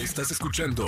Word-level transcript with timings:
Estás 0.00 0.30
escuchando 0.30 0.86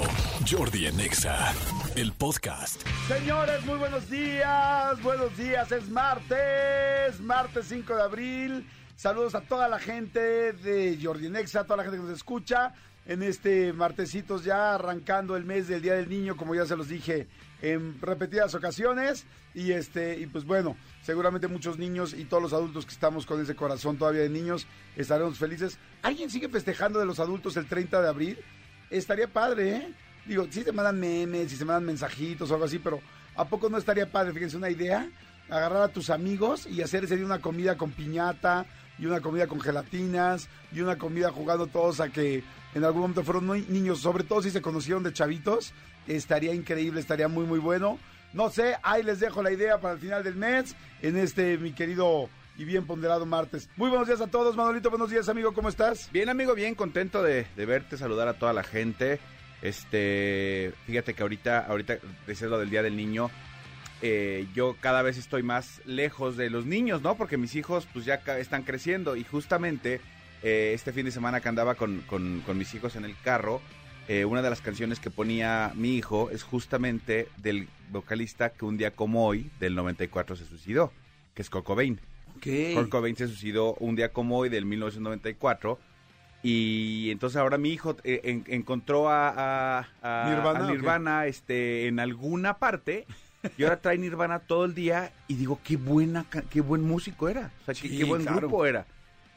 Jordi 0.51 0.87
Anexa, 0.87 1.53
el 1.97 2.13
podcast. 2.13 2.81
Señores, 3.07 3.63
muy 3.67 3.77
buenos 3.77 4.09
días. 4.09 5.03
Buenos 5.03 5.37
días, 5.37 5.71
es 5.71 5.91
martes, 5.91 7.21
martes 7.21 7.67
5 7.69 7.95
de 7.95 8.03
abril. 8.03 8.67
Saludos 8.97 9.35
a 9.35 9.43
toda 9.43 9.69
la 9.69 9.79
gente 9.79 10.55
de 10.55 10.99
Jordi 11.01 11.29
Nexa, 11.29 11.61
a 11.61 11.65
toda 11.65 11.77
la 11.77 11.83
gente 11.83 11.99
que 11.99 12.05
nos 12.05 12.17
escucha 12.17 12.73
en 13.05 13.23
este 13.23 13.75
martesitos 13.75 14.45
ya 14.45 14.77
arrancando 14.77 15.37
el 15.37 15.45
mes 15.45 15.69
del 15.69 15.83
Día 15.83 15.93
del 15.93 16.09
Niño, 16.09 16.35
como 16.35 16.55
ya 16.55 16.65
se 16.65 16.75
los 16.75 16.89
dije 16.89 17.29
en 17.61 18.01
repetidas 18.01 18.55
ocasiones. 18.55 19.27
Y 19.55 19.73
este, 19.73 20.19
y 20.21 20.27
pues 20.27 20.47
bueno, 20.47 20.75
seguramente 21.03 21.49
muchos 21.49 21.77
niños 21.77 22.15
y 22.15 22.25
todos 22.25 22.43
los 22.43 22.55
adultos 22.55 22.87
que 22.87 22.95
estamos 22.95 23.27
con 23.27 23.43
ese 23.43 23.55
corazón 23.55 23.99
todavía 23.99 24.23
de 24.23 24.31
niños 24.31 24.67
estaremos 24.97 25.37
felices. 25.37 25.79
¿Alguien 26.01 26.31
sigue 26.31 26.49
festejando 26.49 26.99
de 26.99 27.05
los 27.05 27.21
adultos 27.21 27.59
el 27.59 27.67
30 27.67 28.01
de 28.01 28.09
abril? 28.09 28.39
Estaría 28.93 29.27
padre, 29.27 29.77
¿eh? 29.77 29.95
Digo, 30.27 30.47
si 30.51 30.63
se 30.63 30.71
mandan 30.71 31.01
memes, 31.01 31.51
si 31.51 31.57
se 31.57 31.65
mandan 31.65 31.87
mensajitos 31.87 32.51
o 32.51 32.55
algo 32.55 32.67
así, 32.67 32.79
pero 32.79 33.01
¿a 33.35 33.47
poco 33.47 33.71
no 33.71 33.79
estaría 33.79 34.11
padre? 34.11 34.35
Fíjense, 34.35 34.57
una 34.57 34.71
idea, 34.71 35.09
agarrar 35.49 35.83
a 35.83 35.89
tus 35.89 36.11
amigos 36.11 36.67
y 36.67 36.83
hacer 36.83 37.05
ese 37.05 37.17
día 37.17 37.25
una 37.25 37.41
comida 37.41 37.77
con 37.77 37.91
piñata 37.91 38.67
y 38.99 39.07
una 39.07 39.21
comida 39.21 39.47
con 39.47 39.61
gelatinas 39.61 40.49
y 40.73 40.81
una 40.83 40.99
comida 40.99 41.31
jugando 41.31 41.67
todos 41.67 42.01
a 42.01 42.11
que 42.11 42.45
en 42.75 42.85
algún 42.85 43.01
momento 43.01 43.25
fueron 43.25 43.47
niños, 43.49 44.01
sobre 44.01 44.25
todo 44.25 44.43
si 44.43 44.51
se 44.51 44.63
conocieron 44.63 45.03
de 45.03 45.13
chavitos, 45.13 45.73
estaría 46.07 46.55
increíble, 46.55 47.01
estaría 47.01 47.29
muy 47.29 47.47
muy 47.47 47.59
bueno. 47.59 47.99
No 48.35 48.51
sé, 48.51 48.77
ahí 48.83 49.03
les 49.03 49.21
dejo 49.21 49.43
la 49.43 49.53
idea 49.53 49.81
para 49.81 49.95
el 49.95 50.01
final 50.01 50.23
del 50.23 50.37
mes 50.37 50.77
en 51.01 51.17
este 51.17 51.57
mi 51.57 51.73
querido 51.73 52.29
y 52.57 52.65
bien 52.65 52.87
ponderado 52.87 53.27
martes. 53.27 53.69
Muy 53.77 53.89
buenos 53.89 54.09
días 54.09 54.21
a 54.21 54.27
todos, 54.27 54.57
Manolito, 54.57 54.91
buenos 54.91 55.11
días 55.11 55.29
amigo, 55.29 55.53
¿cómo 55.55 55.69
estás? 55.69 56.11
Bien 56.13 56.29
amigo, 56.29 56.55
bien 56.55 56.75
contento 56.75 57.23
de, 57.23 57.47
verte, 57.57 57.97
saludar 57.97 58.29
a 58.29 58.35
toda 58.35 58.53
la 58.53 58.63
gente. 58.63 59.19
Este, 59.63 60.73
fíjate 60.87 61.15
que 61.15 61.23
ahorita, 61.23 61.61
ahorita 61.67 61.99
decías 62.27 62.51
lo 62.51 62.59
del 62.59 62.71
Día 62.71 62.83
del 62.83 62.97
Niño, 62.97 63.31
eh, 64.03 64.47
yo 64.55 64.77
cada 64.81 65.03
vez 65.03 65.17
estoy 65.17 65.43
más 65.43 65.81
lejos 65.87 66.37
de 66.37 66.51
los 66.51 66.67
niños, 66.67 67.03
¿no? 67.03 67.17
Porque 67.17 67.37
mis 67.37 67.55
hijos 67.55 67.87
pues 67.93 68.05
ya 68.05 68.15
están 68.15 68.65
creciendo 68.65 69.15
y 69.15 69.23
justamente 69.23 70.01
eh, 70.43 70.73
este 70.75 70.93
fin 70.93 71.05
de 71.05 71.13
semana 71.13 71.41
que 71.41 71.49
andaba 71.49 71.77
con, 71.77 72.01
con, 72.09 72.59
mis 72.59 72.75
hijos 72.75 72.97
en 72.97 73.05
el 73.05 73.17
carro, 73.23 73.61
eh, 74.09 74.25
una 74.25 74.43
de 74.43 74.51
las 74.51 74.61
canciones 74.61 74.99
que 74.99 75.11
ponía 75.11 75.71
mi 75.77 75.97
hijo 75.97 76.31
es 76.31 76.43
justamente 76.43 77.29
del 77.37 77.69
vocalista 77.91 78.51
que 78.51 78.65
un 78.65 78.77
día 78.77 78.91
como 78.91 79.25
hoy, 79.25 79.51
del 79.61 79.77
94, 79.77 80.35
se 80.35 80.47
suicidó, 80.47 80.93
que 81.35 81.43
es 81.43 81.51
Coco 81.51 81.77
Bain. 81.77 82.01
Okay. 82.43 82.75
Kurt 82.75 82.89
Cobain 82.89 83.15
se 83.15 83.29
suicidó 83.29 83.75
un 83.75 83.95
día 83.95 84.13
como 84.13 84.37
hoy 84.37 84.49
del 84.49 84.67
1994. 84.67 85.79
Y 86.43 87.11
entonces 87.13 87.37
ahora 87.37 87.57
mi 87.57 87.71
hijo 87.71 87.97
eh, 88.03 88.43
encontró 88.49 89.09
a, 89.09 89.87
Nirvana, 90.69 91.27
este, 91.27 91.87
en 91.87 92.01
alguna 92.01 92.59
parte 92.59 93.07
y 93.57 93.63
ahora 93.63 93.81
trae 93.81 93.97
Nirvana 93.97 94.41
todo 94.41 94.65
el 94.65 94.75
día 94.75 95.13
y 95.29 95.35
digo, 95.35 95.61
qué 95.63 95.77
buena, 95.77 96.27
qué 96.51 96.61
buen 96.61 96.83
músico 96.83 97.29
era. 97.29 97.53
O 97.63 97.73
sea, 97.73 97.75
qué, 97.75 98.05
buen 98.05 98.25
grupo 98.25 98.67
era. 98.67 98.87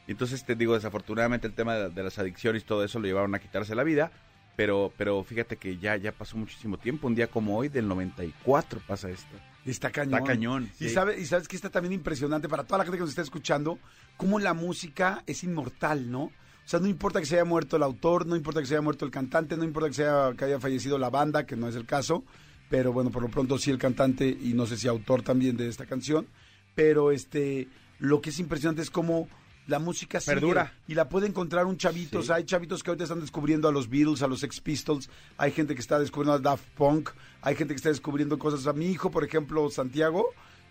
Y 0.08 0.12
entonces 0.12 0.44
te 0.44 0.56
digo, 0.56 0.74
desafortunadamente 0.74 1.46
el 1.46 1.54
tema 1.54 1.74
de, 1.76 2.02
las 2.02 2.18
adicciones 2.18 2.62
y 2.62 2.66
todo 2.66 2.84
eso 2.84 2.98
lo 2.98 3.06
llevaron 3.06 3.34
a 3.36 3.38
quitarse 3.38 3.76
la 3.76 3.84
vida. 3.84 4.10
Pero, 4.56 4.92
pero 4.96 5.22
fíjate 5.22 5.56
que 5.56 5.76
ya, 5.76 5.96
ya 5.96 6.12
pasó 6.12 6.36
muchísimo 6.36 6.78
tiempo. 6.78 7.06
Un 7.06 7.14
día 7.14 7.26
como 7.26 7.56
hoy, 7.56 7.68
del 7.68 7.86
94, 7.86 8.80
pasa 8.86 9.10
esto. 9.10 9.36
Está 9.66 9.90
cañón. 9.90 10.14
Está 10.14 10.26
cañón. 10.26 10.70
Y, 10.80 10.88
sabe, 10.88 11.20
y 11.20 11.26
sabes 11.26 11.46
que 11.46 11.56
está 11.56 11.68
también 11.70 11.92
impresionante 11.92 12.48
para 12.48 12.64
toda 12.64 12.78
la 12.78 12.84
gente 12.84 12.96
que 12.96 13.02
nos 13.02 13.10
está 13.10 13.22
escuchando, 13.22 13.78
cómo 14.16 14.38
la 14.38 14.54
música 14.54 15.22
es 15.26 15.44
inmortal, 15.44 16.10
¿no? 16.10 16.24
O 16.66 16.68
sea, 16.68 16.80
no 16.80 16.88
importa 16.88 17.20
que 17.20 17.26
se 17.26 17.36
haya 17.36 17.44
muerto 17.44 17.76
el 17.76 17.82
autor, 17.82 18.26
no 18.26 18.34
importa 18.34 18.60
que 18.60 18.66
se 18.66 18.74
haya 18.74 18.82
muerto 18.82 19.04
el 19.04 19.10
cantante, 19.10 19.56
no 19.56 19.62
importa 19.62 19.88
que, 19.88 19.94
sea, 19.94 20.32
que 20.36 20.46
haya 20.46 20.58
fallecido 20.58 20.98
la 20.98 21.10
banda, 21.10 21.46
que 21.46 21.54
no 21.54 21.68
es 21.68 21.76
el 21.76 21.86
caso, 21.86 22.24
pero 22.68 22.92
bueno, 22.92 23.10
por 23.10 23.22
lo 23.22 23.28
pronto 23.28 23.56
sí 23.58 23.70
el 23.70 23.78
cantante 23.78 24.26
y 24.26 24.52
no 24.52 24.66
sé 24.66 24.76
si 24.76 24.88
autor 24.88 25.22
también 25.22 25.56
de 25.56 25.68
esta 25.68 25.86
canción, 25.86 26.26
pero 26.74 27.12
este, 27.12 27.68
lo 28.00 28.20
que 28.20 28.30
es 28.30 28.38
impresionante 28.40 28.82
es 28.82 28.90
cómo 28.90 29.28
la 29.66 29.78
música 29.78 30.20
perdura 30.24 30.72
y 30.86 30.94
la 30.94 31.08
puede 31.08 31.26
encontrar 31.26 31.66
un 31.66 31.76
chavito. 31.76 32.20
O 32.20 32.22
sea, 32.22 32.36
hay 32.36 32.44
chavitos 32.44 32.82
que 32.82 32.90
ahorita 32.90 33.04
están 33.04 33.20
descubriendo 33.20 33.68
a 33.68 33.72
los 33.72 33.88
Beatles, 33.88 34.22
a 34.22 34.28
los 34.28 34.40
Sex 34.40 34.60
Pistols, 34.60 35.10
hay 35.36 35.52
gente 35.52 35.74
que 35.74 35.80
está 35.80 35.98
descubriendo 35.98 36.34
a 36.34 36.38
Daft 36.38 36.68
Punk, 36.76 37.10
hay 37.42 37.54
gente 37.56 37.74
que 37.74 37.78
está 37.78 37.88
descubriendo 37.88 38.38
cosas. 38.38 38.66
A 38.66 38.72
mi 38.72 38.86
hijo, 38.86 39.10
por 39.10 39.24
ejemplo, 39.24 39.68
Santiago, 39.70 40.30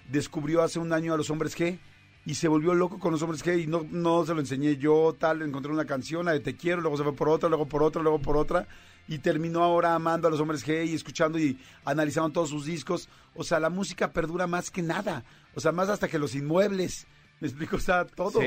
descubrió 0.10 0.62
hace 0.62 0.80
un 0.80 0.94
año 0.94 1.14
a 1.14 1.18
los 1.18 1.30
hombres 1.30 1.58
G 1.58 1.78
y 2.26 2.36
se 2.36 2.48
volvió 2.48 2.74
loco 2.74 3.00
con 3.00 3.12
los 3.12 3.22
hombres 3.22 3.46
G 3.46 3.64
y 3.64 3.68
no, 3.68 3.86
no 3.90 4.26
se 4.26 4.34
lo 4.34 4.40
enseñé 4.40 4.78
yo, 4.78 5.16
tal, 5.18 5.42
encontré 5.42 5.72
una 5.72 5.86
canción, 5.86 6.26
la 6.26 6.32
de 6.32 6.40
Te 6.40 6.56
quiero, 6.56 6.82
luego 6.82 6.98
se 6.98 7.04
fue 7.04 7.16
por 7.16 7.30
otra, 7.30 7.50
luego 7.50 7.68
por 7.68 7.84
otra, 7.84 8.02
luego 8.02 8.20
por 8.20 8.38
otra 8.38 8.68
y 9.08 9.20
terminó 9.20 9.64
ahora 9.64 9.94
amando 9.94 10.28
a 10.28 10.32
los 10.32 10.40
hombres 10.40 10.66
G 10.66 10.88
y 10.88 10.96
escuchando 10.96 11.38
y 11.38 11.60
analizando 11.84 12.32
todos 12.32 12.50
sus 12.50 12.66
discos. 12.66 13.08
O 13.36 13.44
sea, 13.44 13.60
la 13.60 13.70
música 13.70 14.12
perdura 14.12 14.48
más 14.48 14.72
que 14.72 14.82
nada. 14.82 15.24
O 15.54 15.60
sea, 15.60 15.72
más 15.72 15.90
hasta 15.90 16.08
que 16.08 16.20
los 16.20 16.36
inmuebles. 16.36 17.06
Me 17.40 17.48
explico, 17.48 17.76
o 17.76 17.80
sea, 17.80 18.06
todo 18.06 18.40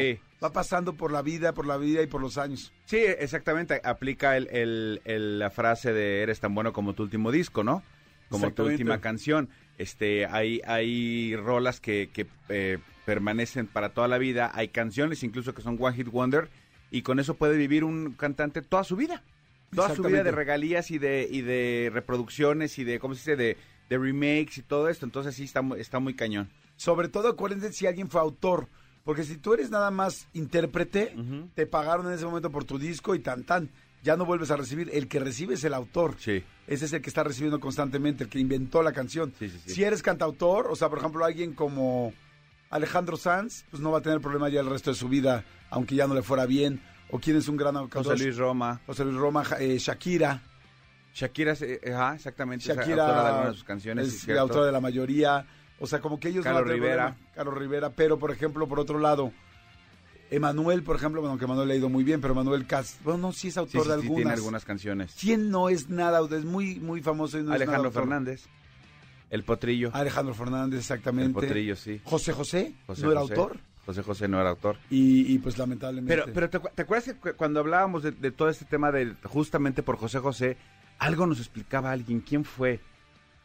va 0.42 0.52
pasando 0.52 0.94
por 0.94 1.12
la 1.12 1.22
vida, 1.22 1.52
por 1.52 1.66
la 1.66 1.76
vida 1.76 2.02
y 2.02 2.06
por 2.06 2.20
los 2.20 2.38
años. 2.38 2.72
Sí, 2.86 2.96
exactamente. 2.96 3.80
Aplica 3.84 4.36
el, 4.36 5.00
la 5.38 5.50
frase 5.50 5.92
de 5.92 6.22
eres 6.22 6.40
tan 6.40 6.54
bueno 6.54 6.72
como 6.72 6.94
tu 6.94 7.02
último 7.02 7.30
disco, 7.30 7.64
¿no? 7.64 7.82
Como 8.28 8.52
tu 8.52 8.64
última 8.64 9.00
canción. 9.00 9.48
Este, 9.78 10.26
hay, 10.26 10.60
hay 10.66 11.36
rolas 11.36 11.80
que, 11.80 12.10
que 12.12 12.26
eh, 12.48 12.78
permanecen 13.04 13.66
para 13.66 13.90
toda 13.90 14.08
la 14.08 14.18
vida. 14.18 14.50
Hay 14.54 14.68
canciones 14.68 15.22
incluso 15.22 15.54
que 15.54 15.62
son 15.62 15.76
One 15.80 15.96
Hit 15.96 16.08
Wonder. 16.08 16.48
Y 16.90 17.02
con 17.02 17.20
eso 17.20 17.34
puede 17.34 17.56
vivir 17.56 17.84
un 17.84 18.12
cantante 18.12 18.62
toda 18.62 18.84
su 18.84 18.96
vida. 18.96 19.22
Toda 19.74 19.94
su 19.94 20.02
vida 20.02 20.22
de 20.22 20.30
regalías 20.30 20.90
y 20.90 20.98
de, 20.98 21.28
y 21.30 21.42
de 21.42 21.90
reproducciones 21.92 22.78
y 22.78 22.84
de, 22.84 22.98
¿cómo 22.98 23.14
se 23.14 23.20
dice? 23.20 23.36
De, 23.36 23.56
de 23.90 23.98
remakes 23.98 24.56
y 24.58 24.62
todo 24.62 24.88
esto. 24.88 25.04
Entonces 25.04 25.34
sí 25.34 25.44
está, 25.44 25.60
está 25.76 25.98
muy 25.98 26.14
cañón. 26.14 26.50
Sobre 26.78 27.08
todo 27.08 27.28
acuérdense 27.28 27.72
si 27.72 27.86
alguien 27.86 28.08
fue 28.08 28.20
autor. 28.20 28.68
Porque 29.04 29.24
si 29.24 29.36
tú 29.36 29.52
eres 29.52 29.70
nada 29.70 29.90
más 29.90 30.28
intérprete, 30.32 31.14
te 31.54 31.66
pagaron 31.66 32.06
en 32.06 32.12
ese 32.12 32.24
momento 32.24 32.50
por 32.50 32.64
tu 32.64 32.78
disco 32.78 33.14
y 33.14 33.18
tan 33.18 33.42
tan. 33.44 33.68
Ya 34.04 34.16
no 34.16 34.24
vuelves 34.24 34.50
a 34.52 34.56
recibir. 34.56 34.88
El 34.92 35.08
que 35.08 35.18
recibe 35.18 35.54
es 35.54 35.64
el 35.64 35.74
autor. 35.74 36.14
Sí. 36.18 36.44
Ese 36.68 36.84
es 36.84 36.92
el 36.92 37.02
que 37.02 37.10
está 37.10 37.24
recibiendo 37.24 37.58
constantemente, 37.58 38.24
el 38.24 38.30
que 38.30 38.38
inventó 38.38 38.82
la 38.82 38.92
canción. 38.92 39.34
si 39.66 39.82
eres 39.82 40.02
cantautor, 40.02 40.68
o 40.70 40.76
sea, 40.76 40.88
por 40.88 40.98
ejemplo, 40.98 41.24
alguien 41.24 41.52
como 41.52 42.12
Alejandro 42.70 43.16
Sanz, 43.16 43.64
pues 43.70 43.82
no 43.82 43.90
va 43.90 43.98
a 43.98 44.02
tener 44.02 44.20
problema 44.20 44.48
ya 44.50 44.60
el 44.60 44.70
resto 44.70 44.90
de 44.90 44.96
su 44.96 45.08
vida, 45.08 45.44
aunque 45.70 45.96
ya 45.96 46.06
no 46.06 46.14
le 46.14 46.22
fuera 46.22 46.46
bien. 46.46 46.80
O 47.10 47.18
quién 47.18 47.36
es 47.36 47.48
un 47.48 47.56
gran 47.56 47.88
José 47.88 48.16
Luis 48.16 48.36
Roma. 48.36 48.80
José 48.86 49.04
Luis 49.04 49.16
Roma, 49.16 49.42
eh, 49.58 49.78
Shakira. 49.78 50.42
Shakira, 51.12 51.54
eh, 51.60 51.80
exactamente. 52.14 52.66
Shakira 52.66 52.84
es 52.84 53.00
autora 53.00 53.46
de 53.46 53.52
sus 53.54 53.64
canciones. 53.64 54.06
Es 54.06 54.28
la 54.28 54.42
autora 54.42 54.66
de 54.66 54.72
la 54.72 54.80
mayoría. 54.80 55.44
O 55.80 55.86
sea, 55.86 56.00
como 56.00 56.18
que 56.18 56.28
ellos 56.28 56.44
Carlos 56.44 56.66
Rivera. 56.66 57.16
Carlos 57.34 57.54
Rivera, 57.56 57.90
pero 57.90 58.18
por 58.18 58.30
ejemplo, 58.30 58.66
por 58.66 58.80
otro 58.80 58.98
lado, 58.98 59.32
Emanuel, 60.30 60.82
por 60.82 60.96
ejemplo, 60.96 61.20
bueno, 61.20 61.38
que 61.38 61.44
Emanuel 61.44 61.68
le 61.68 61.74
ha 61.74 61.76
ido 61.76 61.88
muy 61.88 62.04
bien, 62.04 62.20
pero 62.20 62.32
Emanuel 62.34 62.66
Cast, 62.66 63.02
bueno, 63.02 63.18
no, 63.18 63.32
sí 63.32 63.48
es 63.48 63.56
autor 63.56 63.86
de 63.86 63.94
algunas. 63.94 64.16
tiene 64.16 64.32
algunas 64.32 64.64
canciones. 64.64 65.14
¿Quién 65.18 65.50
no 65.50 65.68
es 65.68 65.88
nada? 65.88 66.20
Es 66.36 66.44
muy, 66.44 66.80
muy 66.80 67.00
famoso. 67.00 67.38
Y 67.38 67.42
no 67.42 67.52
Alejandro 67.52 67.90
Fernández. 67.90 68.46
El 69.30 69.44
Potrillo. 69.44 69.90
Alejandro 69.92 70.34
Fernández, 70.34 70.80
exactamente. 70.80 71.28
El 71.28 71.46
Potrillo, 71.46 71.76
sí. 71.76 72.00
José 72.04 72.32
José, 72.32 72.74
¿no 73.02 73.10
era 73.10 73.20
autor? 73.20 73.58
José 73.84 74.02
José 74.02 74.28
no 74.28 74.38
era 74.38 74.50
autor. 74.50 74.76
Y, 74.90 75.38
pues 75.38 75.56
lamentablemente. 75.56 76.14
Pero, 76.14 76.32
pero 76.50 76.50
¿te, 76.50 76.82
acuerdas 76.82 77.14
que 77.22 77.32
cuando 77.32 77.60
hablábamos 77.60 78.02
de, 78.02 78.30
todo 78.32 78.50
este 78.50 78.66
tema 78.66 78.92
de 78.92 79.14
justamente 79.24 79.82
por 79.82 79.96
José 79.96 80.18
José, 80.18 80.58
algo 80.98 81.26
nos 81.26 81.38
explicaba 81.38 81.90
alguien, 81.90 82.20
¿quién 82.20 82.44
fue? 82.44 82.80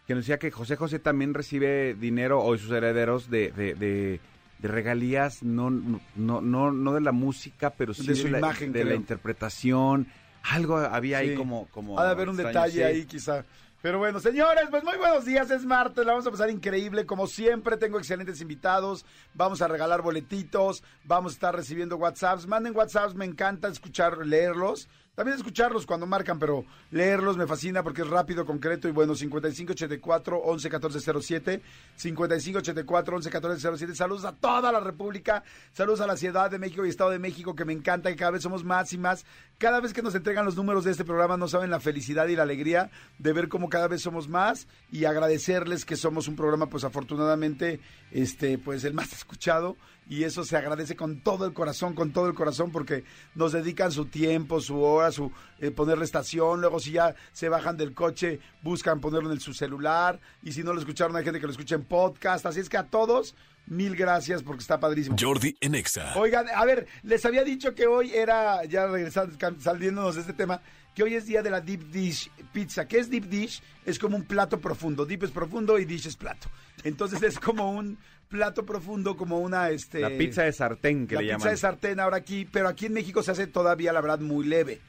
Que 0.07 0.15
nos 0.15 0.23
decía 0.23 0.39
que 0.39 0.51
José 0.51 0.75
José 0.75 0.99
también 0.99 1.33
recibe 1.33 1.93
dinero, 1.93 2.43
o 2.43 2.57
sus 2.57 2.71
herederos, 2.71 3.29
de, 3.29 3.51
de, 3.51 3.73
de, 3.75 4.19
regalías, 4.67 5.43
no, 5.43 5.69
no, 5.69 6.41
no, 6.41 6.71
no 6.71 6.93
de 6.93 7.01
la 7.01 7.11
música, 7.11 7.71
pero 7.71 7.93
sí 7.93 8.07
de, 8.07 8.15
su 8.15 8.27
imagen, 8.27 8.71
de 8.71 8.85
la 8.85 8.95
interpretación. 8.95 10.07
Algo 10.43 10.77
había 10.77 11.19
ahí 11.19 11.35
como, 11.35 11.67
como... 11.67 11.99
Ha 11.99 12.05
de 12.05 12.11
haber 12.11 12.29
un 12.29 12.37
detalle 12.37 12.83
ahí 12.83 13.05
quizá. 13.05 13.45
Pero 13.83 13.99
bueno, 13.99 14.21
señores, 14.21 14.63
pues 14.69 14.81
muy 14.85 14.95
buenos 14.95 15.25
días, 15.25 15.51
es 15.51 15.65
martes, 15.65 16.05
la 16.05 16.13
vamos 16.13 16.25
a 16.25 16.31
pasar 16.31 16.49
increíble, 16.49 17.05
como 17.05 17.27
siempre 17.27 17.75
tengo 17.75 17.97
excelentes 17.97 18.39
invitados, 18.39 19.05
vamos 19.33 19.61
a 19.61 19.67
regalar 19.67 20.01
boletitos, 20.01 20.85
vamos 21.03 21.33
a 21.33 21.35
estar 21.35 21.53
recibiendo 21.53 21.97
WhatsApps, 21.97 22.47
manden 22.47 22.73
WhatsApps, 22.73 23.13
me 23.13 23.25
encanta 23.25 23.67
escuchar, 23.67 24.25
leerlos, 24.25 24.87
también 25.15 25.37
escucharlos 25.37 25.85
cuando 25.85 26.07
marcan, 26.07 26.39
pero 26.39 26.65
leerlos 26.89 27.37
me 27.37 27.45
fascina 27.45 27.83
porque 27.83 28.01
es 28.01 28.07
rápido, 28.07 28.45
concreto 28.45 28.87
y 28.87 28.91
bueno. 28.91 29.13
5584 29.13 30.41
111407 30.43 31.61
5584 31.95 33.15
111407 33.17 33.95
Saludos 33.95 34.25
a 34.25 34.31
toda 34.31 34.71
la 34.71 34.79
República. 34.79 35.43
Saludos 35.71 36.01
a 36.01 36.07
la 36.07 36.17
Ciudad 36.17 36.49
de 36.49 36.57
México 36.57 36.83
y 36.85 36.89
Estado 36.89 37.11
de 37.11 37.19
México, 37.19 37.55
que 37.55 37.63
me 37.63 37.73
encanta 37.73 38.09
que 38.09 38.15
cada 38.15 38.31
vez 38.31 38.41
somos 38.41 38.63
más 38.63 38.91
y 38.93 38.97
más. 38.97 39.25
Cada 39.59 39.79
vez 39.79 39.93
que 39.93 40.01
nos 40.01 40.15
entregan 40.15 40.45
los 40.45 40.55
números 40.55 40.83
de 40.83 40.91
este 40.91 41.05
programa, 41.05 41.37
no 41.37 41.47
saben 41.47 41.69
la 41.69 41.79
felicidad 41.79 42.27
y 42.27 42.35
la 42.35 42.43
alegría 42.43 42.89
de 43.19 43.33
ver 43.33 43.49
cómo 43.49 43.69
cada 43.69 43.87
vez 43.87 44.01
somos 44.01 44.27
más 44.27 44.67
y 44.91 45.05
agradecerles 45.05 45.85
que 45.85 45.95
somos 45.95 46.27
un 46.27 46.35
programa, 46.35 46.67
pues 46.67 46.83
afortunadamente, 46.83 47.79
este, 48.11 48.57
pues 48.57 48.83
el 48.83 48.95
más 48.95 49.13
escuchado 49.13 49.77
y 50.09 50.23
eso 50.23 50.43
se 50.43 50.57
agradece 50.57 50.95
con 50.95 51.21
todo 51.21 51.45
el 51.45 51.53
corazón, 51.53 51.93
con 51.93 52.11
todo 52.11 52.27
el 52.27 52.33
corazón, 52.33 52.71
porque 52.71 53.03
nos 53.35 53.51
dedican 53.51 53.91
su 53.91 54.05
tiempo, 54.05 54.61
su 54.61 54.81
hora, 54.81 55.11
su 55.11 55.31
eh, 55.59 55.71
ponerle 55.71 56.05
estación, 56.05 56.61
luego 56.61 56.79
si 56.79 56.91
ya 56.91 57.15
se 57.31 57.49
bajan 57.49 57.77
del 57.77 57.93
coche, 57.93 58.39
buscan 58.61 58.99
ponerlo 58.99 59.29
en 59.29 59.35
el, 59.35 59.41
su 59.41 59.53
celular, 59.53 60.19
y 60.41 60.51
si 60.51 60.63
no 60.63 60.73
lo 60.73 60.79
escucharon, 60.79 61.15
hay 61.15 61.23
gente 61.23 61.39
que 61.39 61.45
lo 61.45 61.51
escucha 61.51 61.75
en 61.75 61.83
podcast, 61.83 62.45
así 62.45 62.59
es 62.59 62.69
que 62.69 62.77
a 62.77 62.87
todos, 62.87 63.35
mil 63.65 63.95
gracias 63.95 64.43
porque 64.43 64.61
está 64.61 64.79
padrísimo. 64.79 65.15
Jordi 65.19 65.55
en 65.61 65.75
Exa. 65.75 66.13
Oigan, 66.15 66.47
a 66.53 66.65
ver, 66.65 66.87
les 67.03 67.25
había 67.25 67.43
dicho 67.43 67.73
que 67.73 67.87
hoy 67.87 68.11
era, 68.13 68.65
ya 68.65 68.87
regresando, 68.87 69.37
saliéndonos 69.59 70.15
de 70.15 70.21
este 70.21 70.33
tema, 70.33 70.61
que 70.93 71.03
hoy 71.03 71.15
es 71.15 71.25
día 71.25 71.41
de 71.41 71.49
la 71.49 71.61
deep 71.61 71.89
dish 71.89 72.29
pizza. 72.51 72.87
¿Qué 72.87 72.99
es 72.99 73.09
deep 73.09 73.25
dish? 73.25 73.61
Es 73.85 73.97
como 73.97 74.15
un 74.15 74.23
plato 74.23 74.59
profundo. 74.59 75.05
Deep 75.05 75.23
es 75.23 75.31
profundo 75.31 75.79
y 75.79 75.85
dish 75.85 76.07
es 76.07 76.15
plato. 76.15 76.49
Entonces 76.83 77.21
es 77.23 77.39
como 77.39 77.71
un 77.71 77.97
plato 78.33 78.65
profundo, 78.65 79.15
como 79.15 79.37
una, 79.39 79.69
este... 79.69 79.99
La 79.99 80.09
pizza 80.09 80.41
de 80.41 80.51
sartén 80.51 81.05
que 81.05 81.13
la 81.15 81.21
le 81.21 81.27
pizza 81.27 81.37
llaman. 81.37 81.53
de 81.53 81.57
sartén 81.57 81.99
ahora 81.99 82.17
aquí, 82.17 82.45
pero 82.51 82.67
aquí 82.67 82.87
en 82.87 82.93
México 82.93 83.21
se 83.21 83.29
hace 83.29 83.45
todavía, 83.45 83.93
la 83.93 84.01
verdad, 84.01 84.19
muy 84.19 84.43
leve. 84.47 84.81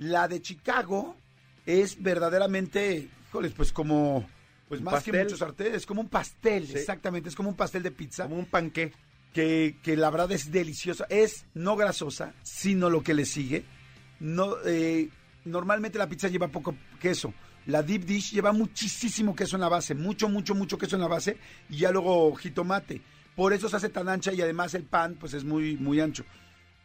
La 0.00 0.26
de 0.26 0.42
Chicago 0.42 1.16
es 1.64 2.02
verdaderamente, 2.02 3.08
híjoles, 3.28 3.52
pues 3.52 3.72
como, 3.72 4.28
pues 4.68 4.80
¿Un 4.80 4.84
más 4.84 5.04
que 5.04 5.12
muchos 5.12 5.38
sartén, 5.38 5.74
es 5.76 5.86
como 5.86 6.00
un 6.00 6.08
pastel, 6.08 6.66
Sí. 6.66 6.74
exactamente, 6.76 7.28
es 7.28 7.36
como 7.36 7.50
un 7.50 7.54
pastel 7.56 7.84
de 7.84 7.92
pizza 7.92 8.24
Como 8.24 8.36
un 8.36 8.46
panqué. 8.46 8.92
que, 9.32 9.76
que 9.82 9.96
la 9.96 10.10
verdad 10.10 10.32
es 10.32 10.50
deliciosa. 10.50 11.06
Es 11.08 11.46
no 11.54 11.76
grasosa, 11.76 12.34
sino 12.42 12.90
lo 12.90 13.02
que 13.04 13.14
le 13.14 13.24
sigue. 13.26 13.64
No, 14.18 14.56
eh, 14.66 15.08
normalmente 15.44 15.98
la 15.98 16.08
pizza 16.08 16.26
lleva 16.28 16.48
poco 16.48 16.74
queso. 17.00 17.32
La 17.68 17.82
deep 17.82 18.04
dish 18.04 18.32
lleva 18.32 18.52
muchísimo 18.52 19.36
queso 19.36 19.56
en 19.56 19.60
la 19.60 19.68
base, 19.68 19.94
mucho, 19.94 20.28
mucho, 20.28 20.54
mucho 20.54 20.76
queso 20.78 20.96
en 20.96 21.02
la 21.02 21.08
base 21.08 21.36
y 21.68 21.76
ya 21.78 21.90
luego 21.90 22.34
jitomate. 22.34 23.00
Por 23.36 23.52
eso 23.52 23.68
se 23.68 23.76
hace 23.76 23.88
tan 23.90 24.08
ancha 24.08 24.32
y 24.32 24.40
además 24.40 24.74
el 24.74 24.84
pan 24.84 25.16
pues 25.20 25.34
es 25.34 25.44
muy, 25.44 25.76
muy 25.76 26.00
ancho. 26.00 26.24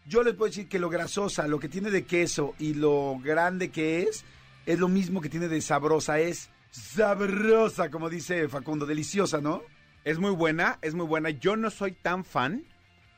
Yo 0.06 0.22
les 0.24 0.34
puedo 0.34 0.50
decir 0.50 0.68
que 0.68 0.80
lo 0.80 0.90
grasosa, 0.90 1.48
lo 1.48 1.60
que 1.60 1.70
tiene 1.70 1.90
de 1.90 2.04
queso 2.04 2.54
y 2.60 2.74
lo 2.74 3.18
grande 3.24 3.70
que 3.72 4.04
es, 4.04 4.26
es 4.66 4.78
lo 4.78 4.90
mismo 4.90 5.22
que 5.22 5.30
tiene 5.30 5.48
de 5.48 5.62
sabrosa. 5.62 6.20
Es 6.20 6.50
sabrosa, 6.72 7.90
como 7.90 8.10
dice 8.10 8.48
Facundo, 8.50 8.86
deliciosa, 8.86 9.40
¿no? 9.42 9.62
Es 10.04 10.20
muy 10.20 10.32
buena, 10.32 10.80
es 10.82 10.94
muy 10.96 11.06
buena. 11.06 11.30
Yo 11.30 11.56
no 11.56 11.70
soy 11.70 11.94
tan 11.94 12.26
fan. 12.26 12.64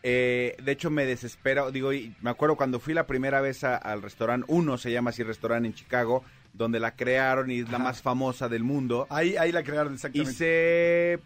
Eh, 0.04 0.56
de 0.64 0.72
hecho, 0.72 0.92
me 0.92 1.06
desespero. 1.06 1.72
Digo, 1.72 1.92
y 1.94 2.16
me 2.22 2.30
acuerdo 2.30 2.56
cuando 2.56 2.80
fui 2.80 2.94
la 2.94 3.08
primera 3.08 3.42
vez 3.42 3.64
a- 3.64 3.76
al 3.78 4.04
restaurante, 4.04 4.46
uno 4.50 4.78
se 4.78 4.92
llama 4.92 5.10
así 5.10 5.24
restaurante 5.24 5.68
en 5.68 5.74
Chicago, 5.74 6.24
donde 6.58 6.80
la 6.80 6.96
crearon 6.96 7.52
y 7.52 7.60
es 7.60 7.70
la 7.70 7.76
Ajá. 7.76 7.84
más 7.86 8.02
famosa 8.02 8.48
del 8.50 8.64
mundo. 8.64 9.08
Ahí, 9.10 9.36
ahí 9.38 9.52
la 9.52 9.64
crearon 9.64 9.94
exactamente. 9.96 10.32
Hice 10.32 11.20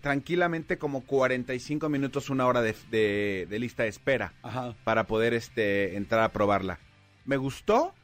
tranquilamente 0.00 0.76
como 0.78 1.02
45 1.02 1.88
minutos, 1.88 2.30
una 2.30 2.46
hora 2.46 2.62
de, 2.62 2.74
de- 2.90 3.46
de 3.48 3.58
lista 3.58 3.84
de 3.84 3.88
espera 3.90 4.32
Ajá. 4.42 4.74
para 4.84 5.04
poder 5.06 5.34
este, 5.34 5.96
entrar 5.96 6.20
a 6.22 6.32
probarla. 6.32 6.78
Me 7.26 7.36
gustó, 7.36 7.94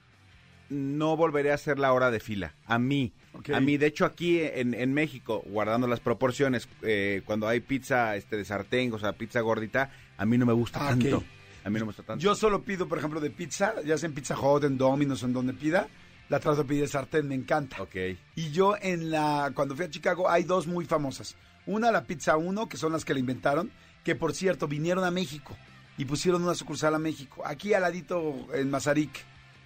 no 0.69 1.17
volveré 1.17 1.51
a 1.51 1.55
hacer 1.55 1.79
la 1.79 1.93
hora 1.93 2.11
de 2.13 2.21
fila. 2.21 2.55
A 2.67 2.79
mí, 2.79 3.13
a 3.53 3.61
mí, 3.61 3.77
de 3.77 3.87
hecho 3.87 4.05
aquí 4.05 4.41
en, 4.41 4.73
en 4.75 4.95
México, 4.95 5.43
guardando 5.47 5.87
las 5.89 6.01
proporciones, 6.01 6.69
eh, 6.83 7.23
cuando 7.25 7.49
hay 7.49 7.61
pizza 7.61 8.15
este, 8.17 8.37
de 8.37 8.45
sartén, 8.45 8.93
o 8.93 8.99
sea, 8.99 9.13
pizza 9.13 9.41
gordita, 9.41 9.91
a 10.17 10.25
mí 10.25 10.39
no 10.39 10.47
me 10.47 10.53
gusta 10.53 10.79
Ah, 10.87 10.91
tanto. 10.91 11.25
A 11.65 11.69
mí 11.71 11.75
no 11.75 11.81
me 11.81 11.87
gusta 11.91 12.03
tanto. 12.05 12.23
Yo 12.23 12.35
solo 12.35 12.63
pido, 12.63 12.89
por 12.89 12.99
ejemplo, 12.99 13.21
de 13.21 13.31
pizza, 13.31 13.75
ya 13.85 13.99
sea 13.99 14.09
en 14.09 14.15
Pizza 14.15 14.39
Hut, 14.41 14.65
en 14.65 14.79
Domino's, 14.79 15.23
en 15.25 15.33
donde 15.35 15.53
pida, 15.53 15.89
la 16.31 16.39
de 16.39 16.87
sartén, 16.87 17.27
me 17.27 17.35
encanta. 17.35 17.83
Ok. 17.83 17.97
Y 18.37 18.51
yo 18.53 18.77
en 18.81 19.11
la, 19.11 19.51
cuando 19.53 19.75
fui 19.75 19.85
a 19.85 19.91
Chicago, 19.91 20.31
hay 20.31 20.45
dos 20.45 20.69
muy 20.69 20.85
famosas. 20.85 21.37
Una, 21.67 21.91
la 21.91 22.05
Pizza 22.05 22.37
1, 22.37 22.69
que 22.69 22.77
son 22.77 22.93
las 22.93 23.05
que 23.05 23.15
la 23.15 23.21
inventaron, 23.21 23.71
que 24.05 24.15
por 24.15 24.33
cierto, 24.33 24.69
vinieron 24.69 25.05
a 25.05 25.11
México 25.11 25.57
y 25.99 26.05
pusieron 26.05 26.43
una 26.45 26.55
sucursal 26.55 26.95
a 26.95 26.99
México, 26.99 27.43
aquí 27.45 27.75
al 27.75 27.83
ladito 27.83 28.47
en 28.55 28.71
Mazarik, 28.71 29.11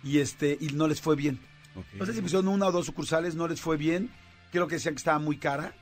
y 0.03 0.19
este, 0.19 0.57
y 0.59 0.69
no 0.69 0.89
les 0.89 1.01
fue 1.01 1.17
bien. 1.17 1.39
ok. 1.77 1.85
No 2.01 2.07
sé 2.07 2.15
si 2.15 2.23
pusieron 2.23 2.49
una 2.49 2.67
o 2.67 2.73
dos 2.73 2.87
sucursales, 2.87 3.35
no 3.35 3.47
les 3.47 3.61
fue 3.61 3.77
bien. 3.77 4.11
Creo 4.51 4.67
que 4.67 4.77
decían 4.77 4.95
que 4.95 4.99
estaba 4.99 5.19
muy 5.19 5.37
cara. 5.37 5.75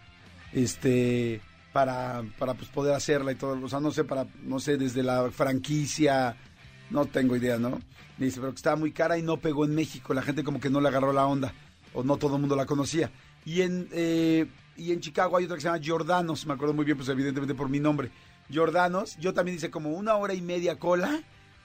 Este, 0.53 1.41
para, 1.73 2.25
para 2.39 2.55
pues, 2.55 2.69
poder 2.71 2.95
hacerla 2.95 3.33
y 3.33 3.37
todo. 3.37 3.59
O 3.65 3.69
sea, 3.69 3.81
no 3.81 3.93
sé, 3.93 4.05
para, 4.05 4.27
no 4.43 4.59
sé, 4.59 4.77
desde 4.77 5.03
la 5.03 5.31
franquicia, 5.31 6.37
no 6.93 7.07
tengo 7.07 7.35
idea, 7.37 7.59
¿no? 7.59 7.81
Me 8.19 8.27
dice, 8.27 8.41
pero 8.41 8.53
estaba 8.53 8.77
muy 8.77 8.93
cara 8.93 9.19
y 9.19 9.23
no 9.23 9.39
pegó 9.39 9.65
en 9.65 9.75
México. 9.75 10.15
La 10.15 10.23
gente 10.23 10.45
como 10.45 10.61
que 10.61 10.71
no 10.71 10.81
le 10.81 10.89
agarró 10.89 11.13
la 11.13 11.27
onda. 11.27 11.53
O 11.95 12.03
no 12.05 12.17
todo 12.17 12.37
el 12.37 12.41
mundo 12.41 12.55
la 12.57 12.67
conocía. 12.67 13.11
Y 13.45 13.63
en, 13.63 13.89
eh, 13.93 14.47
y 14.77 14.93
en 14.93 15.01
Chicago 15.01 15.37
hay 15.37 15.45
otra 15.45 15.57
que 15.57 15.63
se 15.63 15.69
llama 15.69 15.83
Jordanos. 15.85 16.47
Me 16.47 16.55
acuerdo 16.55 16.75
muy 16.75 16.85
bien, 16.85 16.97
pues 16.97 17.09
evidentemente 17.09 17.55
por 17.55 17.69
mi 17.69 17.81
nombre. 17.81 18.11
Jordanos. 18.53 19.17
Yo 19.19 19.33
también 19.35 19.57
hice 19.57 19.71
como 19.71 19.91
una 19.91 20.15
hora 20.17 20.35
y 20.35 20.43
media 20.43 20.79
cola. 20.79 21.21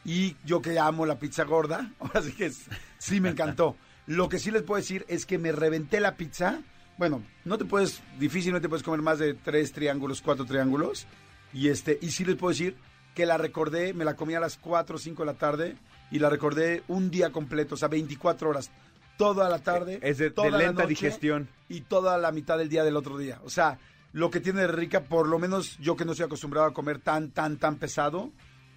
Y 0.05 0.35
yo 0.45 0.61
que 0.61 0.79
amo 0.79 1.05
la 1.05 1.19
pizza 1.19 1.43
gorda, 1.43 1.91
ahora 1.99 2.21
sí 2.21 2.31
que 2.31 2.45
es- 2.45 2.65
sí 2.97 3.19
me 3.19 3.29
encantó. 3.29 3.75
Lo 4.05 4.29
que 4.29 4.39
sí 4.39 4.51
les 4.51 4.63
puedo 4.63 4.79
decir 4.79 5.05
es 5.09 5.25
que 5.25 5.37
me 5.37 5.51
reventé 5.51 5.99
la 5.99 6.15
pizza. 6.15 6.61
Bueno, 6.97 7.21
no 7.43 7.57
te 7.57 7.65
puedes, 7.65 8.01
difícil, 8.17 8.53
no 8.53 8.61
te 8.61 8.69
puedes 8.69 8.83
comer 8.83 9.01
más 9.01 9.19
de 9.19 9.33
tres 9.33 9.73
triángulos, 9.73 10.21
cuatro 10.21 10.45
triángulos. 10.45 11.05
Y 11.53 11.67
este, 11.67 11.99
y 12.01 12.11
sí 12.11 12.23
les 12.23 12.37
puedo 12.37 12.51
decir 12.51 12.75
que 13.17 13.25
la 13.25 13.37
recordé, 13.39 13.95
me 13.95 14.05
la 14.05 14.15
comí 14.15 14.35
a 14.35 14.39
las 14.39 14.57
4 14.57 14.95
o 14.95 14.99
5 14.99 15.23
de 15.23 15.25
la 15.25 15.37
tarde 15.39 15.75
y 16.11 16.19
la 16.19 16.29
recordé 16.29 16.83
un 16.87 17.09
día 17.09 17.31
completo, 17.31 17.73
o 17.73 17.77
sea, 17.77 17.87
24 17.87 18.47
horas. 18.49 18.69
Toda 19.17 19.49
la 19.49 19.57
tarde. 19.57 19.97
Es 20.03 20.19
de, 20.19 20.25
de 20.25 20.31
toda 20.31 20.51
la 20.51 20.57
lenta 20.59 20.83
noche 20.83 20.89
digestión. 20.89 21.49
y 21.67 21.81
toda 21.81 22.19
la 22.19 22.31
mitad 22.31 22.59
del 22.59 22.69
día 22.69 22.83
del 22.83 22.95
otro 22.95 23.17
día. 23.17 23.39
O 23.43 23.49
sea, 23.49 23.79
lo 24.13 24.29
que 24.29 24.39
tiene 24.39 24.61
de 24.61 24.67
rica, 24.67 25.01
por 25.05 25.27
lo 25.27 25.39
menos 25.39 25.79
yo 25.79 25.95
que 25.95 26.05
no 26.05 26.11
estoy 26.11 26.27
acostumbrado 26.27 26.67
a 26.67 26.73
comer 26.75 26.99
tan, 26.99 27.31
tan, 27.31 27.57
tan 27.57 27.77
pesado, 27.77 28.29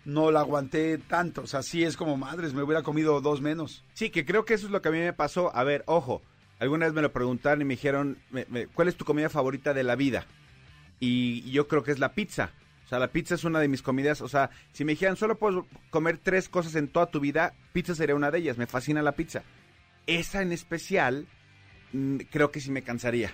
no 0.07 0.31
la 0.31 0.41
aguanté 0.41 0.97
tanto. 0.97 1.43
O 1.43 1.47
sea, 1.47 1.63
sí 1.63 1.85
es 1.85 1.99
como 1.99 2.17
madres, 2.17 2.55
me 2.55 2.63
hubiera 2.63 2.83
comido 2.83 3.21
dos 3.21 3.43
menos. 3.43 3.85
Sí, 3.93 4.09
que 4.09 4.25
creo 4.25 4.47
que 4.47 4.55
eso 4.55 4.65
es 4.65 4.73
lo 4.73 4.81
que 4.81 4.89
a 4.89 4.93
mí 4.93 4.99
me 5.01 5.13
pasó. 5.13 5.55
A 5.55 5.63
ver, 5.65 5.85
ojo, 5.87 6.23
alguna 6.59 6.87
vez 6.87 6.95
me 6.95 7.03
lo 7.03 7.13
preguntaron 7.13 7.61
y 7.61 7.67
me 7.67 7.75
dijeron, 7.75 8.17
me- 8.31 8.47
me- 8.49 8.67
¿cuál 8.69 8.89
es 8.89 8.97
tu 8.97 9.05
comida 9.05 9.29
favorita 9.29 9.75
de 9.75 9.83
la 9.85 9.95
vida? 9.97 10.25
Y 10.99 11.51
yo 11.51 11.69
creo 11.69 11.83
que 11.83 11.93
es 11.93 11.99
la 11.99 12.13
pizza. 12.13 12.51
O 12.91 12.93
sea, 12.93 12.99
la 12.99 13.07
pizza 13.13 13.37
es 13.37 13.45
una 13.45 13.61
de 13.61 13.69
mis 13.69 13.83
comidas. 13.83 14.21
O 14.21 14.27
sea, 14.29 14.51
si 14.73 14.85
me 14.85 14.93
dijeran, 14.93 15.15
solo 15.15 15.39
puedes 15.39 15.63
comer 15.91 16.19
tres 16.21 16.49
cosas 16.49 16.75
en 16.75 16.89
toda 16.89 17.07
tu 17.07 17.21
vida, 17.21 17.55
pizza 17.73 17.95
sería 17.95 18.17
una 18.17 18.33
de 18.33 18.39
ellas. 18.39 18.59
Me 18.59 18.67
fascina 18.67 19.01
la 19.01 19.13
pizza. 19.13 19.45
Esa 20.09 20.43
en 20.43 20.51
especial, 20.51 21.29
mm, 21.93 22.17
creo 22.33 22.51
que 22.51 22.61
sí 22.61 22.73
me 22.73 22.83
cansaría. 22.83 23.31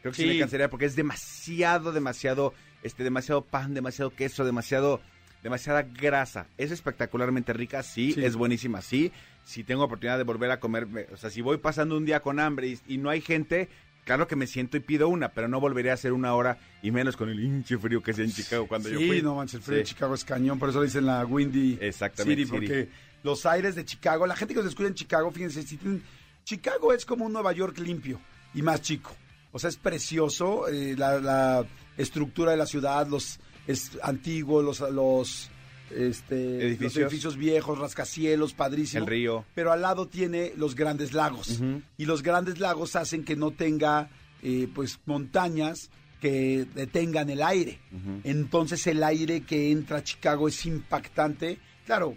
Creo 0.00 0.12
que 0.12 0.16
sí. 0.18 0.22
Sí. 0.22 0.28
me 0.28 0.38
cansaría 0.38 0.70
porque 0.70 0.84
es 0.84 0.94
demasiado, 0.94 1.90
demasiado, 1.90 2.54
este, 2.84 3.02
demasiado 3.02 3.42
pan, 3.44 3.74
demasiado 3.74 4.10
queso, 4.10 4.44
demasiado, 4.44 5.00
demasiada 5.42 5.82
grasa. 5.82 6.46
Es 6.56 6.70
espectacularmente 6.70 7.52
rica, 7.52 7.82
sí, 7.82 8.12
Sí. 8.12 8.24
es 8.24 8.36
buenísima, 8.36 8.80
sí. 8.80 9.10
Si 9.42 9.64
tengo 9.64 9.82
oportunidad 9.82 10.18
de 10.18 10.24
volver 10.24 10.52
a 10.52 10.60
comer, 10.60 10.86
me- 10.86 11.06
o 11.12 11.16
sea, 11.16 11.30
si 11.30 11.40
voy 11.42 11.56
pasando 11.58 11.96
un 11.96 12.04
día 12.04 12.20
con 12.20 12.38
hambre 12.38 12.68
y, 12.68 12.78
y 12.86 12.98
no 12.98 13.10
hay 13.10 13.20
gente, 13.20 13.68
claro 14.04 14.26
que 14.28 14.36
me 14.36 14.46
siento 14.46 14.76
y 14.76 14.80
pido 14.80 15.08
una, 15.08 15.30
pero 15.30 15.48
no 15.48 15.60
volveré 15.60 15.90
a 15.90 15.94
hacer 15.94 16.12
una 16.12 16.34
hora 16.34 16.58
y 16.82 16.90
menos 16.90 17.16
con 17.16 17.28
el 17.28 17.40
hinche 17.42 17.78
frío 17.78 18.02
que 18.02 18.12
sea 18.12 18.24
en 18.24 18.32
Chicago 18.32 18.66
cuando 18.68 18.88
yo 18.88 18.98
sí, 18.98 19.06
fui. 19.06 19.22
no 19.22 19.34
manches, 19.36 19.54
el 19.56 19.62
frío 19.62 19.78
de 19.78 19.84
Sí. 19.86 19.94
Chicago 19.94 20.14
es 20.14 20.24
cañón, 20.24 20.58
por 20.58 20.68
eso 20.68 20.80
le 20.80 20.86
dicen 20.86 21.06
la 21.06 21.24
Windy 21.24 21.78
Exactamente, 21.80 22.44
City, 22.44 22.44
City. 22.44 22.66
porque 22.66 22.88
los 23.22 23.46
aires 23.46 23.74
de 23.74 23.84
Chicago, 23.84 24.26
la 24.26 24.36
gente 24.36 24.54
que 24.54 24.60
nos 24.60 24.68
escucha 24.68 24.88
en 24.88 24.94
Chicago, 24.94 25.30
fíjense, 25.30 25.62
si 25.62 25.76
tienen- 25.76 26.02
Chicago 26.44 26.92
es 26.92 27.06
como 27.06 27.24
un 27.24 27.32
Nueva 27.32 27.52
York 27.52 27.78
limpio 27.78 28.20
y 28.54 28.60
más 28.62 28.82
chico. 28.82 29.14
O 29.52 29.58
sea, 29.58 29.70
es 29.70 29.76
precioso, 29.76 30.68
eh, 30.68 30.94
la, 30.98 31.18
la 31.20 31.64
estructura 31.96 32.50
de 32.50 32.56
la 32.58 32.66
ciudad, 32.66 33.06
los 33.06 33.38
es 33.66 33.92
antiguos, 34.02 34.62
los, 34.62 34.80
los, 34.92 35.50
este, 35.96 36.76
los 36.80 36.96
Edificios. 36.96 37.36
viejos, 37.36 37.78
rascacielos, 37.78 38.54
padrísimo. 38.54 39.04
El 39.04 39.10
río. 39.10 39.44
Pero 39.54 39.72
al 39.72 39.82
lado 39.82 40.08
tiene 40.08 40.52
los 40.56 40.74
grandes 40.74 41.12
lagos. 41.12 41.60
Y 41.96 42.04
los 42.06 42.22
grandes 42.22 42.58
lagos 42.60 42.96
hacen 42.96 43.24
que 43.24 43.36
no 43.36 43.50
tenga, 43.52 44.10
eh, 44.42 44.68
pues, 44.74 45.00
montañas 45.06 45.90
que 46.20 46.66
detengan 46.74 47.28
el 47.30 47.42
aire. 47.42 47.78
Entonces 48.24 48.86
el 48.86 49.02
aire 49.02 49.42
que 49.42 49.70
entra 49.70 49.98
a 49.98 50.02
Chicago 50.04 50.48
es 50.48 50.64
impactante. 50.66 51.58
Claro, 51.86 52.16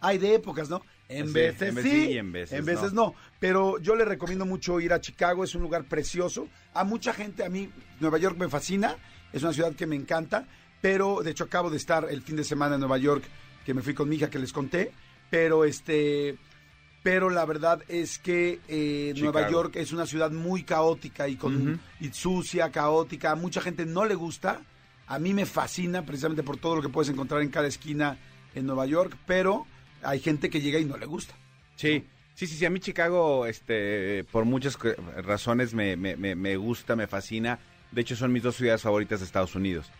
hay 0.00 0.18
de 0.18 0.34
épocas, 0.34 0.68
¿no? 0.68 0.82
En 1.08 1.26
Sí, 1.26 1.32
veces 1.32 1.76
en 1.76 1.82
sí, 1.82 2.08
y 2.10 2.18
en 2.18 2.32
veces 2.32 2.92
no. 2.92 3.14
Pero 3.40 3.78
yo 3.80 3.96
le 3.96 4.04
recomiendo 4.04 4.44
mucho 4.46 4.78
ir 4.78 4.92
a 4.92 5.00
Chicago, 5.00 5.42
es 5.42 5.54
un 5.54 5.62
lugar 5.62 5.84
precioso. 5.84 6.48
A 6.72 6.84
mucha 6.84 7.12
gente, 7.12 7.42
a 7.44 7.48
mí 7.48 7.68
Nueva 7.98 8.18
York 8.18 8.36
me 8.38 8.48
fascina, 8.48 8.96
es 9.32 9.42
una 9.42 9.52
ciudad 9.52 9.74
que 9.74 9.86
me 9.86 9.96
encanta, 9.96 10.46
pero 10.80 11.22
de 11.22 11.30
hecho 11.30 11.44
acabo 11.44 11.70
de 11.70 11.76
estar 11.76 12.06
el 12.10 12.22
fin 12.22 12.36
de 12.36 12.44
semana 12.44 12.74
en 12.74 12.80
Nueva 12.80 12.98
York, 12.98 13.24
que 13.64 13.74
me 13.74 13.82
fui 13.82 13.94
con 13.94 14.08
mi 14.08 14.16
hija 14.16 14.30
que 14.30 14.38
les 14.38 14.52
conté, 14.52 14.92
pero 15.30 15.64
este... 15.64 16.36
Pero 17.02 17.30
la 17.30 17.46
verdad 17.46 17.82
es 17.88 18.18
que 18.18 18.60
eh, 18.68 19.14
Nueva. 19.16 19.48
York 19.48 19.76
es 19.76 19.90
una 19.90 20.04
ciudad 20.04 20.30
muy 20.30 20.64
caótica 20.64 21.28
y 21.28 21.36
con 21.36 21.80
y 21.98 22.10
sucia, 22.10 22.70
caótica. 22.70 23.30
A 23.30 23.36
mucha 23.36 23.62
gente 23.62 23.86
no 23.86 24.04
le 24.04 24.14
gusta. 24.14 24.60
A 25.06 25.18
mí 25.18 25.32
me 25.32 25.46
fascina 25.46 26.04
precisamente 26.04 26.42
por 26.42 26.58
todo 26.58 26.76
lo 26.76 26.82
que 26.82 26.90
puedes 26.90 27.08
encontrar 27.08 27.40
en 27.40 27.48
cada 27.48 27.68
esquina 27.68 28.18
en 28.54 28.66
Nueva 28.66 28.84
York, 28.84 29.16
pero 29.26 29.66
hay 30.02 30.20
gente 30.20 30.50
que 30.50 30.60
llega 30.60 30.78
y 30.78 30.84
no 30.84 30.98
le 30.98 31.06
gusta. 31.06 31.34
Sí, 31.74 32.04
sí, 32.34 32.46
sí, 32.46 32.56
sí. 32.56 32.66
A 32.66 32.70
mí 32.70 32.80
Chicago, 32.80 33.46
este, 33.46 34.24
por 34.24 34.44
muchas 34.44 34.76
razones 35.24 35.72
me, 35.72 35.96
me, 35.96 36.16
me, 36.16 36.34
me 36.34 36.56
gusta, 36.58 36.96
me 36.96 37.06
fascina. 37.06 37.58
De 37.92 38.02
hecho, 38.02 38.14
son 38.14 38.30
mis 38.30 38.42
dos 38.42 38.56
ciudades 38.56 38.82
favoritas 38.82 39.20
de 39.20 39.24
Estados 39.24 39.54
Unidos. 39.54 39.90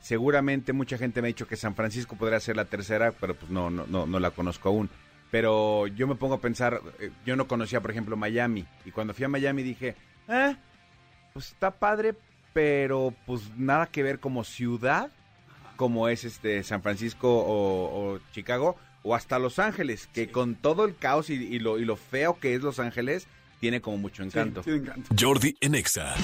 Seguramente 0.00 0.72
mucha 0.72 0.96
gente 0.96 1.20
me 1.20 1.28
ha 1.28 1.34
dicho 1.34 1.46
que 1.46 1.56
San 1.56 1.74
Francisco 1.74 2.16
podría 2.16 2.40
ser 2.40 2.56
la 2.56 2.64
tercera, 2.64 3.12
pero 3.12 3.34
pues 3.34 3.50
no, 3.50 3.68
no, 3.70 3.86
no, 3.86 4.06
no 4.06 4.20
la 4.20 4.30
conozco 4.30 4.68
aún. 4.68 4.88
Pero 5.30 5.86
yo 5.88 6.06
me 6.06 6.14
pongo 6.14 6.34
a 6.34 6.40
pensar, 6.40 6.80
eh, 7.00 7.10
yo 7.26 7.36
no 7.36 7.46
conocía, 7.46 7.80
por 7.80 7.90
ejemplo, 7.90 8.16
Miami. 8.16 8.64
Y 8.84 8.90
cuando 8.90 9.12
fui 9.12 9.24
a 9.24 9.28
Miami 9.28 9.62
dije, 9.62 9.96
eh, 10.28 10.56
pues 11.34 11.48
está 11.48 11.70
padre, 11.70 12.14
pero 12.52 13.12
pues 13.26 13.54
nada 13.56 13.86
que 13.86 14.02
ver 14.02 14.20
como 14.20 14.44
ciudad, 14.44 15.10
como 15.76 16.08
es 16.08 16.24
este 16.24 16.62
San 16.62 16.82
Francisco 16.82 17.28
o, 17.28 18.14
o 18.14 18.20
Chicago, 18.32 18.76
o 19.02 19.14
hasta 19.14 19.38
Los 19.38 19.58
Ángeles, 19.58 20.08
que 20.12 20.30
con 20.30 20.54
todo 20.54 20.84
el 20.84 20.96
caos 20.96 21.28
y, 21.28 21.34
y 21.34 21.58
lo, 21.58 21.78
y 21.78 21.84
lo 21.84 21.96
feo 21.96 22.38
que 22.40 22.54
es 22.54 22.62
Los 22.62 22.78
Ángeles, 22.78 23.26
tiene 23.60 23.80
como 23.80 23.98
mucho 23.98 24.22
encanto. 24.22 24.62
Sí, 24.62 24.70
tiene 24.70 24.80
encanto. 24.80 25.14
Jordi 25.18 25.56
en 25.60 25.74
Exa. 25.74 26.14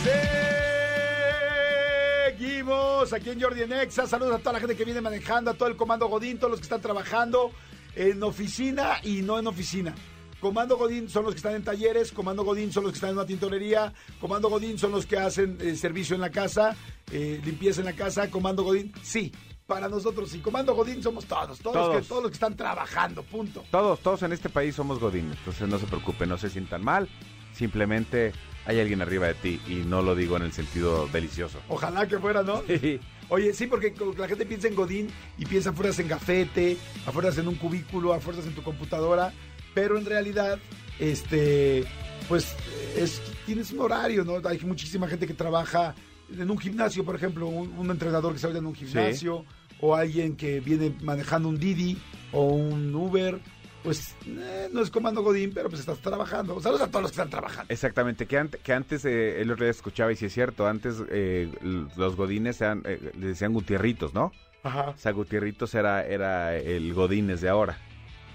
Seguimos 2.37 3.13
aquí 3.13 3.31
en 3.31 3.41
Jordi 3.41 3.63
en 3.63 3.73
Exa. 3.73 4.09
Saludos 4.09 4.35
a 4.35 4.39
toda 4.39 4.55
la 4.55 4.59
gente 4.59 4.75
que 4.77 4.85
viene 4.85 5.01
manejando, 5.01 5.53
a 5.53 5.55
todo 5.55 5.69
el 5.69 5.77
comando 5.77 6.09
Godín, 6.09 6.37
todos 6.37 6.51
los 6.51 6.59
que 6.59 6.65
están 6.65 6.81
trabajando 6.81 7.53
en 7.95 8.21
oficina 8.25 8.99
y 9.05 9.23
no 9.23 9.39
en 9.39 9.47
oficina. 9.47 9.95
Comando 10.41 10.77
Godín 10.77 11.09
son 11.09 11.25
los 11.25 11.35
que 11.35 11.37
están 11.37 11.55
en 11.55 11.63
talleres, 11.63 12.11
Comando 12.11 12.43
Godín 12.43 12.73
son 12.73 12.83
los 12.83 12.93
que 12.93 12.97
están 12.97 13.11
en 13.11 13.19
una 13.19 13.27
tintorería, 13.27 13.93
Comando 14.21 14.51
Godín 14.51 14.81
son 14.81 14.91
los 14.91 15.07
que 15.07 15.17
hacen 15.17 15.59
eh, 15.61 15.77
servicio 15.77 16.17
en 16.17 16.23
la 16.23 16.31
casa, 16.31 16.75
eh, 17.13 17.41
limpieza 17.45 17.83
en 17.83 17.87
la 17.87 17.93
casa, 17.93 18.29
Comando 18.29 18.65
Godín, 18.65 18.93
sí, 19.01 19.31
para 19.65 19.89
nosotros 19.89 20.29
sí. 20.29 20.41
Comando 20.41 20.75
Godín 20.75 21.05
somos 21.05 21.27
todos, 21.27 21.61
todos, 21.61 21.77
Los, 21.77 21.87
que, 21.87 21.93
Todos. 21.93 22.09
todos 22.09 22.23
los 22.25 22.31
que 22.33 22.37
están 22.37 22.57
trabajando, 22.57 23.23
punto. 23.23 23.63
Todos, 23.71 24.01
todos 24.01 24.25
en 24.25 24.33
este 24.33 24.49
país 24.49 24.75
somos 24.75 24.99
Godín, 24.99 25.31
entonces 25.31 25.69
no 25.69 25.79
se 25.79 25.87
preocupen, 25.87 26.31
no 26.31 26.37
se 26.37 26.51
sientan 26.51 26.83
mal, 26.83 27.09
simplemente 27.53 28.33
hay 28.67 28.81
alguien 28.81 29.03
arriba 29.03 29.27
de 29.27 29.35
ti 29.35 29.61
y 29.67 29.75
no 29.77 30.03
lo 30.03 30.15
digo 30.15 30.37
en 30.37 30.43
el 30.45 30.53
sentido 30.53 31.07
delicioso. 31.09 31.59
Ojalá 31.69 32.07
que 32.07 32.19
fuera, 32.19 32.43
¿no? 32.43 32.63
Oye, 33.29 33.53
sí, 33.55 33.67
porque 33.67 33.95
la 34.19 34.29
gente 34.29 34.45
piensa 34.47 34.69
en 34.69 34.75
Godín 34.75 35.09
y 35.39 35.47
piensa 35.47 35.71
afuera 35.71 35.93
en 35.97 36.09
gafete, 36.09 36.77
afuera 37.07 37.31
en 37.37 37.49
un 37.49 37.55
cubículo, 37.55 38.13
afuera 38.13 38.41
en 38.45 38.55
tu 38.55 38.63
computadora, 38.63 39.33
pero 39.75 39.99
en 39.99 40.05
realidad, 40.05 40.59
este, 40.99 41.85
pues, 42.29 42.55
es, 42.97 43.23
tienes 43.47 43.73
un 43.73 43.81
horario, 43.81 44.25
¿no? 44.25 44.47
Hay 44.47 44.61
muchísima 44.61 45.09
gente 45.09 45.27
que 45.27 45.35
trabaja 45.35 45.95
en 46.31 46.51
un 46.51 46.59
gimnasio, 46.59 47.05
por 47.05 47.17
ejemplo, 47.17 47.47
un, 47.47 47.73
un 47.79 47.91
entrenador 47.91 48.33
que 48.33 48.37
está 48.37 48.51
en 48.51 48.67
un 48.67 48.75
gimnasio, 48.75 49.45
o 49.81 49.95
alguien 49.95 50.37
que 50.37 50.61
viene 50.61 50.95
manejando 51.03 51.49
un 51.49 51.59
Didi 51.59 51.99
o 52.33 52.47
un 52.47 52.95
Uber, 52.95 53.41
pues 53.85 54.17
eh, 54.27 54.69
no 54.73 54.81
es 54.81 54.91
comando 54.91 55.23
Godín, 55.23 55.53
pero 55.55 55.69
pues 55.69 55.79
estás 55.81 55.99
trabajando. 56.01 56.61
Saludos 56.61 56.83
a 56.83 56.89
todos 56.89 57.03
los 57.03 57.11
que 57.13 57.17
están 57.17 57.31
trabajando. 57.31 57.73
Exactamente, 57.73 58.27
que, 58.27 58.39
ante- 58.39 58.59
que 58.59 58.73
antes, 58.73 59.05
eh, 59.05 59.41
el 59.41 59.51
otro 59.53 59.65
día 59.65 59.71
escuchaba 59.71 60.11
y 60.11 60.17
si 60.17 60.27
es 60.27 60.33
cierto, 60.33 60.67
antes 60.67 60.97
eh, 61.11 61.49
los 61.97 62.17
Godines 62.17 62.61
eran, 62.61 62.83
le 62.83 63.27
decían 63.29 63.53
Gutierritos, 63.53 64.13
¿no? 64.15 64.33
Ajá. 64.65 64.91
O 64.91 64.99
sea, 64.99 65.13
Gutierritos 65.13 65.75
era, 65.75 66.05
era 66.05 66.57
el 66.57 66.93
Godines 66.95 67.41
de 67.43 67.49
ahora, 67.51 67.79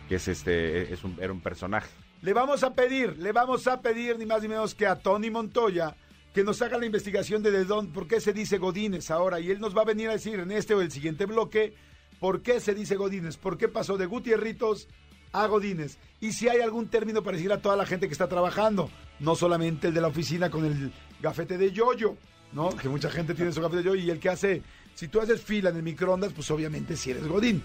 que 0.07 0.15
es 0.15 0.27
este, 0.27 0.93
es 0.93 1.03
un, 1.03 1.17
era 1.19 1.33
un 1.33 1.41
personaje. 1.41 1.89
Le 2.21 2.33
vamos 2.33 2.63
a 2.63 2.73
pedir, 2.73 3.17
le 3.17 3.31
vamos 3.31 3.65
a 3.67 3.81
pedir 3.81 4.17
ni 4.19 4.25
más 4.25 4.41
ni 4.41 4.47
menos 4.47 4.75
que 4.75 4.85
a 4.85 4.95
Tony 4.97 5.29
Montoya 5.31 5.95
que 6.33 6.43
nos 6.43 6.61
haga 6.61 6.77
la 6.77 6.85
investigación 6.85 7.41
de 7.41 7.49
de 7.49 7.65
dónde, 7.65 7.91
por 7.91 8.07
qué 8.07 8.21
se 8.21 8.33
dice 8.33 8.59
Godines 8.59 9.09
ahora. 9.09 9.39
Y 9.39 9.49
él 9.49 9.59
nos 9.59 9.75
va 9.75 9.81
a 9.81 9.85
venir 9.85 10.09
a 10.09 10.13
decir 10.13 10.39
en 10.39 10.51
este 10.51 10.75
o 10.75 10.81
el 10.81 10.91
siguiente 10.91 11.25
bloque 11.25 11.73
por 12.19 12.43
qué 12.43 12.59
se 12.59 12.75
dice 12.75 12.95
Godines, 12.97 13.37
por 13.37 13.57
qué 13.57 13.67
pasó 13.67 13.97
de 13.97 14.05
Gutierritos 14.05 14.87
a 15.31 15.48
Godines. 15.48 15.98
Y 16.19 16.31
si 16.33 16.50
hay 16.50 16.62
algún 16.62 16.88
término 16.88 17.24
para 17.24 17.38
decir 17.38 17.51
a 17.51 17.62
toda 17.62 17.75
la 17.75 17.86
gente 17.86 18.07
que 18.07 18.13
está 18.13 18.27
trabajando, 18.27 18.89
no 19.19 19.36
solamente 19.36 19.88
el 19.88 19.93
de 19.93 20.01
la 20.01 20.07
oficina 20.07 20.50
con 20.50 20.65
el 20.65 20.91
gafete 21.21 21.57
de 21.57 21.71
yoyo, 21.71 22.15
¿no? 22.51 22.69
Que 22.69 22.89
mucha 22.89 23.09
gente 23.09 23.33
tiene 23.33 23.51
su 23.51 23.62
gafete 23.62 23.83
de 23.83 23.89
yoyo 23.89 24.03
y 24.03 24.09
el 24.09 24.19
que 24.19 24.29
hace, 24.29 24.62
si 24.95 25.07
tú 25.07 25.21
haces 25.21 25.41
fila 25.41 25.69
en 25.69 25.77
el 25.77 25.83
microondas, 25.83 26.33
pues 26.33 26.50
obviamente 26.51 26.95
si 26.95 27.12
eres 27.12 27.27
Godín. 27.27 27.62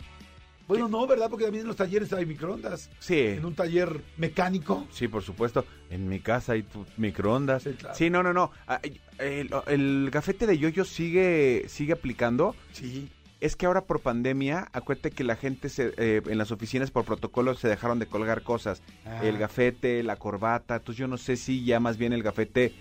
Bueno, 0.66 0.88
no, 0.88 1.06
¿verdad? 1.06 1.28
Porque 1.28 1.44
también 1.44 1.62
en 1.62 1.68
los 1.68 1.76
talleres 1.76 2.11
hay 2.14 2.25
microondas. 2.25 2.88
Sí. 2.99 3.18
En 3.18 3.44
un 3.44 3.54
taller 3.54 4.00
mecánico. 4.16 4.87
Sí, 4.90 5.09
por 5.09 5.23
supuesto. 5.23 5.66
En 5.90 6.09
mi 6.09 6.21
casa 6.21 6.52
hay 6.54 6.62
tu 6.62 6.87
microondas. 6.97 7.64
Sí, 7.64 7.75
claro. 7.75 7.94
Sí, 7.94 8.09
no, 8.09 8.23
no, 8.23 8.33
no. 8.33 8.50
Ah, 8.66 8.80
El, 9.18 9.50
el 9.66 10.09
gafete 10.11 10.47
de 10.47 10.56
yoyo 10.56 10.87
sigue, 10.87 11.66
sigue 11.68 11.92
aplicando. 11.92 12.56
Sí. 12.73 13.11
Es 13.44 13.56
que 13.56 13.66
ahora 13.66 13.84
por 13.84 14.00
pandemia, 14.00 14.70
acuérdate 14.72 15.10
que 15.10 15.22
la 15.22 15.36
gente 15.36 15.68
se, 15.68 15.92
eh, 15.98 16.22
en 16.24 16.38
las 16.38 16.50
oficinas 16.50 16.90
por 16.90 17.04
protocolo 17.04 17.54
se 17.54 17.68
dejaron 17.68 17.98
de 17.98 18.06
colgar 18.06 18.42
cosas. 18.42 18.80
Ah. 19.04 19.20
El 19.22 19.36
gafete, 19.36 20.02
la 20.02 20.16
corbata. 20.16 20.76
Entonces 20.76 20.98
yo 20.98 21.08
no 21.08 21.18
sé 21.18 21.36
si 21.36 21.62
ya 21.62 21.78
más 21.78 21.98
bien 21.98 22.14
el 22.14 22.22
gafete, 22.22 22.72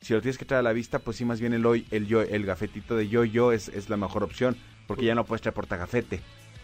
si 0.00 0.14
lo 0.14 0.22
tienes 0.22 0.38
que 0.38 0.46
traer 0.46 0.60
a 0.60 0.62
la 0.62 0.72
vista, 0.72 0.98
pues 0.98 1.18
sí 1.18 1.26
más 1.26 1.40
bien 1.40 1.52
el 1.52 1.66
hoy, 1.66 1.86
el 1.90 2.06
yo, 2.06 2.22
el 2.22 2.46
gafetito 2.46 2.96
de 2.96 3.06
yo-yo 3.06 3.52
es, 3.52 3.68
es 3.68 3.90
la 3.90 3.98
mejor 3.98 4.22
opción. 4.22 4.56
Porque 4.86 5.04
ya 5.04 5.14
no 5.14 5.26
puedes 5.26 5.42
traer 5.42 5.52
portagafete. 5.52 6.22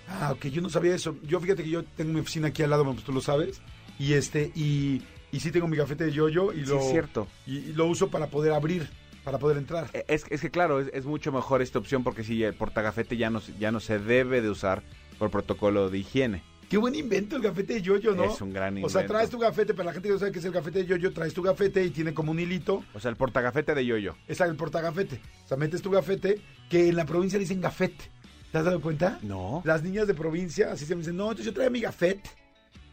Ah, 0.08 0.32
ok, 0.32 0.46
yo 0.46 0.62
no 0.62 0.70
sabía 0.70 0.94
eso. 0.94 1.14
Yo 1.22 1.38
fíjate 1.38 1.64
que 1.64 1.68
yo 1.68 1.84
tengo 1.84 2.14
mi 2.14 2.20
oficina 2.20 2.48
aquí 2.48 2.62
al 2.62 2.70
lado, 2.70 2.90
pues 2.90 3.04
tú 3.04 3.12
lo 3.12 3.20
sabes. 3.20 3.60
Y 3.98 4.14
este, 4.14 4.52
y, 4.54 5.02
y 5.32 5.40
sí 5.40 5.50
tengo 5.50 5.68
mi 5.68 5.76
gafete 5.76 6.04
de 6.04 6.12
yoyo 6.12 6.50
y 6.54 6.60
Sí, 6.60 6.70
lo, 6.70 6.78
es 6.78 6.90
cierto. 6.90 7.28
Y, 7.46 7.58
y 7.58 7.72
lo 7.74 7.84
uso 7.88 8.08
para 8.08 8.28
poder 8.28 8.54
abrir, 8.54 8.88
para 9.24 9.38
poder 9.38 9.56
entrar. 9.58 9.88
Eh, 9.92 10.04
Es, 10.08 10.24
es 10.30 10.40
que 10.40 10.50
claro, 10.50 10.80
es, 10.80 10.90
es 10.92 11.04
mucho 11.06 11.32
mejor 11.32 11.62
esta 11.62 11.78
opción 11.78 12.04
porque 12.04 12.24
si 12.24 12.42
el 12.44 12.54
portagafete 12.54 13.16
ya 13.16 13.30
no, 13.30 13.40
se- 13.40 13.54
ya 13.58 13.72
no 13.72 13.80
se 13.80 13.98
debe 13.98 14.42
de 14.42 14.50
usar 14.50 14.82
por 15.18 15.30
protocolo 15.30 15.88
de 15.90 15.98
higiene. 15.98 16.42
Qué 16.68 16.78
buen 16.78 16.94
invento 16.94 17.36
el 17.36 17.42
gafete 17.42 17.74
de 17.74 17.82
yoyo, 17.82 18.14
¿no? 18.14 18.24
Es 18.24 18.40
un 18.40 18.52
gran 18.52 18.74
O 18.82 18.88
sea, 18.88 19.02
invento. 19.02 19.12
traes 19.12 19.30
tu 19.30 19.38
gafete, 19.38 19.74
para 19.74 19.86
la 19.88 19.92
gente 19.92 20.08
que 20.08 20.12
no 20.14 20.18
sabe 20.18 20.32
qué 20.32 20.38
es 20.38 20.44
el 20.44 20.50
gafete 20.52 20.78
de 20.80 20.86
yoyo, 20.86 21.12
traes 21.12 21.32
tu 21.34 21.42
gafete 21.42 21.84
y 21.84 21.90
tiene 21.90 22.14
como 22.14 22.32
un 22.32 22.40
hilito. 22.40 22.82
O 22.94 23.00
sea, 23.00 23.10
el 23.10 23.16
portagafete 23.16 23.74
de 23.74 23.84
yoyo. 23.86 24.16
Es 24.26 24.40
el 24.40 24.56
portagafete. 24.56 25.20
O 25.44 25.48
sea, 25.48 25.56
metes 25.56 25.82
tu 25.82 25.90
gafete, 25.90 26.40
que 26.70 26.88
en 26.88 26.96
la 26.96 27.04
provincia 27.04 27.38
le 27.38 27.44
dicen 27.44 27.60
gafete. 27.60 28.10
¿Te 28.50 28.58
has 28.58 28.64
dado 28.64 28.80
cuenta? 28.80 29.18
No. 29.22 29.62
Las 29.64 29.82
niñas 29.82 30.06
de 30.06 30.14
provincia 30.14 30.72
así 30.72 30.86
se 30.86 30.94
me 30.94 31.00
dicen, 31.02 31.16
no, 31.16 31.24
entonces 31.24 31.46
yo 31.46 31.52
traigo 31.52 31.70
mi 31.70 31.80
gafete. 31.80 32.30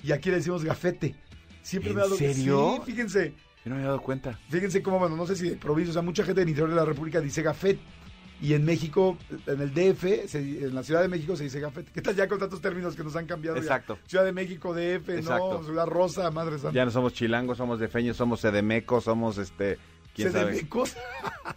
Y 0.04 0.12
aquí 0.12 0.30
le 0.30 0.36
decimos 0.38 0.64
gafete. 0.64 1.16
Siempre 1.64 1.92
¿En 1.92 1.96
me 1.96 2.02
ha 2.02 2.06
dado 2.06 2.18
serio? 2.18 2.82
Sí, 2.86 2.92
fíjense. 2.92 3.34
Yo 3.64 3.70
no 3.70 3.76
me 3.76 3.82
había 3.82 3.90
dado 3.90 4.02
cuenta. 4.02 4.40
Fíjense 4.50 4.82
cómo, 4.82 4.98
bueno, 5.00 5.16
no 5.16 5.26
sé 5.28 5.36
si 5.36 5.50
de 5.50 5.56
provincia, 5.56 5.92
o 5.92 5.94
sea, 5.94 6.02
mucha 6.02 6.24
gente 6.24 6.42
del 6.42 6.50
interior 6.50 6.70
de 6.70 6.76
la 6.76 6.86
República 6.86 7.20
dice 7.22 7.42
gafet. 7.42 7.80
Y 8.44 8.56
en 8.56 8.66
México, 8.66 9.20
en 9.46 9.62
el 9.62 9.72
DF, 9.72 10.28
se- 10.28 10.40
en 10.66 10.74
la 10.74 10.82
Ciudad 10.82 11.04
de 11.04 11.08
México 11.08 11.36
se 11.36 11.44
dice 11.44 11.60
gafet. 11.60 11.92
¿Qué 11.92 12.02
tal 12.02 12.16
ya 12.16 12.28
con 12.28 12.40
tantos 12.40 12.60
términos 12.60 12.96
que 12.96 13.04
nos 13.04 13.16
han 13.16 13.28
cambiado? 13.28 13.56
ya? 13.58 13.62
Exacto. 13.62 14.00
Ciudad 14.08 14.26
de 14.26 14.32
México, 14.32 14.74
DF, 14.74 15.10
Exacto. 15.10 15.60
no, 15.60 15.64
Ciudad 15.64 15.86
Rosa, 15.86 16.32
Madre 16.32 16.58
Santa. 16.58 16.72
Ya 16.74 16.84
no 16.86 16.90
somos 16.90 17.14
chilangos, 17.14 17.60
somos 17.60 17.80
defeños, 17.80 18.18
somos 18.18 18.40
sedemecos, 18.42 19.04
somos 19.04 19.38
este... 19.38 19.78
¿Quién 20.16 20.32
sabe? 20.32 20.46
Sedemecos. 20.54 20.98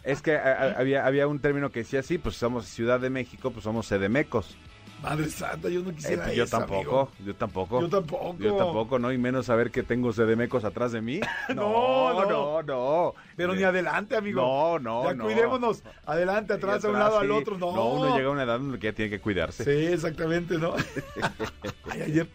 Es 0.03 0.21
que 0.21 0.35
a- 0.37 0.51
a- 0.53 0.71
había, 0.79 1.07
había 1.07 1.25
un 1.27 1.39
término 1.39 1.71
que 1.71 1.79
decía 1.79 2.01
así, 2.01 2.19
pues 2.19 2.35
somos 2.35 2.67
Ciudad 2.67 2.99
de 2.99 3.09
México, 3.09 3.49
pues 3.49 3.63
somos 3.63 3.87
sedemecos. 3.87 4.55
Madre 5.03 5.29
Santa, 5.29 5.69
yo 5.69 5.81
no 5.81 5.91
Eh, 5.91 5.95
quisiera 5.95 6.23
pues 6.23 6.35
yo 6.35 6.47
tampoco, 6.47 6.75
amigo. 6.79 7.11
yo 7.25 7.35
tampoco. 7.35 7.81
Yo 7.81 7.89
tampoco. 7.89 8.35
Yo 8.39 8.55
tampoco, 8.55 8.97
¿no? 8.99 9.11
Y 9.11 9.17
menos 9.17 9.45
saber 9.45 9.69
que 9.69 9.83
tengo 9.83 10.11
sedemecos 10.13 10.63
atrás 10.63 10.91
de 10.93 11.01
mí. 11.01 11.19
No, 11.55 12.13
no. 12.23 12.29
no, 12.29 12.63
no. 12.63 13.13
Pero 13.35 13.53
ni 13.53 13.63
adelante, 13.63 14.15
amigo. 14.15 14.41
No, 14.41 14.79
no, 14.79 15.03
Ya 15.05 15.13
no. 15.13 15.25
cuidémonos. 15.25 15.83
Adelante, 16.05 16.53
atrás, 16.53 16.83
a 16.85 16.89
un 16.89 16.93
lado, 16.99 17.19
al 17.19 17.29
otro. 17.31 17.57
No. 17.57 17.75
No, 17.75 17.85
uno 17.89 18.15
llega 18.15 18.29
a 18.29 18.31
una 18.31 18.43
edad 18.43 18.55
en 18.57 18.71
la 18.71 18.77
que 18.79 18.87
ya 18.87 18.93
tiene 18.93 19.09
que 19.11 19.19
cuidarse. 19.19 19.63
Sí, 19.63 19.93
exactamente, 19.93 20.57
¿no? 20.57 20.73
Ay, 21.91 22.01
ayer. 22.01 22.27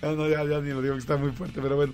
No, 0.00 0.12
no, 0.12 0.28
ya, 0.28 0.44
ya 0.44 0.60
ni 0.60 0.70
lo 0.70 0.82
digo 0.82 0.94
que 0.94 1.00
está 1.00 1.16
muy 1.16 1.32
fuerte, 1.32 1.60
pero 1.62 1.76
bueno. 1.76 1.92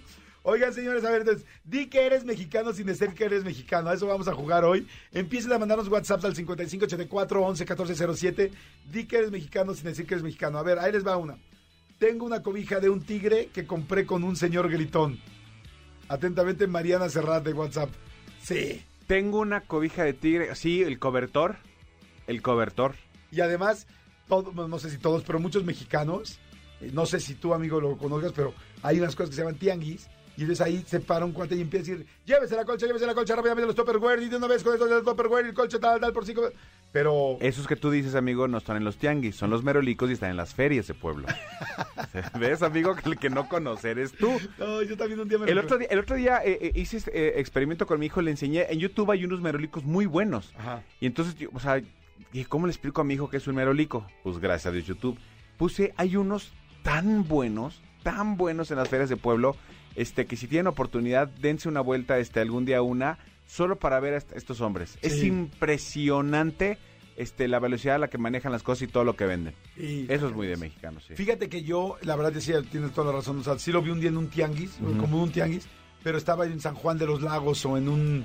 Oigan, 0.50 0.72
señores, 0.72 1.04
a 1.04 1.10
ver, 1.10 1.20
entonces, 1.20 1.44
di 1.62 1.88
que 1.90 2.06
eres 2.06 2.24
mexicano 2.24 2.72
sin 2.72 2.86
decir 2.86 3.10
que 3.12 3.24
eres 3.24 3.44
mexicano. 3.44 3.90
A 3.90 3.94
eso 3.94 4.06
vamos 4.06 4.28
a 4.28 4.32
jugar 4.34 4.64
hoy. 4.64 4.86
Empiecen 5.12 5.52
a 5.52 5.58
mandarnos 5.58 5.88
WhatsApp 5.88 6.24
al 6.24 6.34
5584 6.34 7.42
11 7.42 7.64
1407. 7.64 8.50
Di 8.90 9.04
que 9.06 9.18
eres 9.18 9.30
mexicano 9.30 9.74
sin 9.74 9.84
decir 9.84 10.06
que 10.06 10.14
eres 10.14 10.24
mexicano. 10.24 10.56
A 10.56 10.62
ver, 10.62 10.78
ahí 10.78 10.90
les 10.90 11.06
va 11.06 11.18
una. 11.18 11.36
Tengo 11.98 12.24
una 12.24 12.42
cobija 12.42 12.80
de 12.80 12.88
un 12.88 13.02
tigre 13.02 13.50
que 13.52 13.66
compré 13.66 14.06
con 14.06 14.24
un 14.24 14.36
señor 14.36 14.70
gritón. 14.70 15.20
Atentamente, 16.08 16.66
Mariana 16.66 17.10
Serrat 17.10 17.44
de 17.44 17.52
WhatsApp. 17.52 17.90
Sí. 18.42 18.82
Tengo 19.06 19.40
una 19.40 19.60
cobija 19.60 20.02
de 20.04 20.14
tigre, 20.14 20.54
sí, 20.54 20.82
el 20.82 20.98
cobertor. 20.98 21.56
El 22.26 22.40
cobertor. 22.40 22.94
Y 23.30 23.40
además, 23.42 23.86
todo- 24.28 24.52
no 24.54 24.66
no 24.66 24.78
sé 24.78 24.88
si 24.88 24.96
todos, 24.96 25.24
pero 25.24 25.40
muchos 25.40 25.64
mexicanos, 25.64 26.38
eh, 26.80 26.90
no 26.94 27.04
sé 27.04 27.20
si 27.20 27.34
tú, 27.34 27.52
amigo, 27.52 27.80
lo 27.80 27.98
conozcas, 27.98 28.32
pero 28.32 28.54
hay 28.82 28.98
unas 28.98 29.14
cosas 29.14 29.30
que 29.30 29.36
se 29.36 29.42
llaman 29.42 29.58
tianguis. 29.58 30.08
Y 30.38 30.42
entonces 30.42 30.64
ahí 30.64 30.84
se 30.86 31.00
para 31.00 31.24
un 31.24 31.32
cuate 31.32 31.56
y 31.56 31.60
empieza 31.60 31.90
a 31.90 31.96
decir, 31.96 32.06
llévese 32.24 32.54
la 32.54 32.64
colcha, 32.64 32.86
llévese 32.86 33.04
la 33.04 33.14
colcha 33.14 33.34
rápidamente 33.34 33.66
los 33.66 33.74
Tupperware 33.74 34.22
y 34.22 34.28
de 34.28 34.36
una 34.36 34.46
vez 34.46 34.62
con 34.62 34.72
esto 34.72 34.86
del 34.86 35.02
Tupperware 35.02 35.46
y 35.46 35.48
el 35.48 35.54
colcha 35.54 35.80
tal, 35.80 35.98
tal, 35.98 36.12
por 36.12 36.24
cinco... 36.24 36.48
Pero... 36.92 37.38
Esos 37.40 37.66
que 37.66 37.74
tú 37.74 37.90
dices, 37.90 38.14
amigo, 38.14 38.46
no 38.46 38.58
están 38.58 38.76
en 38.76 38.84
los 38.84 38.98
tianguis, 38.98 39.34
son 39.34 39.50
los 39.50 39.64
merolicos 39.64 40.08
y 40.08 40.12
están 40.12 40.30
en 40.30 40.36
las 40.36 40.54
ferias 40.54 40.86
de 40.86 40.94
pueblo. 40.94 41.26
¿Ves, 42.38 42.62
amigo? 42.62 42.94
Que 42.94 43.08
el 43.08 43.18
que 43.18 43.30
no 43.30 43.48
conoce 43.48 43.90
eres 43.90 44.12
tú. 44.12 44.30
No, 44.58 44.80
yo 44.82 44.96
también 44.96 45.18
un 45.18 45.28
día 45.28 45.38
me 45.38 45.50
El 45.50 45.58
otro 45.58 45.76
día, 45.76 45.88
el 45.90 45.98
otro 45.98 46.14
día 46.14 46.40
eh, 46.44 46.56
eh, 46.60 46.72
hice 46.76 46.98
este, 46.98 47.18
eh, 47.18 47.40
experimento 47.40 47.88
con 47.88 47.98
mi 47.98 48.06
hijo, 48.06 48.22
le 48.22 48.30
enseñé, 48.30 48.64
en 48.70 48.78
YouTube 48.78 49.10
hay 49.10 49.24
unos 49.24 49.40
merolicos 49.40 49.82
muy 49.82 50.06
buenos. 50.06 50.54
Ajá. 50.56 50.84
Y 51.00 51.06
entonces, 51.06 51.34
yo, 51.34 51.48
o 51.52 51.58
sea, 51.58 51.82
¿cómo 52.48 52.68
le 52.68 52.70
explico 52.70 53.00
a 53.00 53.04
mi 53.04 53.14
hijo 53.14 53.28
que 53.28 53.38
es 53.38 53.48
un 53.48 53.56
merolico? 53.56 54.06
Pues 54.22 54.38
gracias 54.38 54.66
a 54.66 54.70
Dios 54.70 54.86
YouTube. 54.86 55.18
Puse, 55.56 55.94
hay 55.96 56.14
unos 56.14 56.52
tan 56.84 57.26
buenos, 57.26 57.82
tan 58.04 58.36
buenos 58.36 58.70
en 58.70 58.76
las 58.76 58.88
ferias 58.88 59.08
de 59.08 59.16
pueblo, 59.16 59.56
este, 59.96 60.26
que 60.26 60.36
si 60.36 60.46
tienen 60.46 60.66
oportunidad, 60.68 61.28
dense 61.28 61.68
una 61.68 61.80
vuelta, 61.80 62.18
este, 62.18 62.40
algún 62.40 62.64
día 62.64 62.82
una, 62.82 63.18
solo 63.46 63.76
para 63.78 63.98
ver 64.00 64.14
a 64.14 64.18
est- 64.18 64.32
estos 64.36 64.60
hombres. 64.60 64.98
Es 65.02 65.22
impresionante 65.22 66.78
este, 67.16 67.48
la 67.48 67.58
velocidad 67.58 67.96
a 67.96 67.98
la 67.98 68.08
que 68.08 68.18
manejan 68.18 68.52
las 68.52 68.62
cosas 68.62 68.82
y 68.82 68.86
todo 68.86 69.02
lo 69.04 69.16
que 69.16 69.26
venden. 69.26 69.54
Y- 69.76 70.06
Eso 70.12 70.28
es 70.28 70.34
muy 70.34 70.46
de 70.46 70.56
mexicano, 70.56 71.00
sí. 71.00 71.14
Fíjate 71.16 71.48
que 71.48 71.62
yo, 71.62 71.96
la 72.02 72.14
verdad 72.16 72.32
decía, 72.32 72.62
tienes 72.62 72.92
toda 72.92 73.08
la 73.12 73.18
razón, 73.18 73.38
o 73.40 73.42
sea, 73.44 73.58
sí 73.58 73.72
lo 73.72 73.82
vi 73.82 73.90
un 73.90 73.98
día 74.00 74.08
en 74.10 74.16
un 74.18 74.28
tianguis, 74.28 74.78
como 75.00 75.20
un 75.22 75.32
tianguis, 75.32 75.66
pero 76.04 76.16
estaba 76.16 76.46
en 76.46 76.60
San 76.60 76.74
Juan 76.76 76.96
de 76.96 77.06
los 77.06 77.20
Lagos 77.22 77.64
o 77.66 77.76
en 77.76 77.88
un 77.88 78.24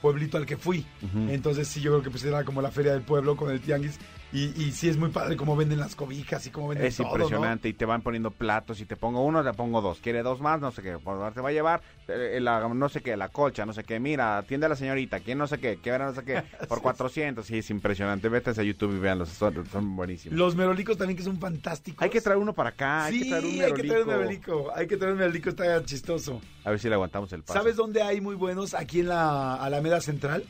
pueblito 0.00 0.36
al 0.38 0.46
que 0.46 0.56
fui. 0.56 0.84
Entonces 1.28 1.68
sí, 1.68 1.80
yo 1.80 1.92
creo 1.92 2.02
que 2.02 2.10
pues 2.10 2.24
era 2.24 2.42
como 2.44 2.60
la 2.60 2.72
feria 2.72 2.92
del 2.92 3.02
pueblo 3.02 3.36
con 3.36 3.50
el 3.52 3.60
tianguis. 3.60 3.98
Y, 4.32 4.44
y 4.62 4.72
sí 4.72 4.88
es 4.88 4.96
muy 4.96 5.10
padre 5.10 5.36
cómo 5.36 5.54
venden 5.56 5.78
las 5.78 5.94
cobijas 5.94 6.46
y 6.46 6.50
cómo 6.50 6.68
venden 6.68 6.86
Es 6.86 6.96
todo, 6.96 7.08
¿no? 7.08 7.24
impresionante 7.24 7.68
y 7.68 7.74
te 7.74 7.84
van 7.84 8.00
poniendo 8.00 8.30
platos 8.30 8.80
y 8.80 8.86
te 8.86 8.96
pongo 8.96 9.22
uno, 9.24 9.44
te 9.44 9.52
pongo 9.52 9.82
dos. 9.82 9.98
Quiere 10.00 10.22
dos 10.22 10.40
más, 10.40 10.60
no 10.60 10.72
sé 10.72 10.82
qué. 10.82 10.92
Por 10.92 11.18
favor, 11.18 11.32
te 11.34 11.40
va 11.42 11.50
a 11.50 11.52
llevar 11.52 11.82
eh, 12.08 12.38
la, 12.40 12.66
no 12.68 12.88
sé 12.88 13.02
qué, 13.02 13.16
la 13.16 13.28
colcha, 13.28 13.66
no 13.66 13.72
sé 13.72 13.84
qué. 13.84 14.00
Mira, 14.00 14.38
atiende 14.38 14.66
a 14.66 14.68
la 14.70 14.76
señorita, 14.76 15.20
quién 15.20 15.36
no 15.38 15.46
sé 15.46 15.58
qué, 15.58 15.78
qué 15.82 15.98
no 15.98 16.14
sé 16.14 16.24
qué, 16.24 16.42
por 16.68 16.80
400. 16.80 17.44
Sí, 17.44 17.58
es 17.58 17.70
impresionante. 17.70 18.28
Vete 18.28 18.50
a 18.50 18.62
YouTube 18.62 18.96
y 18.96 18.98
véanlos, 18.98 19.28
son, 19.28 19.66
son 19.70 19.96
buenísimos. 19.96 20.38
Los 20.38 20.56
merolicos 20.56 20.96
también 20.96 21.16
que 21.16 21.22
son 21.22 21.38
fantásticos. 21.38 22.02
Hay 22.02 22.10
que 22.10 22.20
traer 22.20 22.38
uno 22.38 22.54
para 22.54 22.70
acá, 22.70 23.04
hay 23.04 23.18
que 23.18 23.28
traer 23.28 23.44
un 23.44 23.60
hay 23.60 23.72
que 23.72 23.82
traer 23.82 24.02
un 24.02 24.08
merolico. 24.08 24.52
merolico. 24.52 24.72
Hay 24.74 24.86
que 24.86 24.96
traer 24.96 25.12
un 25.12 25.18
merolico, 25.18 25.50
está 25.50 25.84
chistoso. 25.84 26.40
A 26.64 26.70
ver 26.70 26.78
si 26.78 26.88
le 26.88 26.94
aguantamos 26.94 27.32
el 27.32 27.42
paso. 27.42 27.58
¿Sabes 27.58 27.76
dónde 27.76 28.02
hay 28.02 28.20
muy 28.20 28.34
buenos? 28.34 28.72
Aquí 28.74 29.00
en 29.00 29.08
la 29.08 29.56
Alameda 29.56 30.00
Central, 30.00 30.44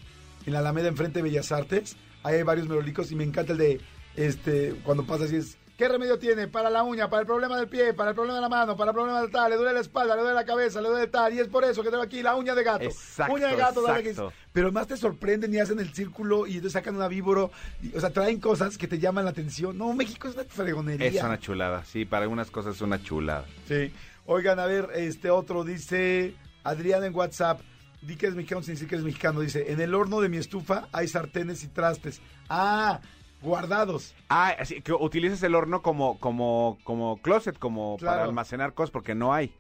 en 0.47 0.53
la 0.53 0.61
Alameda 0.61 0.89
enfrente 0.89 1.19
de 1.19 1.23
Bellas 1.25 1.51
Artes. 1.51 1.97
Hay 2.23 2.43
varios 2.43 2.69
merolicos 2.69 3.11
y 3.11 3.17
me 3.17 3.25
encanta 3.25 3.53
el 3.53 3.59
de, 3.59 3.81
este, 4.17 4.75
cuando 4.85 5.05
pasas 5.05 5.33
y 5.33 5.37
es, 5.37 5.57
¿qué 5.77 5.89
remedio 5.89 6.19
tiene? 6.19 6.47
Para 6.47 6.71
la 6.71 6.83
uña, 6.83 7.11
para 7.11 7.23
el 7.23 7.27
problema 7.27 7.57
del 7.57 7.69
pie, 7.69 7.95
para 7.95 8.11
el 8.11 8.15
problema 8.15 8.37
de 8.37 8.43
la 8.43 8.49
mano, 8.49 8.77
para 8.77 8.91
el 8.91 8.95
problema 8.95 9.21
del 9.21 9.31
tal, 9.31 9.51
le 9.51 9.57
duele 9.57 9.73
la 9.73 9.81
espalda, 9.81 10.15
le 10.15 10.23
duele 10.23 10.37
la 10.37 10.45
cabeza, 10.45 10.81
le 10.81 10.89
duele 10.89 11.07
tal, 11.09 11.33
y 11.33 11.41
es 11.41 11.49
por 11.49 11.65
eso 11.65 11.83
que 11.83 11.91
tengo 11.91 12.03
aquí 12.03 12.23
la 12.23 12.37
uña 12.37 12.55
de 12.55 12.63
gato. 12.63 12.85
Exacto, 12.85 13.35
uña 13.35 13.49
de 13.49 13.57
gato, 13.57 13.97
exacto. 13.97 14.33
Pero 14.53 14.71
más 14.71 14.87
te 14.87 14.97
sorprenden 14.97 15.53
y 15.53 15.59
hacen 15.59 15.81
el 15.81 15.93
círculo 15.93 16.47
y 16.47 16.53
entonces 16.53 16.73
sacan 16.73 16.95
una 16.95 17.09
víboro. 17.09 17.51
y, 17.83 17.97
o 17.97 18.01
sea, 18.01 18.11
traen 18.11 18.39
cosas 18.39 18.79
que 18.79 18.87
te 18.87 18.99
llaman 18.99 19.25
la 19.25 19.31
atención. 19.31 19.77
No, 19.77 19.93
México 19.95 20.29
es 20.29 20.35
una 20.35 20.45
fregonería. 20.45 21.09
Es 21.09 21.23
una 21.23 21.41
chulada, 21.41 21.85
sí, 21.85 22.05
para 22.05 22.23
algunas 22.23 22.51
cosas 22.51 22.77
es 22.77 22.83
una 22.83 23.03
chulada. 23.03 23.45
Sí. 23.67 23.93
Oigan, 24.27 24.61
a 24.61 24.67
ver, 24.67 24.91
este 24.95 25.31
otro 25.31 25.65
dice 25.65 26.35
Adrián 26.63 27.03
en 27.05 27.15
WhatsApp. 27.15 27.61
Di 28.03 28.17
que 28.17 28.27
eres 28.27 28.37
mexicano 28.37 28.63
sin 28.63 28.75
decir 28.75 28.89
que 28.89 28.97
eres 28.97 29.05
mexicano. 29.05 29.41
Dice, 29.41 29.71
en 29.73 29.81
el 29.81 29.95
horno 29.95 30.21
de 30.21 30.29
mi 30.29 30.37
estufa 30.37 30.89
hay 30.93 31.07
sartenes 31.09 31.63
y 31.63 31.69
trastes. 31.69 32.21
Ah, 32.49 33.01
guardados. 33.41 34.15
Ah, 34.29 34.55
así 34.59 34.83
que 34.83 34.93
utilizas 34.93 35.43
el 35.45 35.55
horno 35.55 35.83
como, 35.83 36.19
como, 36.19 36.79
como 36.85 37.17
closet, 37.23 37.59
como 37.59 37.97
Claro. 37.99 38.13
para 38.17 38.25
almacenar 38.25 38.75
cosas, 38.75 38.91
porque 38.91 39.15
no 39.15 39.33
hay. 39.33 39.55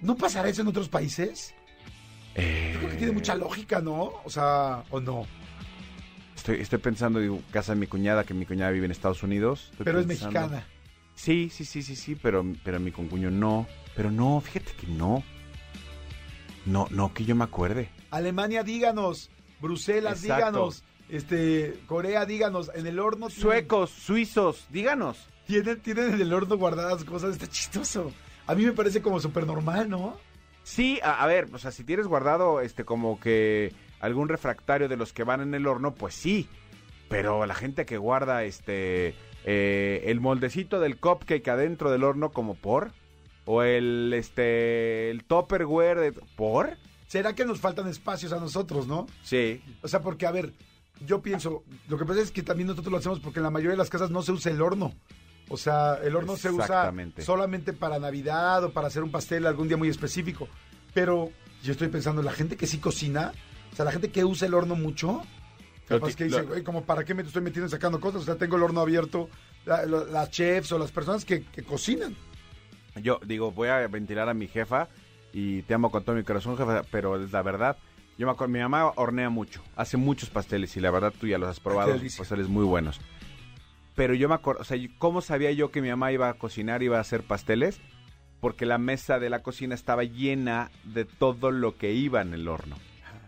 ¿No 0.00 0.16
pasará 0.16 0.48
eso 0.48 0.62
en 0.62 0.68
otros 0.68 0.88
países? 0.88 1.54
Yo 2.36 2.78
creo 2.80 2.90
que 2.90 2.96
tiene 2.96 3.12
mucha 3.12 3.34
lógica, 3.36 3.80
¿no? 3.80 4.12
O 4.24 4.30
sea, 4.30 4.82
¿o 4.90 5.00
no? 5.00 5.26
Estoy, 6.34 6.60
estoy 6.60 6.78
pensando, 6.80 7.20
digo, 7.20 7.40
casa 7.52 7.74
de 7.74 7.80
mi 7.80 7.86
cuñada, 7.86 8.24
que 8.24 8.34
mi 8.34 8.44
cuñada 8.44 8.70
vive 8.72 8.86
en 8.86 8.90
Estados 8.90 9.22
Unidos. 9.22 9.68
Estoy 9.70 9.84
Pero 9.84 10.00
es 10.00 10.06
mexicana. 10.06 10.66
Sí, 11.14 11.48
sí, 11.48 11.64
sí, 11.64 11.82
sí, 11.82 11.94
sí, 11.94 12.16
pero, 12.16 12.44
pero 12.64 12.80
mi 12.80 12.90
concuño 12.90 13.30
no. 13.30 13.66
Pero 13.94 14.10
no, 14.10 14.40
fíjate 14.40 14.72
que 14.72 14.88
no. 14.88 15.22
No, 16.66 16.86
no, 16.90 17.12
que 17.12 17.24
yo 17.24 17.34
me 17.34 17.44
acuerde. 17.44 17.88
Alemania, 18.10 18.62
díganos. 18.62 19.30
Bruselas, 19.60 20.22
Exacto. 20.22 20.34
díganos. 20.50 20.84
Este, 21.08 21.78
Corea, 21.86 22.24
díganos. 22.26 22.70
En 22.74 22.86
el 22.86 22.98
horno 22.98 23.28
tienen- 23.28 23.42
Suecos, 23.42 23.90
suizos, 23.90 24.66
díganos. 24.70 25.26
Tienen, 25.46 25.80
tienen 25.80 26.14
en 26.14 26.20
el 26.20 26.32
horno 26.32 26.56
guardadas 26.56 27.04
cosas. 27.04 27.32
Está 27.32 27.46
chistoso. 27.48 28.12
A 28.46 28.54
mí 28.54 28.64
me 28.64 28.72
parece 28.72 29.02
como 29.02 29.20
súper 29.20 29.46
normal, 29.46 29.88
¿no? 29.90 30.16
Sí, 30.62 30.98
a, 31.02 31.22
a 31.22 31.26
ver, 31.26 31.48
o 31.52 31.58
sea, 31.58 31.70
si 31.70 31.84
tienes 31.84 32.06
guardado 32.06 32.60
este 32.60 32.84
como 32.84 33.20
que 33.20 33.72
algún 34.00 34.28
refractario 34.28 34.88
de 34.88 34.96
los 34.96 35.12
que 35.12 35.24
van 35.24 35.40
en 35.42 35.54
el 35.54 35.66
horno, 35.66 35.94
pues 35.94 36.14
sí. 36.14 36.48
Pero 37.08 37.44
la 37.44 37.54
gente 37.54 37.84
que 37.84 37.98
guarda 37.98 38.44
este 38.44 39.14
eh, 39.44 40.02
el 40.06 40.20
moldecito 40.20 40.80
del 40.80 40.96
cupcake 40.98 41.46
adentro 41.48 41.90
del 41.90 42.02
horno 42.04 42.30
como 42.30 42.54
por 42.54 42.92
o 43.46 43.62
el 43.62 44.12
este 44.14 45.10
el 45.10 45.24
topperware 45.24 45.98
de 46.00 46.12
por 46.12 46.76
¿Será 47.06 47.34
que 47.34 47.44
nos 47.44 47.60
faltan 47.60 47.86
espacios 47.88 48.32
a 48.32 48.40
nosotros, 48.40 48.86
no? 48.86 49.06
sí 49.22 49.62
O 49.82 49.88
sea, 49.88 50.00
porque, 50.00 50.26
a 50.26 50.30
ver, 50.32 50.52
yo 51.06 51.22
pienso, 51.22 51.62
lo 51.88 51.96
que 51.98 52.04
pasa 52.04 52.20
es 52.20 52.30
que 52.32 52.42
también 52.42 52.66
nosotros 52.68 52.90
lo 52.90 52.98
hacemos 52.98 53.20
porque 53.20 53.38
en 53.38 53.44
la 53.44 53.50
mayoría 53.50 53.72
de 53.72 53.76
las 53.78 53.90
casas 53.90 54.10
no 54.10 54.22
se 54.22 54.32
usa 54.32 54.50
el 54.50 54.60
horno. 54.62 54.92
O 55.48 55.56
sea, 55.58 55.96
el 56.02 56.16
horno 56.16 56.36
se 56.36 56.48
usa 56.64 56.66
solamente 57.22 57.72
para 57.74 57.98
Navidad 57.98 58.64
o 58.64 58.72
para 58.72 58.86
hacer 58.88 59.02
un 59.02 59.10
pastel 59.10 59.46
algún 59.46 59.68
día 59.68 59.76
muy 59.76 59.88
específico. 59.90 60.48
Pero 60.94 61.30
yo 61.62 61.72
estoy 61.72 61.88
pensando, 61.88 62.22
la 62.22 62.32
gente 62.32 62.56
que 62.56 62.66
sí 62.66 62.78
cocina, 62.78 63.32
o 63.72 63.76
sea, 63.76 63.84
la 63.84 63.92
gente 63.92 64.10
que 64.10 64.24
usa 64.24 64.48
el 64.48 64.54
horno 64.54 64.74
mucho, 64.74 65.20
capaz 65.86 66.16
que 66.16 66.24
dice, 66.24 66.42
güey, 66.48 66.62
como 66.64 66.84
para 66.84 67.04
qué 67.04 67.12
me 67.14 67.22
estoy 67.22 67.42
metiendo 67.42 67.68
sacando 67.68 68.00
cosas. 68.00 68.22
O 68.22 68.24
sea, 68.24 68.36
tengo 68.36 68.56
el 68.56 68.62
horno 68.62 68.80
abierto, 68.80 69.28
la- 69.66 69.84
lo- 69.84 70.06
las 70.06 70.30
chefs 70.30 70.72
o 70.72 70.78
las 70.78 70.90
personas 70.90 71.24
que, 71.26 71.44
que 71.44 71.62
cocinan. 71.62 72.16
Yo 73.02 73.20
digo, 73.26 73.50
voy 73.50 73.68
a 73.68 73.86
ventilar 73.88 74.28
a 74.28 74.34
mi 74.34 74.46
jefa 74.46 74.88
y 75.32 75.62
te 75.62 75.74
amo 75.74 75.90
con 75.90 76.04
todo 76.04 76.14
mi 76.16 76.22
corazón, 76.22 76.56
jefa, 76.56 76.82
pero 76.90 77.22
es 77.22 77.32
la 77.32 77.42
verdad. 77.42 77.76
Yo 78.16 78.26
me 78.26 78.32
acuerdo, 78.32 78.52
mi 78.52 78.60
mamá 78.60 78.92
hornea 78.94 79.30
mucho, 79.30 79.62
hace 79.74 79.96
muchos 79.96 80.30
pasteles 80.30 80.76
y 80.76 80.80
la 80.80 80.90
verdad 80.92 81.12
tú 81.18 81.26
ya 81.26 81.38
los 81.38 81.48
has 81.48 81.58
probado, 81.58 81.88
qué 81.88 81.98
delicia. 81.98 82.18
pasteles 82.18 82.48
muy 82.48 82.64
buenos. 82.64 83.00
Pero 83.96 84.14
yo 84.14 84.28
me 84.28 84.34
acuerdo, 84.34 84.62
o 84.62 84.64
sea, 84.64 84.78
¿cómo 84.98 85.20
sabía 85.20 85.50
yo 85.52 85.70
que 85.70 85.82
mi 85.82 85.88
mamá 85.88 86.12
iba 86.12 86.28
a 86.28 86.34
cocinar, 86.34 86.82
iba 86.82 86.98
a 86.98 87.00
hacer 87.00 87.22
pasteles? 87.22 87.80
Porque 88.40 88.66
la 88.66 88.78
mesa 88.78 89.18
de 89.18 89.30
la 89.30 89.42
cocina 89.42 89.74
estaba 89.74 90.04
llena 90.04 90.70
de 90.84 91.04
todo 91.04 91.50
lo 91.50 91.76
que 91.76 91.92
iba 91.92 92.20
en 92.20 92.34
el 92.34 92.46
horno. 92.46 92.76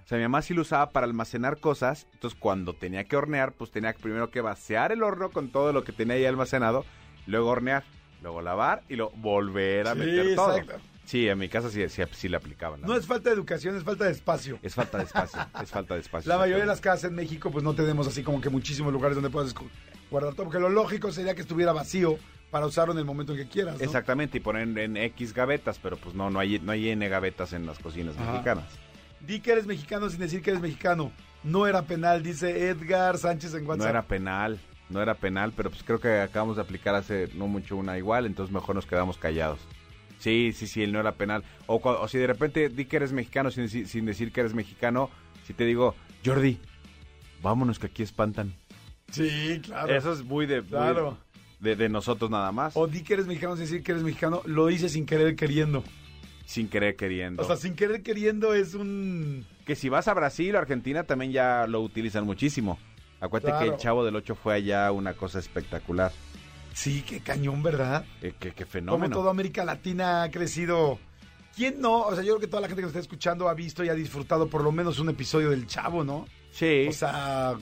O 0.05 0.09
sea, 0.09 0.19
mi 0.19 0.23
mamá 0.23 0.43
sí 0.43 0.55
lo 0.55 0.63
usaba 0.63 0.91
para 0.91 1.07
almacenar 1.07 1.59
cosas, 1.59 2.07
entonces 2.13 2.39
cuando 2.39 2.75
tenía 2.75 3.05
que 3.05 3.17
hornear, 3.17 3.55
pues 3.55 3.73
tenía 3.73 3.93
primero 3.93 4.31
que 4.31 4.41
vaciar 4.41 4.93
el 4.93 5.03
horno 5.03 5.31
con 5.31 5.51
todo 5.51 5.73
lo 5.73 5.83
que 5.83 5.91
tenía 5.91 6.15
ahí 6.15 6.25
almacenado, 6.25 6.85
luego 7.27 7.49
hornear, 7.51 7.83
luego 8.27 8.43
lavar 8.43 8.83
y 8.89 8.97
luego 8.97 9.13
volver 9.17 9.87
a 9.87 9.93
Sí, 9.93 9.99
meter 10.01 10.35
todo. 10.35 10.57
exacto. 10.57 10.83
Sí, 11.05 11.29
en 11.29 11.39
mi 11.39 11.49
casa 11.49 11.71
sí, 11.71 11.89
sí, 11.89 12.03
sí 12.11 12.29
le 12.29 12.37
aplicaban. 12.37 12.81
la 12.81 12.87
No 12.89 12.93
verdad. 12.95 13.03
es 13.05 13.09
falta 13.09 13.31
de 13.31 13.37
educación, 13.37 13.77
es 13.77 13.85
falta 13.85 14.05
de 14.07 14.11
espacio. 14.11 14.59
Es 14.63 14.75
falta 14.75 14.99
de 14.99 15.05
espacio, 15.05 15.41
es 15.63 15.71
falta 15.71 15.95
de 15.95 16.01
espacio. 16.01 16.29
La 16.33 16.37
mayoría 16.37 16.65
de 16.65 16.67
las 16.67 16.81
casas 16.81 17.05
en 17.05 17.15
México, 17.15 17.53
pues 17.53 17.63
no 17.63 17.75
tenemos 17.75 18.09
así 18.09 18.25
como 18.25 18.41
que 18.41 18.51
muchísimos 18.51 18.93
lugares 18.93 19.15
donde 19.15 19.31
puedas 19.31 19.55
guardar 20.11 20.35
todo, 20.35 20.47
porque 20.47 20.59
lo 20.59 20.69
lógico 20.69 21.13
sería 21.13 21.37
que 21.37 21.43
estuviera 21.43 21.73
vacío 21.73 22.19
para 22.51 22.67
usarlo 22.67 22.93
en 22.93 22.99
el 22.99 23.05
momento 23.05 23.33
en 23.33 23.39
que 23.39 23.47
quieras. 23.49 23.79
¿no? 23.79 23.85
Exactamente, 23.85 24.39
y 24.39 24.41
poner 24.41 24.63
en, 24.63 24.77
en 24.79 24.97
X 24.97 25.33
gavetas, 25.33 25.79
pero 25.81 25.97
pues 25.97 26.17
no, 26.17 26.29
no 26.31 26.41
hay, 26.41 26.59
no 26.59 26.73
hay 26.73 26.89
N 26.89 27.09
gavetas 27.09 27.53
en 27.53 27.67
las 27.67 27.79
cocinas 27.79 28.17
Ajá. 28.19 28.33
mexicanas. 28.33 28.65
Di 29.21 29.39
que 29.39 29.53
eres 29.53 29.67
mexicano 29.67 30.11
sin 30.11 30.19
decir 30.19 30.43
que 30.43 30.51
eres 30.51 30.61
mexicano. 30.63 31.13
No 31.45 31.69
era 31.69 31.83
penal, 31.83 32.25
dice 32.25 32.69
Edgar 32.69 33.17
Sánchez 33.19 33.55
en 33.55 33.65
WhatsApp. 33.65 33.85
No 33.85 33.89
era 33.91 34.03
penal, 34.03 34.59
no 34.89 35.03
era 35.03 35.15
penal, 35.15 35.53
pero 35.57 35.71
pues 35.71 35.83
creo 35.83 36.01
que 36.01 36.21
acabamos 36.21 36.57
de 36.57 36.63
aplicar 36.63 36.95
hace 36.95 37.29
no 37.35 37.47
mucho 37.49 37.77
una 37.77 37.99
igual, 37.99 38.27
entonces 38.27 38.53
mejor 38.55 38.75
nos 38.75 38.87
quedamos 38.87 39.17
callados. 39.19 39.59
Sí, 40.19 40.53
sí, 40.55 40.67
sí, 40.67 40.83
él 40.83 40.93
no 40.93 41.01
era 41.01 41.13
penal. 41.13 41.45
O, 41.67 42.09
si 42.09 42.19
de 42.19 42.27
repente 42.27 42.69
di 42.69 42.87
que 42.87 42.97
eres 42.97 43.13
mexicano 43.13 43.51
sin, 43.51 43.69
sin 43.69 44.07
decir 44.07 44.33
que 44.33 44.41
eres 44.41 44.55
mexicano, 44.55 45.11
si 45.47 45.53
te 45.53 45.65
digo, 45.65 45.95
Jordi, 46.25 46.59
vámonos 47.43 47.79
que 47.79 47.87
aquí 47.87 48.03
espantan. 48.03 48.55
Sí, 49.11 49.61
claro. 49.63 49.95
Eso 49.95 50.13
es 50.13 50.25
muy 50.25 50.47
de, 50.47 50.63
muy 50.63 50.71
Claro. 50.71 51.19
de, 51.61 51.77
de 51.77 51.89
nosotros 51.89 52.31
nada 52.31 52.51
más, 52.53 52.77
O 52.77 52.87
di 52.87 53.03
que 53.03 53.15
eres 53.15 53.27
mexicano 53.27 53.57
sin 53.57 53.65
decir 53.67 53.83
que 53.83 53.93
eres 53.93 54.03
mexicano, 54.05 54.43
lo 54.47 54.67
dice 54.67 54.89
sin 54.89 55.05
querer 55.07 55.37
queriendo. 55.37 55.85
sin 56.47 56.69
querer 56.69 56.97
queriendo. 56.97 57.43
O 57.43 57.47
sea, 57.47 57.57
sin 57.57 57.75
querer 57.75 58.03
queriendo 58.03 58.55
es 58.55 58.75
un... 58.75 59.45
que 59.67 59.75
si 59.77 59.89
vas 59.89 60.09
a 60.09 60.15
Brasil 60.15 60.55
o 60.55 60.59
Argentina 60.59 61.05
también 61.05 61.31
ya 61.33 61.67
lo 61.67 61.81
utilizan 61.83 62.25
muchísimo. 62.25 62.79
Acuérdate 63.21 63.65
que 63.65 63.71
el 63.73 63.77
Chavo 63.79 64.05
del 64.05 64.17
8 64.17 64.35
fue 64.35 64.55
allá 64.55 64.93
una 64.93 65.15
cosa 65.15 65.39
espectacular. 65.39 66.13
Sí, 66.75 67.03
qué 67.09 67.21
cañón, 67.21 67.63
¿verdad? 67.63 68.05
Eh, 68.21 68.35
qué, 68.39 68.51
qué 68.53 68.65
Como 68.65 68.71
fenómeno. 68.73 69.17
toda 69.17 69.31
América 69.31 69.65
Latina 69.65 70.25
ha 70.25 70.31
crecido. 70.31 70.99
¿Quién 71.57 71.81
no? 71.81 72.01
O 72.03 72.15
sea, 72.15 72.23
yo 72.23 72.33
creo 72.35 72.41
que 72.41 72.47
toda 72.49 72.61
la 72.61 72.69
gente 72.69 72.81
que 72.83 72.87
nos 72.87 72.91
está 72.91 73.01
escuchando 73.01 73.49
ha 73.49 73.55
visto 73.55 73.83
y 73.83 73.89
ha 73.89 73.95
disfrutado 73.95 74.49
por 74.49 74.63
lo 74.63 74.73
menos 74.73 74.99
un 74.99 75.09
episodio 75.09 75.49
del 75.51 75.67
Chavo, 75.67 76.05
¿no? 76.05 76.27
Sí, 76.51 76.87
O 76.89 76.93
sea, 76.93 77.55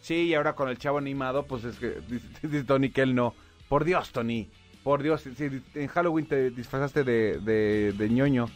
sí, 0.00 0.14
y 0.28 0.34
ahora 0.34 0.54
con 0.54 0.70
el 0.70 0.78
Chavo 0.78 0.96
animado, 0.96 1.44
pues 1.46 1.64
es 1.64 1.76
que 1.76 2.00
dice, 2.08 2.26
dice 2.42 2.64
Tony 2.64 2.88
que 2.90 3.02
él 3.02 3.14
no. 3.14 3.34
Por 3.68 3.84
Dios, 3.84 4.10
Tony. 4.12 4.48
Por 4.82 5.02
Dios, 5.02 5.22
si 5.22 5.62
en 5.74 5.86
Halloween 5.88 6.26
te 6.26 6.50
disfrazaste 6.50 7.04
de, 7.04 7.38
de, 7.40 7.92
de 7.92 8.08
ñoño. 8.10 8.46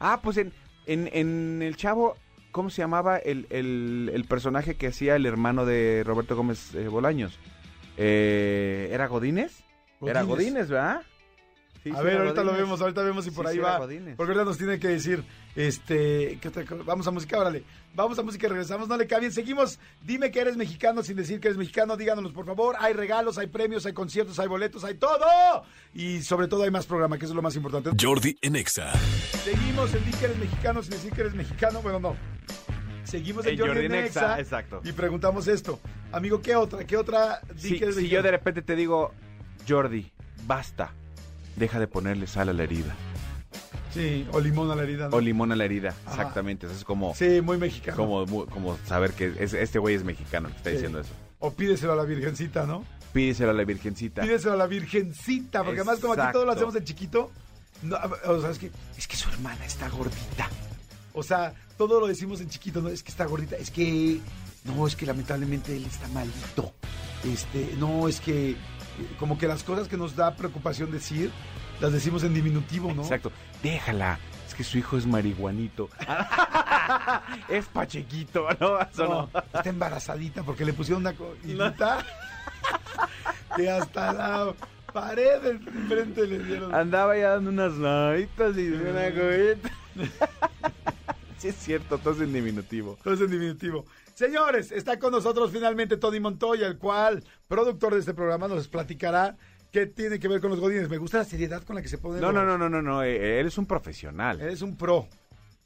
Ah, 0.00 0.20
pues 0.22 0.36
en, 0.38 0.52
en, 0.86 1.08
en 1.12 1.62
el 1.62 1.76
Chavo, 1.76 2.16
¿cómo 2.54 2.70
se 2.70 2.82
llamaba 2.82 3.18
el, 3.18 3.48
el, 3.50 4.12
el 4.14 4.24
personaje 4.26 4.76
que 4.76 4.86
hacía 4.86 5.16
el 5.16 5.26
hermano 5.26 5.66
de 5.66 6.04
Roberto 6.06 6.36
Gómez 6.36 6.72
eh, 6.76 6.86
Bolaños? 6.86 7.40
Eh, 7.96 8.90
¿Era 8.92 9.08
Godínez? 9.08 9.64
Era 10.00 10.22
Godínez. 10.22 10.28
Godínez, 10.28 10.68
¿verdad? 10.68 11.02
Sí, 11.84 11.90
a 11.90 11.98
sí, 11.98 12.02
ver, 12.02 12.16
ahorita 12.18 12.42
lo 12.42 12.54
vemos, 12.54 12.80
ahorita 12.80 13.02
vemos 13.02 13.24
si 13.26 13.30
por 13.30 13.44
Sí, 13.44 13.50
ahí 13.50 13.56
sí, 13.56 13.60
va. 13.60 13.78
Godínez. 13.78 14.16
Porque 14.16 14.32
ahorita 14.32 14.44
nos 14.46 14.56
tiene 14.56 14.78
que 14.80 14.88
decir, 14.88 15.22
este, 15.54 16.40
vamos 16.86 17.06
a 17.06 17.10
música, 17.10 17.38
órale. 17.38 17.62
Vamos 17.94 18.18
a 18.18 18.22
música 18.22 18.46
y 18.46 18.50
regresamos, 18.50 18.88
no 18.88 18.96
le 18.96 19.06
cambien. 19.06 19.30
Seguimos, 19.32 19.78
dime 20.02 20.30
que 20.30 20.40
eres 20.40 20.56
mexicano 20.56 21.02
sin 21.02 21.14
decir 21.16 21.40
que 21.40 21.48
eres 21.48 21.58
mexicano, 21.58 21.96
díganos 21.98 22.32
por 22.32 22.46
favor. 22.46 22.74
Hay 22.80 22.94
regalos, 22.94 23.36
hay 23.36 23.48
premios, 23.48 23.84
hay 23.84 23.92
conciertos, 23.92 24.38
hay 24.38 24.48
boletos, 24.48 24.82
hay 24.82 24.94
todo. 24.94 25.26
Y 25.92 26.22
sobre 26.22 26.48
todo 26.48 26.64
hay 26.64 26.70
más 26.70 26.86
programa, 26.86 27.18
que 27.18 27.26
eso 27.26 27.32
es 27.32 27.36
lo 27.36 27.42
más 27.42 27.54
importante. 27.54 27.90
Jordi 28.02 28.36
en 28.40 28.56
Exa. 28.56 28.90
Seguimos 29.44 29.94
en 29.94 30.04
Di 30.06 30.10
que 30.12 30.24
eres 30.24 30.38
mexicano 30.38 30.82
sin 30.82 30.92
decir 30.92 31.12
que 31.12 31.20
eres 31.20 31.34
mexicano. 31.34 31.82
Bueno, 31.82 32.00
no. 32.00 32.16
Seguimos 33.04 33.44
en 33.44 33.52
En 33.52 33.58
Jordi 33.58 33.72
Jordi 33.74 33.86
en 33.86 33.94
en 33.94 34.04
Exa, 34.06 34.20
Exa 34.20 34.40
exacto. 34.40 34.80
Y 34.84 34.92
preguntamos 34.92 35.46
esto. 35.48 35.78
Amigo, 36.12 36.40
¿qué 36.40 36.56
otra? 36.56 36.84
¿Qué 36.86 36.96
otra? 36.96 37.40
Di 37.54 37.60
Si, 37.60 37.78
que 37.78 37.86
es 37.90 37.96
si 37.96 38.08
yo 38.08 38.22
de 38.22 38.30
repente 38.30 38.62
te 38.62 38.74
digo, 38.74 39.12
Jordi, 39.68 40.10
basta, 40.46 40.94
deja 41.56 41.78
de 41.80 41.86
ponerle 41.86 42.26
sal 42.26 42.48
a 42.48 42.52
la 42.52 42.62
herida. 42.64 42.94
Sí, 43.92 44.26
o 44.32 44.40
limón 44.40 44.70
a 44.70 44.74
la 44.74 44.82
herida. 44.82 45.08
¿no? 45.08 45.16
O 45.16 45.20
limón 45.20 45.52
a 45.52 45.56
la 45.56 45.64
herida, 45.64 45.94
Ajá. 46.04 46.16
exactamente. 46.22 46.66
Eso 46.66 46.74
es 46.74 46.84
como, 46.84 47.14
Sí, 47.14 47.40
muy 47.40 47.58
mexicano. 47.58 47.96
como, 47.96 48.46
como 48.46 48.76
saber 48.86 49.12
que 49.12 49.32
es- 49.38 49.52
este 49.54 49.78
güey 49.78 49.94
es 49.94 50.02
mexicano 50.04 50.48
que 50.48 50.56
está 50.56 50.70
Sí. 50.70 50.76
diciendo 50.76 51.00
eso. 51.00 51.12
O 51.38 51.52
pídeselo 51.52 51.92
a 51.92 51.96
la 51.96 52.04
virgencita, 52.04 52.66
¿no? 52.66 52.84
Pídeselo 53.12 53.50
a 53.50 53.54
la 53.54 53.64
virgencita. 53.64 54.22
Pídeselo 54.22 54.54
a 54.54 54.56
la 54.56 54.66
virgencita, 54.66 55.62
porque 55.62 55.80
además 55.80 56.00
como 56.00 56.14
aquí 56.14 56.22
todo 56.32 56.44
lo 56.44 56.52
Exacto. 56.52 56.52
hacemos 56.70 56.74
de 56.74 56.84
chiquito, 56.84 57.30
no, 57.82 57.96
o 58.26 58.40
sea, 58.40 58.50
es 58.50 58.58
que, 58.58 58.70
es 58.98 59.06
que 59.06 59.16
su 59.16 59.28
hermana 59.28 59.64
está 59.64 59.88
gordita. 59.88 60.48
O 61.12 61.22
sea, 61.22 61.54
todo 61.78 62.00
lo 62.00 62.08
decimos 62.08 62.40
en 62.40 62.48
chiquito, 62.48 62.80
no, 62.82 62.88
es 62.88 63.04
que 63.04 63.10
está 63.12 63.26
gordita, 63.26 63.56
es 63.56 63.70
que, 63.70 64.18
no, 64.64 64.86
es 64.88 64.96
que 64.96 65.06
lamentablemente 65.06 65.76
él 65.76 65.84
está 65.84 66.08
malito. 66.08 66.72
Este, 67.22 67.76
no, 67.78 68.08
es 68.08 68.20
que, 68.20 68.56
como 69.18 69.38
que 69.38 69.46
las 69.46 69.62
cosas 69.62 69.88
que 69.88 69.96
nos 69.96 70.16
da 70.16 70.34
preocupación 70.36 70.90
decir, 70.90 71.30
las 71.80 71.92
decimos 71.92 72.22
en 72.24 72.34
diminutivo, 72.34 72.92
¿no? 72.92 73.02
Exacto. 73.02 73.32
Déjala. 73.62 74.18
Es 74.46 74.54
que 74.54 74.64
su 74.64 74.78
hijo 74.78 74.96
es 74.96 75.06
marihuanito. 75.06 75.88
es 77.48 77.66
pachequito, 77.66 78.46
¿no? 78.60 78.78
No, 78.96 79.08
no. 79.08 79.30
está 79.42 79.68
embarazadita 79.68 80.42
porque 80.42 80.64
le 80.64 80.72
pusieron 80.72 81.02
una 81.02 81.14
cojita 81.14 82.04
que 83.56 83.70
hasta 83.70 84.12
la 84.12 84.54
pared 84.92 85.44
enfrente 85.46 86.26
le 86.26 86.38
dieron. 86.38 86.74
Andaba 86.74 87.16
ya 87.16 87.30
dando 87.30 87.50
unas 87.50 87.72
naditas 87.72 88.56
y 88.56 88.68
una 88.68 89.10
cojita. 89.10 89.70
sí 91.38 91.48
es 91.48 91.56
cierto, 91.56 91.98
todo 91.98 92.14
es 92.14 92.20
en 92.20 92.32
diminutivo. 92.32 92.98
Todo 93.02 93.14
es 93.14 93.20
en 93.20 93.30
diminutivo. 93.30 93.86
Señores, 94.14 94.70
está 94.72 94.98
con 94.98 95.12
nosotros 95.12 95.50
finalmente 95.50 95.96
Tony 95.96 96.20
Montoya, 96.20 96.66
el 96.66 96.78
cual, 96.78 97.22
productor 97.48 97.94
de 97.94 98.00
este 98.00 98.14
programa, 98.14 98.46
nos 98.48 98.68
platicará 98.68 99.36
qué 99.72 99.86
tiene 99.86 100.18
que 100.20 100.28
ver 100.28 100.40
con 100.40 100.50
los 100.50 100.60
godines. 100.60 100.88
Me 100.88 100.98
gusta 100.98 101.18
la 101.18 101.24
seriedad 101.24 101.62
con 101.64 101.74
la 101.76 101.82
que 101.82 101.88
se 101.88 101.98
pone. 101.98 102.20
No, 102.20 102.30
no, 102.32 102.44
no, 102.44 102.56
no, 102.56 102.68
no, 102.68 102.80
no. 102.80 103.02
eh, 103.02 103.40
Él 103.40 103.46
es 103.48 103.58
un 103.58 103.66
profesional. 103.66 104.40
Eres 104.40 104.62
un 104.62 104.76
pro. 104.76 105.08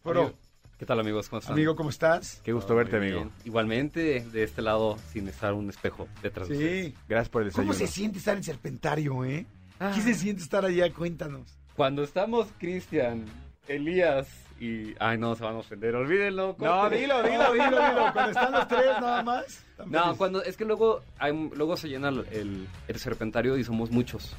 Pro. 0.03 0.21
Amigo, 0.23 0.39
¿Qué 0.79 0.87
tal 0.87 1.01
amigos? 1.01 1.29
¿Cómo 1.29 1.41
están? 1.41 1.53
Amigo, 1.55 1.75
¿cómo 1.77 1.91
estás? 1.91 2.41
Qué 2.45 2.53
gusto 2.53 2.75
verte, 2.75 2.97
amigo. 2.97 3.17
bien. 3.19 3.31
Igualmente, 3.45 4.25
de 4.33 4.43
este 4.45 4.63
lado, 4.63 4.97
sin 5.13 5.27
estar 5.29 5.53
un 5.53 5.69
espejo 5.69 6.07
detrás 6.23 6.49
de 6.49 6.55
ustedes. 6.55 6.87
Sí. 6.87 6.95
Gracias 7.09 7.29
por 7.29 7.43
el 7.43 7.53
¿Cómo 7.53 7.73
desayuno. 7.73 7.87
se 7.87 7.93
siente 7.93 8.19
estar 8.19 8.37
en 8.37 8.45
Serpentario, 8.45 9.25
eh? 9.25 9.45
Ah. 9.81 9.93
¿Qué 9.95 10.01
se 10.01 10.15
siente 10.15 10.41
estar 10.43 10.65
allá? 10.65 10.91
Cuéntanos. 10.95 11.59
Cuando 11.77 12.03
estamos 12.05 12.47
Cristian, 12.59 13.25
Elías 13.67 14.29
y... 14.61 14.95
Ay, 14.99 15.19
no, 15.19 15.35
se 15.35 15.45
van 15.45 15.55
a 15.55 15.59
ofender, 15.59 15.95
olvídenlo. 15.95 16.57
No, 16.59 16.89
dilo, 16.91 17.23
Dilo, 17.23 17.53
dilo, 17.53 17.53
dilo. 17.53 18.13
Cuando 18.13 18.31
están 18.31 18.53
los 18.53 18.69
tres 18.69 18.87
nada 19.01 19.23
más. 19.23 19.65
No, 19.87 20.03
feliz. 20.05 20.19
cuando, 20.19 20.43
es 20.43 20.57
que 20.57 20.65
luego, 20.65 21.03
hay- 21.19 21.51
luego 21.55 21.77
se 21.77 21.89
llena 21.89 22.09
el, 22.09 22.27
el- 22.33 22.69
el 22.89 22.99
serpentario 22.99 23.57
y 23.57 23.65
somos 23.65 23.91
muchos. 23.91 24.35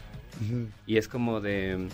Y 0.86 0.98
es 0.98 1.08
como 1.08 1.40
de... 1.42 1.88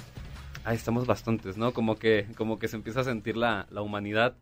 Ay, 0.63 0.75
estamos 0.75 1.05
bastantes, 1.05 1.57
¿no? 1.57 1.73
Como 1.73 1.95
que, 1.97 2.27
como 2.37 2.57
que 2.59 2.67
se 2.67 2.75
empieza 2.75 3.01
a 3.01 3.03
sentir 3.03 3.37
la, 3.37 3.67
la 3.69 3.81
humanidad. 3.81 4.35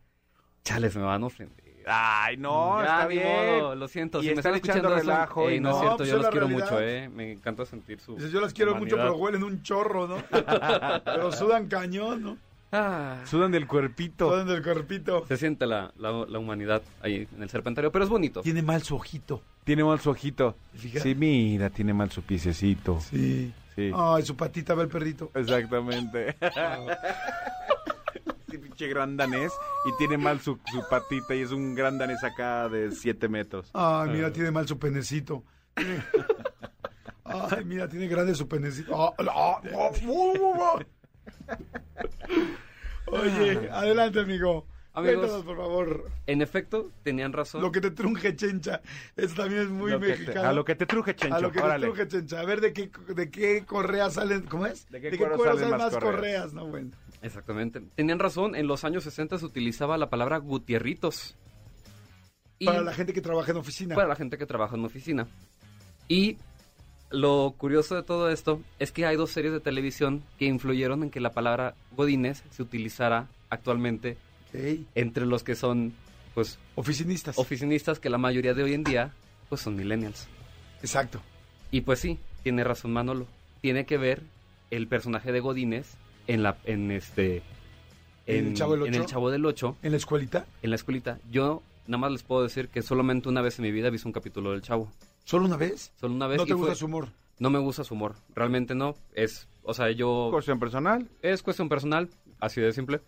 Chales, 0.64 0.96
me 0.96 1.04
van 1.04 1.24
a 1.24 1.26
ofender. 1.26 1.64
Ay, 1.86 2.38
no, 2.38 2.78
Ya, 2.82 2.86
está 2.86 3.08
bien. 3.08 3.28
modo, 3.60 3.76
lo 3.76 3.88
siento. 3.90 4.20
Y 4.20 4.24
si 4.24 4.30
me 4.30 4.36
están 4.36 4.56
escuchando 4.56 4.88
eso, 4.96 4.98
relajo 5.00 5.52
y 5.52 5.60
no, 5.60 5.70
no, 5.72 5.76
es 5.76 5.80
cierto, 5.82 5.98
pues 5.98 6.10
yo 6.10 6.18
los 6.18 6.28
quiero 6.30 6.48
realidad. 6.48 6.70
mucho, 6.72 6.82
¿eh? 6.82 7.10
Me 7.10 7.32
encanta 7.34 7.66
sentir 7.66 8.00
su 8.00 8.16
Dices, 8.16 8.32
yo 8.32 8.40
las 8.40 8.54
quiero 8.54 8.72
mucho, 8.76 8.96
humanidad. 8.96 9.12
pero 9.12 9.18
huelen 9.22 9.44
un 9.44 9.62
chorro, 9.64 10.08
¿no? 10.08 10.16
pero 11.04 11.32
sudan 11.34 11.68
cañón, 11.68 12.24
¿no? 12.24 12.38
Ah. 12.76 13.18
Sudan 13.26 13.52
del 13.52 13.68
cuerpito. 13.68 14.30
Sudan 14.32 14.48
del 14.48 14.64
cuerpito. 14.64 15.26
Se 15.28 15.38
siente 15.38 15.68
la, 15.68 15.94
la, 15.98 16.26
la 16.28 16.40
humanidad 16.40 16.82
ahí 17.02 17.28
en 17.36 17.44
el 17.44 17.50
serpentario, 17.50 17.92
pero 17.92 18.04
es 18.04 18.10
bonito. 18.10 18.42
Tiene 18.42 18.64
mal 18.64 18.82
su 18.82 18.96
ojito. 18.96 19.44
Tiene 19.64 19.84
mal 19.84 20.00
su 20.00 20.10
ojito. 20.10 20.56
¿Te 20.72 20.78
fijas? 20.80 21.04
Sí, 21.04 21.14
mira, 21.14 21.70
tiene 21.70 21.94
mal 21.94 22.10
su 22.10 22.24
piececito. 22.24 23.00
Sí. 23.00 23.54
Sí. 23.76 23.92
Ay, 23.96 24.24
su 24.24 24.36
patita 24.36 24.74
va 24.74 24.82
el 24.84 24.90
perrito. 24.90 25.32
Exactamente. 25.36 26.36
Sí, 28.50 28.60
pinche 28.60 28.88
gran 28.88 29.18
danés. 29.18 29.52
Y 29.88 29.98
tiene 29.98 30.16
mal 30.16 30.40
su, 30.40 30.60
su 30.72 30.84
patita 30.88 31.34
y 31.34 31.42
es 31.42 31.52
un 31.52 31.74
gran 31.74 31.98
danés 31.98 32.24
acá 32.24 32.70
de 32.70 32.92
7 32.92 33.28
metros. 33.28 33.72
Ay, 33.74 34.12
mira, 34.12 34.32
tiene 34.32 34.52
mal 34.52 34.68
su 34.68 34.78
penecito. 34.78 35.44
Ay, 37.24 37.66
mira, 37.66 37.88
tiene 37.90 38.08
grande 38.08 38.36
su 38.36 38.48
penecito. 38.48 39.16
Ah, 39.18 39.60
Oye, 43.22 43.70
adelante, 43.72 44.20
amigo. 44.20 44.66
Amigos. 44.96 45.16
Cuéntanos, 45.22 45.46
por 45.46 45.58
favor. 45.58 46.12
En 46.28 46.42
efecto, 46.44 46.92
tenían 47.02 47.34
razón. 47.34 47.62
Lo 47.64 47.72
que 47.72 47.82
te 47.82 47.90
truje 47.90 48.36
chencha. 48.36 48.82
Eso 49.16 49.34
también 49.36 49.64
es 49.64 49.70
muy 49.70 49.90
Lo 49.92 50.00
que 50.00 50.06
te- 50.06 50.12
mexicano. 50.20 50.50
a 50.50 50.54
lo 50.54 50.64
que 50.66 50.76
te 50.76 50.86
truje, 50.86 51.16
Chencho. 51.16 51.36
A 51.36 51.40
lo 51.40 51.52
que 51.52 51.60
órale. 51.62 51.88
te 51.88 51.94
truje 51.94 52.08
chencha. 52.08 52.40
A 52.40 52.46
ver 52.46 52.62
de 52.62 52.74
qué, 52.74 52.92
de 53.08 53.32
qué 53.32 53.66
correas 53.66 54.14
salen. 54.14 54.44
¿Cómo 54.44 54.68
es? 54.68 54.88
¿De 54.92 55.02
qué 55.02 55.18
cuero 55.18 55.36
cuero 55.38 55.54
salen 55.56 55.70
salen 55.72 55.78
más 55.86 55.94
correas? 55.94 56.16
correas? 56.16 56.54
No, 56.54 56.68
bueno. 56.68 56.92
Exactamente. 57.24 57.82
Tenían 57.96 58.20
razón, 58.20 58.56
en 58.56 58.68
los 58.68 58.84
años 58.84 59.04
60 59.06 59.40
se 59.40 59.46
utilizaba 59.46 59.98
la 59.98 60.12
palabra 60.12 60.38
gutierritos. 60.38 61.36
Y 62.60 62.66
Para 62.68 62.82
la 62.82 62.94
gente 62.94 63.14
que 63.14 63.22
trabaja 63.22 63.50
en 63.52 63.58
oficina. 63.58 63.96
para 63.96 64.08
la 64.08 64.16
gente 64.16 64.38
que 64.38 64.46
trabaja 64.46 64.76
en 64.76 64.86
oficina. 64.86 65.28
Y 66.08 66.38
lo 67.14 67.54
curioso 67.58 67.96
de 67.96 68.04
todo 68.04 68.30
esto 68.30 68.60
es 68.80 68.92
que 68.92 69.06
hay 69.06 69.16
dos 69.16 69.30
series 69.32 69.54
de 69.54 69.60
televisión 69.60 70.24
que 70.40 70.46
influyeron 70.46 71.04
en 71.04 71.10
que 71.12 71.20
la 71.22 71.32
palabra 71.32 71.76
godines 71.96 72.44
se 72.52 72.62
utilizara 72.64 73.28
actualmente 73.50 74.18
entre 74.96 75.26
los 75.26 75.44
que 75.44 75.56
son, 75.56 75.94
pues, 76.34 76.58
Oficinistas. 76.76 77.38
oficinistas, 77.38 78.00
que 78.00 78.10
la 78.10 78.18
mayoría 78.18 78.54
de 78.54 78.64
hoy 78.64 78.74
en 78.74 78.84
día, 78.84 79.14
pues, 79.48 79.62
son 79.62 79.76
millennials. 79.76 80.28
Exacto. 80.82 81.22
Y 81.72 81.82
pues 81.82 82.00
sí, 82.00 82.20
tiene 82.44 82.64
razón 82.64 82.92
Manolo. 82.92 83.26
Tiene 83.62 83.86
que 83.86 83.98
ver 83.98 84.22
el 84.72 84.88
personaje 84.88 85.32
de 85.32 85.40
Godínez 85.40 85.94
en 86.28 86.44
la 86.44 86.58
en 86.66 86.92
este 86.92 87.42
¿En 88.26 88.48
el 88.48 88.54
Chavo 88.56 88.74
del 88.76 88.88
en 88.88 88.94
el 88.96 89.02
Ocho? 89.02 89.10
Chavo 89.10 89.30
del 89.32 89.46
8, 89.46 89.78
En 89.84 89.92
la 89.92 89.98
escuelita. 89.98 90.46
en 90.62 90.70
la 90.72 90.76
escuelita. 90.76 91.20
Yo 91.32 91.62
nada 91.88 91.98
más 92.00 92.12
les 92.12 92.24
puedo 92.24 92.44
decir 92.44 92.70
que 92.70 92.82
solamente 92.82 93.30
una 93.30 93.42
vez 93.42 93.60
en 93.60 93.64
mi 93.66 93.72
vida 93.72 93.88
he 93.88 93.92
visto 93.92 94.08
un 94.08 94.14
capítulo 94.14 94.52
del 94.52 94.62
Chavo. 94.62 94.90
¿Solo 95.24 95.46
una 95.46 95.58
vez? 95.58 95.92
Solo 96.00 96.14
una 96.16 96.28
vez 96.28 96.38
¿No 96.38 96.46
te 96.46 96.52
y 96.52 96.54
gusta 96.54 96.68
fue- 96.72 96.76
su 96.76 96.86
humor? 96.86 97.08
no 97.40 97.50
me 97.50 97.60
gusta 97.60 97.84
su 97.84 97.94
humor. 97.96 98.16
Realmente 98.36 98.76
no, 98.76 98.96
es, 99.14 99.48
o 99.64 99.74
sea, 99.74 99.92
yo 99.92 100.30
Cuestión 100.32 100.60
personal. 100.60 101.08
es 101.22 101.42
cuestión 101.44 101.70
personal, 101.70 102.10
así 102.40 102.62
de 102.62 102.72
simple. 102.74 103.02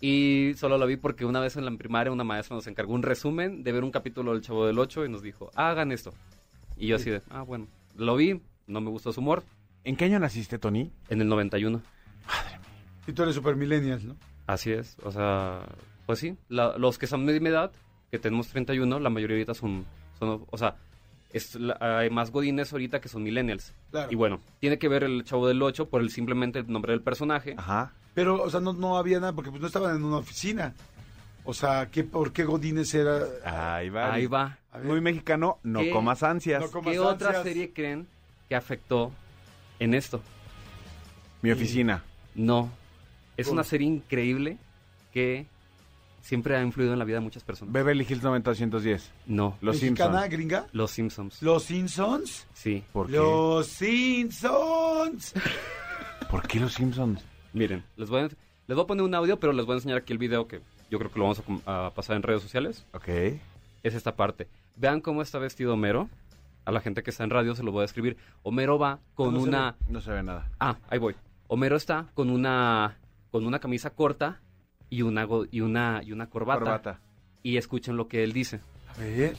Y 0.00 0.52
solo 0.56 0.76
lo 0.76 0.86
vi 0.86 0.96
porque 0.96 1.24
una 1.24 1.40
vez 1.40 1.56
en 1.56 1.64
la 1.64 1.70
primaria 1.76 2.12
una 2.12 2.24
maestra 2.24 2.56
nos 2.56 2.66
encargó 2.66 2.92
un 2.92 3.02
resumen 3.02 3.62
de 3.64 3.72
ver 3.72 3.84
un 3.84 3.90
capítulo 3.90 4.32
del 4.32 4.42
Chavo 4.42 4.66
del 4.66 4.78
8 4.78 5.04
y 5.06 5.08
nos 5.08 5.22
dijo, 5.22 5.50
hagan 5.54 5.92
esto. 5.92 6.12
Y 6.76 6.88
yo 6.88 6.96
así 6.96 7.08
de, 7.10 7.22
ah, 7.30 7.42
bueno, 7.42 7.68
lo 7.96 8.16
vi, 8.16 8.40
no 8.66 8.80
me 8.80 8.90
gustó 8.90 9.12
su 9.12 9.20
humor, 9.20 9.42
¿En 9.84 9.96
qué 9.96 10.06
año 10.06 10.18
naciste, 10.18 10.58
Tony? 10.58 10.90
en 11.10 11.20
el 11.20 11.28
91. 11.28 11.80
Y 13.06 13.12
tú 13.12 13.22
eres 13.22 13.34
super 13.34 13.54
millennial, 13.54 14.06
¿no? 14.08 14.16
Así 14.46 14.72
es, 14.72 14.96
o 15.04 15.12
sea, 15.12 15.60
pues 16.06 16.18
sí, 16.18 16.36
la- 16.48 16.76
los 16.78 16.96
que 16.98 17.06
son 17.06 17.26
de 17.26 17.38
mi 17.40 17.48
edad, 17.50 17.70
que 18.10 18.18
tenemos 18.18 18.48
31, 18.48 18.98
la 18.98 19.10
mayoría 19.10 19.36
ahorita 19.36 19.52
son, 19.54 19.84
son 20.18 20.44
o 20.50 20.56
sea, 20.58 20.76
es 21.34 21.58
hay 21.80 22.10
más 22.10 22.30
godines 22.30 22.72
ahorita 22.72 23.00
que 23.00 23.08
son 23.08 23.24
millennials. 23.24 23.74
Claro. 23.90 24.10
Y 24.10 24.14
bueno, 24.14 24.40
tiene 24.60 24.78
que 24.78 24.88
ver 24.88 25.02
el 25.02 25.24
Chavo 25.24 25.48
del 25.48 25.60
8 25.60 25.88
por 25.88 26.00
el 26.00 26.10
simplemente 26.10 26.60
el 26.60 26.70
nombre 26.70 26.92
del 26.92 27.02
personaje. 27.02 27.54
Ajá. 27.58 27.92
Pero, 28.14 28.40
o 28.40 28.48
sea, 28.48 28.60
no, 28.60 28.72
no 28.72 28.96
había 28.96 29.18
nada 29.18 29.32
porque 29.32 29.50
pues, 29.50 29.60
no 29.60 29.66
estaban 29.66 29.96
en 29.96 30.04
una 30.04 30.18
oficina. 30.18 30.74
O 31.44 31.52
sea, 31.52 31.90
¿qué, 31.90 32.04
¿por 32.04 32.32
qué 32.32 32.44
Godínez 32.44 32.94
era? 32.94 33.20
Ahí 33.44 33.90
va. 33.90 34.14
Ahí 34.14 34.26
va. 34.26 34.58
Muy 34.82 35.00
mexicano, 35.00 35.58
no 35.64 35.80
¿Qué? 35.80 35.90
comas 35.90 36.22
ansias. 36.22 36.62
No 36.62 36.70
comas 36.70 36.92
¿Qué 36.92 37.00
otra 37.00 37.42
serie 37.42 37.72
creen 37.72 38.06
que 38.48 38.54
afectó 38.54 39.12
en 39.80 39.94
esto? 39.94 40.22
Mi 41.42 41.50
oficina. 41.50 42.04
No. 42.36 42.70
Es 43.36 43.46
¿Cómo? 43.46 43.54
una 43.54 43.64
serie 43.64 43.88
increíble 43.88 44.56
que 45.12 45.46
siempre 46.24 46.56
ha 46.56 46.62
influido 46.62 46.94
en 46.94 46.98
la 46.98 47.04
vida 47.04 47.18
de 47.18 47.20
muchas 47.20 47.44
personas. 47.44 47.72
Beverly 47.72 48.06
Hills 48.08 48.22
90210. 48.22 49.10
No. 49.26 49.58
Los 49.60 49.76
¿Mexicana, 49.76 50.22
Simpsons. 50.22 50.32
gringa? 50.32 50.66
Los 50.72 50.90
Simpsons. 50.90 51.42
¿Los 51.42 51.62
Simpsons? 51.64 52.46
Sí. 52.54 52.82
¿Por 52.92 53.08
qué? 53.08 53.12
¡Los 53.12 53.66
Simpsons! 53.66 55.34
¿Por 56.30 56.48
qué 56.48 56.60
los 56.60 56.72
Simpsons? 56.72 57.22
Miren, 57.52 57.84
les 57.96 58.08
voy, 58.08 58.22
a, 58.22 58.22
les 58.24 58.74
voy 58.74 58.80
a 58.80 58.86
poner 58.86 59.04
un 59.04 59.14
audio, 59.14 59.38
pero 59.38 59.52
les 59.52 59.66
voy 59.66 59.74
a 59.74 59.76
enseñar 59.76 59.98
aquí 59.98 60.12
el 60.14 60.18
video 60.18 60.48
que 60.48 60.60
yo 60.90 60.98
creo 60.98 61.12
que 61.12 61.18
lo 61.18 61.24
vamos 61.26 61.42
a 61.66 61.92
pasar 61.94 62.16
en 62.16 62.22
redes 62.22 62.42
sociales. 62.42 62.86
Ok. 62.94 63.08
Es 63.82 63.94
esta 63.94 64.16
parte. 64.16 64.48
Vean 64.76 65.02
cómo 65.02 65.20
está 65.20 65.38
vestido 65.38 65.74
Homero. 65.74 66.08
A 66.64 66.72
la 66.72 66.80
gente 66.80 67.02
que 67.02 67.10
está 67.10 67.22
en 67.22 67.30
radio 67.30 67.54
se 67.54 67.62
lo 67.62 67.70
voy 67.70 67.80
a 67.80 67.82
describir. 67.82 68.16
Homero 68.42 68.78
va 68.78 68.98
con 69.14 69.34
No 69.34 69.40
se 69.40 69.48
una... 69.48 69.76
No 69.90 70.00
se 70.00 70.10
ve 70.10 70.22
nada. 70.22 70.48
Ah, 70.58 70.78
ahí 70.88 70.98
voy. 70.98 71.14
Homero 71.48 71.76
está 71.76 72.06
con 72.14 72.30
una 72.30 72.96
con 73.30 73.44
una 73.46 73.58
camisa 73.58 73.90
corta 73.90 74.40
y 74.90 75.02
una 75.02 75.26
y 75.50 75.60
una 75.60 76.00
y 76.04 76.12
una 76.12 76.28
corbata. 76.28 76.58
Corbata. 76.60 77.00
Y 77.42 77.56
escuchen 77.56 77.96
lo 77.96 78.08
que 78.08 78.24
él 78.24 78.32
dice. 78.32 78.60
A 78.88 78.98
ver. 78.98 79.36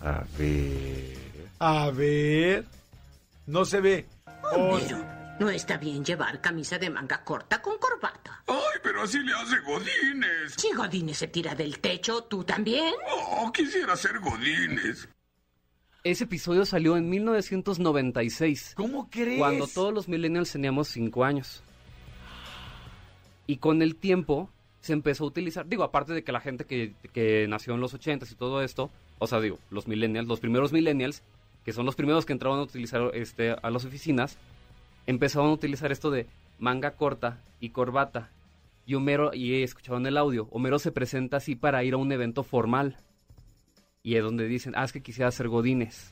A 0.00 0.24
ver. 0.38 1.18
A 1.58 1.90
ver. 1.90 2.64
No 3.46 3.64
se 3.64 3.80
ve. 3.80 4.06
Oh, 4.52 4.78
No 5.40 5.50
está 5.50 5.76
bien 5.76 6.04
llevar 6.04 6.40
camisa 6.40 6.78
de 6.78 6.90
manga 6.90 7.22
corta 7.24 7.60
con 7.60 7.78
corbata. 7.78 8.42
Ay, 8.46 8.78
pero 8.82 9.02
así 9.02 9.18
le 9.18 9.32
hace 9.34 9.58
Godines. 9.60 10.54
Si 10.56 10.72
Godínez 10.72 11.18
se 11.18 11.28
tira 11.28 11.54
del 11.54 11.80
techo, 11.80 12.24
¿tú 12.24 12.44
también? 12.44 12.94
Oh, 13.10 13.50
quisiera 13.52 13.96
ser 13.96 14.18
Godines. 14.20 15.08
Ese 16.10 16.24
episodio 16.24 16.64
salió 16.64 16.96
en 16.96 17.10
1996. 17.10 18.72
¿Cómo 18.74 19.10
crees? 19.10 19.38
Cuando 19.38 19.66
todos 19.66 19.92
los 19.92 20.08
millennials 20.08 20.50
teníamos 20.50 20.88
5 20.88 21.22
años. 21.22 21.62
Y 23.46 23.58
con 23.58 23.82
el 23.82 23.94
tiempo 23.94 24.48
se 24.80 24.94
empezó 24.94 25.24
a 25.24 25.26
utilizar, 25.26 25.68
digo, 25.68 25.84
aparte 25.84 26.14
de 26.14 26.24
que 26.24 26.32
la 26.32 26.40
gente 26.40 26.64
que, 26.64 26.94
que 27.12 27.46
nació 27.46 27.74
en 27.74 27.82
los 27.82 27.94
80s 27.94 28.32
y 28.32 28.36
todo 28.36 28.62
esto, 28.62 28.88
o 29.18 29.26
sea, 29.26 29.38
digo, 29.38 29.58
los 29.68 29.86
millennials, 29.86 30.26
los 30.26 30.40
primeros 30.40 30.72
millennials, 30.72 31.22
que 31.62 31.74
son 31.74 31.84
los 31.84 31.94
primeros 31.94 32.24
que 32.24 32.32
entraban 32.32 32.58
a 32.58 32.62
utilizar 32.62 33.10
este, 33.12 33.50
a 33.50 33.68
las 33.68 33.84
oficinas, 33.84 34.38
empezaban 35.06 35.50
a 35.50 35.52
utilizar 35.52 35.92
esto 35.92 36.10
de 36.10 36.26
manga 36.58 36.92
corta 36.92 37.42
y 37.60 37.68
corbata. 37.68 38.30
Y 38.86 38.94
Homero, 38.94 39.34
y 39.34 39.62
escucharon 39.62 40.06
el 40.06 40.16
audio, 40.16 40.48
Homero 40.52 40.78
se 40.78 40.90
presenta 40.90 41.36
así 41.36 41.54
para 41.54 41.84
ir 41.84 41.92
a 41.92 41.98
un 41.98 42.10
evento 42.12 42.44
formal. 42.44 42.96
Y 44.08 44.16
es 44.16 44.22
donde 44.22 44.46
dicen, 44.48 44.72
ah, 44.74 44.84
es 44.84 44.92
que 44.92 45.02
quisiera 45.02 45.30
ser 45.30 45.48
godines, 45.48 46.10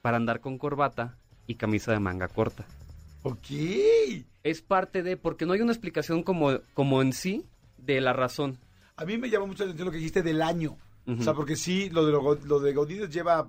para 0.00 0.16
andar 0.16 0.40
con 0.40 0.56
corbata 0.56 1.18
y 1.46 1.56
camisa 1.56 1.92
de 1.92 2.00
manga 2.00 2.26
corta. 2.26 2.64
Ok. 3.22 3.48
Es 4.44 4.62
parte 4.62 5.02
de, 5.02 5.18
porque 5.18 5.44
no 5.44 5.52
hay 5.52 5.60
una 5.60 5.72
explicación 5.72 6.22
como, 6.22 6.60
como 6.72 7.02
en 7.02 7.12
sí 7.12 7.44
de 7.76 8.00
la 8.00 8.14
razón. 8.14 8.56
A 8.96 9.04
mí 9.04 9.18
me 9.18 9.28
llamó 9.28 9.46
mucho 9.46 9.64
la 9.64 9.72
atención 9.72 9.84
lo 9.84 9.92
que 9.92 9.98
dijiste 9.98 10.22
del 10.22 10.40
año. 10.40 10.78
O 11.06 11.22
sea, 11.22 11.34
porque 11.34 11.54
sí, 11.54 11.90
lo 11.90 12.06
de, 12.06 12.12
lo, 12.12 12.34
lo 12.46 12.60
de 12.60 12.72
Godínez 12.72 13.10
lleva 13.10 13.46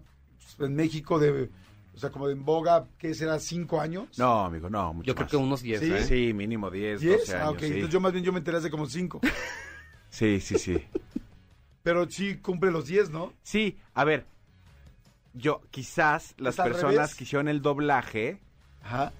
pues, 0.58 0.70
en 0.70 0.76
México 0.76 1.18
de... 1.18 1.50
O 1.96 1.98
sea, 2.00 2.10
como 2.10 2.28
de 2.28 2.34
en 2.34 2.44
boga, 2.44 2.86
¿qué 2.98 3.14
será? 3.14 3.40
¿Cinco 3.40 3.80
años? 3.80 4.10
No, 4.20 4.44
amigo, 4.44 4.70
no, 4.70 4.94
mucho 4.94 5.08
Yo 5.08 5.16
creo 5.16 5.24
más. 5.24 5.32
que 5.32 5.38
unos 5.38 5.62
10, 5.62 5.80
Sí. 5.80 5.94
¿eh? 5.94 6.04
Sí, 6.04 6.34
mínimo 6.34 6.70
10, 6.70 7.00
¿Diez? 7.00 7.20
12 7.20 7.34
años. 7.36 7.46
ah, 7.48 7.52
ok. 7.52 7.60
sí. 7.60 7.66
Entonces 7.68 7.90
yo 7.94 8.02
más 8.02 8.12
bien 8.12 8.26
yo 8.26 8.34
me 8.34 8.40
enteré 8.40 8.58
hace 8.58 8.70
como 8.70 8.88
cinco. 8.88 9.22
sí, 10.10 10.42
sí, 10.42 10.58
sí. 10.60 10.78
Pero 11.90 12.08
sí 12.08 12.36
cumple 12.36 12.70
los 12.70 12.86
diez, 12.86 13.10
¿no? 13.10 13.34
Sí, 13.42 13.76
a 13.96 14.04
ver, 14.04 14.28
yo 15.34 15.60
quizás 15.72 16.36
las 16.38 16.54
¿Es 16.54 16.60
al 16.60 16.68
personas 16.70 16.96
revés? 16.96 17.16
que 17.16 17.24
hicieron 17.24 17.48
el 17.48 17.64
doblaje 17.64 18.38
Ajá. 18.84 19.12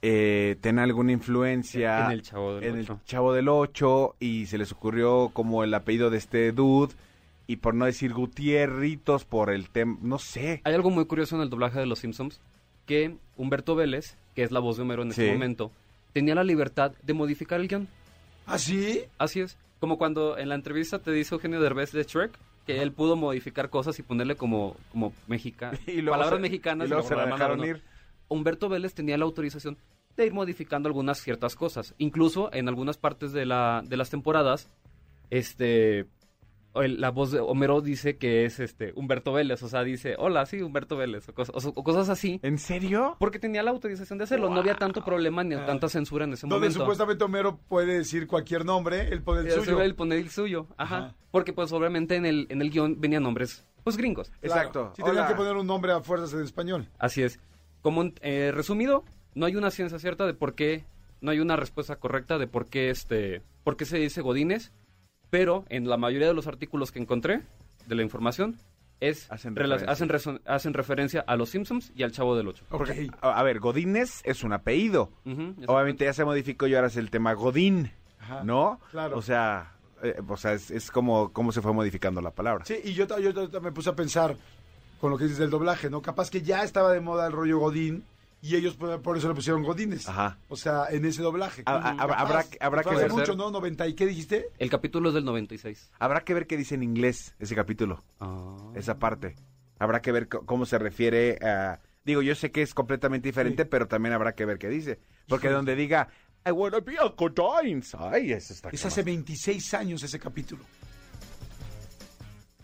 eh, 0.00 0.56
alguna 0.78 1.12
influencia 1.12 2.06
En 2.06 2.12
el 2.12 2.22
Chavo 2.22 2.54
del 2.54 2.64
en 2.64 2.74
el 2.76 2.84
Ocho. 2.84 3.00
Chavo 3.04 3.32
del 3.34 3.48
8 3.50 4.16
y 4.18 4.46
se 4.46 4.56
les 4.56 4.72
ocurrió 4.72 5.28
como 5.34 5.62
el 5.62 5.74
apellido 5.74 6.08
de 6.08 6.16
este 6.16 6.52
dude 6.52 6.94
y 7.46 7.56
por 7.56 7.74
no 7.74 7.84
decir 7.84 8.14
Gutierritos 8.14 9.26
por 9.26 9.50
el 9.50 9.68
tema, 9.68 9.98
no 10.00 10.18
sé. 10.18 10.62
Hay 10.64 10.72
algo 10.72 10.88
muy 10.88 11.04
curioso 11.04 11.36
en 11.36 11.42
el 11.42 11.50
doblaje 11.50 11.80
de 11.80 11.84
Los 11.84 11.98
Simpsons, 11.98 12.40
que 12.86 13.14
Humberto 13.36 13.74
Vélez, 13.74 14.16
que 14.34 14.42
es 14.42 14.52
la 14.52 14.60
voz 14.60 14.78
de 14.78 14.84
Homero 14.84 15.02
en 15.02 15.12
Sí. 15.12 15.20
ese 15.24 15.32
momento, 15.34 15.70
tenía 16.14 16.34
la 16.34 16.44
libertad 16.44 16.92
de 17.02 17.12
modificar 17.12 17.60
el 17.60 17.68
guion. 17.68 17.88
¿Ah, 18.46 18.56
sí? 18.56 19.02
Así 19.18 19.40
es. 19.40 19.58
Como 19.80 19.98
cuando 19.98 20.38
en 20.38 20.48
la 20.48 20.54
entrevista 20.54 20.98
te 20.98 21.10
dice 21.10 21.34
Eugenio 21.34 21.60
Derbez 21.60 21.90
de 21.92 22.04
Shrek, 22.04 22.32
que 22.66 22.82
él 22.82 22.92
pudo 22.92 23.16
modificar 23.16 23.70
cosas 23.70 23.98
y 23.98 24.02
ponerle 24.02 24.36
como, 24.36 24.76
como 24.92 25.12
mexica, 25.26 25.72
Y 25.86 26.02
luego 26.02 26.12
palabras 26.18 26.36
se- 26.38 26.42
mexicanas. 26.42 26.86
y 26.86 26.90
luego 26.90 27.02
se 27.08 27.16
la 27.16 27.26
dejaron 27.26 27.64
ir. 27.64 27.82
Humberto 28.28 28.68
Vélez 28.68 28.94
tenía 28.94 29.16
la 29.18 29.24
autorización 29.24 29.76
de 30.16 30.26
ir 30.26 30.32
modificando 30.34 30.88
algunas 30.88 31.18
ciertas 31.18 31.56
cosas. 31.56 31.94
Incluso 31.98 32.52
en 32.52 32.68
algunas 32.68 32.98
partes 32.98 33.32
de, 33.32 33.46
la, 33.46 33.82
de 33.84 33.96
las 33.96 34.10
temporadas, 34.10 34.68
este, 35.30 36.06
el- 36.74 37.00
la 37.00 37.10
voz 37.10 37.30
de 37.32 37.40
Homero 37.40 37.80
dice 37.80 38.16
que 38.16 38.44
es 38.44 38.60
este 38.60 38.92
Humberto 38.94 39.32
Vélez. 39.32 39.62
O 39.62 39.68
sea, 39.68 39.82
dice, 39.82 40.14
hola, 40.18 40.46
sí, 40.46 40.62
Humberto 40.62 40.96
Vélez. 40.96 41.28
O 41.28 41.34
cosas, 41.34 41.64
o- 41.64 41.72
o 41.74 41.82
cosas 41.84 42.08
así. 42.08 42.38
¿En 42.42 42.58
serio? 42.58 43.16
Porque 43.18 43.38
tenía 43.38 43.62
la 43.62 43.70
autorización 43.70 44.18
de 44.18 44.24
hacerlo. 44.24 44.50
No 44.50 44.60
había 44.60 44.76
tanto 44.76 45.04
problema 45.04 45.42
ni 45.44 45.56
tanta 45.56 45.88
censura 45.88 46.24
en 46.24 46.32
ese 46.34 46.46
Donde 46.46 46.56
momento. 46.66 46.78
supuestamente 46.80 47.24
Homero 47.24 47.58
puede 47.68 47.98
decir 47.98 48.26
cualquier 48.26 48.64
nombre, 48.64 49.08
él 49.08 49.22
pone 49.22 49.40
el 49.40 49.50
suyo. 49.50 49.80
Él 49.82 49.94
pone 49.94 50.16
el 50.16 50.30
suyo, 50.30 50.66
ajá. 50.76 50.96
Ajá. 50.98 51.14
Porque 51.30 51.52
pues 51.52 51.72
obviamente 51.72 52.16
en 52.16 52.26
el, 52.26 52.46
en 52.50 52.60
el 52.62 52.70
guion 52.70 53.00
venían 53.00 53.22
nombres, 53.22 53.64
pues 53.84 53.96
gringos. 53.96 54.30
Claro. 54.40 54.54
Exacto. 54.60 54.92
Sí, 54.96 55.02
tenían 55.02 55.26
que 55.28 55.34
poner 55.34 55.56
un 55.56 55.66
nombre 55.66 55.92
a 55.92 56.00
fuerzas 56.00 56.32
en 56.34 56.42
español. 56.42 56.88
Así 56.98 57.22
es. 57.22 57.38
Como 57.82 58.04
eh, 58.20 58.52
resumido, 58.54 59.04
no 59.34 59.46
hay 59.46 59.56
una 59.56 59.70
ciencia 59.70 59.98
cierta 59.98 60.26
de 60.26 60.34
por 60.34 60.54
qué, 60.54 60.84
no 61.20 61.30
hay 61.30 61.40
una 61.40 61.56
respuesta 61.56 61.96
correcta 61.96 62.38
de 62.38 62.46
por 62.46 62.68
qué 62.68 62.90
este, 62.90 63.42
por 63.64 63.76
qué 63.76 63.84
se 63.84 63.98
dice 63.98 64.20
Godines, 64.22 64.72
pero 65.30 65.64
en 65.68 65.88
la 65.88 65.96
mayoría 65.96 66.28
de 66.28 66.34
los 66.34 66.46
artículos 66.46 66.92
que 66.92 66.98
encontré 66.98 67.42
de 67.86 67.94
la 67.94 68.02
información 68.02 68.56
es 69.00 69.30
Hacen 69.32 69.56
referencia. 69.56 69.90
hacen, 69.90 70.40
hacen 70.44 70.74
referencia 70.74 71.24
a 71.26 71.36
los 71.36 71.48
Simpsons 71.48 71.90
y 71.96 72.02
al 72.02 72.12
Chavo 72.12 72.36
del 72.36 72.48
Ocho. 72.48 72.64
Porque, 72.68 73.08
Ok. 73.08 73.16
a, 73.24 73.38
a 73.38 73.42
ver, 73.42 73.58
Godínez 73.58 74.20
es 74.24 74.44
un 74.44 74.52
apellido. 74.52 75.10
Obviamente 75.66 76.04
ya 76.04 76.12
se 76.12 76.24
modificó 76.24 76.66
y 76.66 76.74
ahora 76.74 76.88
es 76.88 76.96
el 76.96 77.10
tema 77.10 77.32
Godín, 77.32 77.92
Ajá. 78.20 78.44
¿no? 78.44 78.78
claro. 78.90 79.16
O 79.16 79.22
sea, 79.22 79.72
eh, 80.02 80.20
o 80.28 80.36
sea 80.36 80.52
es, 80.52 80.70
es 80.70 80.90
como 80.90 81.32
cómo 81.32 81.50
se 81.52 81.62
fue 81.62 81.72
modificando 81.72 82.20
la 82.20 82.30
palabra. 82.32 82.64
Sí, 82.66 82.76
y 82.84 82.92
yo, 82.92 83.06
yo 83.18 83.48
ta- 83.48 83.60
me 83.60 83.72
puse 83.72 83.88
a 83.88 83.96
pensar 83.96 84.36
con 85.00 85.10
lo 85.10 85.16
que 85.16 85.24
dices 85.24 85.38
del 85.38 85.48
doblaje, 85.48 85.88
¿no? 85.88 86.02
Capaz 86.02 86.28
que 86.30 86.42
ya 86.42 86.62
estaba 86.62 86.92
de 86.92 87.00
moda 87.00 87.26
el 87.26 87.32
rollo 87.32 87.58
Godín 87.58 88.04
y 88.42 88.56
ellos 88.56 88.74
por, 88.76 89.00
por 89.02 89.16
eso 89.16 89.28
le 89.28 89.34
pusieron 89.34 89.62
Godines. 89.62 90.08
Ajá. 90.08 90.38
O 90.48 90.56
sea, 90.56 90.86
en 90.90 91.04
ese 91.04 91.22
doblaje. 91.22 91.62
Ha- 91.66 91.76
ha- 91.90 91.96
Capaz. 91.96 92.14
habrá 92.16 92.42
que- 92.44 92.58
habrá 92.60 92.82
que 92.82 92.90
hace 92.90 93.02
ver. 93.02 93.12
mucho, 93.12 93.34
¿no? 93.36 93.50
90 93.50 93.86
y 93.88 93.94
¿qué 93.94 94.06
dijiste? 94.06 94.48
El 94.58 94.70
capítulo 94.70 95.08
es 95.10 95.14
del 95.14 95.24
96. 95.24 95.90
Habrá 95.98 96.20
que 96.22 96.34
ver 96.34 96.46
qué 96.46 96.56
dice 96.56 96.74
en 96.74 96.82
inglés 96.82 97.34
ese 97.38 97.54
capítulo, 97.54 98.02
Ah. 98.18 98.56
esa 98.74 98.98
parte. 98.98 99.36
Habrá 99.78 100.00
que 100.02 100.12
ver 100.12 100.28
cómo 100.28 100.66
se 100.66 100.78
refiere 100.78 101.38
a... 101.42 101.80
Digo, 102.04 102.22
yo 102.22 102.34
sé 102.34 102.50
que 102.50 102.62
es 102.62 102.74
completamente 102.74 103.28
diferente, 103.28 103.62
Sí. 103.64 103.68
pero 103.70 103.86
también 103.88 104.14
habrá 104.14 104.34
que 104.34 104.44
ver 104.46 104.58
qué 104.58 104.68
dice. 104.68 104.98
Porque 105.28 105.46
Híjole. 105.46 105.56
donde 105.56 105.76
diga, 105.76 106.08
I 106.46 106.50
wanna 106.50 106.80
be 106.80 106.96
a 106.98 107.08
Godines. 107.08 107.94
Ay, 107.94 108.32
eso 108.32 108.52
está 108.54 108.70
Es 108.70 108.84
hace 108.86 109.02
26 109.02 109.74
años 109.74 110.02
ese 110.02 110.18
capítulo. 110.18 110.64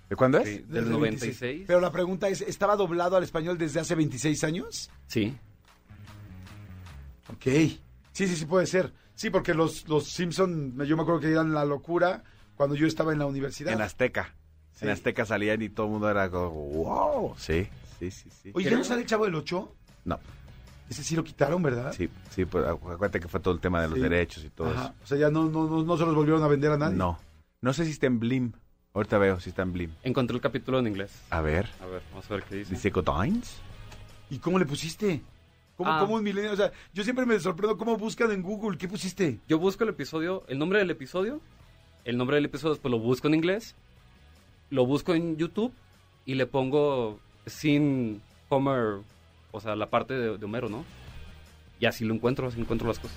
¿De 0.09 0.15
cuándo 0.17 0.39
es? 0.39 0.49
Sí, 0.49 0.59
Desde 0.59 0.73
del 0.75 0.85
el 0.85 0.91
96. 0.93 1.65
Pero 1.67 1.81
la 1.81 1.91
pregunta 1.91 2.29
es, 2.29 2.41
¿estaba 2.41 2.77
doblado 2.77 3.17
al 3.17 3.25
español 3.25 3.59
desde 3.59 3.81
hace 3.81 3.95
26 3.95 4.45
años? 4.45 4.89
Sí. 5.09 5.37
Ok. 7.33 7.45
Sí, 8.13 8.27
sí, 8.29 8.37
sí 8.37 8.45
puede 8.47 8.67
ser. 8.67 8.93
Sí, 9.15 9.31
porque 9.31 9.55
los, 9.55 9.89
los 9.89 10.05
Simpson, 10.09 10.77
yo 10.87 10.97
me 10.97 11.03
acuerdo 11.03 11.21
que 11.21 11.31
eran 11.31 11.53
la 11.55 11.65
locura 11.65 12.23
cuando 12.55 12.75
yo 12.75 12.87
estaba 12.87 13.13
en 13.13 13.19
la 13.19 13.27
universidad. 13.27 13.73
En 13.73 13.81
Azteca. 13.81 14.35
Sí. 14.75 14.85
En 14.85 14.91
Azteca 14.91 15.25
salían 15.25 15.63
y 15.63 15.69
todo 15.71 15.87
el 15.87 15.93
mundo 15.93 16.11
era 16.11 16.31
como, 16.31 16.51
wow. 16.51 17.35
Sí, 17.39 17.67
sí, 17.99 18.11
sí, 18.11 18.29
sí. 18.31 18.51
Oye, 18.55 18.71
¿ya 18.71 18.77
no 18.77 18.85
sale 18.85 19.03
el 19.03 19.07
Chavo 19.07 19.25
del 19.25 19.35
8? 19.35 19.75
No, 20.05 20.21
Ese 20.91 21.03
sí 21.03 21.17
lo 21.17 21.25
quitaron, 21.25 21.63
¿verdad? 21.63 21.93
sí, 21.93 22.09
sí, 22.31 22.45
pues 22.45 22.65
acu- 22.65 22.93
acuérdate 22.93 23.19
que 23.21 23.27
fue 23.29 23.41
todo 23.41 23.55
el 23.55 23.61
tema 23.61 23.81
de 23.83 23.89
los 23.89 23.97
Sí. 23.97 24.03
derechos 24.03 24.45
y 24.45 24.51
todo 24.51 24.69
Ajá. 24.71 24.95
O 25.03 25.07
sea, 25.07 25.17
ya 25.19 25.31
no, 25.31 25.45
no, 25.49 25.67
no, 25.67 25.83
no 25.83 25.97
se 25.97 26.05
los 26.05 26.15
volvieron 26.15 26.43
a 26.45 26.47
vender 26.49 26.71
a 26.71 26.75
eso. 26.75 26.79
nadie. 26.85 26.97
No. 26.97 27.19
No 27.63 27.73
sé 27.73 27.85
si 27.87 27.91
está 27.93 28.07
en 28.07 28.21
Blim. 28.21 28.53
Ahorita 28.95 29.19
veo 29.19 29.41
si 29.41 29.49
está 29.51 29.63
en 29.63 29.73
Blim. 29.73 29.91
Encontré 30.05 30.35
el 30.37 30.41
capítulo 30.43 30.79
en 30.79 30.87
inglés. 30.87 31.11
A 31.31 31.41
ver. 31.41 31.69
A 31.83 31.87
ver, 31.87 32.03
vamos 32.11 32.31
a 32.31 32.35
ver 32.35 32.45
qué 32.45 32.57
dice. 32.57 32.75
Dice 32.75 32.91
Godines. 32.91 33.57
¿Y 34.31 34.39
cómo 34.39 34.59
le 34.59 34.67
pusiste? 34.67 35.23
¿Cómo, 35.77 35.91
Ah. 35.91 35.99
cómo 36.01 36.15
un 36.17 36.23
milenio? 36.25 36.53
O 36.53 36.57
sea, 36.57 36.73
yo 36.95 37.05
siempre 37.05 37.27
me 37.27 37.39
sorprendo 37.39 37.77
cómo 37.77 37.97
buscan 37.97 38.33
en 38.33 38.43
Google. 38.43 38.79
¿Qué 38.79 38.89
pusiste? 38.89 39.41
Yo 39.49 39.59
busco 39.59 39.85
el 39.85 39.91
episodio, 39.91 40.45
el 40.49 40.59
nombre 40.59 40.79
del 40.79 40.91
episodio, 40.91 41.41
el 42.05 42.17
nombre 42.17 42.37
del 42.37 42.47
episodio 42.47 42.75
después 42.75 42.91
lo 42.91 42.99
busco 42.99 43.29
en 43.29 43.35
inglés, 43.35 43.75
lo 44.71 44.87
busco 44.87 45.15
en 45.15 45.37
YouTube 45.37 45.73
y 46.25 46.35
le 46.35 46.47
pongo 46.47 47.21
sin 47.47 48.23
Homer, 48.49 49.01
o 49.53 49.61
sea, 49.61 49.77
la 49.77 49.91
parte 49.91 50.15
de, 50.15 50.39
de 50.39 50.45
Homero, 50.45 50.69
¿no? 50.69 50.85
Y 51.79 51.87
así 51.87 52.05
lo 52.05 52.15
encuentro, 52.15 52.47
así 52.49 52.59
encuentro 52.61 52.89
las 52.89 52.99
cosas. 52.99 53.17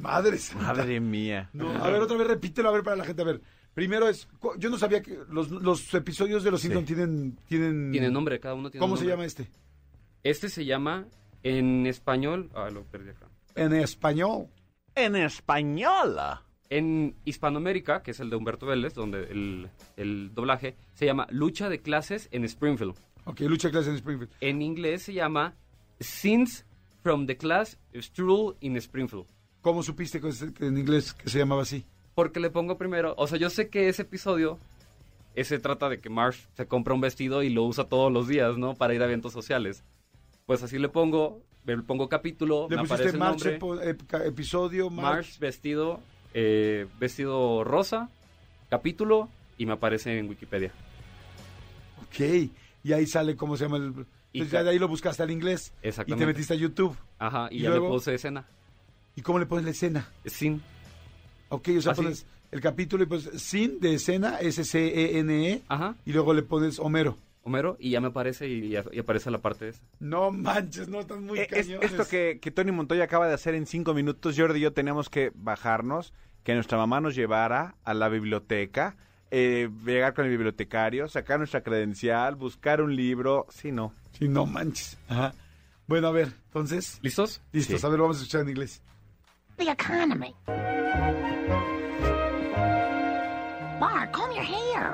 Madre 0.00 0.36
santa. 0.38 0.66
Madre 0.74 0.98
mía. 1.00 1.48
No, 1.52 1.70
a 1.70 1.88
ver, 1.90 2.02
otra 2.02 2.16
vez 2.16 2.26
repítelo, 2.26 2.68
a 2.68 2.72
ver, 2.72 2.82
para 2.82 2.96
la 2.96 3.04
gente. 3.04 3.22
A 3.22 3.24
ver, 3.24 3.40
primero 3.72 4.08
es... 4.08 4.26
Yo 4.58 4.68
no 4.68 4.78
sabía 4.78 5.00
que 5.00 5.16
los, 5.30 5.50
los 5.50 5.94
episodios 5.94 6.42
de 6.42 6.50
Los 6.50 6.60
Sí. 6.60 6.66
Simpsons 6.66 6.86
tienen, 6.86 7.38
tienen... 7.48 7.92
Tiene 7.92 8.10
nombre, 8.10 8.40
cada 8.40 8.54
uno 8.56 8.68
tiene 8.70 8.80
¿Cómo 8.82 8.96
se 8.96 9.02
nombre. 9.04 9.12
llama 9.14 9.24
este? 9.26 9.48
Este 10.24 10.48
se 10.48 10.64
llama 10.64 11.06
en 11.44 11.86
español, 11.86 12.50
ah, 12.54 12.68
lo 12.70 12.82
perdí 12.84 13.10
acá. 13.10 13.28
En 13.54 13.72
español. 13.74 14.48
En 14.96 15.14
español. 15.14 16.18
En 16.70 17.14
Hispanoamérica, 17.24 18.02
que 18.02 18.10
es 18.10 18.20
el 18.20 18.30
de 18.30 18.36
Humberto 18.36 18.66
Vélez, 18.66 18.94
donde 18.94 19.24
el, 19.24 19.68
el 19.96 20.34
doblaje 20.34 20.74
se 20.94 21.06
llama 21.06 21.28
Lucha 21.30 21.68
de 21.68 21.80
clases 21.80 22.28
en 22.32 22.44
Springfield. 22.44 22.94
Ok, 23.26 23.40
lucha 23.40 23.68
de 23.68 23.72
clase 23.72 23.90
en 23.90 23.96
Springfield. 23.96 24.32
En 24.40 24.62
inglés 24.62 25.02
se 25.02 25.12
llama 25.12 25.54
Scenes 26.00 26.66
from 27.02 27.26
the 27.26 27.36
Class 27.36 27.78
Stroll 27.94 28.56
in 28.60 28.76
Springfield. 28.78 29.26
¿Cómo 29.60 29.82
supiste 29.82 30.20
que, 30.20 30.30
en 30.60 30.78
inglés 30.78 31.12
que 31.12 31.28
se 31.28 31.38
llamaba 31.38 31.62
así? 31.62 31.84
Porque 32.14 32.40
le 32.40 32.50
pongo 32.50 32.78
primero, 32.78 33.14
o 33.16 33.26
sea, 33.26 33.38
yo 33.38 33.50
sé 33.50 33.68
que 33.68 33.88
ese 33.88 34.02
episodio 34.02 34.58
ese 35.34 35.58
trata 35.58 35.88
de 35.88 35.98
que 35.98 36.10
Marsh 36.10 36.46
se 36.54 36.66
compra 36.66 36.94
un 36.94 37.00
vestido 37.00 37.42
y 37.42 37.50
lo 37.50 37.64
usa 37.64 37.84
todos 37.84 38.12
los 38.12 38.28
días, 38.28 38.56
¿no? 38.56 38.74
Para 38.74 38.94
ir 38.94 39.02
a 39.02 39.06
eventos 39.06 39.32
sociales. 39.32 39.82
Pues 40.46 40.62
así 40.62 40.78
le 40.78 40.88
pongo, 40.90 41.42
le 41.64 41.78
pongo 41.78 42.08
capítulo, 42.08 42.66
Le 42.68 42.76
me 42.76 42.82
aparece 42.82 43.10
el 43.10 43.18
March 43.18 43.44
nombre, 43.44 43.90
ep- 43.96 44.26
episodio, 44.26 44.90
March. 44.90 45.14
Marsh 45.26 45.38
vestido, 45.38 46.00
eh, 46.34 46.86
vestido 46.98 47.64
rosa, 47.64 48.10
capítulo 48.68 49.28
y 49.56 49.64
me 49.66 49.72
aparece 49.72 50.18
en 50.18 50.28
Wikipedia. 50.28 50.70
Ok. 52.02 52.50
Y 52.84 52.92
ahí 52.92 53.06
sale 53.06 53.36
cómo 53.36 53.56
se 53.56 53.64
llama 53.64 53.78
el... 53.78 53.84
Entonces 54.34 54.52
ya 54.52 54.58
ca- 54.58 54.64
de 54.64 54.70
ahí 54.70 54.78
lo 54.78 54.88
buscaste 54.88 55.22
al 55.22 55.30
inglés. 55.30 55.72
Y 55.78 55.80
te 55.82 55.88
Exactamente. 55.88 56.26
metiste 56.26 56.52
a 56.54 56.56
YouTube. 56.56 56.94
Ajá, 57.18 57.48
y, 57.50 57.58
¿Y 57.58 57.62
ya 57.62 57.70
luego? 57.70 57.86
le 57.86 57.92
puse 57.94 58.14
escena. 58.14 58.44
¿Y 59.16 59.22
cómo 59.22 59.38
le 59.38 59.46
pones 59.46 59.64
la 59.64 59.70
escena? 59.70 60.08
Sin. 60.26 60.60
Ok, 61.48 61.68
o 61.78 61.80
sea, 61.80 61.92
Así. 61.92 62.02
pones 62.02 62.26
el 62.50 62.60
capítulo 62.60 63.04
y 63.04 63.06
pues 63.06 63.30
sin 63.36 63.78
de 63.80 63.94
escena, 63.94 64.38
S-C-E-N-E, 64.40 65.62
Ajá. 65.68 65.94
y 66.04 66.12
luego 66.12 66.34
le 66.34 66.42
pones 66.42 66.78
Homero. 66.80 67.16
Homero 67.44 67.76
y 67.78 67.90
ya 67.90 68.00
me 68.00 68.08
aparece 68.08 68.48
y, 68.48 68.70
ya- 68.70 68.84
y 68.90 68.98
aparece 68.98 69.30
la 69.30 69.38
parte 69.38 69.68
esa. 69.68 69.82
No 70.00 70.30
manches, 70.32 70.88
no, 70.88 71.00
están 71.00 71.24
muy 71.24 71.38
Eh, 71.38 71.48
es- 71.50 71.66
cañones. 71.66 71.90
esto 71.92 72.08
que, 72.08 72.38
que 72.40 72.50
Tony 72.50 72.72
Montoya 72.72 73.04
acaba 73.04 73.28
de 73.28 73.34
hacer 73.34 73.54
en 73.54 73.66
cinco 73.66 73.92
minutos, 73.94 74.34
Jordi 74.38 74.58
y 74.58 74.62
yo 74.62 74.72
teníamos 74.72 75.10
que 75.10 75.30
bajarnos, 75.34 76.12
que 76.42 76.54
nuestra 76.54 76.78
mamá 76.78 77.00
nos 77.00 77.14
llevara 77.14 77.76
a 77.84 77.92
la 77.94 78.08
biblioteca, 78.08 78.96
eh, 79.30 79.68
llegar 79.84 80.14
con 80.14 80.24
el 80.24 80.30
bibliotecario, 80.30 81.06
sacar 81.08 81.38
nuestra 81.38 81.62
credencial, 81.62 82.34
buscar 82.36 82.80
un 82.80 82.96
libro. 82.96 83.46
Sí, 83.50 83.72
no. 83.72 83.92
Sí, 84.18 84.28
no 84.28 84.46
manches. 84.46 84.96
Ajá. 85.08 85.34
Bueno, 85.86 86.08
a 86.08 86.12
ver, 86.12 86.28
entonces, 86.46 86.98
¿Listos? 87.02 87.42
listos, 87.52 87.80
Sí. 87.80 87.86
a 87.86 87.90
ver, 87.90 88.00
vamos 88.00 88.16
a 88.16 88.20
escuchar 88.20 88.40
en 88.42 88.48
inglés. 88.50 88.82
The 89.58 89.70
economy. 89.70 90.34
Bart, 93.80 94.10
comb 94.12 94.32
your 94.34 94.44
hair. 94.44 94.92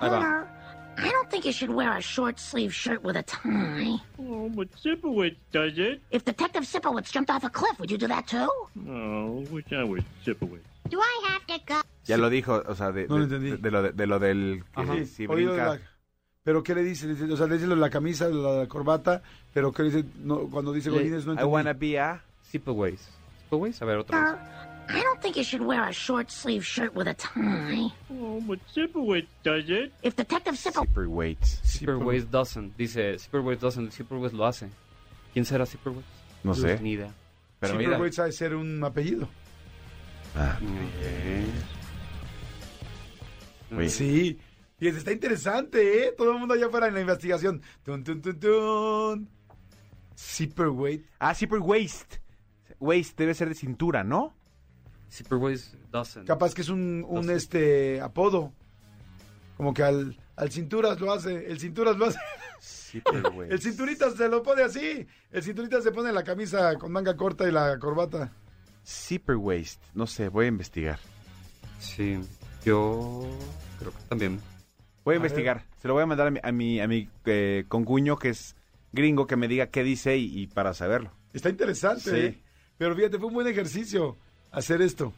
Ahí 0.00 0.10
va. 0.10 0.46
I 0.96 1.10
don't 1.10 1.30
think 1.30 1.44
you 1.44 1.52
should 1.52 1.70
wear 1.70 1.96
a 1.96 2.00
short 2.00 2.38
sleeve 2.38 2.72
shirt 2.72 3.02
with 3.02 3.16
a 3.16 3.22
tie. 3.22 3.96
Oh, 4.18 4.48
but 4.48 4.68
Sipowicz 4.82 5.36
does 5.52 5.76
it. 5.78 6.00
If 6.10 6.24
Detective 6.24 6.64
Sipowicz 6.64 7.10
jumped 7.12 7.30
off 7.30 7.44
a 7.44 7.50
cliff, 7.50 7.78
would 7.80 7.90
you 7.90 7.98
do 7.98 8.06
that 8.08 8.26
too? 8.26 8.48
Oh, 8.88 9.44
wish 9.50 9.64
I 9.72 9.82
was 9.84 10.02
Sipowicz. 10.24 10.60
Do 10.88 11.00
I 11.00 11.24
have 11.28 11.46
to 11.46 11.58
go? 11.66 11.80
Ya 12.06 12.16
lo 12.18 12.28
dijo, 12.30 12.62
o 12.66 12.74
sea, 12.74 12.92
de, 12.92 13.06
No 13.08 13.18
lo 13.18 13.26
de- 13.26 13.36
entendí. 13.36 13.50
de- 13.52 13.56
de 13.56 13.70
lo, 13.70 13.82
de, 13.82 13.92
de 13.92 14.06
lo 14.06 14.18
del 14.18 14.62
que 14.74 14.82
Ajá. 14.82 15.04
si 15.06 15.26
Oído 15.26 15.52
de 15.54 15.60
brinca. 15.62 15.74
la- 15.74 15.80
Pero 16.44 16.62
¿qué 16.62 16.74
le 16.74 16.82
dice? 16.84 17.06
Le 17.06 17.14
dice- 17.14 17.32
O 17.32 17.36
sea, 17.36 17.46
le 17.46 17.54
dice 17.54 17.66
lo 17.66 17.74
de 17.74 17.80
la 17.80 17.88
camisa, 17.90 18.28
lo 18.28 18.52
de 18.52 18.58
la 18.60 18.68
corbata, 18.68 19.22
pero 19.54 19.72
¿qué 19.72 19.84
dice? 19.84 20.04
No, 20.22 20.40
cuando 20.50 20.72
dice 20.72 20.90
Le- 20.90 20.98
Godínez 20.98 21.24
no 21.24 21.32
I 21.32 21.34
entendí. 21.36 21.52
wanna 21.52 21.72
be 21.72 21.98
a... 21.98 22.22
Zipperways. 22.50 23.08
Zipperways, 23.44 23.80
a 23.80 23.84
ver 23.86 23.96
otra 23.98 24.20
vez. 24.32 24.40
I 24.88 25.02
don't 25.02 25.20
think 25.20 25.36
you 25.36 25.44
should 25.44 25.62
wear 25.62 25.88
a 25.88 25.92
short 25.92 26.30
sleeve 26.30 26.64
shirt 26.64 26.94
with 26.94 27.08
a 27.08 27.14
tie. 27.14 27.88
Oh, 28.12 28.40
but 28.46 28.58
Sipowicz 28.74 29.26
does 29.42 29.68
it. 29.68 29.92
If 30.02 30.16
Detective 30.16 30.54
Sipowicz 30.54 30.86
Super 30.86 31.08
weights. 31.08 31.60
Zipperways 31.64 32.30
doesn't. 32.30 32.76
Dice, 32.76 33.18
Zipperways 33.18 33.58
doesn't, 33.58 33.92
Zipperways 33.92 34.32
lo 34.32 34.44
hace. 34.46 34.68
¿Quién 35.32 35.44
será 35.44 35.66
Zipperways? 35.66 36.04
No 36.42 36.54
sé. 36.54 36.78
Ni 36.80 36.92
idea. 36.92 37.12
Pero 37.60 37.74
mira. 37.76 37.96
pero 37.98 38.10
puede 38.10 38.32
ser 38.32 38.54
un 38.54 38.82
apellido. 38.84 39.28
Ah, 40.36 40.58
Oye, 43.76 43.88
Sí. 43.88 44.38
Y 44.80 44.88
está 44.88 45.12
interesante, 45.12 46.06
¿eh? 46.06 46.14
Todo 46.16 46.32
el 46.32 46.38
mundo 46.38 46.54
allá 46.54 46.66
afuera 46.66 46.88
en 46.88 46.94
la 46.94 47.00
investigación. 47.00 47.62
Tun, 47.84 48.04
tun, 48.04 48.20
tun, 48.20 48.38
tun. 48.38 49.28
Zipperweight. 50.16 51.06
Ah, 51.18 51.34
super 51.34 51.60
waist. 51.60 52.16
Waist 52.80 53.16
debe 53.16 53.34
ser 53.34 53.48
de 53.48 53.54
cintura, 53.54 54.04
¿no? 54.04 54.34
Zipperways 55.14 55.76
doesn't. 55.92 56.26
Capaz 56.26 56.54
que 56.54 56.62
es 56.62 56.68
un, 56.68 57.06
este 57.30 58.00
apodo. 58.00 58.52
Como 59.56 59.72
que 59.72 59.84
al, 59.84 60.16
al 60.34 60.50
cinturas 60.50 61.00
lo 61.00 61.12
hace. 61.12 61.46
El 61.50 61.60
cinturas 61.60 61.96
lo 61.96 62.06
hace. 62.06 62.18
El 63.48 63.60
cinturitas 63.60 64.14
se 64.14 64.28
lo 64.28 64.42
pone 64.42 64.62
así. 64.62 65.06
El 65.32 65.42
cinturitas 65.42 65.82
se 65.82 65.90
pone 65.90 66.12
la 66.12 66.22
camisa 66.22 66.76
con 66.76 66.92
manga 66.92 67.16
corta 67.16 67.46
y 67.48 67.50
la 67.52 67.76
corbata. 67.78 68.32
Super 68.84 69.36
waist. 69.36 69.82
No 69.94 70.06
sé, 70.06 70.28
voy 70.28 70.44
a 70.46 70.48
investigar. 70.48 70.98
Sí, 71.80 72.20
yo 72.64 73.28
creo 73.78 73.90
que 73.92 73.98
también. 74.08 74.40
Voy 75.04 75.14
a, 75.14 75.16
A 75.16 75.18
investigar. 75.18 75.64
Se 75.82 75.88
lo 75.88 75.94
voy 75.94 76.04
a 76.04 76.06
mandar 76.06 76.28
a 76.28 76.30
mi, 76.30 76.40
a 76.42 76.52
mi, 76.52 76.80
a 76.80 76.86
mi, 76.88 77.08
eh, 77.26 77.64
concuño 77.68 78.16
que 78.16 78.28
es 78.30 78.54
gringo 78.92 79.26
que 79.26 79.36
me 79.36 79.48
diga 79.48 79.66
qué 79.68 79.82
dice 79.82 80.16
y, 80.16 80.26
y 80.42 80.46
para 80.46 80.72
saberlo. 80.72 81.10
Está 81.32 81.50
interesante, 81.50 82.02
Sí. 82.10 82.16
¿eh? 82.16 82.42
Pero 82.78 82.94
fíjate, 82.94 83.18
fue 83.18 83.28
un 83.28 83.34
buen 83.34 83.46
ejercicio 83.48 84.16
hacer 84.54 84.80
esto. 84.82 85.12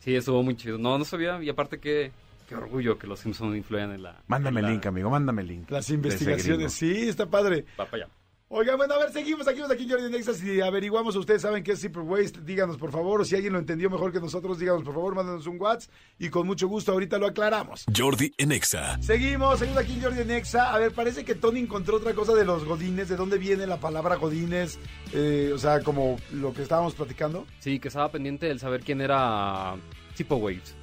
Sí, 0.00 0.14
estuvo 0.14 0.42
muy 0.42 0.56
chido. 0.56 0.78
No, 0.78 0.98
no 0.98 1.04
sabía. 1.04 1.42
Y 1.42 1.48
aparte 1.48 1.78
que, 1.78 2.12
qué 2.48 2.54
orgullo 2.54 2.98
que 2.98 3.06
los 3.06 3.20
Simpsons 3.20 3.56
influyan 3.56 3.92
en 3.92 4.02
la... 4.02 4.22
Mándame 4.26 4.60
en 4.60 4.66
el 4.66 4.70
la- 4.70 4.74
link, 4.76 4.86
amigo, 4.86 5.10
mándame 5.10 5.42
el 5.42 5.48
link. 5.48 5.70
Las 5.70 5.88
investigaciones. 5.90 6.72
Sí, 6.72 7.08
está 7.08 7.26
padre. 7.26 7.64
Va 7.78 7.86
para 7.86 8.04
allá. 8.04 8.12
Oigan, 8.56 8.76
bueno, 8.76 8.94
a 8.94 8.98
ver, 8.98 9.12
seguimos 9.12 9.48
aquí, 9.48 9.60
aquí 9.62 9.82
en 9.82 9.90
Jordi 9.90 10.10
Nexas 10.12 10.40
y 10.44 10.60
averiguamos, 10.60 11.16
ustedes 11.16 11.42
saben 11.42 11.64
qué 11.64 11.72
es 11.72 11.80
Zipper 11.80 12.02
Waste, 12.04 12.40
díganos 12.42 12.76
por 12.76 12.92
favor, 12.92 13.26
si 13.26 13.34
alguien 13.34 13.52
lo 13.52 13.58
entendió 13.58 13.90
mejor 13.90 14.12
que 14.12 14.20
nosotros, 14.20 14.60
díganos 14.60 14.84
por 14.84 14.94
favor, 14.94 15.16
mándanos 15.16 15.48
un 15.48 15.60
WhatsApp 15.60 15.92
y 16.20 16.28
con 16.28 16.46
mucho 16.46 16.68
gusto 16.68 16.92
ahorita 16.92 17.18
lo 17.18 17.26
aclaramos. 17.26 17.84
Jordi 17.96 18.32
en 18.38 18.52
Exa. 18.52 18.96
Seguimos, 19.02 19.58
seguimos 19.58 19.82
aquí 19.82 19.94
en 19.94 20.02
Jordi 20.02 20.24
Nexa. 20.24 20.72
A 20.72 20.78
ver, 20.78 20.92
parece 20.92 21.24
que 21.24 21.34
Tony 21.34 21.58
encontró 21.58 21.96
otra 21.96 22.14
cosa 22.14 22.32
de 22.34 22.44
los 22.44 22.64
godines, 22.64 23.08
de 23.08 23.16
dónde 23.16 23.38
viene 23.38 23.66
la 23.66 23.80
palabra 23.80 24.14
godines, 24.14 24.78
eh, 25.12 25.50
o 25.52 25.58
sea, 25.58 25.80
como 25.80 26.16
lo 26.30 26.54
que 26.54 26.62
estábamos 26.62 26.94
platicando. 26.94 27.46
Sí, 27.58 27.80
que 27.80 27.88
estaba 27.88 28.12
pendiente 28.12 28.46
del 28.46 28.60
saber 28.60 28.84
quién 28.84 29.00
era 29.00 29.74
Zipperways. 30.14 30.76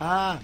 Ah, 0.00 0.40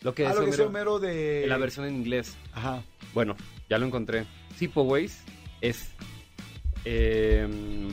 Lo 0.00 0.14
que 0.14 0.26
ah, 0.26 0.30
es 0.30 0.36
lo 0.36 0.44
que 0.44 0.48
es 0.52 0.58
Homero- 0.60 0.68
Homero 0.68 0.98
de... 0.98 1.42
en 1.42 1.50
la 1.50 1.58
versión 1.58 1.84
en 1.84 1.94
inglés. 1.96 2.38
Ajá. 2.54 2.82
Bueno, 3.12 3.36
ya 3.68 3.76
lo 3.76 3.84
encontré. 3.84 4.24
Zipperways 4.56 5.22
es... 5.60 5.90
eh, 6.84 7.48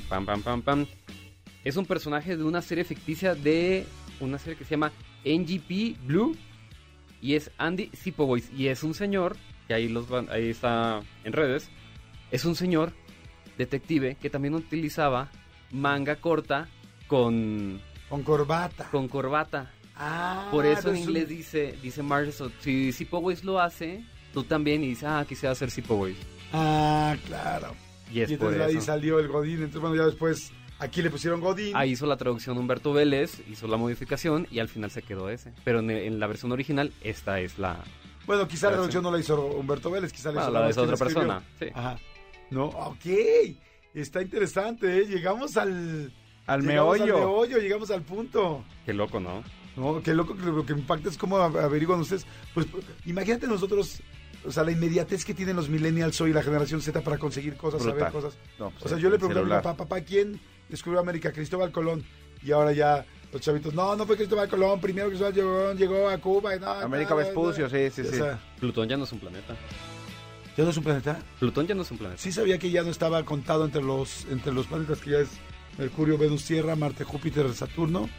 pam, 0.10 0.26
pam, 0.26 0.42
pam, 0.42 0.62
pam. 0.62 0.86
Es 1.64 1.76
un 1.76 1.86
personaje 1.86 2.38
de 2.38 2.44
una 2.44 2.62
serie 2.62 2.84
ficticia 2.84 3.36
de 3.36 3.86
una 4.20 4.38
serie 4.40 4.58
que 4.58 4.64
se 4.64 4.72
llama 4.72 4.92
NGP 5.26 5.98
Blue. 6.06 6.36
Y 7.22 7.34
es 7.34 7.52
Andy 7.58 7.90
Zipperways. 7.96 8.50
Y 8.56 8.68
es 8.68 8.84
un 8.84 8.94
señor, 8.94 9.36
que 9.68 9.74
ahí, 9.74 9.88
los 9.90 10.08
van- 10.08 10.30
ahí 10.30 10.50
está 10.50 11.02
en 11.24 11.34
redes. 11.34 11.70
Es 12.32 12.46
un 12.46 12.56
señor 12.56 12.94
detective 13.58 14.16
que 14.22 14.30
también 14.30 14.54
utilizaba 14.54 15.30
manga 15.72 16.16
corta 16.18 16.68
con, 17.08 17.82
Con 18.08 18.24
corbata. 18.24 18.88
con 18.92 19.08
corbata. 19.08 19.72
Ah, 19.96 20.48
Por 20.52 20.66
eso 20.68 20.92
en 20.92 20.98
inglés 20.98 21.24
un- 21.24 21.30
dice, 21.38 21.76
dice 21.82 22.04
Marshall, 22.04 22.54
si 22.60 22.92
Zipperways 22.94 23.44
lo 23.44 23.60
hace, 23.60 24.04
tú 24.32 24.44
también, 24.44 24.84
y 24.84 24.90
dice, 24.90 25.08
ah, 25.08 25.26
quisiera 25.28 25.54
hacer 25.54 25.72
Zipperways. 25.72 26.16
Ah, 26.54 27.16
claro. 27.26 27.76
Y 28.12 28.22
es 28.22 28.32
y 28.32 28.38
por 28.38 28.54
entonces 28.54 28.76
ahí 28.76 28.82
salió 28.82 29.20
el 29.20 29.28
godín, 29.28 29.56
entonces 29.56 29.82
bueno, 29.82 29.96
ya 29.96 30.06
después 30.06 30.52
aquí 30.80 31.02
le 31.02 31.10
pusieron 31.10 31.42
godín. 31.42 31.76
Ahí 31.76 31.92
hizo 31.92 32.06
la 32.06 32.18
traducción 32.18 32.58
Humberto 32.58 32.94
Vélez, 32.94 33.42
hizo 33.50 33.68
la 33.68 33.78
modificación 33.78 34.48
y 34.50 34.60
al 34.60 34.70
final 34.70 34.92
se 34.92 35.02
quedó 35.02 35.30
ese. 35.30 35.54
Pero 35.64 35.80
en, 35.80 35.90
en 35.92 36.20
la 36.20 36.28
versión 36.28 36.52
original, 36.52 36.94
esta 37.02 37.40
es 37.40 37.60
la... 37.60 37.84
Bueno, 38.26 38.48
quizá 38.48 38.68
la 38.68 38.74
traducción 38.74 39.04
no 39.04 39.12
la 39.12 39.20
hizo 39.20 39.46
Humberto 39.46 39.90
Vélez, 39.92 40.12
quizá 40.12 40.32
la 40.32 40.46
Ah, 40.48 40.70
hizo 40.70 40.82
la 40.86 40.94
otra 40.94 40.98
persona. 40.98 41.44
Sí. 41.60 41.68
Ajá. 41.74 41.98
No, 42.50 42.66
ok. 42.66 43.06
Está 43.94 44.22
interesante, 44.22 45.00
¿eh? 45.00 45.06
Llegamos 45.06 45.58
al... 45.58 46.12
Al 46.46 46.62
llegamos 46.62 46.98
meollo. 46.98 47.16
Al 47.16 47.22
meollo, 47.22 47.58
llegamos 47.58 47.92
al 47.92 48.04
punto. 48.04 48.64
Qué 48.86 48.94
loco, 48.94 49.20
¿no? 49.20 49.44
No, 49.76 50.02
qué 50.02 50.14
loco 50.14 50.36
que 50.36 50.46
lo 50.46 50.66
que 50.66 50.74
impacta 50.74 51.10
es 51.10 51.18
cómo 51.18 51.38
averiguan 51.38 52.00
ustedes. 52.00 52.26
Pues 52.54 52.68
imagínate 53.06 53.48
nosotros, 53.48 54.02
o 54.48 54.52
sea, 54.52 54.64
la 54.64 54.72
inmediatez 54.72 55.26
que 55.26 55.34
tienen 55.34 55.56
los 55.56 55.70
millennials 55.70 56.20
hoy, 56.22 56.32
la 56.34 56.42
generación 56.42 56.82
Z 56.82 57.02
para 57.02 57.18
conseguir 57.18 57.56
cosas, 57.58 57.84
saber 57.84 58.12
cosas. 58.12 58.38
No, 58.58 58.72
pues, 58.72 58.86
O 58.86 58.88
sea, 58.88 58.98
el- 58.98 59.04
yo 59.04 59.10
le 59.10 59.18
pregunté 59.18 59.40
a 59.42 59.44
mi 59.44 59.50
papá, 59.50 59.76
papá, 59.76 60.02
¿quién 60.02 60.40
descubrió 60.70 61.00
América? 61.02 61.32
Cristóbal 61.32 61.72
Colón. 61.72 62.04
Y 62.44 62.52
ahora 62.52 62.72
ya 62.72 63.06
los 63.34 63.42
chavitos, 63.42 63.74
no, 63.74 63.96
no 63.96 64.06
fue 64.06 64.16
Cristóbal 64.16 64.48
Colón, 64.48 64.80
primero 64.80 65.08
Cristóbal 65.10 65.34
llegó, 65.34 65.74
llegó 65.74 66.08
a 66.10 66.18
Cuba. 66.18 66.56
Y 66.56 66.60
no, 66.60 66.70
América 66.72 67.12
no, 67.12 67.18
Vespucio, 67.18 67.66
no. 67.66 67.70
sí, 67.70 67.90
sí, 67.92 68.02
O 68.02 68.06
sí. 68.12 68.16
sea, 68.18 68.40
Plutón 68.60 68.88
ya 68.88 68.96
no 68.98 69.04
es 69.04 69.12
un 69.12 69.20
planeta. 69.20 69.56
¿Ya 70.56 70.64
no 70.64 70.70
es 70.72 70.78
un 70.78 70.84
planeta? 70.84 71.20
Plutón 71.40 71.68
ya 71.68 71.76
no 71.76 71.82
es 71.84 71.92
un 71.92 71.98
planeta. 71.98 72.20
Sí 72.22 72.32
sabía 72.32 72.58
que 72.58 72.72
ya 72.72 72.82
no 72.84 72.90
estaba 72.90 73.24
contado 73.24 73.66
entre 73.66 73.84
los, 73.84 74.26
entre 74.32 74.52
los 74.54 74.66
planetas 74.68 75.00
que 75.02 75.12
ya 75.12 75.20
es 75.20 75.30
Mercurio, 75.78 76.18
Venus, 76.18 76.46
Tierra, 76.46 76.76
Marte, 76.76 77.04
Júpiter, 77.04 77.54
Saturno. 77.54 78.10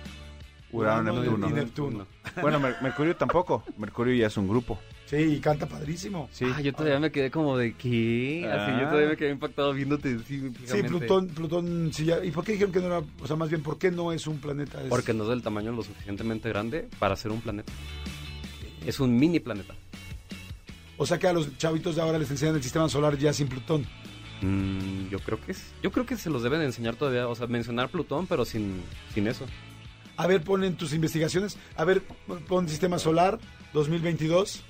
Urano, 0.70 1.12
Urano 1.14 1.22
Neptuno. 1.22 1.48
y 1.48 1.52
Neptuno. 1.52 2.06
Bueno, 2.42 2.60
Mer- 2.60 2.76
Mercurio 2.82 3.16
tampoco. 3.16 3.64
Mercurio 3.78 4.14
ya 4.14 4.26
es 4.26 4.36
un 4.36 4.46
grupo. 4.48 4.78
Sí, 5.08 5.16
y 5.16 5.40
canta 5.40 5.66
padrísimo. 5.66 6.28
Sí. 6.32 6.44
Ah, 6.54 6.60
yo 6.60 6.72
todavía 6.74 7.00
me 7.00 7.10
quedé 7.10 7.30
como 7.30 7.56
de 7.56 7.72
¿qué? 7.74 8.46
Así, 8.46 8.72
Ah. 8.72 8.78
yo 8.82 8.88
todavía 8.88 9.08
me 9.08 9.16
quedé 9.16 9.30
impactado 9.30 9.72
viéndote. 9.72 10.18
Sí. 10.26 10.42
Plutón, 10.86 11.28
Plutón, 11.28 11.90
sí, 11.94 12.04
ya. 12.04 12.22
¿Y 12.22 12.30
por 12.30 12.44
qué 12.44 12.52
dijeron 12.52 12.72
que 12.72 12.80
no 12.80 12.86
era, 12.86 13.02
o 13.20 13.26
sea, 13.26 13.34
más 13.36 13.48
bien, 13.48 13.62
¿por 13.62 13.78
qué 13.78 13.90
no 13.90 14.12
es 14.12 14.26
un 14.26 14.38
planeta? 14.38 14.82
Es- 14.82 14.88
Porque 14.88 15.14
no 15.14 15.22
es 15.24 15.30
del 15.30 15.42
tamaño 15.42 15.72
lo 15.72 15.82
suficientemente 15.82 16.48
grande 16.50 16.88
para 16.98 17.16
ser 17.16 17.30
un 17.30 17.40
planeta. 17.40 17.72
Es 18.84 19.00
un 19.00 19.16
mini 19.18 19.40
planeta. 19.40 19.74
O 20.98 21.06
sea, 21.06 21.18
que 21.18 21.26
a 21.28 21.32
los 21.32 21.56
chavitos 21.56 21.96
de 21.96 22.02
ahora 22.02 22.18
les 22.18 22.30
enseñan 22.30 22.56
el 22.56 22.62
sistema 22.62 22.88
solar 22.88 23.16
ya 23.16 23.32
sin 23.32 23.48
Plutón. 23.48 23.86
Mm, 24.42 25.08
yo 25.08 25.18
creo 25.20 25.40
que 25.40 25.52
es, 25.52 25.72
yo 25.82 25.90
creo 25.90 26.04
que 26.04 26.16
se 26.16 26.28
los 26.28 26.42
deben 26.42 26.60
enseñar 26.60 26.96
todavía, 26.96 27.28
o 27.28 27.34
sea, 27.34 27.46
mencionar 27.46 27.88
Plutón, 27.88 28.26
pero 28.26 28.44
sin, 28.44 28.82
sin 29.14 29.26
eso. 29.26 29.46
A 30.16 30.26
ver, 30.26 30.42
ponen 30.42 30.76
tus 30.76 30.92
investigaciones. 30.92 31.56
A 31.76 31.84
ver, 31.84 32.02
pon 32.46 32.68
sistema 32.68 32.98
solar 32.98 33.38
2022. 33.72 34.62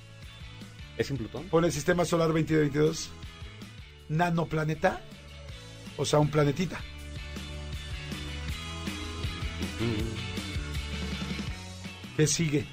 ¿Es 0.99 1.07
sin 1.07 1.17
Plutón? 1.17 1.45
Pon 1.49 1.65
el 1.65 1.71
sistema 1.71 2.05
solar 2.05 2.27
2022. 2.27 3.09
Nanoplaneta. 4.09 5.01
O 5.97 6.05
sea, 6.05 6.19
un 6.19 6.29
planetita. 6.29 6.79
¿Qué 12.17 12.27
sigue? 12.27 12.65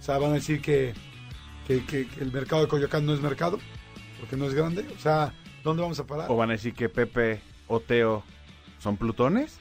O 0.00 0.02
sea, 0.02 0.18
van 0.18 0.32
a 0.32 0.34
decir 0.34 0.60
que, 0.60 0.94
que, 1.66 1.84
que- 1.84 2.06
que 2.08 2.20
el 2.20 2.32
mercado 2.32 2.62
de 2.62 2.68
Coyoacán 2.68 3.04
no 3.06 3.14
es 3.14 3.20
mercado, 3.20 3.58
porque 4.20 4.36
no 4.36 4.46
es 4.46 4.54
grande. 4.54 4.86
O 4.96 5.00
sea, 5.00 5.32
¿dónde 5.62 5.82
vamos 5.82 5.98
a 6.00 6.06
parar? 6.06 6.30
O 6.30 6.36
van 6.36 6.50
a 6.50 6.54
decir 6.54 6.74
que 6.74 6.88
Pepe 6.88 7.40
o 7.66 7.80
Teo 7.80 8.22
son 8.78 8.96
plutones. 8.96 9.58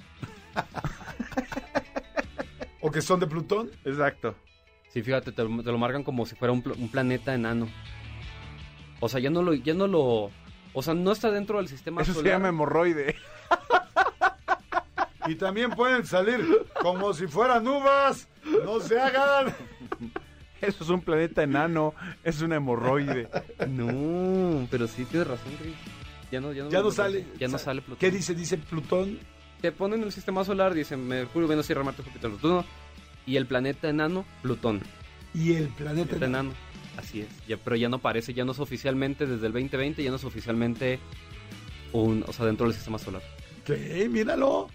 ¿O 2.82 2.92
que 2.92 3.02
son 3.02 3.20
de 3.20 3.28
Plutón? 3.28 3.72
Exacto. 3.86 4.36
Sí, 4.94 5.02
fíjate, 5.02 5.32
te, 5.32 5.44
lo 5.44 5.64
te 5.64 5.72
lo 5.72 5.78
marcan 5.78 6.04
como 6.04 6.26
si 6.26 6.36
fuera 6.36 6.52
un, 6.52 6.62
pl- 6.62 6.76
un 6.78 6.90
planeta 6.90 7.34
enano. 7.34 7.68
O 9.04 9.10
sea, 9.10 9.20
ya 9.20 9.30
no 9.30 9.42
lo, 9.42 9.54
ya 9.54 9.74
no 9.74 9.86
lo, 9.88 10.32
o 10.74 10.82
sea, 10.82 10.94
no 10.94 11.12
está 11.12 11.30
dentro 11.30 11.58
del 11.58 11.68
sistema 11.68 12.02
Eso 12.02 12.14
se 12.14 12.20
solar. 12.20 12.34
llama 12.36 12.48
hemorroide. 12.50 13.16
Y 15.26 15.36
también 15.36 15.72
pueden 15.72 16.06
salir 16.06 16.46
como 16.82 17.14
si 17.14 17.28
fueran 17.28 17.66
uvas. 17.66 18.28
No 18.66 18.82
se 18.82 19.00
hagan. 19.00 19.56
Eso 20.60 20.84
es 20.84 20.90
un 20.90 21.00
planeta 21.02 21.44
enano. 21.44 21.94
Es 22.26 22.42
un 22.42 22.52
hemorroide. 22.52 23.30
No, 23.70 24.68
pero 24.70 24.86
sí 24.86 25.06
tienes 25.06 25.28
razón, 25.30 25.54
Chris. 25.62 25.76
Ya 26.30 26.42
no, 26.42 26.52
ya 26.52 26.64
no, 26.66 26.70
Ya 26.70 26.82
no 26.82 26.92
sale. 26.92 27.26
Ya 27.40 27.48
no 27.48 27.58
sa- 27.58 27.66
sale 27.66 27.82
Plutón. 27.82 28.00
¿Qué 28.00 28.12
dice? 28.12 28.36
Dice 28.36 28.58
Plutón. 28.58 29.18
Te 29.62 29.72
ponen 29.72 30.04
el 30.04 30.12
sistema 30.12 30.44
solar, 30.44 30.74
dicen 30.74 31.08
Mercurio, 31.08 31.48
Venus, 31.48 31.68
Tierra, 31.68 31.84
Marte, 31.84 32.04
Júpiter, 32.04 32.30
Saturno. 32.32 32.66
Y 33.26 33.38
el 33.38 33.46
planeta 33.48 33.88
enano, 33.88 34.26
Plutón. 34.42 34.82
Y 35.34 35.54
el 35.54 35.70
planeta. 35.70 36.18
Planeta 36.18 36.26
enano. 36.26 36.52
Así 36.98 37.22
es. 37.22 37.28
Ya, 37.48 37.58
pero 37.58 37.76
ya 37.76 37.90
no 37.90 38.00
parece, 38.00 38.34
ya 38.34 38.46
no 38.46 38.52
es 38.52 38.60
oficialmente 38.60 39.26
desde 39.26 39.48
el 39.48 39.54
2020, 39.54 40.04
ya 40.04 40.10
no 40.10 40.18
es 40.18 40.24
oficialmente 40.24 41.00
un, 41.92 42.24
o 42.28 42.34
sea, 42.34 42.46
dentro 42.46 42.66
del 42.68 42.76
sistema 42.76 43.00
solar. 43.00 43.22
¿Qué? 43.66 44.08
Míralo. 44.10 44.70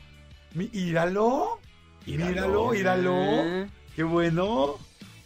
Míralo. 0.55 1.59
Míralo, 2.07 2.71
míralo. 2.71 3.67
Qué 3.95 4.03
bueno. 4.03 4.77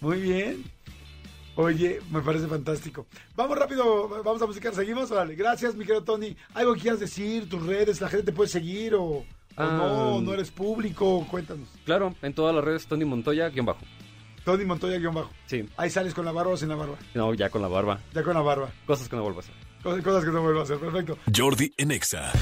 Muy 0.01 0.21
bien. 0.21 0.65
Oye, 1.55 2.01
me 2.11 2.23
parece 2.23 2.47
fantástico. 2.47 3.07
Vamos 3.37 3.59
rápido, 3.59 4.09
vamos 4.25 4.41
a 4.41 4.47
musicar, 4.47 4.75
seguimos. 4.75 5.11
Órale, 5.11 5.35
gracias, 5.35 5.75
mi 5.75 5.85
querido 5.85 6.03
Tony. 6.03 6.35
¿Algo 6.55 6.75
quieras 6.75 6.99
decir? 6.99 7.49
¿Tus 7.49 7.65
redes? 7.65 8.01
¿La 8.01 8.09
gente 8.09 8.27
te 8.27 8.33
puede 8.33 8.49
seguir 8.49 8.95
o, 8.95 9.05
o 9.05 9.25
no? 9.57 10.21
¿No 10.23 10.33
eres 10.33 10.51
público? 10.51 11.27
Cuéntanos. 11.31 11.69
Claro, 11.85 12.15
en 12.23 12.33
todas 12.33 12.55
las 12.55 12.65
redes 12.65 12.87
Tony 12.87 13.05
Montoya, 13.05 13.51
guion 13.51 13.67
bajo. 13.67 13.85
Tony 14.45 14.65
Montoya, 14.65 14.99
guion 14.99 15.15
bajo. 15.15 15.31
Sí, 15.47 15.69
Ahí 15.77 15.91
sales 15.91 16.15
con 16.15 16.25
la 16.25 16.33
barba 16.33 16.53
o 16.53 16.57
sin 16.57 16.69
la 16.69 16.75
barba. 16.77 16.97
no, 17.15 17.33
ya 17.35 17.49
con 17.51 17.63
la 17.63 17.69
barba. 17.69 18.01
Ya 18.15 18.23
con 18.23 18.35
la 18.35 18.41
barba. 18.41 18.71
Cosas 18.87 19.09
que 19.09 19.17
no 19.17 19.23
vuelvo 19.23 19.39
a 19.41 19.43
hacer. 19.43 19.55
Cosas, 19.83 20.03
cosas 20.05 20.25
que 20.25 20.31
no 20.31 20.43
vuelvo 20.43 20.61
a 20.61 20.63
hacer. 20.65 20.79
Perfecto. 20.79 21.19
Jordi 21.35 21.73
en 21.77 21.91
Exa. 21.93 22.33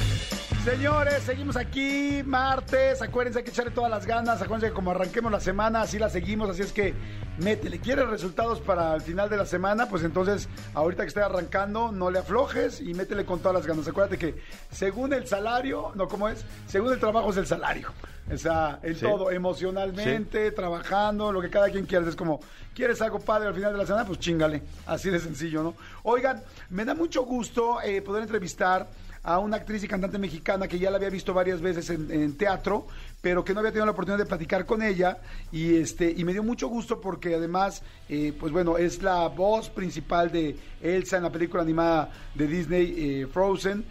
Señores, 0.64 1.22
seguimos 1.22 1.56
aquí 1.56 2.22
martes. 2.24 3.00
Acuérdense 3.00 3.38
hay 3.38 3.44
que 3.46 3.50
echarle 3.50 3.70
todas 3.70 3.90
las 3.90 4.04
ganas. 4.04 4.42
Acuérdense 4.42 4.68
que 4.68 4.74
como 4.74 4.90
arranquemos 4.90 5.32
la 5.32 5.40
semana, 5.40 5.80
así 5.80 5.98
la 5.98 6.10
seguimos. 6.10 6.50
Así 6.50 6.60
es 6.60 6.70
que 6.72 6.94
métele. 7.38 7.80
¿Quieres 7.80 8.06
resultados 8.08 8.60
para 8.60 8.94
el 8.94 9.00
final 9.00 9.30
de 9.30 9.38
la 9.38 9.46
semana? 9.46 9.88
Pues 9.88 10.04
entonces, 10.04 10.50
ahorita 10.74 11.02
que 11.04 11.08
esté 11.08 11.22
arrancando, 11.22 11.92
no 11.92 12.10
le 12.10 12.18
aflojes 12.18 12.82
y 12.82 12.92
métele 12.92 13.24
con 13.24 13.38
todas 13.38 13.54
las 13.54 13.66
ganas. 13.66 13.88
Acuérdate 13.88 14.18
que 14.18 14.34
según 14.70 15.14
el 15.14 15.26
salario, 15.26 15.92
no, 15.94 16.08
¿cómo 16.08 16.28
es? 16.28 16.44
Según 16.66 16.92
el 16.92 17.00
trabajo 17.00 17.30
es 17.30 17.38
el 17.38 17.46
salario. 17.46 17.88
O 18.30 18.36
sea, 18.36 18.78
en 18.82 18.94
Sí. 18.96 19.00
todo, 19.00 19.30
emocionalmente, 19.30 20.52
trabajando, 20.52 21.32
lo 21.32 21.40
que 21.40 21.48
cada 21.48 21.70
quien 21.70 21.86
quiera. 21.86 22.06
Es 22.06 22.14
como, 22.14 22.38
¿quieres 22.74 23.00
algo 23.00 23.18
padre 23.18 23.48
al 23.48 23.54
final 23.54 23.72
de 23.72 23.78
la 23.78 23.86
semana? 23.86 24.04
Pues 24.04 24.18
chingale. 24.18 24.62
Así 24.86 25.08
de 25.08 25.20
sencillo, 25.20 25.62
¿no? 25.62 25.74
Oigan, 26.02 26.42
me 26.68 26.84
da 26.84 26.94
mucho 26.94 27.24
gusto 27.24 27.80
eh, 27.80 28.02
poder 28.02 28.22
entrevistar 28.24 28.86
a 29.22 29.38
una 29.38 29.56
actriz 29.56 29.84
y 29.84 29.88
cantante 29.88 30.18
mexicana 30.18 30.66
que 30.66 30.78
ya 30.78 30.90
la 30.90 30.96
había 30.96 31.10
visto 31.10 31.34
varias 31.34 31.60
veces 31.60 31.90
en, 31.90 32.36
teatro, 32.36 32.86
pero 33.20 33.44
que 33.44 33.52
no 33.52 33.60
había 33.60 33.70
tenido 33.70 33.86
la 33.86 33.92
oportunidad 33.92 34.18
de 34.18 34.26
platicar 34.26 34.64
con 34.64 34.82
ella 34.82 35.18
y 35.52 35.76
este 35.76 36.10
y 36.16 36.24
me 36.24 36.32
dio 36.32 36.42
mucho 36.42 36.68
gusto 36.68 37.00
porque 37.00 37.34
además, 37.34 37.82
eh, 38.08 38.32
pues 38.38 38.52
bueno, 38.52 38.78
es 38.78 39.02
la 39.02 39.28
voz 39.28 39.68
principal 39.68 40.32
de 40.32 40.56
Elsa 40.80 41.18
en 41.18 41.24
la 41.24 41.30
película 41.30 41.62
animada 41.62 42.10
de 42.34 42.46
Disney 42.46 42.94
eh, 42.96 43.26
Frozen. 43.26 43.84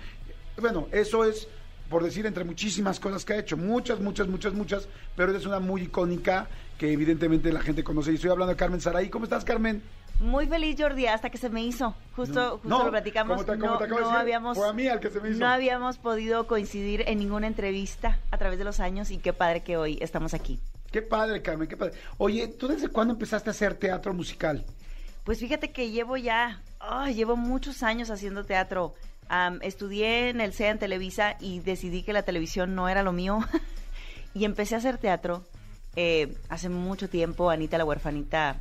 Bueno, 0.59 0.87
eso 0.91 1.23
es 1.23 1.47
por 1.89 2.03
decir 2.03 2.25
entre 2.25 2.43
muchísimas 2.43 2.99
cosas 2.99 3.25
que 3.25 3.33
ha 3.33 3.39
hecho, 3.39 3.57
muchas, 3.57 3.99
muchas, 3.99 4.27
muchas, 4.27 4.53
muchas, 4.53 4.87
pero 5.15 5.35
es 5.35 5.45
una 5.45 5.59
muy 5.59 5.83
icónica 5.83 6.47
que 6.77 6.91
evidentemente 6.91 7.51
la 7.51 7.61
gente 7.61 7.83
conoce. 7.83 8.11
Y 8.11 8.15
estoy 8.15 8.29
hablando 8.29 8.53
de 8.53 8.57
Carmen 8.57 8.79
Saray. 8.79 9.09
¿Cómo 9.09 9.25
estás, 9.25 9.43
Carmen? 9.43 9.81
Muy 10.19 10.47
feliz, 10.47 10.75
Jordi, 10.77 11.05
hasta 11.07 11.29
que 11.29 11.37
se 11.37 11.49
me 11.49 11.63
hizo. 11.63 11.95
Justo, 12.15 12.51
justo 12.61 12.67
No, 12.67 12.83
lo 12.83 12.91
platicamos. 12.91 13.37
¿cómo 13.43 13.45
te- 13.53 13.57
no, 13.57 13.79
no 13.87 14.09
habíamos, 14.11 14.57
Fue 14.57 14.67
a 14.67 14.73
mí 14.73 14.87
al 14.87 14.99
que 14.99 15.09
se 15.09 15.21
me 15.21 15.29
hizo. 15.29 15.39
no 15.39 15.47
habíamos 15.47 15.97
podido 15.97 16.45
coincidir 16.45 17.03
en 17.07 17.19
ninguna 17.19 17.47
entrevista 17.47 18.19
a 18.31 18.37
través 18.37 18.59
de 18.59 18.65
los 18.65 18.79
años 18.81 19.11
y 19.11 19.17
qué 19.17 19.31
padre 19.31 19.61
que 19.63 19.77
hoy 19.77 19.97
estamos 20.01 20.33
aquí. 20.33 20.59
Qué 20.91 21.01
padre, 21.01 21.41
Carmen, 21.41 21.67
qué 21.69 21.77
padre. 21.77 21.93
Oye, 22.17 22.47
¿tú 22.49 22.67
desde 22.67 22.89
cuándo 22.89 23.13
empezaste 23.13 23.49
a 23.49 23.51
hacer 23.51 23.75
teatro 23.75 24.13
musical? 24.13 24.65
Pues 25.23 25.39
fíjate 25.39 25.71
que 25.71 25.91
llevo 25.91 26.17
ya, 26.17 26.61
ay, 26.79 27.13
llevo 27.13 27.35
muchos 27.37 27.83
años 27.83 28.09
haciendo 28.09 28.43
teatro. 28.43 28.95
Am, 29.29 29.59
estudié 29.61 30.29
en 30.29 30.41
el 30.41 30.53
CEA 30.53 30.71
en 30.71 30.79
Televisa 30.79 31.35
y 31.39 31.59
decidí 31.59 32.01
que 32.03 32.11
la 32.13 32.23
televisión 32.23 32.73
no 32.75 32.89
era 32.89 33.03
lo 33.03 33.11
mío. 33.13 33.39
y 34.33 34.43
empecé 34.45 34.75
a 34.75 34.79
hacer 34.79 34.97
teatro 34.97 35.45
eh, 35.95 36.35
hace 36.49 36.67
mucho 36.69 37.07
tiempo. 37.09 37.49
Anita 37.51 37.77
la 37.77 37.85
huerfanita, 37.85 38.57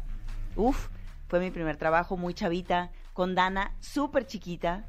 uff, 0.56 0.88
fue 1.29 1.41
mi 1.41 1.51
primer 1.51 1.76
trabajo, 1.76 2.16
muy 2.16 2.35
chavita, 2.35 2.91
con 3.12 3.35
Dana, 3.35 3.72
súper 3.81 4.26
chiquita. 4.26 4.85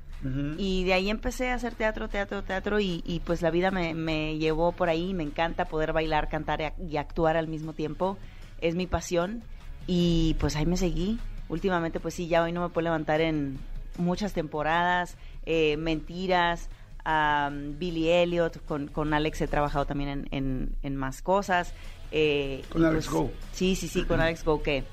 Y 0.57 0.83
de 0.83 0.91
ahí 0.93 1.09
empecé 1.09 1.49
a 1.49 1.53
hacer 1.53 1.75
teatro, 1.75 2.09
teatro, 2.09 2.43
teatro 2.43 2.81
y, 2.81 3.01
y 3.05 3.21
pues 3.21 3.41
la 3.41 3.51
vida 3.51 3.71
me, 3.71 3.93
me 3.93 4.37
llevó 4.37 4.73
por 4.73 4.89
ahí. 4.89 5.13
Me 5.13 5.23
encanta 5.23 5.63
poder 5.65 5.93
bailar, 5.93 6.27
cantar 6.27 6.59
y 6.59 6.63
ac- 6.65 6.89
y 6.89 6.97
actuar 6.97 7.37
al 7.37 7.47
mismo 7.47 7.71
tiempo. 7.71 8.17
Es 8.59 8.75
mi 8.75 8.85
pasión 8.85 9.43
y 9.87 10.35
pues 10.39 10.57
ahí 10.57 10.65
me 10.65 10.75
seguí. 10.75 11.19
Últimamente 11.47 12.01
pues 12.01 12.15
sí, 12.15 12.27
ya 12.27 12.43
hoy 12.43 12.51
no 12.51 12.61
me 12.61 12.67
puedo 12.69 12.83
levantar 12.83 13.21
en 13.21 13.59
muchas 13.97 14.33
temporadas, 14.33 15.15
eh, 15.45 15.77
mentiras, 15.77 16.69
am, 17.05 17.79
Billy 17.79 18.09
Elliot, 18.09 18.63
con, 18.65 18.87
con 18.89 19.13
Alex 19.13 19.39
he 19.41 19.47
trabajado 19.47 19.85
también 19.85 20.09
en, 20.09 20.27
en- 20.31 20.75
en 20.83 20.95
más 20.97 21.21
cosas. 21.21 21.73
eh, 22.11 22.61
Con 22.69 22.83
Alex 22.85 23.09
Go. 23.09 23.31
Sí, 23.53 23.75
sí, 23.77 23.87
sí, 23.87 24.03
con 24.03 24.19
Alex 24.19 24.43
Go, 24.43 24.61
que, 24.61 24.83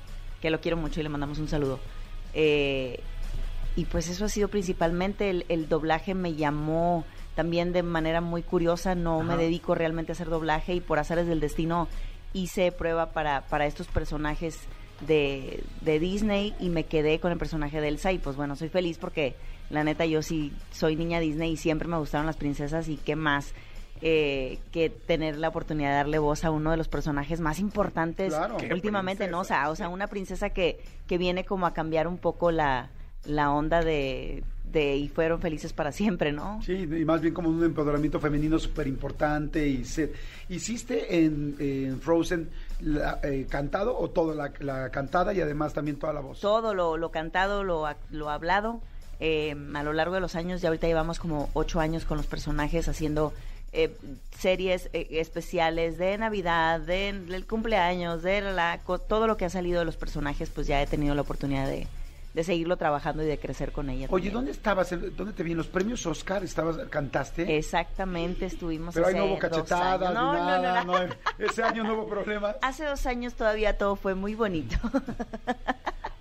que 0.41 0.49
lo 0.49 0.59
quiero 0.61 0.77
mucho 0.77 0.99
y 0.99 1.03
le 1.03 1.09
mandamos 1.09 1.39
un 1.39 1.47
saludo. 1.47 1.79
Eh, 2.33 2.99
y 3.75 3.85
pues 3.85 4.09
eso 4.09 4.25
ha 4.25 4.29
sido 4.29 4.47
principalmente 4.47 5.29
el, 5.29 5.45
el 5.49 5.69
doblaje 5.69 6.13
me 6.15 6.33
llamó 6.33 7.05
también 7.35 7.71
de 7.71 7.83
manera 7.83 8.19
muy 8.19 8.41
curiosa 8.41 8.95
no 8.95 9.21
me 9.21 9.37
dedico 9.37 9.75
realmente 9.75 10.11
a 10.11 10.13
hacer 10.13 10.27
doblaje 10.27 10.73
y 10.73 10.81
por 10.81 10.97
azares 10.97 11.27
del 11.27 11.39
destino 11.39 11.87
hice 12.33 12.71
prueba 12.71 13.11
para, 13.11 13.41
para 13.47 13.67
estos 13.67 13.87
personajes 13.87 14.59
de, 15.01 15.63
de 15.81 15.99
Disney 15.99 16.55
y 16.59 16.69
me 16.69 16.85
quedé 16.85 17.19
con 17.19 17.31
el 17.31 17.37
personaje 17.37 17.79
de 17.79 17.89
Elsa 17.89 18.11
y 18.11 18.17
pues 18.17 18.35
bueno 18.35 18.55
soy 18.55 18.69
feliz 18.69 18.97
porque 18.97 19.35
la 19.69 19.83
neta 19.83 20.07
yo 20.07 20.23
sí 20.23 20.51
soy 20.71 20.95
niña 20.95 21.19
Disney 21.19 21.51
y 21.51 21.57
siempre 21.57 21.87
me 21.87 21.97
gustaron 21.97 22.25
las 22.25 22.37
princesas 22.37 22.89
y 22.89 22.97
qué 22.97 23.15
más 23.15 23.53
eh, 24.01 24.59
que 24.71 24.89
tener 24.89 25.37
la 25.37 25.49
oportunidad 25.49 25.89
de 25.89 25.95
darle 25.95 26.19
voz 26.19 26.45
a 26.45 26.51
uno 26.51 26.71
de 26.71 26.77
los 26.77 26.87
personajes 26.87 27.39
más 27.39 27.59
importantes 27.59 28.33
Claro. 28.33 28.57
Últimamente, 28.71 29.27
¿no? 29.27 29.39
O 29.41 29.43
sea, 29.43 29.69
o 29.69 29.75
sea, 29.75 29.89
una 29.89 30.07
princesa 30.07 30.49
que, 30.51 30.79
que 31.07 31.17
viene 31.17 31.45
como 31.45 31.65
a 31.65 31.73
cambiar 31.73 32.07
un 32.07 32.17
poco 32.17 32.51
la, 32.51 32.89
la 33.25 33.51
onda 33.51 33.81
de, 33.81 34.43
de 34.71 34.95
y 34.97 35.07
fueron 35.09 35.39
felices 35.41 35.73
para 35.73 35.91
siempre, 35.91 36.31
¿no? 36.31 36.61
Sí, 36.63 36.73
y 36.73 37.05
más 37.05 37.21
bien 37.21 37.33
como 37.33 37.49
un 37.49 37.63
empoderamiento 37.63 38.19
femenino 38.19 38.59
súper 38.59 38.87
importante. 38.87 39.67
Y 39.67 39.85
se, 39.85 40.11
¿Hiciste 40.49 41.23
en, 41.23 41.55
en 41.59 41.99
Frozen 41.99 42.49
la, 42.81 43.19
eh, 43.23 43.45
cantado 43.49 43.97
o 43.97 44.09
toda 44.09 44.35
la, 44.35 44.51
la 44.59 44.89
cantada 44.91 45.33
y 45.33 45.41
además 45.41 45.73
también 45.73 45.97
toda 45.97 46.13
la 46.13 46.19
voz? 46.21 46.39
Todo 46.39 46.73
lo, 46.73 46.97
lo 46.97 47.11
cantado, 47.11 47.63
lo, 47.63 47.85
ac- 47.85 47.97
lo 48.11 48.29
hablado, 48.29 48.79
eh, 49.19 49.55
a 49.73 49.83
lo 49.83 49.93
largo 49.93 50.13
de 50.15 50.21
los 50.21 50.35
años, 50.35 50.61
ya 50.61 50.69
ahorita 50.69 50.87
llevamos 50.87 51.19
como 51.19 51.49
ocho 51.53 51.79
años 51.79 52.05
con 52.05 52.17
los 52.17 52.27
personajes 52.27 52.87
haciendo 52.87 53.33
eh, 53.73 53.95
series 54.37 54.89
eh, 54.93 55.07
especiales 55.11 55.97
de 55.97 56.17
Navidad, 56.17 56.79
de, 56.79 57.13
del 57.13 57.45
cumpleaños, 57.45 58.23
de 58.23 58.41
la, 58.41 58.79
todo 59.07 59.27
lo 59.27 59.37
que 59.37 59.45
ha 59.45 59.49
salido 59.49 59.79
de 59.79 59.85
los 59.85 59.97
personajes, 59.97 60.49
pues 60.49 60.67
ya 60.67 60.81
he 60.81 60.87
tenido 60.87 61.13
la 61.15 61.21
oportunidad 61.21 61.67
de, 61.67 61.87
de 62.33 62.43
seguirlo 62.43 62.77
trabajando 62.77 63.23
y 63.23 63.25
de 63.25 63.37
crecer 63.39 63.71
con 63.71 63.89
ella. 63.89 64.05
Oye, 64.09 64.11
también. 64.29 64.33
¿dónde 64.33 64.51
estabas? 64.51 64.89
¿Dónde 65.15 65.33
te 65.33 65.43
vi? 65.43 65.51
¿En 65.51 65.57
los 65.57 65.67
premios 65.67 66.05
Oscar 66.05 66.43
estabas, 66.43 66.77
cantaste? 66.89 67.57
Exactamente, 67.57 68.45
estuvimos 68.45 68.93
Pero 68.93 69.07
ahí 69.07 69.13
hace 69.13 69.19
no 69.19 69.25
hubo 69.25 69.33
ni 69.35 69.39
No, 70.13 70.33
no, 70.33 70.33
nada. 70.33 70.83
no, 70.83 70.93
no. 70.99 71.07
no, 71.07 71.13
ese 71.39 71.63
año 71.63 71.83
no 71.83 71.93
hubo 71.95 72.07
problemas. 72.07 72.55
Hace 72.61 72.85
dos 72.85 73.05
años 73.05 73.33
todavía 73.33 73.77
todo 73.77 73.95
fue 73.95 74.15
muy 74.15 74.35
bonito. 74.35 74.77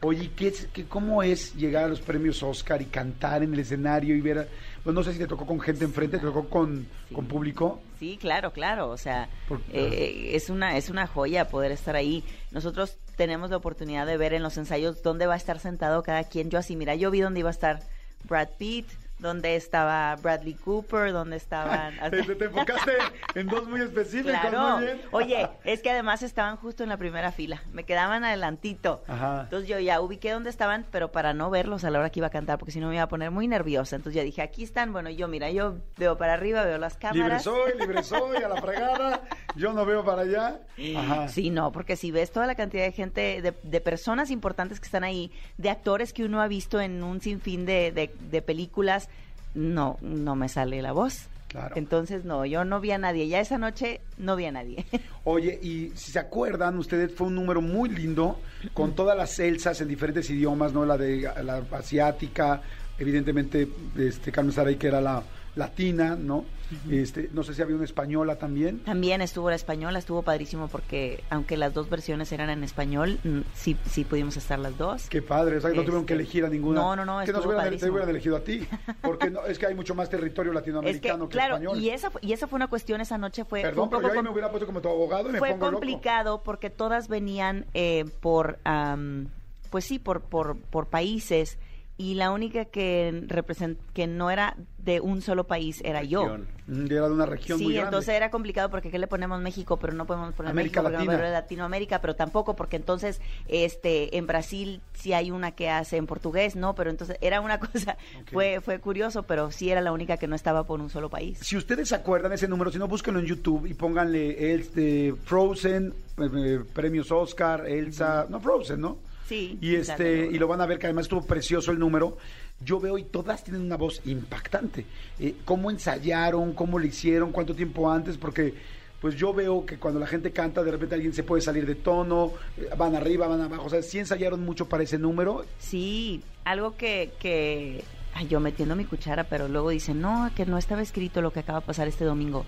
Oye, 0.03 0.31
¿qué 0.37 0.53
qué, 0.73 0.85
¿cómo 0.85 1.23
es 1.23 1.55
llegar 1.55 1.85
a 1.85 1.89
los 1.89 2.01
premios 2.01 2.43
Oscar 2.43 2.81
y 2.83 2.85
cantar 2.85 3.43
en 3.43 3.53
el 3.55 3.61
escenario 3.61 4.15
y 4.15 4.21
ver, 4.21 4.39
a- 4.39 4.47
pues 4.87 4.95
no 4.95 5.03
sé 5.03 5.13
si 5.15 5.19
te 5.19 5.27
tocó 5.27 5.45
con 5.47 5.59
gente 5.59 5.85
enfrente, 5.85 6.17
te 6.19 6.27
tocó 6.27 6.49
con, 6.49 6.87
Sí. 7.09 7.15
con 7.17 7.27
público? 7.27 7.81
Sí, 7.99 8.19
claro, 8.21 8.53
claro. 8.53 8.89
O 8.91 8.97
sea, 8.97 9.29
eh, 9.73 10.31
es 10.35 10.49
una 10.49 10.77
es 10.77 10.91
una 10.91 11.09
joya 11.09 11.49
poder 11.49 11.73
estar 11.73 11.97
ahí. 11.97 12.23
Nosotros 12.53 12.97
tenemos 13.17 13.51
la 13.51 13.57
oportunidad 13.57 14.07
de 14.07 14.17
ver 14.17 14.33
en 14.33 14.45
los 14.45 14.57
ensayos 14.59 15.03
dónde 15.03 15.27
va 15.27 15.35
a 15.35 15.39
estar 15.39 15.59
sentado 15.59 16.05
cada 16.05 16.23
quien. 16.23 16.51
Yo 16.51 16.61
así, 16.61 16.77
mira, 16.77 16.95
yo 16.95 17.11
vi 17.11 17.19
dónde 17.21 17.41
iba 17.41 17.49
a 17.49 17.53
estar 17.53 17.81
Brad 18.29 18.51
Pitt, 18.59 18.87
dónde 19.19 19.57
estaba 19.57 20.15
Bradley 20.17 20.55
Cooper, 20.55 21.13
dónde 21.13 21.37
estaban... 21.37 21.95
Te, 22.11 22.23
te 22.35 22.45
enfocaste 22.45 22.93
en 23.35 23.47
dos 23.47 23.67
muy 23.67 23.81
específicos, 23.81 24.33
Claro. 24.41 24.77
muy 24.77 24.85
bien. 24.85 25.01
Oye, 25.13 25.49
es 25.65 25.81
que 25.83 25.91
además 25.91 26.23
estaban 26.23 26.57
justo 26.57 26.83
en 26.83 26.89
la 26.91 26.97
primera 26.97 27.33
fila. 27.33 27.63
Me 27.73 27.85
quedaban 27.85 28.25
adelantito. 28.25 29.03
Ajá. 29.09 29.43
Entonces 29.45 29.69
yo 29.69 29.79
ya 29.79 30.01
ubiqué 30.01 30.33
dónde 30.33 30.51
estaban, 30.51 30.85
pero 30.91 31.13
para 31.13 31.33
no 31.35 31.49
verlos 31.51 31.85
a 31.85 31.91
la 31.91 31.99
hora 31.99 32.11
que 32.11 32.21
iba 32.21 32.27
a 32.27 32.31
cantar, 32.31 32.59
porque 32.59 32.73
si 32.73 32.81
no 32.81 32.89
me 32.89 32.95
iba 32.95 33.05
a 33.05 33.09
poner 33.09 33.31
muy 33.31 33.49
nerviosa. 33.49 33.97
Entonces 33.97 34.17
ya 34.17 34.23
dije, 34.23 34.43
aquí 34.43 34.63
están. 34.65 34.93
Bueno, 34.93 35.09
yo, 35.11 35.29
mira, 35.29 35.51
yo 35.51 35.77
veo 35.97 36.17
para 36.19 36.35
arriba, 36.35 36.65
veo 36.65 36.79
las 36.79 36.95
Libre 36.97 37.09
cámaras. 37.21 37.43
soy, 37.45 37.73
libre 37.79 38.03
soy, 38.03 38.37
a 38.37 38.49
la 38.49 38.61
fregada. 38.61 39.23
Yo 39.55 39.73
no 39.73 39.87
veo 39.87 40.05
para 40.05 40.23
allá. 40.23 40.61
Ajá. 40.97 41.29
Sí, 41.29 41.49
no, 41.51 41.73
porque 41.73 41.97
si 41.97 42.11
ves 42.11 42.31
toda 42.31 42.47
la 42.47 42.55
cantidad 42.55 42.85
de 42.85 42.93
gente, 42.93 43.41
de, 43.41 43.55
de 43.63 43.81
personas 43.81 44.31
importantes 44.31 44.79
que 44.81 44.85
están 44.87 45.05
ahí, 45.05 45.33
de 45.57 45.71
actores 45.71 46.13
que 46.13 46.25
uno 46.25 46.43
ha 46.43 46.49
visto 46.49 46.81
en 46.81 47.03
un 47.03 47.21
sinfín 47.23 47.65
de, 47.65 47.91
de, 47.93 48.13
de 48.21 48.43
películas, 48.43 49.09
no, 49.57 49.99
no 50.03 50.37
me 50.37 50.49
sale 50.49 50.83
la 50.83 50.93
voz. 50.93 51.29
Claro. 51.49 51.77
Entonces, 51.77 52.25
no, 52.25 52.45
yo 52.45 52.65
no 52.65 52.81
vi 52.81 52.91
a 52.91 52.99
nadie. 52.99 53.29
Ya 53.29 53.41
esa 53.41 53.57
noche 53.57 54.01
no 54.19 54.37
vi 54.37 54.45
a 54.45 54.53
nadie. 54.53 54.85
Oye, 55.25 55.59
y 55.63 55.91
si 55.95 56.13
se 56.13 56.19
acuerdan, 56.19 56.77
ustedes 56.79 57.13
fue 57.15 57.29
un 57.29 57.35
número 57.35 57.63
muy 57.63 57.89
lindo 57.89 58.39
con 58.75 58.95
todas 58.95 59.17
las 59.17 59.39
Elsas 59.39 59.81
en 59.81 59.89
diferentes 59.89 60.29
idiomas, 60.29 60.73
¿no? 60.73 60.85
La 60.85 60.99
de 60.99 61.23
la 61.43 61.65
asiática, 61.73 62.61
evidentemente, 62.99 63.69
este 63.97 64.31
Carmen 64.31 64.53
Saray, 64.53 64.77
que 64.77 64.89
era 64.89 65.01
la 65.01 65.23
latina, 65.57 66.15
¿no? 66.17 66.45
Este, 66.91 67.31
no 67.33 67.45
sé 67.45 67.55
si 67.55 67.63
había 67.63 67.77
una 67.77 67.85
española 67.85 68.37
también. 68.37 68.81
También 68.81 69.23
estuvo 69.23 69.49
la 69.51 69.55
española, 69.57 70.01
estuvo 70.01 70.23
padrísimo 70.23 70.67
porque 70.67 71.23
aunque 71.31 71.57
las 71.57 71.73
dos 71.73 71.89
versiones 71.89 72.33
eran 72.33 72.51
en 72.51 72.65
español, 72.65 73.21
mm, 73.23 73.41
sí, 73.55 73.77
sí 73.89 74.05
pudimos 74.05 74.37
estar 74.37 74.59
las 74.59 74.77
dos. 74.77 75.09
Qué 75.09 75.23
padre, 75.23 75.59
o 75.59 75.61
sea, 75.61 75.71
que 75.71 75.77
no 75.77 75.83
tuvieron 75.83 76.05
que 76.07 76.15
Este, 76.15 76.23
elegir 76.25 76.45
a 76.45 76.49
ninguna. 76.49 76.81
no, 76.81 76.97
no, 76.97 77.05
no, 77.05 77.25
Que 77.25 77.33
no 77.33 77.41
se 77.41 77.49
hubieran, 77.49 77.77
te 77.79 77.89
hubieran 77.91 78.09
elegido 78.11 78.37
a 78.37 78.41
ti, 78.41 78.67
porque 79.01 79.31
no, 79.31 79.47
es 79.47 79.59
que 79.59 79.67
hay 79.67 79.75
mucho 79.75 79.95
más 79.95 80.11
territorio 80.11 80.51
Es 80.53 80.55
que, 80.55 80.61
latinoamericano 80.71 81.29
que, 81.29 81.33
claro, 81.33 81.55
español. 81.57 81.79
y 81.81 81.91
esa, 81.91 82.11
y 82.21 82.33
esa 82.33 82.47
fue 82.49 82.57
una 82.57 82.67
cuestión 82.67 83.01
esa 83.01 83.17
noche, 83.17 83.45
fue, 83.45 83.61
fue 83.61 83.71
Perdón, 83.71 83.85
un 83.85 83.91
pero 83.91 84.03
poco 84.03 84.13
yo 84.15 84.19
ahí 84.21 84.25
me 84.25 84.31
hubiera 84.31 84.51
puesto 84.51 84.67
como 84.67 84.81
tu 84.83 84.89
abogado 84.89 85.29
y 85.29 85.33
me 85.33 85.39
fue 85.39 85.51
pongo 85.53 85.67
loco. 85.67 85.79
complicado 85.79 86.43
porque 86.43 86.69
todas 86.71 87.07
venían 87.09 87.65
eh, 87.75 88.05
por, 88.21 88.59
am, 88.65 89.29
pues 89.71 89.85
sí, 89.85 89.99
por, 90.01 90.21
por, 90.23 90.57
por 90.59 90.89
países 90.89 91.59
y 91.99 92.15
la 92.15 92.31
única 92.31 92.67
que 92.67 93.25
represent 93.27 93.79
que 93.95 94.07
no 94.07 94.31
era 94.31 94.57
de 94.79 95.01
un 95.01 95.23
solo 95.23 95.45
país 95.47 95.81
era 95.85 96.03
yo. 96.03 96.23
Región. 96.25 96.47
Mm, 96.69 96.87
Era 96.93 97.09
de 97.09 97.15
una 97.15 97.27
región 97.27 97.59
muy 97.59 97.69
Sí, 97.69 97.73
grande. 97.75 97.89
entonces 97.89 98.15
era 98.15 98.31
complicado 98.31 98.71
porque 98.71 98.91
¿qué 98.91 98.99
le 98.99 99.07
ponemos 99.07 99.41
México? 99.41 99.79
Pero 99.79 99.93
no 99.95 100.05
podemos 100.07 100.35
poner 100.35 100.51
América 100.51 100.83
México 100.83 100.99
Latina. 100.99 101.17
poner 101.17 101.33
Latinoamérica, 101.33 102.01
pero 102.01 102.15
tampoco 102.15 102.55
porque 102.55 102.77
entonces 102.77 103.21
este 103.49 104.17
en 104.19 104.27
Brasil 104.27 104.81
sí 104.95 105.13
hay 105.13 105.31
una 105.31 105.53
que 105.53 105.71
hace 105.71 105.97
en 105.97 106.07
portugués, 106.07 106.55
¿no? 106.55 106.75
Pero 106.75 106.91
entonces 106.91 107.17
era 107.21 107.41
una 107.41 107.59
cosa, 107.61 107.97
fue 108.31 108.61
fue 108.61 108.79
curioso, 108.79 109.23
pero 109.25 109.51
sí 109.51 109.71
era 109.71 109.81
la 109.81 109.93
única 109.93 110.17
que 110.19 110.27
no 110.27 110.37
estaba 110.37 110.65
por 110.65 110.81
un 110.81 110.91
solo 110.91 111.09
país. 111.09 111.39
Si 111.41 111.57
ustedes 111.57 111.89
se 111.89 111.95
acuerdan 111.95 112.33
ese 112.33 112.47
número, 112.47 112.71
si 112.71 112.79
no, 112.79 112.89
búsquenlo 112.89 113.21
en 113.21 113.27
YouTube 113.27 113.67
y 113.67 113.75
pónganle 113.75 114.55
este 114.55 115.15
Frozen, 115.25 115.95
eh, 116.19 116.29
eh, 116.37 116.61
premios 116.75 117.11
Oscar, 117.11 117.67
Elsa, 117.67 118.27
no 118.29 118.39
Frozen, 118.41 118.81
¿no? 118.81 118.99
Sí. 119.27 119.59
Y 119.61 119.75
este 119.75 120.27
y 120.27 120.39
lo 120.39 120.47
van 120.47 120.61
a 120.61 120.67
ver 120.67 120.79
que 120.79 120.87
además 120.87 121.07
estuvo 121.07 121.23
precioso 121.23 121.73
el 121.73 121.79
número. 121.79 122.17
Yo 122.61 122.81
veo 122.81 122.97
y 122.97 123.05
todas 123.05 123.45
tienen 123.45 123.63
una 123.63 123.77
voz 123.77 124.01
impactante. 124.07 124.87
Eh, 125.19 125.35
¿Cómo 125.45 125.71
ensayaron? 125.71 126.53
¿Cómo 126.55 126.79
lo 126.79 126.87
hicieron? 126.87 127.33
¿Cuánto 127.33 127.55
tiempo 127.55 127.91
antes? 127.91 128.17
Porque 128.17 128.55
pues 129.01 129.15
yo 129.17 129.35
veo 129.35 129.67
que 129.67 129.79
cuando 129.79 130.01
la 130.01 130.07
gente 130.07 130.33
canta, 130.33 130.63
de 130.63 130.71
repente 130.71 130.95
alguien 130.95 131.13
se 131.13 131.23
puede 131.23 131.43
salir 131.43 131.67
de 131.67 131.75
tono, 131.75 132.33
eh, 132.57 132.69
van 132.77 132.95
arriba, 132.95 133.29
van 133.29 133.43
abajo. 133.43 133.65
O 133.65 133.71
sea, 133.71 133.83
sí 133.83 133.99
ensayaron 133.99 134.45
mucho 134.45 134.69
para 134.69 134.85
ese 134.85 134.99
número. 134.99 135.45
Sí, 135.59 136.23
algo 136.45 136.77
que, 136.77 137.13
que 137.19 137.85
ay, 138.15 138.29
yo 138.29 138.41
metiendo 138.41 138.75
mi 138.75 138.85
cuchara, 138.85 139.25
pero 139.25 139.49
luego 139.49 139.71
dicen, 139.71 140.01
no, 140.01 140.31
que 140.35 140.47
no 140.47 140.57
estaba 140.57 140.83
escrito 140.83 141.21
lo 141.21 141.33
que 141.33 141.41
acaba 141.41 141.61
de 141.61 141.67
pasar 141.67 141.89
este 141.89 142.05
domingo. 142.05 142.47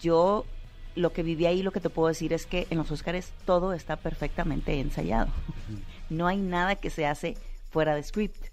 Yo 0.00 0.44
lo 0.94 1.12
que 1.12 1.22
viví 1.22 1.46
ahí, 1.46 1.62
lo 1.62 1.70
que 1.70 1.80
te 1.80 1.90
puedo 1.90 2.08
decir 2.08 2.32
es 2.32 2.46
que 2.46 2.66
en 2.70 2.78
los 2.78 2.90
Óscares 2.90 3.32
todo 3.44 3.72
está 3.72 3.96
perfectamente 3.96 4.78
ensayado. 4.80 5.28
No 6.10 6.26
hay 6.26 6.38
nada 6.38 6.76
que 6.76 6.90
se 6.90 7.06
hace 7.06 7.36
fuera 7.70 7.94
de 7.94 8.02
script. 8.02 8.44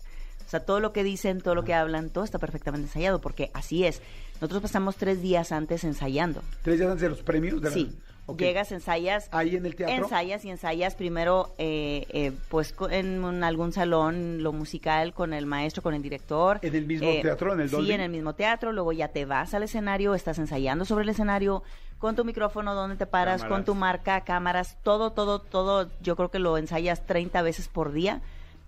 O 0.46 0.50
sea, 0.50 0.60
todo 0.60 0.80
lo 0.80 0.94
que 0.94 1.04
dicen, 1.04 1.42
todo 1.42 1.56
lo 1.56 1.64
que 1.64 1.74
hablan, 1.74 2.10
todo 2.10 2.24
está 2.24 2.38
perfectamente 2.38 2.88
ensayado, 2.88 3.20
porque 3.20 3.50
así 3.54 3.84
es. 3.86 4.02
Nosotros 4.36 4.62
pasamos 4.62 4.96
tres 4.98 5.22
días 5.22 5.52
antes 5.52 5.84
ensayando. 5.84 6.44
¿Tres 6.62 6.78
días 6.78 6.90
antes 6.92 7.02
de 7.02 7.10
los 7.10 7.22
premios? 7.24 7.62
De 7.62 7.70
la- 7.70 7.74
Sí. 7.74 7.98
Llegas, 8.38 8.72
ensayas. 8.72 9.28
Ahí 9.32 9.56
en 9.56 9.66
el 9.66 9.76
teatro. 9.76 9.96
Ensayas 10.06 10.44
y 10.46 10.50
ensayas 10.50 10.96
primero, 10.96 11.54
eh, 11.58 12.06
eh, 12.10 12.32
pues 12.50 12.74
en 12.90 13.24
un- 13.24 13.44
algún 13.44 13.72
salón, 13.72 14.42
lo 14.42 14.52
musical, 14.52 15.14
con 15.14 15.34
el 15.34 15.46
maestro, 15.46 15.84
con 15.84 15.94
el 15.94 16.02
director. 16.02 16.60
¿En 16.64 16.76
el 16.76 16.86
mismo 16.86 17.08
teatro, 17.22 17.54
en 17.54 17.60
el 17.62 17.70
Dolby? 17.70 17.86
Sí, 17.88 17.92
en 17.94 18.02
el 18.02 18.10
mismo 18.10 18.34
teatro. 18.34 18.72
Luego 18.72 18.92
ya 18.94 19.10
te 19.10 19.26
vas 19.26 19.54
al 19.54 19.64
escenario, 19.64 20.16
estás 20.16 20.40
ensayando 20.40 20.86
sobre 20.86 21.04
el 21.04 21.10
escenario, 21.10 21.62
con 22.00 22.16
tu 22.16 22.26
micrófono, 22.26 22.74
donde 22.76 22.96
te 22.98 23.06
paras, 23.06 23.44
con 23.46 23.64
tu 23.64 23.74
marca, 23.76 24.22
cámaras, 24.22 24.78
todo, 24.84 25.12
todo, 25.12 25.40
todo. 25.40 25.90
Yo 26.02 26.16
creo 26.16 26.30
que 26.30 26.40
lo 26.40 26.58
ensayas 26.58 27.06
30 27.06 27.42
veces 27.42 27.68
por 27.68 27.92
día. 27.92 28.22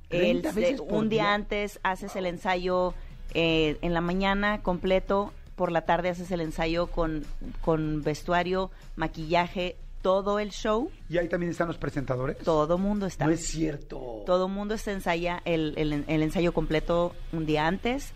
30 0.09 0.49
El- 0.49 0.55
veces 0.55 0.81
por 0.81 0.93
un 0.93 1.09
día 1.09 1.23
día. 1.23 1.33
antes 1.33 1.79
haces 1.83 2.15
el 2.15 2.25
ensayo 2.27 2.93
eh, 3.33 3.77
en 3.81 3.93
la 3.93 3.99
mañana 4.01 4.61
completo, 4.63 5.33
por 5.57 5.71
la 5.73 5.81
tarde 5.81 6.07
haces 6.09 6.31
el 6.31 6.39
ensayo 6.39 6.87
con, 6.87 7.25
con 7.61 8.01
vestuario, 8.03 8.71
maquillaje, 8.95 9.75
todo 10.01 10.39
el 10.39 10.51
show, 10.51 10.89
Y 11.09 11.17
ahí 11.17 11.27
también 11.27 11.51
están 11.51 11.67
los 11.67 11.77
presentadores. 11.77 12.37
todo 12.37 12.77
mundo 12.77 13.07
está. 13.07 13.25
No 13.25 13.31
es 13.31 13.45
cierto. 13.45 14.23
Todo 14.25 14.47
mundo 14.47 14.75
ensaya 14.91 15.41
el, 15.43 15.73
el- 15.75 16.05
el 16.07 16.21
ensayo 16.23 16.53
completo 16.53 17.13
un 17.33 17.45
día 17.45 17.67
antes 17.67 18.13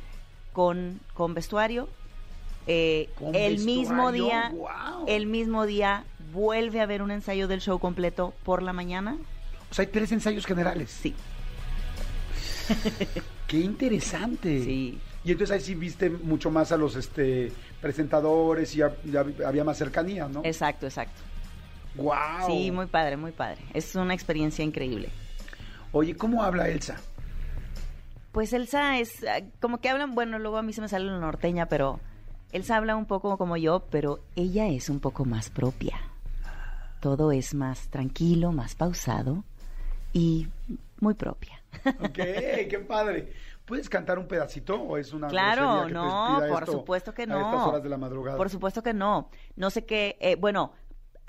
con, 0.53 1.01
con 1.13 1.33
vestuario. 1.33 1.89
Eh, 2.67 3.09
Con 3.17 3.33
el 3.33 3.59
mismo 3.65 4.11
día, 4.11 4.53
el 5.07 5.25
mismo 5.25 5.65
día 5.65 6.05
vuelve 6.31 6.79
a 6.79 6.83
haber 6.83 7.01
un 7.01 7.09
ensayo 7.09 7.47
del 7.47 7.59
show 7.59 7.79
completo 7.79 8.33
por 8.43 8.61
la 8.61 8.71
mañana. 8.71 9.17
O 9.71 9.73
sea, 9.73 9.83
hay 9.83 9.91
tres 9.91 10.11
ensayos 10.11 10.45
generales. 10.45 10.91
Sí, 10.91 11.15
Qué 13.47 13.57
interesante. 13.59 14.63
sí. 14.63 14.99
Y 15.23 15.31
entonces 15.31 15.55
ahí 15.55 15.61
sí 15.61 15.75
viste 15.75 16.09
mucho 16.09 16.49
más 16.49 16.71
a 16.71 16.77
los 16.77 16.95
este 16.95 17.51
presentadores 17.79 18.73
y 18.73 18.79
ya, 18.79 18.95
ya 19.05 19.25
había 19.45 19.63
más 19.63 19.77
cercanía, 19.77 20.27
¿no? 20.27 20.41
Exacto, 20.43 20.87
exacto. 20.87 21.21
Wow. 21.95 22.47
Sí, 22.47 22.71
muy 22.71 22.87
padre, 22.87 23.17
muy 23.17 23.31
padre. 23.31 23.61
Es 23.73 23.95
una 23.95 24.13
experiencia 24.13 24.63
increíble. 24.63 25.09
Oye, 25.91 26.15
¿cómo 26.15 26.43
habla 26.43 26.69
Elsa? 26.69 26.97
Pues 28.31 28.53
Elsa 28.53 28.97
es 28.97 29.23
ah, 29.25 29.41
como 29.59 29.81
que 29.81 29.89
hablan, 29.89 30.15
bueno, 30.15 30.39
luego 30.39 30.57
a 30.57 30.61
mí 30.61 30.71
se 30.73 30.81
me 30.81 30.87
sale 30.87 31.05
la 31.05 31.19
norteña, 31.19 31.67
pero 31.67 31.99
Elsa 32.53 32.77
habla 32.77 32.95
un 32.95 33.05
poco 33.05 33.37
como 33.37 33.57
yo, 33.57 33.83
pero 33.91 34.21
ella 34.35 34.67
es 34.69 34.89
un 34.89 34.99
poco 34.99 35.25
más 35.25 35.49
propia. 35.49 35.99
Todo 37.01 37.31
es 37.31 37.53
más 37.53 37.89
tranquilo, 37.89 38.51
más 38.51 38.75
pausado 38.75 39.43
y 40.13 40.47
muy 40.99 41.13
propia. 41.13 41.61
Ok, 41.99 42.13
qué 42.13 42.85
padre. 42.87 43.33
¿Puedes 43.65 43.89
cantar 43.89 44.19
un 44.19 44.27
pedacito 44.27 44.75
o 44.81 44.97
es 44.97 45.13
una 45.13 45.27
Claro, 45.27 45.85
que 45.87 45.93
no, 45.93 46.41
por 46.49 46.63
esto 46.63 46.71
supuesto 46.73 47.13
que 47.13 47.23
A 47.23 47.25
no. 47.27 47.39
estas 47.51 47.67
horas 47.67 47.83
de 47.83 47.89
la 47.89 47.97
madrugada. 47.97 48.37
Por 48.37 48.49
supuesto 48.49 48.83
que 48.83 48.93
no. 48.93 49.29
No 49.55 49.69
sé 49.69 49.85
qué, 49.85 50.17
eh, 50.19 50.35
bueno, 50.35 50.73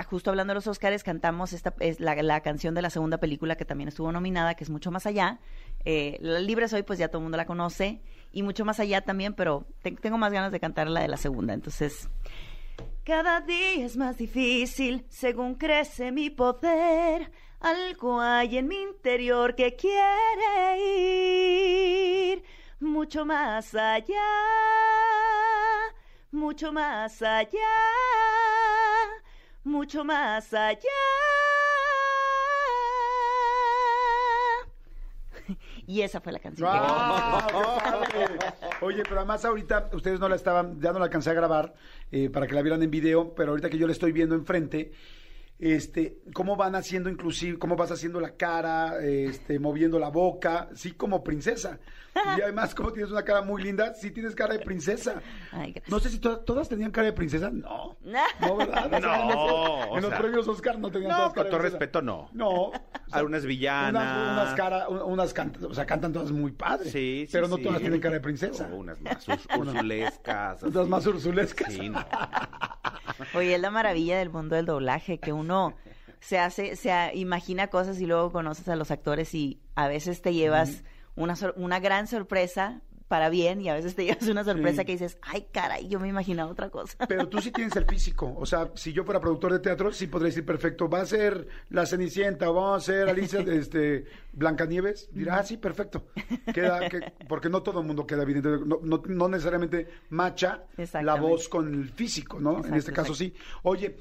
justo 0.08 0.30
hablando 0.30 0.50
de 0.52 0.56
los 0.56 0.66
Oscars, 0.66 1.04
cantamos 1.04 1.52
esta 1.52 1.74
es 1.78 2.00
la, 2.00 2.14
la 2.22 2.40
canción 2.40 2.74
de 2.74 2.82
la 2.82 2.90
segunda 2.90 3.18
película 3.18 3.54
que 3.56 3.64
también 3.64 3.88
estuvo 3.88 4.10
nominada, 4.10 4.54
que 4.54 4.64
es 4.64 4.70
Mucho 4.70 4.90
Más 4.90 5.06
Allá. 5.06 5.38
Eh, 5.84 6.16
la 6.20 6.40
Libre 6.40 6.66
Soy, 6.68 6.82
pues 6.82 6.98
ya 6.98 7.08
todo 7.08 7.18
el 7.18 7.24
mundo 7.24 7.36
la 7.36 7.46
conoce. 7.46 8.02
Y 8.32 8.42
Mucho 8.42 8.64
Más 8.64 8.80
Allá 8.80 9.02
también, 9.02 9.34
pero 9.34 9.66
te- 9.82 9.92
tengo 9.92 10.18
más 10.18 10.32
ganas 10.32 10.50
de 10.50 10.58
cantar 10.58 10.88
la 10.88 11.00
de 11.02 11.08
la 11.08 11.18
segunda. 11.18 11.54
Entonces, 11.54 12.08
cada 13.04 13.40
día 13.42 13.84
es 13.84 13.96
más 13.96 14.16
difícil 14.16 15.04
según 15.08 15.54
crece 15.54 16.10
mi 16.12 16.30
poder. 16.30 17.30
Algo 17.62 18.20
hay 18.20 18.58
en 18.58 18.66
mi 18.66 18.82
interior 18.82 19.54
que 19.54 19.76
quiere 19.76 20.80
ir 20.80 22.42
mucho 22.80 23.24
más 23.24 23.72
allá, 23.76 24.16
mucho 26.32 26.72
más 26.72 27.22
allá, 27.22 27.60
mucho 29.62 30.04
más 30.04 30.52
allá. 30.52 30.88
Y 35.86 36.02
esa 36.02 36.20
fue 36.20 36.32
la 36.32 36.40
canción. 36.40 36.68
que 36.68 36.78
¡Guau! 36.78 37.46
¡Qué 37.46 37.52
padre! 37.52 38.38
Oye, 38.80 39.02
pero 39.04 39.18
además 39.18 39.44
ahorita 39.44 39.90
ustedes 39.92 40.18
no 40.18 40.28
la 40.28 40.34
estaban, 40.34 40.80
ya 40.80 40.92
no 40.92 40.98
la 40.98 41.04
alcancé 41.04 41.30
a 41.30 41.34
grabar 41.34 41.74
eh, 42.10 42.28
para 42.28 42.48
que 42.48 42.54
la 42.54 42.62
vieran 42.62 42.82
en 42.82 42.90
video, 42.90 43.34
pero 43.34 43.50
ahorita 43.50 43.70
que 43.70 43.78
yo 43.78 43.86
la 43.86 43.92
estoy 43.92 44.10
viendo 44.10 44.34
enfrente, 44.34 44.92
este, 45.62 46.18
cómo 46.34 46.56
van 46.56 46.74
haciendo 46.74 47.08
inclusive, 47.08 47.56
cómo 47.56 47.76
vas 47.76 47.92
haciendo 47.92 48.18
la 48.18 48.34
cara, 48.34 48.98
este, 49.00 49.60
moviendo 49.60 50.00
la 50.00 50.08
boca, 50.08 50.68
sí 50.74 50.90
como 50.90 51.22
princesa. 51.22 51.78
Y 52.36 52.40
además, 52.42 52.74
como 52.74 52.92
tienes 52.92 53.10
una 53.10 53.22
cara 53.24 53.42
muy 53.42 53.62
linda, 53.62 53.94
sí 53.94 54.10
tienes 54.10 54.34
cara 54.34 54.54
de 54.54 54.60
princesa. 54.60 55.22
Ay, 55.50 55.72
gracias. 55.72 55.88
No 55.90 55.98
sé 56.00 56.10
si 56.10 56.18
to- 56.18 56.40
todas 56.40 56.68
tenían 56.68 56.90
cara 56.90 57.06
de 57.06 57.12
princesa, 57.12 57.50
no. 57.50 57.96
No. 58.04 58.20
No, 58.40 58.56
¿verdad? 58.56 58.90
O 58.94 59.00
No, 59.00 59.96
en 59.96 60.02
los, 60.02 60.04
o 60.04 60.08
sea, 60.10 60.18
premios 60.18 60.48
Oscar 60.48 60.78
no 60.78 60.90
tenían 60.90 61.10
no, 61.10 61.16
todas 61.16 61.32
cara 61.32 61.42
con 61.44 61.50
todo 61.50 61.60
respeto, 61.62 62.02
no. 62.02 62.28
No. 62.32 62.48
o 62.50 62.72
sea, 62.72 62.82
Algunas 63.12 63.44
villanas. 63.46 63.90
Unas, 64.02 64.32
unas 64.44 64.54
cara, 64.54 64.88
unas 64.88 65.32
cantan, 65.32 65.64
o 65.64 65.74
sea, 65.74 65.86
cantan 65.86 66.12
todas 66.12 66.30
muy 66.32 66.52
padres. 66.52 66.92
Sí, 66.92 67.24
sí, 67.26 67.32
Pero 67.32 67.48
no 67.48 67.56
sí. 67.56 67.62
todas 67.62 67.80
tienen 67.80 68.00
cara 68.00 68.14
de 68.14 68.20
princesa. 68.20 68.68
No, 68.68 68.76
unas 68.76 69.00
más 69.00 69.26
urs- 69.28 69.58
ursulescas. 69.58 70.62
Así. 70.64 70.88
más 70.88 71.06
urzulescas. 71.06 71.72
Sí, 71.72 71.88
no. 71.88 72.04
Oye, 73.34 73.54
es 73.54 73.60
la 73.60 73.70
maravilla 73.70 74.18
del 74.18 74.30
mundo 74.30 74.56
del 74.56 74.66
doblaje, 74.66 75.18
que 75.18 75.32
uno 75.32 75.74
se 76.20 76.38
hace, 76.38 76.76
se 76.76 76.92
imagina 77.14 77.68
cosas 77.68 78.00
y 78.00 78.06
luego 78.06 78.32
conoces 78.32 78.68
a 78.68 78.76
los 78.76 78.90
actores 78.90 79.34
y 79.34 79.60
a 79.74 79.88
veces 79.88 80.22
te 80.22 80.32
llevas 80.34 80.82
una, 81.16 81.36
sor- 81.36 81.54
una 81.56 81.80
gran 81.80 82.06
sorpresa 82.06 82.80
para 83.08 83.28
bien 83.28 83.60
y 83.60 83.68
a 83.68 83.74
veces 83.74 83.94
te 83.94 84.04
llevas 84.06 84.26
una 84.28 84.42
sorpresa 84.42 84.80
Sí. 84.82 84.86
que 84.86 84.92
dices, 84.92 85.18
ay, 85.20 85.46
caray, 85.52 85.86
yo 85.86 86.00
me 86.00 86.08
imaginaba 86.08 86.50
otra 86.50 86.70
cosa. 86.70 86.96
Pero 87.08 87.28
tú 87.28 87.42
sí 87.42 87.50
tienes 87.50 87.76
el 87.76 87.84
físico. 87.84 88.32
O 88.38 88.46
sea, 88.46 88.70
si 88.74 88.94
yo 88.94 89.04
fuera 89.04 89.20
productor 89.20 89.52
de 89.52 89.58
teatro, 89.58 89.92
sí 89.92 90.06
podría 90.06 90.28
decir 90.28 90.46
perfecto. 90.46 90.88
Va 90.88 91.02
a 91.02 91.06
ser 91.06 91.46
La 91.68 91.84
Cenicienta 91.84 92.48
o 92.48 92.54
va 92.54 92.76
a 92.76 92.80
ser 92.80 93.10
Alicia 93.10 93.40
de 93.42 93.58
este, 93.58 94.06
Blancanieves. 94.32 95.10
Dirá, 95.12 95.40
ah, 95.40 95.42
sí, 95.44 95.58
perfecto. 95.58 96.06
Queda, 96.54 96.88
que- 96.88 97.12
porque 97.28 97.50
no 97.50 97.62
todo 97.62 97.80
el 97.80 97.86
mundo 97.86 98.06
queda 98.06 98.22
evidente. 98.22 98.48
No, 98.66 98.80
no- 98.82 99.02
no 99.06 99.28
necesariamente 99.28 99.88
macha 100.08 100.64
la 101.02 101.14
voz 101.16 101.50
con 101.50 101.72
el 101.74 101.90
físico, 101.90 102.40
¿no? 102.40 102.64
en 102.64 102.72
este 102.74 102.92
caso 102.94 103.14
sí. 103.14 103.34
Oye. 103.62 103.96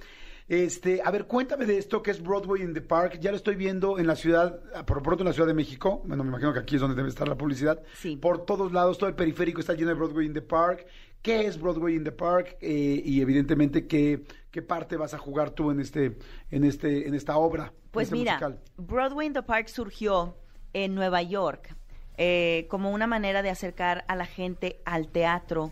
Este, 0.47 1.01
a 1.03 1.11
ver, 1.11 1.25
cuéntame 1.25 1.65
de 1.65 1.77
esto 1.77 2.01
que 2.01 2.11
es 2.11 2.21
Broadway 2.21 2.61
in 2.61 2.73
the 2.73 2.81
Park. 2.81 3.19
Ya 3.21 3.31
lo 3.31 3.37
estoy 3.37 3.55
viendo 3.55 3.99
en 3.99 4.07
la 4.07 4.15
ciudad, 4.15 4.59
por 4.85 5.01
pronto 5.01 5.23
en 5.23 5.27
la 5.27 5.33
Ciudad 5.33 5.47
de 5.47 5.53
México. 5.53 6.01
Bueno, 6.05 6.23
me 6.23 6.29
imagino 6.29 6.53
que 6.53 6.59
aquí 6.59 6.75
es 6.75 6.81
donde 6.81 6.95
debe 6.95 7.09
estar 7.09 7.27
la 7.27 7.37
publicidad. 7.37 7.81
Sí. 7.95 8.17
Por 8.17 8.45
todos 8.45 8.71
lados, 8.71 8.97
todo 8.97 9.09
el 9.09 9.15
periférico 9.15 9.59
está 9.59 9.73
lleno 9.73 9.89
de 9.89 9.95
Broadway 9.95 10.25
in 10.25 10.33
the 10.33 10.41
Park. 10.41 10.85
¿Qué 11.21 11.45
es 11.45 11.59
Broadway 11.59 11.95
in 11.95 12.03
the 12.03 12.11
Park? 12.11 12.57
Eh, 12.61 13.01
y 13.05 13.21
evidentemente, 13.21 13.85
¿qué, 13.85 14.23
¿qué 14.49 14.61
parte 14.61 14.97
vas 14.97 15.13
a 15.13 15.17
jugar 15.19 15.51
tú 15.51 15.69
en 15.69 15.79
este, 15.79 16.17
en 16.49 16.63
este, 16.63 17.07
en 17.07 17.13
esta 17.13 17.37
obra? 17.37 17.71
Pues 17.91 18.07
este 18.07 18.17
mira, 18.17 18.33
musical? 18.33 18.59
Broadway 18.77 19.27
in 19.27 19.33
the 19.33 19.43
Park 19.43 19.67
surgió 19.67 20.35
en 20.73 20.95
Nueva 20.95 21.21
York 21.21 21.75
eh, 22.17 22.67
como 22.69 22.91
una 22.91 23.07
manera 23.07 23.41
de 23.41 23.49
acercar 23.49 24.03
a 24.07 24.15
la 24.15 24.25
gente 24.25 24.79
al 24.85 25.07
teatro, 25.07 25.71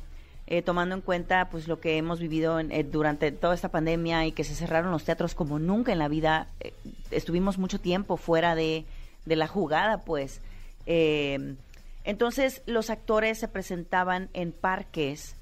eh, 0.52 0.62
tomando 0.64 0.96
en 0.96 1.02
cuenta 1.02 1.48
pues 1.50 1.68
lo 1.68 1.80
que 1.80 1.96
hemos 1.98 2.20
vivido 2.20 2.60
en- 2.60 2.72
eh, 2.72 2.84
durante 2.84 3.32
toda 3.32 3.54
esta 3.54 3.70
pandemia 3.70 4.26
y 4.26 4.32
que 4.34 4.44
se 4.44 4.56
cerraron 4.56 4.92
los 4.92 5.04
teatros 5.06 5.36
como 5.36 5.60
nunca 5.60 5.92
en 5.94 6.00
la 6.00 6.08
vida. 6.10 6.48
Eh, 6.60 6.74
estuvimos 7.12 7.58
mucho 7.60 7.80
tiempo 7.80 8.18
fuera 8.18 8.56
de, 8.56 8.86
de 9.26 9.36
la 9.36 9.48
jugada, 9.48 10.00
pues. 10.04 10.42
Eh, 10.88 11.56
entonces 12.04 12.64
los 12.66 12.90
actores 12.90 13.38
se 13.40 13.48
presentaban 13.48 14.30
en 14.34 14.52
parques 14.52 15.36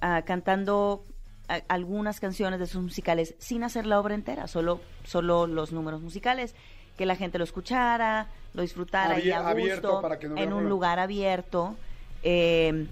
ah, 0.00 0.22
cantando 0.22 1.04
a- 1.48 1.60
algunas 1.68 2.20
canciones 2.20 2.60
de 2.60 2.66
sus 2.68 2.82
musicales 2.82 3.34
sin 3.38 3.64
hacer 3.64 3.84
la 3.86 3.98
obra 3.98 4.14
entera, 4.14 4.46
solo, 4.46 4.80
solo 5.04 5.46
los 5.48 5.72
números 5.72 6.00
musicales, 6.02 6.54
que 6.96 7.04
la 7.06 7.16
gente 7.16 7.38
lo 7.38 7.44
escuchara, 7.44 8.28
lo 8.54 8.62
disfrutara 8.62 9.14
y 9.18 9.32
a 9.32 9.40
gusto, 9.74 10.00
para 10.02 10.18
que 10.20 10.28
no 10.28 10.36
en 10.36 10.52
un 10.52 10.68
lugar 10.68 10.98
abierto. 11.00 11.74
eh, 12.22 12.86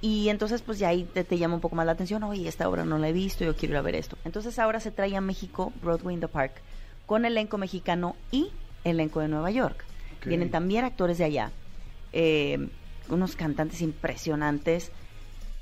y 0.00 0.28
entonces 0.28 0.62
pues 0.62 0.78
ya 0.78 0.88
ahí 0.88 1.04
te, 1.04 1.24
te 1.24 1.38
llama 1.38 1.54
un 1.54 1.60
poco 1.60 1.76
más 1.76 1.86
la 1.86 1.92
atención, 1.92 2.22
oye, 2.24 2.48
esta 2.48 2.68
obra 2.68 2.84
no 2.84 2.98
la 2.98 3.08
he 3.08 3.12
visto, 3.12 3.44
yo 3.44 3.56
quiero 3.56 3.74
ir 3.74 3.78
a 3.78 3.82
ver 3.82 3.94
esto. 3.94 4.16
Entonces 4.24 4.58
ahora 4.58 4.80
se 4.80 4.90
trae 4.90 5.16
a 5.16 5.20
México 5.20 5.72
Broadway 5.82 6.14
in 6.14 6.20
the 6.20 6.28
Park 6.28 6.52
con 7.06 7.24
elenco 7.24 7.58
mexicano 7.58 8.16
y 8.30 8.50
elenco 8.84 9.20
de 9.20 9.28
Nueva 9.28 9.50
York. 9.50 9.84
Ok. 10.18 10.26
Vienen 10.26 10.50
también 10.50 10.84
actores 10.84 11.18
de 11.18 11.24
allá, 11.24 11.52
eh, 12.12 12.68
unos 13.08 13.36
cantantes 13.36 13.80
impresionantes 13.80 14.90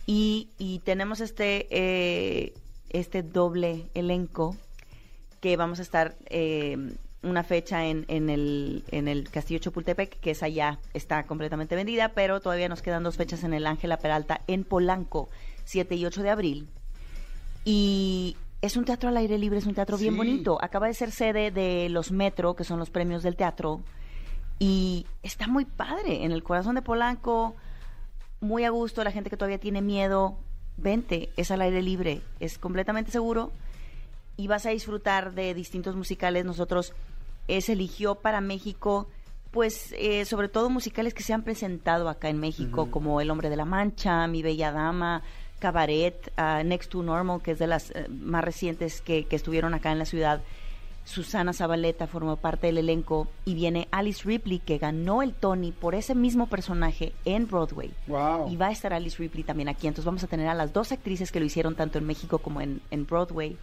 y, 0.07 0.49
y 0.59 0.81
tenemos 0.81 1.21
este, 1.21 1.67
eh, 1.71 2.55
este 2.91 3.23
doble 3.23 3.87
elenco 3.95 4.57
que 5.41 5.57
vamos 5.57 5.79
a 5.79 5.83
estar 5.83 6.17
eh, 6.27 6.95
una 7.25 7.43
fecha 7.43 7.87
en, 7.87 8.05
en, 8.09 8.31
el, 8.31 8.85
en 8.91 9.09
el 9.09 9.31
Castillo 9.31 9.59
Chapultepec, 9.59 10.21
que 10.21 10.31
esa 10.33 10.49
ya 10.49 10.79
está 10.93 11.25
completamente 11.27 11.77
vendida, 11.77 12.11
pero 12.11 12.41
todavía 12.41 12.69
nos 12.69 12.83
quedan 12.83 13.03
dos 13.03 13.17
fechas 13.17 13.45
en 13.45 13.55
el 13.55 13.67
Ángela 13.67 13.99
Peralta 13.99 14.41
en 14.47 14.65
Polanco, 14.65 15.29
7 15.65 15.95
y 15.95 16.07
8 16.07 16.23
de 16.23 16.31
abril. 16.31 16.69
Y 17.65 18.37
es 18.63 18.77
un 18.77 18.85
teatro 18.85 19.09
al 19.09 19.17
aire 19.17 19.39
libre, 19.39 19.59
es 19.59 19.67
un 19.67 19.75
teatro 19.75 19.99
bien 19.99 20.17
bonito. 20.17 20.59
Acaba 20.63 20.87
de 20.87 20.95
ser 20.95 21.11
sede 21.11 21.51
de 21.51 21.89
los 21.89 22.13
Metro, 22.13 22.55
que 22.55 22.65
son 22.65 22.79
los 22.79 22.91
premios 22.91 23.23
del 23.23 23.37
teatro, 23.37 23.81
y 24.59 25.07
está 25.23 25.49
muy 25.49 25.65
padre, 25.65 26.25
en 26.25 26.33
el 26.33 26.43
corazón 26.43 26.77
de 26.77 26.83
Polanco, 26.83 27.55
muy 28.41 28.65
a 28.65 28.71
gusto, 28.71 29.03
la 29.03 29.11
gente 29.11 29.31
que 29.31 29.37
todavía 29.37 29.59
tiene 29.59 29.83
miedo, 29.83 30.37
vente, 30.77 31.31
es 31.37 31.51
al 31.51 31.63
aire 31.63 31.83
libre, 31.83 32.21
es 32.41 32.59
completamente 32.59 33.11
seguro 33.11 33.53
y 34.37 34.47
vas 34.47 34.67
a 34.67 34.71
disfrutar 34.71 35.33
de 35.33 35.55
distintos 35.55 35.97
musicales. 35.97 36.45
Nosotros 36.45 36.93
eh, 37.49 37.61
se 37.61 37.73
eligió 37.73 38.17
para 38.17 38.41
México, 38.41 39.09
pues 39.51 39.95
eh, 39.99 40.25
sobre 40.25 40.49
todo 40.49 40.71
musicales 40.71 41.15
que 41.15 41.23
se 41.23 41.33
han 41.33 41.43
presentado 41.43 42.09
acá 42.09 42.29
en 42.29 42.39
México, 42.39 42.91
como 42.91 43.21
El 43.21 43.31
Hombre 43.31 43.51
de 43.51 43.57
la 43.57 43.65
Mancha, 43.65 44.27
Mi 44.27 44.43
Bella 44.43 44.73
Dama, 44.73 45.23
Cabaret, 45.59 46.33
ah, 46.37 46.63
Next 46.65 46.91
to 46.91 47.03
Normal, 47.03 47.41
que 47.43 47.53
es 47.53 47.59
de 47.59 47.67
las 47.67 47.91
eh, 47.91 48.07
más 48.09 48.45
recientes 48.45 49.01
que, 49.01 49.25
que 49.25 49.37
estuvieron 49.37 49.75
acá 49.75 49.93
en 49.93 49.99
la 49.99 50.05
ciudad. 50.05 50.43
Susana 51.05 51.53
Zabaleta 51.53 52.07
formó 52.07 52.37
parte 52.37 52.67
del 52.67 52.79
elenco 52.79 53.29
y 53.45 53.55
viene 53.55 53.89
Alice 53.91 54.23
Ripley 54.25 54.59
que 54.59 54.79
ganó 54.79 55.23
el 55.23 55.35
Tony 55.35 55.71
por 55.71 55.95
ese 55.95 56.15
mismo 56.15 56.47
personaje 56.47 57.13
en 57.27 57.47
Broadway. 57.47 57.93
Wow. 58.07 58.51
Y 58.51 58.57
va 58.57 58.69
a 58.69 58.73
estar 58.73 58.95
Alice 58.95 59.19
Ripley 59.19 59.45
también 59.45 59.69
aquí. 59.69 59.87
Entonces 59.87 60.07
vamos 60.07 60.25
a 60.25 60.29
tener 60.29 60.49
a 60.49 60.55
las 60.55 60.73
dos 60.73 60.93
actrices 60.93 61.31
que 61.31 61.41
lo 61.41 61.47
hicieron 61.47 61.75
tanto 61.75 61.99
en 61.99 62.07
México 62.07 62.39
como 62.39 62.61
en, 62.63 62.81
en 62.91 63.07
Broadway. 63.07 63.57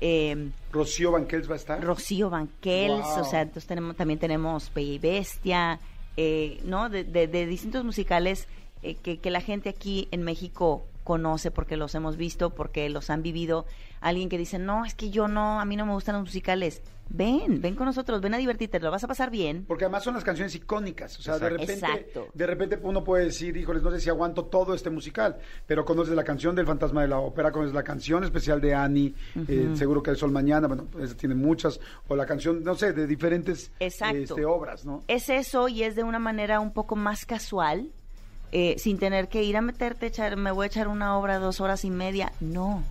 Eh, 0.00 0.50
Rocío 0.72 1.10
Banquels 1.12 1.48
va 1.48 1.54
a 1.54 1.56
estar. 1.56 1.82
Rocío 1.84 2.30
Banquels, 2.30 3.04
Wow. 3.04 3.20
o 3.20 3.24
sea, 3.24 3.42
entonces 3.42 3.66
tenemos, 3.66 3.96
también 3.96 4.18
tenemos 4.18 4.72
Bella 4.74 4.92
y 4.92 4.98
Bestia, 4.98 5.80
eh, 6.16 6.60
¿no? 6.64 6.88
De, 6.88 7.04
de- 7.04 7.26
de 7.28 7.46
distintos 7.46 7.84
musicales 7.84 8.48
eh, 8.82 8.94
que, 8.94 9.18
que 9.18 9.30
la 9.30 9.40
gente 9.42 9.68
aquí 9.68 10.08
en 10.10 10.22
México 10.22 10.84
conoce 11.04 11.50
porque 11.50 11.76
los 11.76 11.94
hemos 11.94 12.16
visto, 12.16 12.50
porque 12.50 12.88
los 12.88 13.10
han 13.10 13.22
vivido. 13.22 13.66
Alguien 14.00 14.28
que 14.28 14.38
dice, 14.38 14.58
no, 14.58 14.84
es 14.84 14.94
que 14.94 15.10
yo 15.10 15.28
no, 15.28 15.60
a 15.60 15.64
mí 15.64 15.76
no 15.76 15.86
me 15.86 15.92
gustan 15.92 16.14
los 16.16 16.24
musicales. 16.24 16.82
Ven, 17.12 17.60
ven 17.60 17.74
con 17.74 17.86
nosotros, 17.86 18.20
ven 18.20 18.34
a 18.34 18.38
divertirte, 18.38 18.78
lo 18.78 18.90
vas 18.92 19.02
a 19.02 19.08
pasar 19.08 19.30
bien. 19.30 19.64
Porque 19.66 19.84
además 19.84 20.04
son 20.04 20.14
las 20.14 20.22
canciones 20.22 20.54
icónicas. 20.54 21.18
O 21.18 21.22
sea, 21.22 21.38
de 21.40 21.48
Exacto. 21.48 21.60
repente, 21.66 21.86
Exacto. 21.86 22.26
de 22.32 22.46
repente 22.46 22.78
uno 22.82 23.02
puede 23.02 23.24
decir, 23.24 23.56
híjoles, 23.56 23.82
no 23.82 23.90
sé 23.90 24.00
si 24.00 24.08
aguanto 24.08 24.44
todo 24.44 24.74
este 24.74 24.90
musical, 24.90 25.36
pero 25.66 25.84
conoces 25.84 26.14
la 26.14 26.22
canción 26.22 26.54
del 26.54 26.66
Fantasma 26.66 27.02
de 27.02 27.08
la 27.08 27.18
Ópera, 27.18 27.50
conoces 27.50 27.74
la 27.74 27.82
canción 27.82 28.22
especial 28.22 28.60
de 28.60 28.74
Annie, 28.74 29.12
eh, 29.48 29.70
seguro 29.74 30.04
que 30.04 30.10
el 30.10 30.16
Sol 30.16 30.30
Mañana, 30.30 30.68
bueno, 30.68 30.86
pues 30.90 31.16
tiene 31.16 31.34
muchas, 31.34 31.80
o 32.06 32.14
la 32.14 32.26
canción, 32.26 32.62
no 32.62 32.76
sé, 32.76 32.92
de 32.92 33.08
diferentes 33.08 33.72
este, 33.80 34.44
obras, 34.44 34.84
¿no? 34.84 35.02
es 35.08 35.28
eso 35.30 35.66
y 35.66 35.82
es 35.82 35.96
de 35.96 36.04
una 36.04 36.20
manera 36.20 36.60
un 36.60 36.72
poco 36.72 36.94
más 36.94 37.26
casual, 37.26 37.90
eh, 38.52 38.76
sin 38.78 38.98
tener 38.98 39.28
que 39.28 39.42
ir 39.42 39.56
a 39.56 39.62
meterte, 39.62 40.06
echar, 40.06 40.36
me 40.36 40.52
voy 40.52 40.64
a 40.64 40.66
echar 40.68 40.86
una 40.86 41.18
obra 41.18 41.38
dos 41.40 41.60
horas 41.60 41.84
y 41.84 41.90
media. 41.90 42.32
No, 42.40 42.84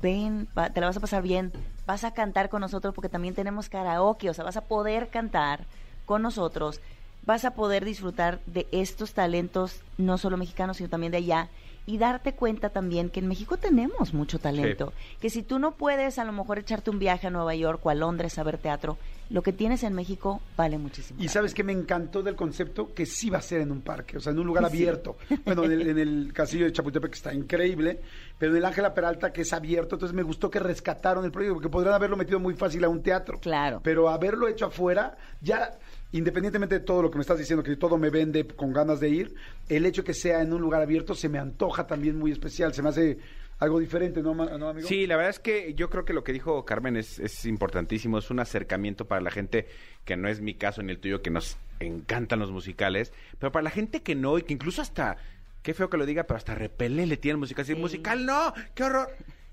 ven, 0.00 0.48
te 0.74 0.80
la 0.80 0.86
vas 0.86 0.96
a 0.96 1.00
pasar 1.00 1.22
bien, 1.22 1.52
vas 1.86 2.04
a 2.04 2.12
cantar 2.12 2.48
con 2.48 2.60
nosotros 2.60 2.94
porque 2.94 3.08
también 3.08 3.34
tenemos 3.34 3.68
karaoke, 3.68 4.30
o 4.30 4.34
sea, 4.34 4.44
vas 4.44 4.56
a 4.56 4.62
poder 4.62 5.08
cantar 5.08 5.64
con 6.06 6.22
nosotros, 6.22 6.80
vas 7.24 7.44
a 7.44 7.54
poder 7.54 7.84
disfrutar 7.84 8.40
de 8.46 8.66
estos 8.72 9.12
talentos, 9.12 9.80
no 9.98 10.18
solo 10.18 10.36
mexicanos, 10.36 10.78
sino 10.78 10.88
también 10.88 11.12
de 11.12 11.18
allá. 11.18 11.48
Y 11.86 11.98
darte 11.98 12.34
cuenta 12.34 12.68
también 12.70 13.10
que 13.10 13.20
en 13.20 13.26
México 13.26 13.56
tenemos 13.56 14.14
mucho 14.14 14.38
talento. 14.38 14.92
Que 15.20 15.30
si 15.30 15.42
tú 15.42 15.58
no 15.58 15.72
puedes 15.72 16.18
a 16.18 16.24
lo 16.24 16.32
mejor 16.32 16.58
echarte 16.58 16.90
un 16.90 16.98
viaje 16.98 17.26
a 17.26 17.30
Nueva 17.30 17.54
York 17.54 17.84
o 17.84 17.90
a 17.90 17.94
Londres 17.94 18.38
a 18.38 18.42
ver 18.44 18.58
teatro, 18.58 18.96
lo 19.30 19.42
que 19.42 19.52
tienes 19.52 19.82
en 19.84 19.94
México 19.94 20.40
vale 20.56 20.76
muchísimo. 20.76 21.22
Y 21.22 21.28
sabes 21.28 21.54
que 21.54 21.62
me 21.64 21.72
encantó 21.72 22.22
del 22.22 22.34
concepto 22.36 22.92
que 22.92 23.06
sí 23.06 23.30
va 23.30 23.38
a 23.38 23.42
ser 23.42 23.60
en 23.60 23.70
un 23.72 23.80
parque, 23.80 24.16
o 24.16 24.20
sea, 24.20 24.32
en 24.32 24.38
un 24.40 24.46
lugar 24.46 24.68
Sí. 24.68 24.76
abierto. 24.76 25.16
Bueno, 25.44 25.64
en 25.64 25.72
el, 25.72 25.88
en 25.88 25.98
el 25.98 26.32
castillo 26.34 26.64
de 26.64 26.72
Chapultepec 26.72 27.10
que 27.12 27.16
está 27.16 27.32
increíble, 27.32 28.00
pero 28.38 28.52
en 28.52 28.58
el 28.58 28.64
Ángela 28.64 28.92
Peralta 28.92 29.32
que 29.32 29.42
es 29.42 29.52
abierto, 29.52 29.94
entonces 29.94 30.14
me 30.14 30.22
gustó 30.22 30.50
que 30.50 30.58
rescataron 30.58 31.24
el 31.24 31.30
proyecto, 31.30 31.54
porque 31.54 31.68
podrían 31.68 31.94
haberlo 31.94 32.16
metido 32.16 32.40
muy 32.40 32.54
fácil 32.54 32.82
a 32.84 32.88
un 32.88 33.02
teatro. 33.02 33.38
Claro. 33.40 33.80
Pero 33.84 34.08
haberlo 34.08 34.48
hecho 34.48 34.66
afuera, 34.66 35.16
ya 35.40 35.78
independientemente 36.12 36.80
de 36.80 36.84
todo 36.84 37.02
lo 37.02 37.10
que 37.10 37.18
me 37.18 37.22
estás 37.22 37.38
diciendo, 37.38 37.62
que 37.62 37.76
todo 37.76 37.96
me 37.98 38.10
vende 38.10 38.44
con 38.48 38.72
ganas 38.72 38.98
de 38.98 39.10
ir, 39.10 39.34
el 39.68 39.86
hecho 39.86 40.02
que 40.02 40.12
sea 40.12 40.42
en 40.42 40.52
un 40.52 40.60
lugar 40.60 40.82
abierto 40.82 41.14
se 41.14 41.28
me 41.28 41.38
antoja 41.38 41.86
también 41.86 42.18
muy 42.18 42.32
especial, 42.32 42.74
se 42.74 42.82
me 42.82 42.88
hace 42.88 43.18
algo 43.60 43.78
diferente, 43.78 44.22
¿no, 44.22 44.34
no, 44.34 44.68
amigo? 44.70 44.88
Sí, 44.88 45.06
la 45.06 45.16
verdad 45.16 45.30
es 45.30 45.38
que 45.38 45.74
yo 45.74 45.88
creo 45.90 46.04
que 46.04 46.12
lo 46.12 46.24
que 46.24 46.32
dijo 46.32 46.64
Carmen 46.64 46.96
es, 46.96 47.18
es 47.18 47.44
importantísimo, 47.46 48.18
es 48.18 48.30
un 48.30 48.40
acercamiento 48.40 49.06
para 49.06 49.20
la 49.20 49.30
gente 49.30 49.66
que 50.04 50.16
no 50.16 50.28
es 50.28 50.40
mi 50.40 50.54
caso 50.54 50.82
ni 50.82 50.90
el 50.92 50.98
tuyo, 50.98 51.22
que 51.22 51.30
nos 51.30 51.58
encantan 51.78 52.38
los 52.40 52.50
musicales, 52.50 53.12
pero 53.38 53.52
para 53.52 53.62
la 53.64 53.70
gente 53.70 54.02
que 54.02 54.14
no 54.14 54.36
y 54.38 54.42
que 54.42 54.52
incluso 54.54 54.82
hasta, 54.82 55.16
qué 55.62 55.74
feo 55.74 55.88
que 55.90 55.96
lo 55.98 56.06
diga, 56.06 56.24
pero 56.24 56.38
hasta 56.38 56.54
repele 56.54 57.06
le 57.06 57.16
tiene 57.18 57.32
el 57.34 57.38
musical, 57.38 57.62
así, 57.62 57.74
Sí. 57.74 57.78
musical 57.80 58.24
no, 58.26 58.52
qué 58.74 58.82
horror. 58.84 59.08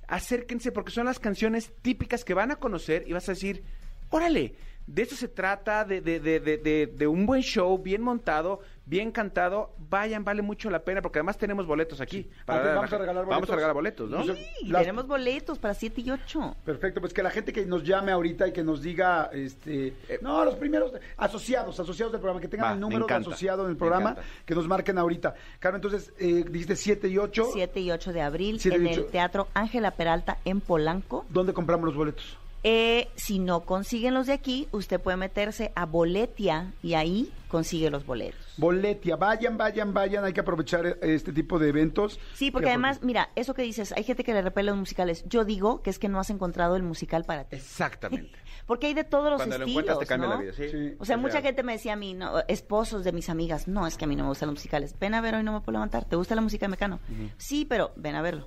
Acérquense 0.08 0.72
porque 0.72 0.92
son 0.92 1.06
las 1.06 1.20
canciones 1.20 1.74
típicas 1.82 2.24
que 2.24 2.34
van 2.34 2.52
a 2.52 2.56
conocer 2.56 3.04
y 3.08 3.14
vas 3.14 3.28
a 3.28 3.34
decir, 3.34 3.64
órale, 4.10 4.56
de 4.86 5.02
eso 5.02 5.18
se 5.18 5.28
trata, 5.28 5.84
de, 5.84 6.00
de, 6.00 6.22
de, 6.22 6.40
de, 6.40 6.58
de- 6.58 6.88
de 6.88 7.08
un 7.08 7.26
buen 7.26 7.42
show, 7.42 7.78
bien 7.78 8.02
montado, 8.02 8.62
bien 8.88 9.12
cantado. 9.12 9.72
Vayan, 9.90 10.24
vale 10.24 10.42
mucho 10.42 10.70
la 10.70 10.80
pena, 10.84 11.02
porque 11.02 11.20
además 11.20 11.38
tenemos 11.38 11.68
boletos 11.68 12.02
aquí. 12.02 12.30
Vamos 12.48 12.62
a 12.66 12.66
la- 12.66 12.98
regalar 12.98 13.26
Vamos 13.26 13.28
boletos. 13.28 13.50
a 13.50 13.56
regalar 13.56 13.74
boletos, 13.76 14.10
¿no? 14.10 14.24
Las- 14.64 14.82
tenemos 14.82 15.08
boletos 15.08 15.60
para 15.60 15.74
7 15.74 16.02
y 16.02 16.10
8. 16.12 16.56
Perfecto, 16.66 17.00
pues 17.02 17.14
que 17.14 17.22
la 17.22 17.30
gente 17.30 17.54
que 17.54 17.66
nos 17.66 17.84
llame 17.84 18.12
ahorita 18.12 18.48
y 18.48 18.54
que 18.54 18.64
nos 18.64 18.82
diga, 18.82 19.30
este, 19.34 19.94
no, 20.22 20.44
los 20.46 20.56
primeros 20.56 20.94
asociados, 21.18 21.80
asociados 21.80 22.12
del 22.14 22.22
programa, 22.22 22.42
que 22.42 22.48
tengan 22.48 22.68
Va, 22.70 22.72
el 22.74 22.78
me 22.78 22.82
número 22.82 23.06
de 23.06 23.14
asociado 23.14 23.66
en 23.66 23.72
el 23.72 23.78
programa, 23.78 24.16
que 24.46 24.56
nos 24.56 24.68
marquen 24.68 24.98
ahorita. 24.98 25.36
Carmen, 25.60 25.78
entonces, 25.84 26.14
eh, 26.18 26.44
dijiste 26.50 26.76
7 26.76 27.08
y 27.10 27.18
8. 27.18 27.50
7 27.54 27.80
y 27.82 27.92
8 27.92 28.14
de 28.14 28.22
abril 28.22 28.60
7 28.60 28.78
y 28.78 28.82
en 28.82 28.88
el 28.88 29.06
Teatro 29.08 29.48
Ángela 29.54 29.92
Peralta 29.92 30.38
en 30.46 30.62
Polanco. 30.62 31.26
¿Dónde 31.30 31.54
compramos 31.54 31.86
los 31.88 31.96
boletos? 31.96 32.38
Eh, 32.70 33.08
si 33.16 33.40
no 33.40 33.62
consiguen 33.62 34.14
los 34.14 34.28
de 34.28 34.34
aquí, 34.34 34.68
usted 34.74 35.00
puede 35.00 35.16
meterse 35.16 35.72
a 35.74 35.86
Boletia 35.86 36.74
y 36.84 36.96
ahí 36.96 37.32
consigue 37.48 37.90
los 37.90 38.06
boletos. 38.06 38.46
Boletia, 38.58 39.16
vayan, 39.16 39.58
vayan, 39.58 39.94
vayan, 39.94 40.26
hay 40.26 40.34
que 40.34 40.42
aprovechar 40.42 40.86
eh, 40.86 40.98
este 41.02 41.32
tipo 41.32 41.60
de 41.60 41.70
eventos. 41.70 42.20
Sí, 42.34 42.52
porque 42.52 42.66
Que 42.66 42.72
además, 42.72 43.02
mira, 43.02 43.30
eso 43.38 43.54
que 43.54 43.62
dices, 43.62 43.94
hay 43.94 44.04
gente 44.04 44.26
que 44.26 44.34
le 44.34 44.42
repele 44.42 44.72
los 44.72 44.78
musicales. 44.78 45.24
Yo 45.30 45.46
digo 45.46 45.82
que 45.82 45.90
es 45.90 45.98
que 45.98 46.10
no 46.10 46.20
has 46.20 46.30
encontrado 46.30 46.76
el 46.76 46.84
musical 46.84 47.24
para 47.24 47.46
ti. 47.46 47.56
Exactamente. 47.56 48.38
Porque 48.66 48.88
hay 48.88 48.94
de 48.94 49.06
todos 49.06 49.30
los 49.30 49.38
Cuando 49.38 49.56
estilos, 49.56 49.70
encuentras 49.70 50.00
te 50.00 50.06
cambia 50.06 50.28
¿no? 50.28 50.36
la 50.36 50.42
vida, 50.42 50.52
sí. 50.52 50.68
Sí. 50.70 50.96
O 51.00 51.06
sea, 51.06 51.16
mucha 51.16 51.42
gente 51.42 51.64
me 51.64 51.72
decía 51.72 51.94
a 51.94 51.96
mí, 51.96 52.16
no, 52.16 52.40
esposos 52.50 53.06
de 53.06 53.14
mis 53.14 53.30
amigas, 53.30 53.70
no, 53.70 53.88
es 53.88 53.96
que 53.96 54.04
a 54.04 54.10
mí 54.10 54.18
no 54.18 54.24
me 54.24 54.30
gustan 54.30 54.48
los 54.48 54.56
musicales. 54.56 54.94
Ven 55.00 55.14
a 55.14 55.22
ver, 55.22 55.36
hoy 55.36 55.44
no 55.44 55.54
me 55.54 55.62
puedo 55.62 55.72
levantar. 55.72 56.04
¿Te 56.04 56.18
gusta 56.18 56.36
la 56.36 56.42
música 56.42 56.66
de 56.66 56.72
Mecano? 56.72 57.00
Sí, 57.38 57.64
pero 57.64 57.94
ven 57.96 58.16
a 58.16 58.22
verlo. 58.22 58.46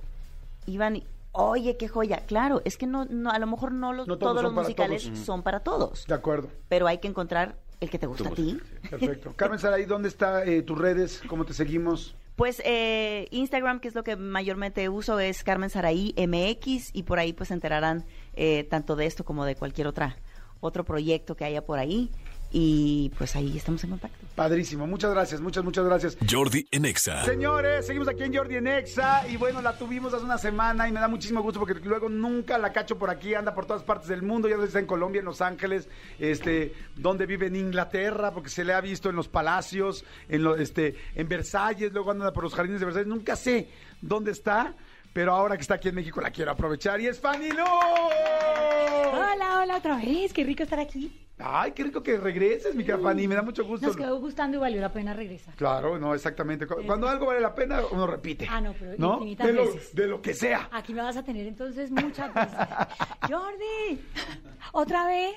Iban 0.67 0.97
y, 0.97 1.07
oye, 1.31 1.77
qué 1.77 1.87
joya. 1.87 2.25
Claro, 2.25 2.61
es 2.65 2.77
que 2.77 2.87
no, 2.87 3.05
no 3.05 3.31
a 3.31 3.39
lo 3.39 3.47
mejor 3.47 3.71
no 3.71 3.93
los, 3.93 4.07
No 4.07 4.17
todos 4.17 4.41
los 4.43 4.53
musicales 4.53 5.05
todos. 5.05 5.19
son 5.19 5.43
para 5.43 5.61
todos. 5.61 6.05
De 6.07 6.13
acuerdo. 6.13 6.49
Pero 6.67 6.87
hay 6.87 6.99
que 6.99 7.07
encontrar 7.07 7.57
el 7.79 7.89
que 7.89 7.99
te 7.99 8.07
gusta 8.07 8.29
a 8.29 8.31
ti. 8.31 8.59
Perfecto. 8.89 9.33
Carmen 9.35 9.59
Saraí, 9.59 9.85
¿dónde 9.85 10.09
está 10.09 10.45
eh, 10.45 10.61
tus 10.61 10.77
redes? 10.77 11.21
¿Cómo 11.27 11.45
te 11.45 11.53
seguimos? 11.53 12.15
Pues 12.35 12.61
eh, 12.65 13.27
Instagram, 13.31 13.79
que 13.79 13.87
es 13.87 13.95
lo 13.95 14.03
que 14.03 14.15
mayormente 14.15 14.87
uso, 14.89 15.19
es 15.19 15.43
Carmen 15.43 15.69
Saraí 15.69 16.15
MX 16.17 16.91
y 16.93 17.03
por 17.03 17.19
ahí 17.19 17.33
pues 17.33 17.49
se 17.49 17.53
enterarán 17.53 18.05
eh, 18.33 18.63
tanto 18.69 18.95
de 18.95 19.05
esto 19.05 19.25
como 19.25 19.45
de 19.45 19.55
cualquier 19.55 19.87
otra 19.87 20.17
otro 20.61 20.85
proyecto 20.85 21.35
que 21.35 21.43
haya 21.43 21.65
por 21.65 21.79
ahí 21.79 22.11
y 22.51 23.09
pues 23.17 23.35
ahí 23.35 23.57
estamos 23.57 23.83
en 23.83 23.91
contacto. 23.91 24.27
Padrísimo. 24.35 24.87
Muchas 24.87 25.11
gracias, 25.11 25.39
muchas, 25.41 25.63
muchas 25.63 25.85
gracias. 25.85 26.17
Jordi 26.29 26.65
en 26.71 26.85
Exa. 26.85 27.23
Señores, 27.23 27.85
seguimos 27.85 28.07
aquí 28.07 28.23
en 28.23 28.33
Jordi 28.33 28.55
en 28.55 28.67
Exa 28.67 29.27
y 29.27 29.37
bueno, 29.37 29.61
la 29.61 29.77
tuvimos 29.77 30.13
hace 30.13 30.25
una 30.25 30.37
semana 30.37 30.87
y 30.87 30.91
me 30.91 30.99
da 30.99 31.07
muchísimo 31.07 31.41
gusto 31.41 31.59
porque 31.59 31.75
luego 31.75 32.09
nunca 32.09 32.57
la 32.57 32.73
cacho 32.73 32.97
por 32.97 33.09
aquí, 33.09 33.33
anda 33.33 33.53
por 33.53 33.65
todas 33.65 33.83
partes 33.83 34.09
del 34.09 34.21
mundo, 34.21 34.49
ya 34.49 34.55
está 34.63 34.79
en 34.79 34.85
Colombia, 34.85 35.19
en 35.19 35.25
Los 35.25 35.41
Ángeles, 35.41 35.87
este, 36.19 36.73
donde 36.95 37.25
vive 37.25 37.47
en 37.47 37.55
Inglaterra, 37.55 38.33
porque 38.33 38.49
se 38.49 38.63
le 38.63 38.73
ha 38.73 38.81
visto 38.81 39.09
en 39.09 39.15
los 39.15 39.27
palacios, 39.27 40.05
en 40.27 40.43
lo, 40.43 40.55
este, 40.55 40.95
en 41.15 41.27
Versalles, 41.27 41.93
luego 41.93 42.11
anda 42.11 42.33
por 42.33 42.43
los 42.43 42.53
jardines 42.53 42.79
de 42.79 42.85
Versalles, 42.85 43.07
nunca 43.07 43.35
sé 43.35 43.69
dónde 44.01 44.31
está. 44.31 44.75
Pero 45.13 45.33
ahora 45.33 45.57
que 45.57 45.61
está 45.61 45.73
aquí 45.75 45.89
en 45.89 45.95
México 45.95 46.21
la 46.21 46.31
quiero 46.31 46.51
aprovechar 46.51 47.01
y 47.01 47.07
es 47.07 47.19
Fanny 47.19 47.49
Lu. 47.49 47.65
Hola, 47.65 49.59
hola 49.61 49.75
otra 49.75 49.97
vez, 49.97 50.31
qué 50.31 50.45
rico 50.45 50.63
estar 50.63 50.79
aquí. 50.79 51.11
Ay, 51.43 51.71
qué 51.71 51.83
rico 51.83 52.01
que 52.03 52.17
regreses, 52.17 52.75
mi 52.75 52.83
querida 52.83 53.01
Fanny, 53.03 53.27
me 53.27 53.35
da 53.35 53.41
mucho 53.41 53.63
gusto. 53.65 53.87
Nos 53.87 53.95
quedó 53.95 54.19
gustando 54.19 54.57
y 54.57 54.59
valió 54.59 54.79
la 54.81 54.91
pena 54.91 55.13
regresar. 55.13 55.53
Claro, 55.55 55.97
no, 55.99 56.13
exactamente. 56.13 56.67
Cu- 56.67 56.83
Cuando 56.85 57.07
algo 57.07 57.25
vale 57.27 57.39
la 57.41 57.53
pena, 57.55 57.81
uno 57.91 58.05
repite. 58.07 58.47
Ah, 58.49 58.61
no, 58.61 58.73
pero 58.73 58.93
¿no? 58.97 59.13
infinitas 59.15 59.47
De 59.47 59.53
lo, 59.53 59.65
veces. 59.65 59.95
de 59.95 60.07
lo 60.07 60.21
que 60.21 60.33
sea. 60.33 60.69
Aquí 60.71 60.93
me 60.93 61.01
vas 61.01 61.17
a 61.17 61.23
tener 61.23 61.47
entonces 61.47 61.91
muchas 61.91 62.33
veces. 62.33 62.51
Jordi, 63.29 63.99
otra 64.73 65.05
vez. 65.07 65.33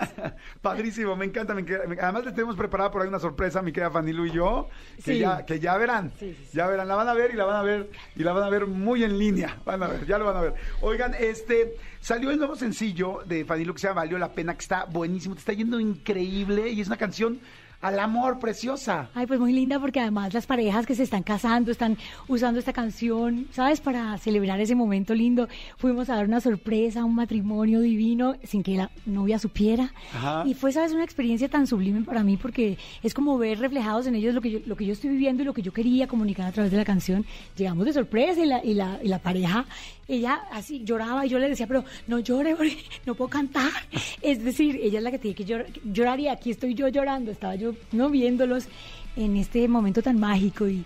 Padrísimo, 0.60 1.16
me 1.16 1.24
encanta. 1.24 1.54
me 1.54 1.60
encanta. 1.62 1.84
Además, 2.02 2.24
les 2.24 2.34
tenemos 2.34 2.56
preparada 2.56 2.90
por 2.90 3.02
ahí 3.02 3.08
una 3.08 3.18
sorpresa, 3.18 3.62
mi 3.62 3.72
querida 3.72 3.90
Fanny 3.90 4.12
Lu 4.12 4.26
y 4.26 4.32
yo, 4.32 4.68
que, 4.96 5.02
Sí. 5.14 5.18
ya, 5.18 5.44
que 5.44 5.58
ya 5.60 5.76
verán. 5.76 6.12
Sí, 6.18 6.34
sí, 6.34 6.44
sí. 6.50 6.56
Ya 6.56 6.66
verán, 6.66 6.88
la 6.88 6.94
van 6.96 7.08
a 7.08 7.14
ver 7.14 7.32
y 7.32 7.36
la 7.36 7.44
van 7.44 7.56
a 7.56 7.62
ver 7.62 7.90
y 8.16 8.22
la 8.22 8.32
van 8.32 8.42
a 8.44 8.50
ver 8.50 8.66
muy 8.66 9.04
en 9.04 9.18
línea. 9.18 9.58
Van 9.64 9.82
a 9.82 9.86
ver, 9.88 10.06
ya 10.06 10.18
lo 10.18 10.24
van 10.24 10.36
a 10.36 10.40
ver. 10.40 10.54
Oigan, 10.80 11.14
este 11.14 11.76
salió 12.04 12.30
el 12.30 12.36
nuevo 12.36 12.54
sencillo 12.54 13.22
de 13.24 13.46
Fanny 13.46 13.64
Lu 13.64 13.72
que 13.72 13.80
se 13.80 13.88
llama 13.88 14.02
Valió 14.02 14.18
la 14.18 14.34
pena, 14.34 14.54
que 14.54 14.60
está 14.60 14.84
buenísimo, 14.84 15.34
te 15.34 15.38
está 15.38 15.54
yendo 15.54 15.80
increíble 15.80 16.68
y 16.68 16.82
es 16.82 16.86
una 16.86 16.98
canción 16.98 17.40
al 17.84 18.00
amor, 18.00 18.38
preciosa. 18.38 19.10
Ay, 19.14 19.26
pues 19.26 19.38
muy 19.38 19.52
linda 19.52 19.78
porque 19.78 20.00
además 20.00 20.32
las 20.32 20.46
parejas 20.46 20.86
que 20.86 20.94
se 20.94 21.02
están 21.02 21.22
casando 21.22 21.70
están 21.70 21.98
usando 22.28 22.58
esta 22.58 22.72
canción, 22.72 23.46
¿sabes? 23.52 23.82
Para 23.82 24.16
celebrar 24.16 24.58
ese 24.58 24.74
momento 24.74 25.14
lindo. 25.14 25.48
Fuimos 25.76 26.08
a 26.08 26.16
dar 26.16 26.24
una 26.24 26.40
sorpresa, 26.40 27.04
un 27.04 27.14
matrimonio 27.14 27.80
divino 27.80 28.36
sin 28.42 28.62
que 28.62 28.78
la 28.78 28.90
novia 29.04 29.38
supiera. 29.38 29.92
Ajá. 30.14 30.44
Y 30.46 30.54
fue, 30.54 30.72
¿sabes? 30.72 30.92
Una 30.92 31.04
experiencia 31.04 31.50
tan 31.50 31.66
sublime 31.66 32.00
para 32.00 32.24
mí 32.24 32.38
porque 32.38 32.78
es 33.02 33.12
como 33.12 33.36
ver 33.36 33.58
reflejados 33.58 34.06
en 34.06 34.14
ellos 34.14 34.34
lo 34.34 34.40
que 34.40 34.50
yo, 34.50 34.60
lo 34.64 34.76
que 34.76 34.86
yo 34.86 34.94
estoy 34.94 35.10
viviendo 35.10 35.42
y 35.42 35.44
lo 35.44 35.52
que 35.52 35.60
yo 35.60 35.70
quería 35.70 36.08
comunicar 36.08 36.46
a 36.46 36.52
través 36.52 36.72
de 36.72 36.78
la 36.78 36.86
canción. 36.86 37.26
Llegamos 37.54 37.84
de 37.84 37.92
sorpresa 37.92 38.40
y 38.40 38.46
la, 38.46 38.64
y 38.64 38.72
la, 38.72 38.98
y 39.02 39.08
la 39.08 39.18
pareja, 39.18 39.66
ella 40.08 40.40
así 40.52 40.84
lloraba 40.84 41.26
y 41.26 41.28
yo 41.28 41.38
le 41.38 41.48
decía, 41.48 41.66
pero 41.66 41.84
no 42.06 42.18
llore 42.18 42.56
no 43.04 43.14
puedo 43.14 43.28
cantar. 43.28 43.70
Es 44.22 44.42
decir, 44.42 44.80
ella 44.82 44.98
es 44.98 45.04
la 45.04 45.10
que 45.10 45.18
tiene 45.18 45.34
que 45.34 45.44
llorar, 45.44 45.66
llorar 45.84 46.18
y 46.18 46.28
aquí 46.28 46.50
estoy 46.50 46.74
yo 46.74 46.88
llorando. 46.88 47.30
Estaba 47.30 47.56
yo 47.56 47.73
no 47.92 48.10
viéndolos 48.10 48.66
en 49.16 49.36
este 49.36 49.68
momento 49.68 50.02
tan 50.02 50.18
mágico 50.18 50.66
y 50.68 50.84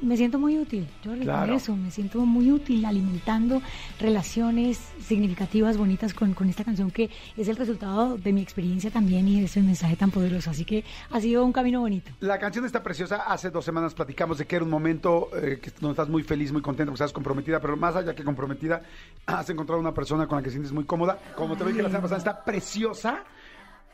me 0.00 0.16
siento 0.16 0.36
muy 0.36 0.58
útil, 0.58 0.88
yo 1.04 1.12
Claro. 1.16 1.54
eso, 1.54 1.76
me 1.76 1.92
siento 1.92 2.18
muy 2.26 2.50
útil 2.50 2.84
alimentando 2.84 3.62
relaciones 4.00 4.80
significativas, 5.00 5.76
bonitas 5.76 6.12
con, 6.12 6.34
con 6.34 6.48
esta 6.48 6.64
canción 6.64 6.90
que 6.90 7.08
es 7.36 7.46
el 7.46 7.54
resultado 7.54 8.18
de 8.18 8.32
mi 8.32 8.42
experiencia 8.42 8.90
también 8.90 9.28
y 9.28 9.38
de 9.38 9.46
ese 9.46 9.62
mensaje 9.62 9.94
tan 9.94 10.10
poderoso. 10.10 10.50
Así 10.50 10.64
que 10.64 10.84
ha 11.10 11.20
sido 11.20 11.44
un 11.44 11.52
camino 11.52 11.80
bonito. 11.80 12.10
La 12.18 12.40
canción 12.40 12.64
está 12.64 12.82
preciosa. 12.82 13.22
Hace 13.28 13.50
dos 13.50 13.64
semanas 13.64 13.94
platicamos 13.94 14.38
de 14.38 14.44
que 14.46 14.56
era 14.56 14.64
un 14.64 14.70
momento 14.72 15.28
eh, 15.40 15.60
que 15.62 15.70
donde 15.70 15.92
estás 15.92 16.08
muy 16.08 16.24
feliz, 16.24 16.50
muy 16.50 16.62
contenta, 16.62 16.90
porque 16.90 17.04
estás 17.04 17.12
comprometida, 17.12 17.60
pero 17.60 17.76
más 17.76 17.94
allá 17.94 18.12
que 18.12 18.24
comprometida, 18.24 18.82
has 19.26 19.48
encontrado 19.50 19.80
una 19.80 19.94
persona 19.94 20.26
con 20.26 20.36
la 20.36 20.42
que 20.42 20.46
te 20.48 20.52
sientes 20.52 20.72
muy 20.72 20.82
cómoda. 20.84 21.16
Como 21.36 21.56
te 21.56 21.64
dije 21.64 21.78
la 21.80 21.88
semana 21.88 22.02
pasada, 22.02 22.18
está 22.18 22.44
preciosa, 22.44 23.22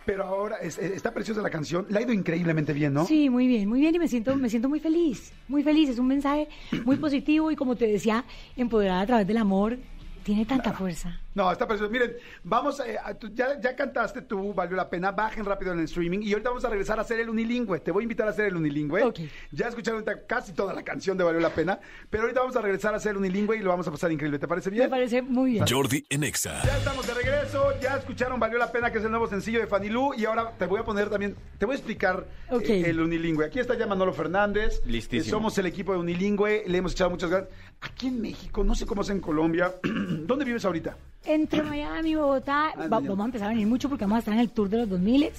pero 0.09 0.25
ahora 0.25 0.57
es- 0.63 0.79
es- 0.79 0.93
está 0.93 1.13
preciosa 1.13 1.43
la 1.43 1.51
canción. 1.51 1.85
Le 1.91 1.99
ha 1.99 2.01
ido 2.01 2.15
increíblemente 2.15 2.73
bien, 2.73 2.95
¿no? 2.95 3.05
Sí, 3.05 3.29
muy 3.29 3.47
bien, 3.47 3.69
muy 3.69 3.79
bien 3.79 3.95
y 3.95 3.99
me 3.99 4.09
siento, 4.09 4.35
me 4.37 4.49
siento 4.49 4.67
muy 4.67 4.81
feliz, 4.81 5.35
muy 5.49 5.63
feliz. 5.63 5.91
Es 5.91 5.99
un 5.99 6.07
mensaje 6.07 6.49
muy 6.87 6.97
positivo 6.97 7.51
y 7.51 7.57
como 7.57 7.77
te 7.77 7.87
decía, 7.87 8.25
empoderada 8.57 9.03
a 9.03 9.07
través 9.07 9.27
del 9.27 9.37
amor, 9.37 9.77
tiene 10.23 10.47
tanta 10.47 10.73
fuerza. 10.73 11.21
No, 11.39 11.53
está 11.53 11.69
precioso. 11.69 11.89
Miren, 11.89 12.17
vamos, 12.43 12.81
eh, 12.81 12.97
a 13.01 13.15
tu- 13.15 13.33
ya, 13.33 13.61
ya 13.61 13.77
cantaste 13.77 14.23
tú, 14.23 14.53
valió 14.53 14.77
la 14.77 14.91
pena, 14.91 15.13
bajen 15.13 15.45
rápido 15.45 15.73
en 15.73 15.79
el 15.79 15.85
streaming 15.85 16.19
y 16.21 16.33
ahorita 16.33 16.51
vamos 16.51 16.65
a 16.65 16.69
regresar 16.69 16.99
a 16.99 17.03
hacer 17.03 17.21
el 17.21 17.31
unilingüe. 17.31 17.79
Te 17.79 17.93
voy 17.93 18.03
a 18.03 18.07
invitar 18.07 18.27
a 18.27 18.31
hacer 18.31 18.47
el 18.47 18.57
unilingüe. 18.57 19.05
Ok. 19.05 19.21
Ya 19.53 19.69
escucharon 19.69 20.01
ahorita 20.03 20.27
casi 20.27 20.53
toda 20.53 20.75
la 20.75 20.83
canción 20.83 21.17
de 21.17 21.23
Valió 21.23 21.39
la 21.41 21.51
Pena, 21.55 21.79
pero 22.11 22.25
ahorita 22.25 22.41
vamos 22.41 22.57
a 22.57 22.61
regresar 22.61 22.93
a 22.93 22.97
hacer 22.97 23.13
el 23.13 23.19
unilingüe 23.19 23.57
y 23.57 23.61
lo 23.61 23.71
vamos 23.71 23.87
a 23.87 23.93
pasar 23.93 24.11
increíble. 24.11 24.41
¿Te 24.41 24.49
parece 24.49 24.69
bien? 24.71 24.83
Me 24.87 24.91
parece 24.91 25.23
muy 25.23 25.53
bien. 25.53 25.65
Jordi 25.69 26.05
en 26.11 26.25
Exa. 26.25 26.61
Ya 26.65 26.77
estamos 26.77 27.07
de 27.07 27.15
regreso, 27.15 27.73
ya 27.81 27.97
escucharon 27.99 28.41
Valió 28.41 28.59
la 28.59 28.73
Pena, 28.73 28.91
que 28.91 28.99
es 28.99 29.05
el 29.05 29.11
nuevo 29.13 29.29
sencillo 29.29 29.61
de 29.61 29.69
Fanny 29.69 29.91
Lu, 29.91 30.15
y 30.15 30.25
ahora 30.25 30.51
te 30.59 30.67
voy 30.67 30.81
a 30.81 30.85
poner 30.85 31.09
también, 31.09 31.37
te 31.59 31.67
voy 31.67 31.75
a 31.75 31.79
explicar 31.79 32.27
eh, 32.51 32.83
el 32.85 32.99
unilingüe. 33.01 33.47
Aquí 33.47 33.61
está 33.61 33.79
ya 33.79 33.87
Manolo 33.87 34.13
Fernández. 34.13 34.83
Listísimo. 34.87 35.29
Eh, 35.29 35.31
somos 35.31 35.57
el 35.59 35.67
equipo 35.67 35.93
de 35.93 35.99
unilingüe, 36.01 36.65
le 36.67 36.79
hemos 36.79 36.91
echado 36.95 37.11
muchas 37.11 37.31
ganas. 37.31 37.49
Aquí 37.81 38.09
en 38.09 38.21
México, 38.21 38.65
no 38.65 38.75
sé 38.75 38.87
cómo 38.87 39.03
es 39.03 39.11
en 39.11 39.21
Colombia. 39.21 39.73
¿Dónde 39.85 40.45
vives 40.45 40.65
ahorita? 40.65 40.97
Entre 41.29 41.63
Miami 41.63 42.11
y 42.11 42.15
Bogotá 42.15 42.69
Ah, 42.75 42.87
va- 42.89 43.01
vamos 43.01 43.21
a 43.21 43.25
empezar 43.27 43.47
a 43.47 43.51
venir 43.51 43.67
mucho 43.67 43.89
porque 43.89 44.05
vamos 44.05 44.17
a 44.17 44.19
estar 44.21 44.35
en 44.35 44.41
el 44.41 44.51
tour 44.51 44.69
de 44.69 44.79
los 44.79 44.89
2000 44.89 45.31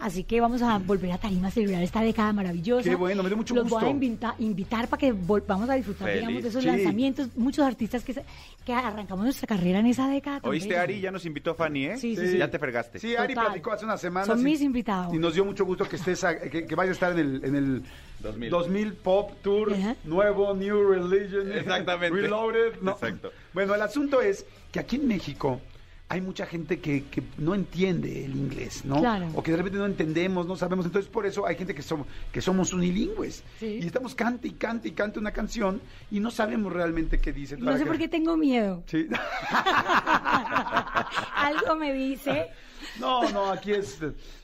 así 0.00 0.24
que 0.24 0.40
vamos 0.40 0.60
a 0.62 0.78
volver 0.78 1.12
a 1.12 1.18
Tarima 1.18 1.48
a 1.48 1.50
celebrar 1.50 1.82
esta 1.82 2.00
década 2.02 2.32
maravillosa. 2.32 2.88
Qué 2.88 2.94
bueno, 2.94 3.22
me 3.22 3.28
dio 3.28 3.36
mucho 3.36 3.54
Los 3.54 3.64
gusto. 3.64 3.78
voy 3.80 3.88
a 3.88 3.90
invita- 3.90 4.34
invitar 4.38 4.88
para 4.88 5.00
que 5.00 5.12
vamos 5.12 5.68
a 5.70 5.74
disfrutar 5.74 6.08
Feliz. 6.08 6.20
digamos, 6.20 6.42
de 6.42 6.48
esos 6.50 6.62
Sí. 6.62 6.68
lanzamientos. 6.68 7.28
Muchos 7.36 7.64
artistas 7.66 8.04
que, 8.04 8.14
arrancamos 8.72 9.24
nuestra 9.24 9.48
carrera 9.48 9.80
en 9.80 9.86
esa 9.86 10.08
década. 10.08 10.40
¿Oíste. 10.44 10.78
Ari? 10.78 11.00
Ya 11.00 11.10
nos 11.10 11.26
invitó 11.26 11.54
Fanny, 11.56 11.86
¿eh? 11.86 11.96
Sí, 11.96 12.14
sí, 12.14 12.28
sí. 12.28 12.38
Ya 12.38 12.48
te 12.48 12.58
fregaste. 12.58 12.98
Sí, 13.00 13.16
Ari 13.16 13.34
Total. 13.34 13.46
platicó 13.48 13.72
hace 13.72 13.84
unas 13.84 14.00
semanas. 14.00 14.28
Son 14.28 14.38
y- 14.40 14.44
mis 14.44 14.60
invitados. 14.60 15.12
Y 15.12 15.18
nos 15.18 15.34
dio 15.34 15.44
mucho 15.44 15.64
gusto 15.64 15.88
que 15.88 15.96
estés, 15.96 16.22
a- 16.22 16.38
que, 16.38 16.66
que 16.66 16.74
vayas 16.76 16.90
a 16.90 16.92
estar 16.92 17.12
en 17.12 17.18
el, 17.18 17.44
en 17.44 17.56
el 17.56 17.82
2000. 18.20 18.50
2000 18.50 18.92
Pop 18.94 19.32
Tour 19.42 19.72
Ajá. 19.74 19.96
nuevo, 20.04 20.54
New 20.54 20.88
Religion. 20.88 21.50
Exactamente. 21.52 22.16
Reloaded. 22.20 22.80
no. 22.80 22.92
Exacto. 22.92 23.32
Bueno, 23.52 23.74
el 23.74 23.82
asunto 23.82 24.20
es 24.20 24.46
que 24.72 24.80
aquí 24.80 24.96
en 24.96 25.08
México 25.08 25.60
hay 26.10 26.20
mucha 26.20 26.44
gente 26.44 26.80
que, 26.80 27.04
que 27.04 27.22
no 27.38 27.54
entiende 27.54 28.24
el 28.24 28.34
inglés, 28.34 28.84
¿no? 28.84 28.98
Claro. 28.98 29.28
O 29.36 29.44
que 29.44 29.52
de 29.52 29.58
repente 29.58 29.78
no 29.78 29.86
entendemos, 29.86 30.44
no 30.44 30.56
sabemos. 30.56 30.84
Entonces, 30.84 31.08
por 31.08 31.24
eso 31.24 31.46
hay 31.46 31.54
gente 31.54 31.72
que 31.72 31.82
somos, 31.82 32.08
que 32.32 32.40
somos 32.40 32.72
unilingües. 32.72 33.44
Sí. 33.60 33.78
Y 33.80 33.86
estamos 33.86 34.16
cante 34.16 34.48
y 34.48 34.52
cante 34.52 34.88
y 34.88 34.90
cante 34.90 35.20
una 35.20 35.30
canción 35.30 35.80
y 36.10 36.18
no 36.18 36.32
sabemos 36.32 36.72
realmente 36.72 37.20
qué 37.20 37.32
dice. 37.32 37.56
No 37.58 37.78
sé 37.78 37.86
por 37.86 37.96
qué 37.96 38.08
tengo 38.08 38.36
miedo. 38.36 38.82
Sí. 38.86 39.06
Algo 41.36 41.76
me 41.76 41.92
dice. 41.92 42.48
No, 43.00 43.28
no, 43.30 43.50
aquí 43.50 43.72
es. 43.72 43.98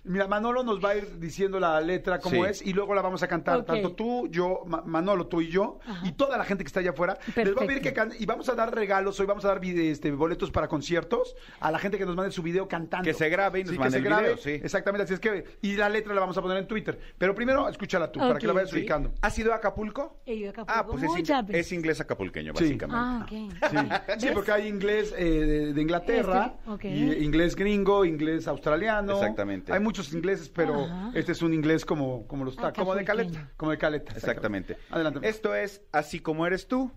Mira, 0.05 0.27
Manolo 0.29 0.63
nos 0.63 0.83
va 0.85 0.91
a 0.91 0.97
ir 0.97 1.19
diciendo 1.19 1.59
la 1.61 1.81
letra 1.81 2.19
cómo 2.21 2.45
Sí. 2.45 2.51
es 2.51 2.63
y 2.67 2.73
luego 2.73 2.95
la 2.95 3.03
vamos 3.03 3.23
a 3.23 3.29
cantar. 3.29 3.65
Tanto 3.65 3.93
tú, 3.93 4.29
yo, 4.31 4.63
Ma- 4.67 4.83
Manolo, 4.87 5.27
tú 5.27 5.41
y 5.41 5.49
yo, 5.49 5.79
Ajá. 5.87 6.07
y 6.07 6.13
toda 6.13 6.39
la 6.39 6.45
gente 6.45 6.63
que 6.65 6.69
está 6.69 6.81
allá 6.81 6.91
afuera. 6.91 7.19
Les 7.35 7.57
va 7.57 7.63
a 7.63 7.67
pedir 7.67 7.83
que 7.83 7.93
canten. 7.93 8.21
Y 8.21 8.27
vamos 8.27 8.49
a 8.49 8.55
dar 8.55 8.75
regalos 8.75 9.19
hoy, 9.21 9.27
vamos 9.27 9.45
a 9.45 9.49
dar 9.49 9.65
este, 9.65 10.11
boletos 10.13 10.51
para 10.51 10.69
conciertos 10.69 11.35
a 11.61 11.71
la 11.71 11.79
gente 11.79 11.99
que 11.99 12.07
nos 12.07 12.15
mande 12.17 12.31
su 12.33 12.43
video 12.43 12.69
cantando. 12.69 13.05
Que 13.05 13.15
se 13.15 13.29
grabe 13.29 13.61
y 13.61 13.65
nos 13.65 13.73
Sí, 13.73 13.79
mande 13.79 13.89
que 13.89 13.93
se 13.93 13.99
el 13.99 14.05
grabe. 14.05 14.23
video, 14.29 14.37
sí. 14.39 14.51
Exactamente, 14.53 15.05
así 15.05 15.15
es 15.15 15.21
que. 15.21 15.45
Y 15.63 15.77
la 15.77 15.89
letra 15.89 16.15
la 16.15 16.21
vamos 16.21 16.39
a 16.39 16.43
poner 16.43 16.59
en 16.59 16.67
Twitter. 16.69 16.99
Pero 17.19 17.35
primero, 17.35 17.69
escúchala 17.69 18.11
tú, 18.13 18.21
para 18.21 18.39
que 18.39 18.47
la 18.47 18.53
vayas 18.53 18.71
sí. 18.71 18.77
ubicando. 18.77 19.13
¿Has 19.23 19.37
ido 19.39 19.53
a 19.53 19.57
Acapulco? 19.57 20.21
He 20.25 20.35
ido 20.35 20.49
a 20.49 20.51
Acapulco 20.53 20.73
Ah, 20.79 20.87
pues 20.87 21.03
es, 21.29 21.31
es 21.67 21.73
inglés 21.73 22.01
acapulqueño, 22.01 22.53
Sí. 22.57 22.65
básicamente. 22.65 22.97
Ah, 22.97 23.27
ok. 23.27 24.19
Sí, 24.21 24.29
porque 24.33 24.53
hay 24.53 24.69
inglés 24.69 25.13
eh, 25.17 25.25
de, 25.25 25.73
de 25.73 25.83
Inglaterra, 25.83 26.55
Este, 26.73 26.89
y 26.89 27.25
inglés 27.25 27.57
gringo, 27.57 28.05
inglés 28.05 28.46
australiano. 28.51 29.15
Exactamente. 29.15 29.73
Hay 29.73 29.81
muchos 29.81 30.13
ingleses, 30.13 30.49
pero 30.49 30.85
Ajá. 30.85 31.11
este 31.15 31.33
es 31.33 31.43
un 31.43 31.53
inglés 31.55 31.85
como, 31.85 32.27
como 32.27 32.45
los 32.45 32.57
ta- 32.57 32.73
como 32.73 32.95
de 32.95 33.05
caleta, 33.05 33.51
como 33.57 33.71
de 33.71 33.79
caleta. 33.79 34.13
Exactamente. 34.15 34.77
Adelante. 34.91 35.21
Esto 35.29 35.55
es 35.55 35.83
Así 35.93 36.21
como 36.21 36.47
eres 36.47 36.67
tú, 36.69 36.91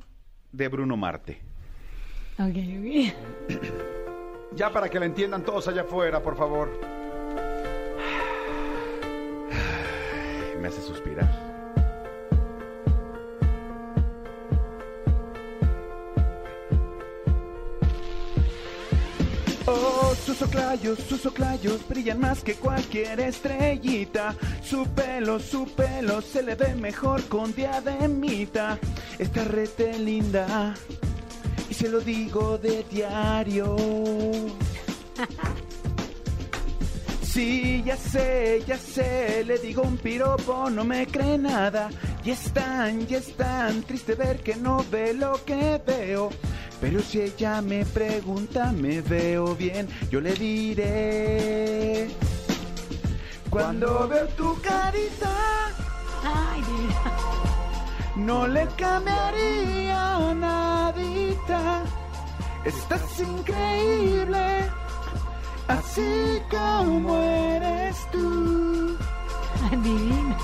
de 0.52 0.68
Bruno 0.68 0.97
Marte. 0.97 1.41
Ok, 2.38 2.56
ok. 2.56 3.60
Ya 4.56 4.72
para 4.72 4.89
que 4.89 5.00
la 5.00 5.06
entiendan 5.06 5.43
todos 5.43 5.68
allá 5.68 5.82
afuera, 5.82 6.22
por 6.24 6.36
favor. 6.38 6.70
Me 10.60 10.68
hace 10.68 10.82
suspirar. 10.82 11.30
Oh, 19.72 20.16
sus 20.26 20.42
oclayos, 20.42 20.98
sus 21.08 21.24
oclayos 21.28 21.88
brillan 21.88 22.20
más 22.20 22.44
que 22.44 22.56
cualquier 22.56 23.20
estrellita. 23.20 24.34
Su 24.64 24.88
pelo, 24.88 25.40
su 25.40 25.66
pelo 25.66 26.22
se 26.22 26.42
le 26.42 26.56
ve 26.56 26.74
mejor 26.74 27.24
con 27.26 27.54
diademita. 27.54 28.80
Está 29.20 29.44
rete 29.44 30.00
linda 30.00 30.74
y 31.70 31.74
se 31.76 31.88
lo 31.88 32.00
digo 32.00 32.58
de 32.58 32.84
diario. 32.90 33.76
Sí, 37.32 37.84
ya 37.86 37.96
sé, 37.96 38.64
ya 38.66 38.76
sé, 38.76 39.44
le 39.46 39.60
digo 39.60 39.84
un 39.84 39.98
piropo, 39.98 40.68
no 40.72 40.84
me 40.84 41.06
cree 41.06 41.38
nada. 41.38 41.92
Y 42.26 42.32
es 42.32 42.52
tan, 42.52 43.06
y 43.08 43.14
es 43.14 43.38
tan 43.38 43.84
triste 43.84 44.16
ver 44.16 44.40
que 44.40 44.56
no 44.56 44.84
ve 44.90 45.14
lo 45.14 45.40
que 45.46 45.80
veo. 45.86 46.32
Pero 46.82 47.02
si 47.02 47.22
ella 47.22 47.62
me 47.62 47.86
pregunta, 47.86 48.72
me 48.72 49.02
veo 49.02 49.56
bien, 49.56 49.88
yo 50.10 50.22
le 50.22 50.34
diré. 50.34 52.10
Cuando 53.50 54.08
veo 54.08 54.28
tu 54.30 54.62
carita, 54.62 55.36
Ay, 56.24 56.64
no 58.16 58.48
le 58.48 58.68
cambiaría 58.78 60.34
nadita. 60.36 61.84
Estás 62.66 63.20
increíble, 63.20 64.70
así 65.68 66.42
como 66.50 67.18
eres 67.22 67.96
tú. 68.12 68.98
Ay, 69.72 69.78
divina. 69.78 70.38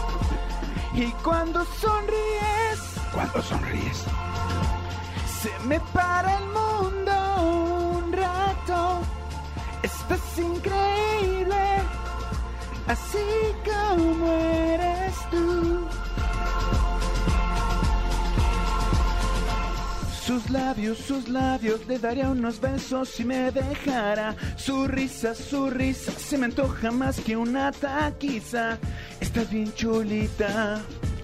Y 0.93 1.11
cuando 1.23 1.65
sonríes, 1.65 2.79
cuando 3.13 3.41
sonríes, 3.41 4.05
se 5.45 5.67
me 5.67 5.79
para 5.93 6.37
el 6.37 6.45
mundo 6.59 7.13
un 8.01 8.13
rato. 8.13 9.01
Estás 9.83 10.39
increíble, 10.39 11.63
así 12.87 13.27
como 13.63 14.25
eres 14.31 15.15
tú. 15.29 15.87
Sus 20.25 20.49
labios, 20.49 20.97
sus 20.97 21.29
labios, 21.29 21.85
le 21.85 21.99
daría 21.99 22.29
unos 22.29 22.59
besos 22.59 23.09
si 23.09 23.23
me 23.23 23.51
dejara. 23.51 24.35
Su 24.57 24.87
risa, 24.87 25.35
su 25.35 25.69
risa, 25.69 26.11
se 26.11 26.39
me 26.39 26.45
antoja 26.45 26.89
más 26.89 27.19
que 27.19 27.37
una 27.37 27.71
taquiza. 27.71 28.79
Estás 29.19 29.51
bien 29.51 29.71
chulita, 29.75 30.81
y 31.13 31.14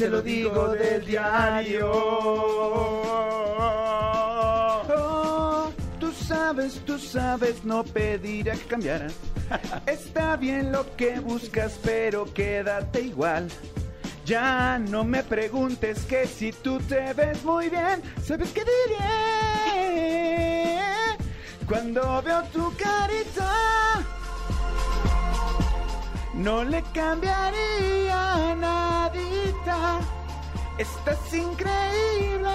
se 0.00 0.08
lo 0.08 0.22
digo 0.22 0.68
del 0.68 1.04
diario. 1.04 1.92
Oh, 4.88 5.70
tú 5.98 6.10
sabes, 6.12 6.80
tú 6.86 6.98
sabes, 6.98 7.62
no 7.64 7.84
pediré 7.84 8.52
que 8.52 8.64
cambiara. 8.64 9.08
Está 9.86 10.36
bien 10.36 10.72
lo 10.72 10.86
que 10.96 11.20
buscas, 11.20 11.78
pero 11.84 12.24
quédate 12.32 13.02
igual. 13.02 13.48
Ya 14.24 14.78
no 14.78 15.04
me 15.04 15.22
preguntes 15.22 16.06
que 16.06 16.26
si 16.26 16.50
tú 16.50 16.78
te 16.78 17.12
ves 17.12 17.44
muy 17.44 17.68
bien, 17.68 18.02
¿sabes 18.24 18.52
qué 18.52 18.64
diré? 18.64 19.04
Cuando 21.68 22.22
veo 22.22 22.42
tu 22.44 22.72
carita, 22.74 23.52
no 26.40 26.64
le 26.64 26.82
cambiaría 26.94 28.54
nadita. 28.56 30.00
Estás 30.78 31.34
increíble, 31.34 32.48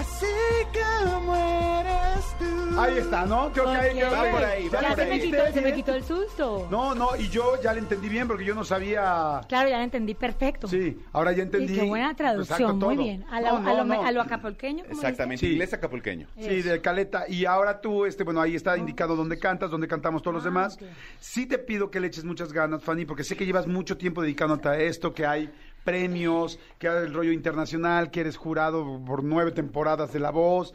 así 0.00 0.26
como 0.72 1.36
eres 1.80 2.24
tú. 2.38 2.80
Ahí 2.80 2.96
está, 2.98 3.26
¿no? 3.26 3.52
Creo 3.52 3.66
que 3.66 3.70
ahí 3.76 4.00
va 4.00 4.30
por 4.30 4.44
ahí, 4.44 4.68
Ya 4.70 4.94
se 4.94 5.06
me, 5.06 5.20
quitó, 5.20 5.52
se 5.52 5.60
me 5.60 5.74
quitó 5.74 5.94
el 5.94 6.04
susto. 6.04 6.66
No, 6.70 6.94
no, 6.94 7.14
y 7.16 7.28
yo 7.28 7.60
ya 7.62 7.72
le 7.74 7.80
entendí 7.80 8.08
bien 8.08 8.26
porque 8.26 8.44
yo 8.44 8.54
no 8.54 8.64
sabía. 8.64 9.40
Claro, 9.48 9.68
ya 9.68 9.76
lo 9.78 9.84
entendí 9.84 10.14
perfecto. 10.14 10.66
Sí, 10.68 10.98
ahora 11.12 11.32
ya 11.32 11.42
entendí. 11.42 11.74
Y 11.74 11.76
qué 11.80 11.82
buena 11.86 12.14
traducción, 12.14 12.60
Exacto, 12.60 12.86
muy 12.86 12.96
bien. 12.96 13.24
A, 13.30 13.40
la- 13.40 13.50
No, 13.52 13.56
a 13.58 13.60
no, 13.60 13.76
lo, 13.78 13.84
no. 13.84 14.02
a 14.02 14.12
lo 14.12 14.22
acapulqueño, 14.22 14.84
¿cómo 14.84 14.94
Exactamente, 14.94 15.44
Sí. 15.46 15.52
inglés 15.52 15.74
acapulqueño. 15.74 16.26
Sí, 16.38 16.62
de 16.62 16.80
Caleta. 16.80 17.24
Y 17.28 17.44
ahora 17.44 17.80
tú, 17.80 18.06
este, 18.06 18.24
bueno, 18.24 18.40
ahí 18.40 18.54
está 18.54 18.78
indicado 18.78 19.16
dónde 19.16 19.38
cantas, 19.38 19.70
dónde 19.70 19.86
cantamos 19.88 20.22
todos 20.22 20.34
los 20.34 20.44
Ah, 20.44 20.48
demás. 20.48 20.78
Sí 21.18 21.46
te 21.46 21.58
pido 21.58 21.90
que 21.90 22.00
le 22.00 22.06
eches 22.06 22.24
muchas 22.24 22.52
ganas, 22.52 22.82
Fanny, 22.82 23.04
porque 23.04 23.24
sé 23.24 23.36
que 23.36 23.44
llevas 23.44 23.66
mucho 23.66 23.98
tiempo 23.98 24.22
dedicándote 24.22 24.68
a 24.68 24.78
esto, 24.78 25.12
que 25.12 25.26
hay 25.26 25.50
premios, 25.90 26.58
que 26.78 26.86
el 26.86 27.12
rollo 27.12 27.32
internacional, 27.32 28.10
que 28.10 28.20
eres 28.20 28.36
jurado 28.36 29.02
por 29.04 29.24
nueve 29.24 29.52
temporadas 29.52 30.12
de 30.12 30.20
La 30.20 30.30
Voz. 30.30 30.74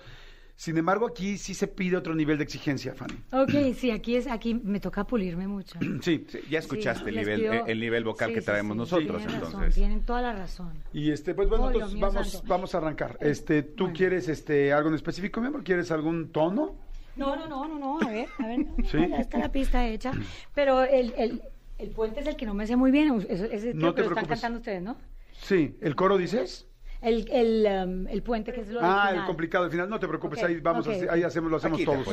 Sin 0.58 0.78
embargo, 0.78 1.08
aquí 1.08 1.38
sí 1.38 1.54
se 1.54 1.68
pide 1.68 1.98
otro 1.98 2.16
nivel 2.16 2.38
de 2.38 2.46
exigencia, 2.46 2.94
Fanny. 2.94 3.14
Ok, 3.34 3.76
sí, 3.76 3.92
aquí, 3.92 4.16
es, 4.16 4.26
aquí 4.26 4.54
me 4.54 4.80
toca 4.80 5.04
pulirme 5.06 5.48
mucho. 5.48 5.78
Sí. 6.02 6.26
Sí, 6.30 6.40
ya 6.50 6.60
escuchaste 6.60 7.04
Sí, 7.04 7.10
el, 7.10 7.16
nivel, 7.18 7.42
pido- 7.42 7.54
eh, 7.54 7.64
el 7.68 7.80
nivel 7.80 8.04
vocal 8.06 8.30
Sí, 8.30 8.36
que 8.36 8.42
traemos 8.42 8.76
sí, 8.76 8.80
nosotros, 8.80 9.18
tienen 9.18 9.36
razón, 9.42 9.46
entonces. 9.48 9.76
tienen 9.76 10.02
toda 10.06 10.22
la 10.22 10.34
razón. 10.34 10.74
Y 10.94 11.12
este, 11.12 11.34
pues 11.34 11.50
bueno, 11.50 11.66
Oh, 11.66 11.72
entonces 11.72 12.00
vamos, 12.00 12.30
santo. 12.32 12.48
vamos 12.48 12.74
a 12.74 12.78
arrancar. 12.78 13.18
Este, 13.20 13.64
¿tú 13.64 13.84
Bueno. 13.86 13.98
quieres 13.98 14.30
este 14.30 14.72
algo 14.72 14.88
en 14.90 14.96
específico, 14.96 15.42
mi 15.42 15.48
amor? 15.48 15.64
¿Quieres 15.64 15.92
algún 15.92 16.32
tono? 16.32 16.76
No, 17.18 17.36
no, 17.36 17.48
no, 17.48 17.68
no, 17.68 17.80
no, 17.80 18.00
a 18.08 18.10
ver, 18.10 18.28
a 18.40 18.48
ver, 18.48 18.60
no, 18.60 18.76
Sí. 18.90 18.98
ya 19.10 19.18
está 19.18 19.38
la 19.40 19.52
pista 19.52 19.86
hecha. 19.88 20.14
Pero 20.54 20.84
el, 20.84 21.14
el, 21.18 21.42
el 21.78 21.90
puente 21.92 22.20
es 22.22 22.28
el 22.28 22.36
que 22.36 22.46
no 22.46 22.54
me 22.54 22.66
sé 22.68 22.76
muy 22.76 22.92
bien, 22.92 23.26
eso- 23.30 23.46
ese 23.46 23.74
No 23.74 23.94
te 23.94 24.02
que 24.02 24.10
lo 24.10 24.16
están 24.16 24.26
cantando 24.28 24.60
ustedes, 24.60 24.82
¿no? 24.82 24.98
Sí, 25.42 25.78
¿el 25.82 25.96
coro 25.96 26.18
dices? 26.18 26.68
El, 27.02 27.30
el, 27.30 27.68
um, 27.88 28.08
el 28.08 28.24
puente 28.24 28.52
que 28.52 28.62
es 28.62 28.70
lo 28.70 28.80
Ah, 28.82 29.02
original. 29.04 29.16
el 29.20 29.26
complicado 29.26 29.66
al 29.66 29.70
final. 29.70 29.90
No 29.90 30.00
te 30.00 30.08
preocupes, 30.08 30.42
ahí 30.44 30.60
vamos, 30.60 30.88
ok, 30.88 30.94
a- 31.10 31.14
ahí 31.14 31.24
hacemos, 31.24 31.52
lo 31.52 31.58
hacemos 31.58 31.78
Aquí 31.78 31.86
todos. 31.86 32.08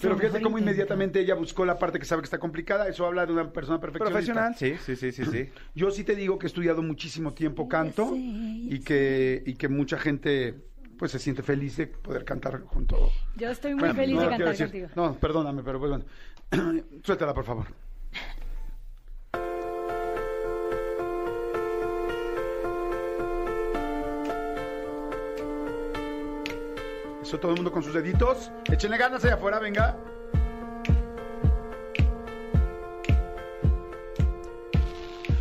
Pero 0.00 0.16
fíjate 0.16 0.40
cómo 0.40 0.56
intento. 0.56 0.58
inmediatamente 0.60 1.20
ella 1.20 1.34
buscó 1.34 1.66
la 1.66 1.78
parte 1.78 1.98
que 1.98 2.06
sabe 2.06 2.22
que 2.22 2.26
está 2.26 2.38
complicada. 2.38 2.88
Eso 2.88 3.04
habla 3.04 3.26
de 3.26 3.32
una 3.32 3.52
persona 3.52 3.78
perfeccionista. 3.80 4.12
Profesional, 4.32 4.54
sí, 4.56 4.76
sí, 4.86 4.96
sí, 4.96 5.12
sí, 5.12 5.24
sí. 5.30 5.50
Yo 5.74 5.90
sí 5.90 6.02
te 6.04 6.14
digo 6.14 6.38
que 6.38 6.46
he 6.46 6.48
estudiado 6.48 6.82
muchísimo 6.82 7.34
tiempo 7.34 7.68
canto 7.68 8.12
y 8.16 8.78
que, 8.80 9.42
y 9.44 9.54
que 9.54 9.68
mucha 9.68 9.98
gente 9.98 10.54
pues 10.96 11.10
se 11.12 11.18
siente 11.18 11.42
feliz 11.42 11.76
de 11.76 11.88
poder 11.88 12.24
cantar 12.24 12.62
junto. 12.62 13.10
Yo 13.36 13.50
estoy 13.50 13.72
muy 13.72 13.80
Bueno, 13.80 13.94
feliz 13.96 14.14
no 14.16 14.22
de 14.22 14.28
cantar 14.28 14.48
decir. 14.48 14.66
contigo. 14.66 14.88
No, 14.96 15.14
perdóname, 15.16 15.62
pero 15.62 15.78
pues 15.78 15.90
bueno. 15.90 16.04
Suéltala, 17.04 17.34
por 17.34 17.44
favor. 17.44 17.66
Eso 27.28 27.38
todo 27.38 27.50
el 27.50 27.56
mundo 27.56 27.70
con 27.70 27.82
sus 27.82 27.92
deditos. 27.92 28.50
Échenle 28.72 28.96
ganas 28.96 29.22
allá 29.22 29.34
afuera, 29.34 29.58
venga. 29.58 29.94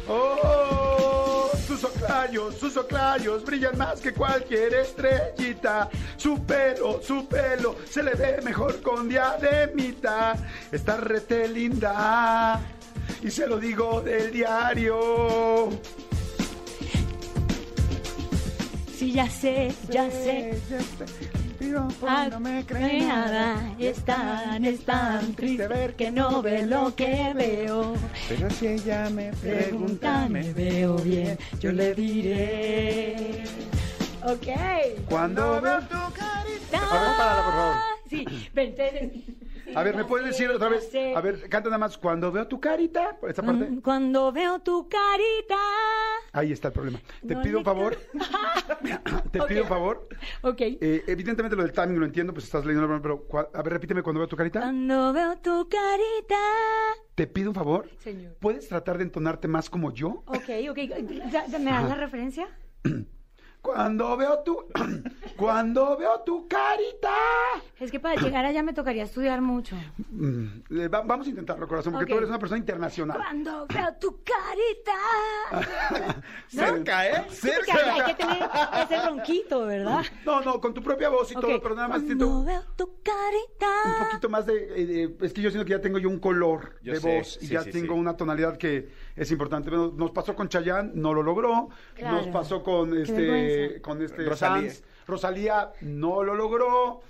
Oh, 0.09 1.49
sus 1.65 1.81
oclayos, 1.85 2.55
sus 2.57 2.75
oclayos 2.75 3.45
brillan 3.45 3.77
más 3.77 4.01
que 4.01 4.13
cualquier 4.13 4.73
estrellita. 4.73 5.89
Su 6.17 6.43
pelo, 6.45 7.01
su 7.01 7.25
pelo 7.25 7.77
se 7.89 8.03
le 8.03 8.15
ve 8.15 8.41
mejor 8.43 8.81
con 8.81 9.07
diademita. 9.07 10.35
Está 10.69 10.97
rete 10.97 11.47
linda. 11.47 12.59
Y 13.23 13.31
se 13.31 13.47
lo 13.47 13.57
digo 13.57 14.01
del 14.01 14.33
diario. 14.33 15.69
Sí, 18.93 19.13
ya 19.13 19.29
sé, 19.29 19.73
ya 19.89 20.11
sé. 20.11 20.59
Ah, 22.07 22.27
no 22.29 22.39
me 22.39 22.63
cree 22.65 23.01
nada, 23.01 23.73
es 23.79 24.03
tan, 24.05 24.63
es 24.63 24.85
tan 24.85 25.33
triste 25.33 25.67
ver 25.67 25.95
que 25.95 26.11
no 26.11 26.41
ve 26.41 26.65
lo 26.65 26.95
que 26.95 27.33
veo. 27.35 27.95
Pero 28.29 28.49
si 28.51 28.67
ella 28.67 29.09
me 29.09 29.31
Pregunta, 29.31 30.27
me 30.29 30.53
veo 30.53 30.97
bien, 30.97 31.37
yo 31.59 31.71
le 31.71 31.95
diré. 31.95 33.43
Ok. 34.23 34.47
Cuando 35.09 35.61
veo 35.61 35.79
tu 35.81 35.97
carita. 36.13 36.77
A 36.77 37.01
ver, 37.01 37.17
párala, 37.17 37.43
por 37.45 37.53
favor. 37.53 37.75
Sí, 38.09 38.25
ven, 38.53 38.75
entonces, 38.77 39.11
A 39.75 39.83
ver, 39.83 39.95
¿me 39.95 40.05
puedes 40.05 40.27
decir 40.27 40.49
otra 40.49 40.69
vez? 40.69 40.89
A 41.15 41.21
ver, 41.21 41.49
canta 41.49 41.69
nada 41.69 41.77
más. 41.77 41.97
Cuando 41.97 42.31
veo 42.31 42.47
tu 42.47 42.59
carita, 42.59 43.17
por 43.19 43.29
esta 43.29 43.43
parte. 43.43 43.65
Mm, 43.69 43.81
Cuando 43.81 44.31
veo 44.31 44.59
tu 44.59 44.87
carita. 44.87 45.57
Ahí 46.33 46.51
está 46.51 46.69
el 46.69 46.73
problema. 46.73 46.99
Te 47.27 47.35
No 47.35 47.41
pido 47.41 47.59
un 47.59 47.65
favor. 47.65 47.97
Te 49.31 49.41
pido 49.43 49.63
un 49.63 49.67
favor. 49.69 50.07
Ok. 50.41 50.61
Eh, 50.61 51.03
evidentemente 51.07 51.55
lo 51.55 51.63
del 51.63 51.71
timing 51.71 51.99
lo 51.99 52.05
entiendo, 52.05 52.33
pues 52.33 52.45
estás 52.45 52.65
leyendo 52.65 52.87
la 52.87 53.01
pero 53.01 53.27
a 53.53 53.61
ver, 53.61 53.73
repíteme 53.73 54.01
cuando 54.03 54.19
veo 54.19 54.27
tu 54.27 54.35
carita. 54.35 54.61
Cuando 54.61 55.13
veo 55.13 55.37
tu 55.37 55.67
carita. 55.69 56.35
Te 57.15 57.27
pido 57.27 57.49
un 57.49 57.55
favor. 57.55 57.89
Señor. 57.99 58.35
¿Puedes 58.39 58.67
tratar 58.67 58.97
de 58.97 59.03
entonarte 59.03 59.47
más 59.47 59.69
como 59.69 59.91
yo? 59.93 60.23
Ok, 60.27 60.49
ok. 60.69 60.77
¿Ya- 61.31 61.45
ya 61.47 61.59
¿Me 61.59 61.71
das 61.71 61.89
la 61.89 61.95
referencia? 61.95 62.47
Cuando 63.61 64.15
veo 64.15 64.39
tu, 64.43 64.57
cuando 65.37 65.95
veo 65.97 66.19
tu 66.25 66.47
carita. 66.47 67.13
Es 67.79 67.91
que 67.91 67.99
para 67.99 68.19
llegar 68.19 68.43
allá 68.45 68.63
me 68.63 68.73
tocaría 68.73 69.03
estudiar 69.03 69.39
mucho. 69.41 69.75
Mm, 70.09 70.45
eh, 70.71 70.87
va- 70.87 71.01
vamos 71.01 71.27
a 71.27 71.29
intentarlo, 71.29 71.67
corazón, 71.67 71.93
porque 71.93 72.11
tú 72.11 72.17
eres 72.17 72.29
una 72.29 72.39
persona 72.39 72.57
internacional. 72.57 73.17
Cuando 73.17 73.67
veo 73.67 73.93
tu 74.01 74.19
carita. 74.23 74.97
Cerca, 76.47 77.07
¿eh? 77.07 77.25
Sí, 77.29 77.49
porque 77.55 77.71
hay, 77.71 78.03
que 78.05 78.13
tener 78.15 78.49
ese 78.83 79.05
ronquito, 79.07 79.65
¿verdad? 79.65 80.03
No, 80.25 80.41
no, 80.41 80.59
con 80.59 80.73
tu 80.73 80.81
propia 80.81 81.09
voz 81.09 81.31
y 81.31 81.35
todo, 81.35 81.61
pero 81.61 81.75
nada 81.75 81.87
más 81.87 82.01
Cuando 82.03 82.25
siento 82.25 82.43
veo 82.45 82.63
tu 82.75 82.95
carita. 83.03 83.99
un 83.99 84.05
poquito 84.07 84.29
más 84.29 84.45
de, 84.45 84.81
eh, 84.81 84.85
de- 84.85 85.25
Es 85.25 85.33
que 85.33 85.41
yo 85.41 85.49
siento 85.51 85.65
que 85.65 85.71
ya 85.71 85.81
tengo 85.81 85.97
yo 85.99 86.09
un 86.09 86.19
color 86.19 86.77
Yo 86.81 86.93
de 86.93 86.99
sé, 86.99 87.17
voz 87.17 87.37
y 87.41 87.47
sí, 87.47 87.53
ya 87.53 87.61
sí, 87.61 87.71
tengo 87.71 87.93
sí. 87.93 87.99
una 87.99 88.17
tonalidad 88.17 88.57
que 88.57 88.89
es 89.15 89.31
importante. 89.31 89.69
Nos 89.71 90.11
pasó 90.11 90.35
con 90.35 90.49
Chayanne, 90.49 90.91
no 90.95 91.13
lo 91.13 91.21
logró. 91.23 91.69
Claro. 91.95 92.17
Nos 92.17 92.27
pasó 92.27 92.63
con 92.63 92.97
este, 92.97 93.81
con 93.81 94.01
este 94.01 94.23
Rosalía. 94.25 94.71
Sanz. 94.71 94.83
Rosalía 95.07 95.71
no 95.81 96.21
lo 96.23 96.35
logró. 96.35 97.01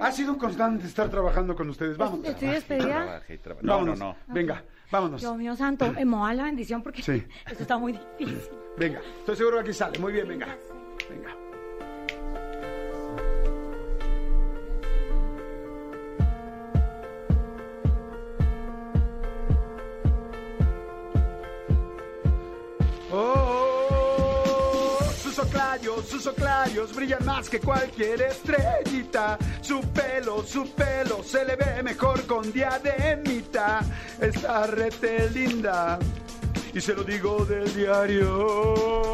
Ha 0.00 0.10
sido 0.10 0.32
un 0.32 0.38
constante 0.38 0.86
estar 0.86 1.08
trabajando 1.10 1.54
con 1.54 1.68
ustedes. 1.68 1.96
Vamos. 1.96 2.20
Estoy 2.24 2.48
despedida. 2.48 3.22
No, 3.60 3.62
no, 3.62 3.72
Vámonos. 3.72 3.98
no. 3.98 4.16
Venga, 4.28 4.64
vámonos. 4.90 5.20
Dios 5.20 5.36
mío 5.36 5.54
santo, 5.54 5.92
moja 6.06 6.34
la 6.34 6.44
bendición 6.44 6.82
porque 6.82 7.02
Sí. 7.02 7.24
esto 7.46 7.62
está 7.62 7.78
muy 7.78 7.92
difícil. 8.18 8.48
Venga, 8.76 9.00
estoy 9.18 9.36
seguro 9.36 9.56
que 9.58 9.62
aquí 9.64 9.72
sale. 9.74 9.98
Muy 9.98 10.12
bien, 10.12 10.26
venga. 10.28 10.56
Venga. 11.10 11.36
Sus 26.02 26.26
oclayos 26.26 26.94
brillan 26.94 27.24
más 27.24 27.48
que 27.48 27.60
cualquier 27.60 28.22
estrellita. 28.22 29.38
Su 29.60 29.80
pelo, 29.92 30.42
su 30.42 30.68
pelo 30.70 31.22
se 31.22 31.44
le 31.44 31.56
ve 31.56 31.82
mejor 31.82 32.26
con 32.26 32.52
diademita. 32.52 33.80
Está 34.20 34.66
rete 34.66 35.30
linda 35.30 35.98
y 36.74 36.80
se 36.80 36.94
lo 36.94 37.04
digo 37.04 37.44
del 37.44 37.72
diario. 37.74 39.12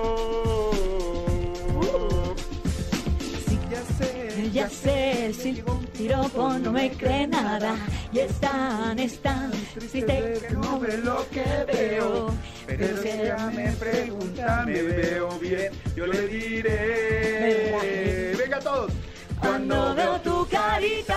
Ya 4.53 4.69
sé, 4.69 5.33
si 5.33 5.63
un 5.67 5.85
piropo 5.87 6.53
no 6.59 6.73
me 6.73 6.91
cree 6.93 7.27
nada. 7.27 7.75
Y 8.13 8.19
es 8.21 8.33
tan, 8.41 8.99
es 8.99 9.19
tan 9.21 9.51
triste 9.51 10.41
que 10.49 10.55
no 10.55 10.79
ve 10.81 10.99
lo 10.99 11.27
que 11.31 11.45
veo. 11.73 12.31
Pero 12.67 13.03
si 13.03 13.09
ella 13.09 13.51
me 13.55 13.71
pregunta, 13.73 14.65
me 14.67 14.83
veo 14.83 15.29
bien, 15.39 15.73
yo 15.97 16.07
le 16.07 16.27
diré. 16.29 18.35
Venga 18.37 18.59
todos. 18.61 18.93
Cuando 19.41 19.95
veo 19.95 20.21
tu 20.21 20.47
carita, 20.49 21.17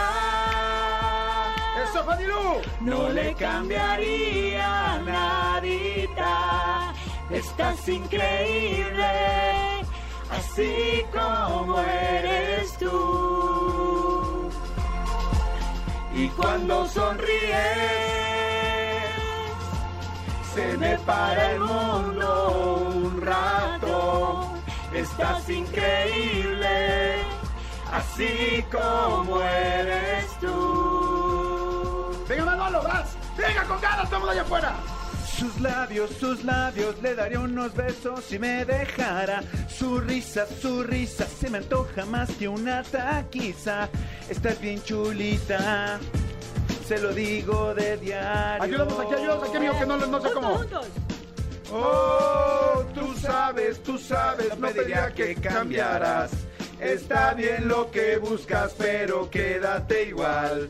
¡Eso, 1.83 2.03
Fanilú! 2.05 2.61
no 2.81 3.09
le 3.09 3.33
cambiaría 3.35 5.01
nadita. 5.05 6.93
Estás 7.31 7.87
increíble, 7.87 9.05
así 10.31 11.05
como 11.13 11.79
eres 11.79 12.77
tú. 12.77 14.49
Y 16.13 16.27
cuando 16.29 16.87
sonríes, 16.87 17.31
se 20.53 20.77
me 20.77 20.97
para 20.99 21.51
el 21.51 21.59
mundo 21.59 22.91
un 22.95 23.21
rato. 23.21 24.51
Estás 24.93 25.49
increíble, 25.49 27.23
así 27.91 28.65
como 28.71 29.41
eres 29.41 30.27
tú. 30.39 32.11
Venga, 32.27 32.45
Manolo, 32.45 32.83
vas. 32.83 33.15
Venga, 33.37 33.63
con 33.63 33.79
ganas, 33.79 34.03
estamos 34.03 34.29
allá 34.29 34.41
afuera. 34.41 34.75
Sus 35.41 35.59
labios, 35.59 36.11
sus 36.19 36.43
labios, 36.43 37.01
le 37.01 37.15
daría 37.15 37.39
unos 37.39 37.73
besos 37.73 38.23
si 38.25 38.37
me 38.37 38.63
dejara. 38.63 39.41
Su 39.67 39.99
risa, 39.99 40.45
su 40.45 40.83
risa, 40.83 41.25
se 41.25 41.49
me 41.49 41.57
antoja 41.57 42.05
más 42.05 42.29
que 42.33 42.47
una 42.47 42.83
taquiza. 42.83 43.89
Estás 44.29 44.61
bien 44.61 44.83
chulita, 44.83 45.99
se 46.87 46.99
lo 46.99 47.11
digo 47.11 47.73
de 47.73 47.97
diario. 47.97 48.61
Ayúdanos 48.61 48.99
aquí, 48.99 49.13
ayúdanos 49.15 49.49
aquí, 49.49 49.57
amigo, 49.57 49.79
que 49.79 49.85
no, 49.87 49.97
no 49.97 50.21
sé 50.21 50.31
cómo. 50.31 50.57
Juntos. 50.59 50.87
Oh, 51.73 52.83
tú 52.93 53.11
sabes, 53.19 53.81
tú 53.81 53.97
sabes, 53.97 54.55
no 54.59 54.67
pediría 54.67 55.11
que 55.11 55.33
cambiaras. 55.33 56.33
Está 56.79 57.33
bien 57.33 57.67
lo 57.67 57.89
que 57.89 58.17
buscas, 58.17 58.75
pero 58.77 59.27
quédate 59.31 60.03
igual. 60.03 60.69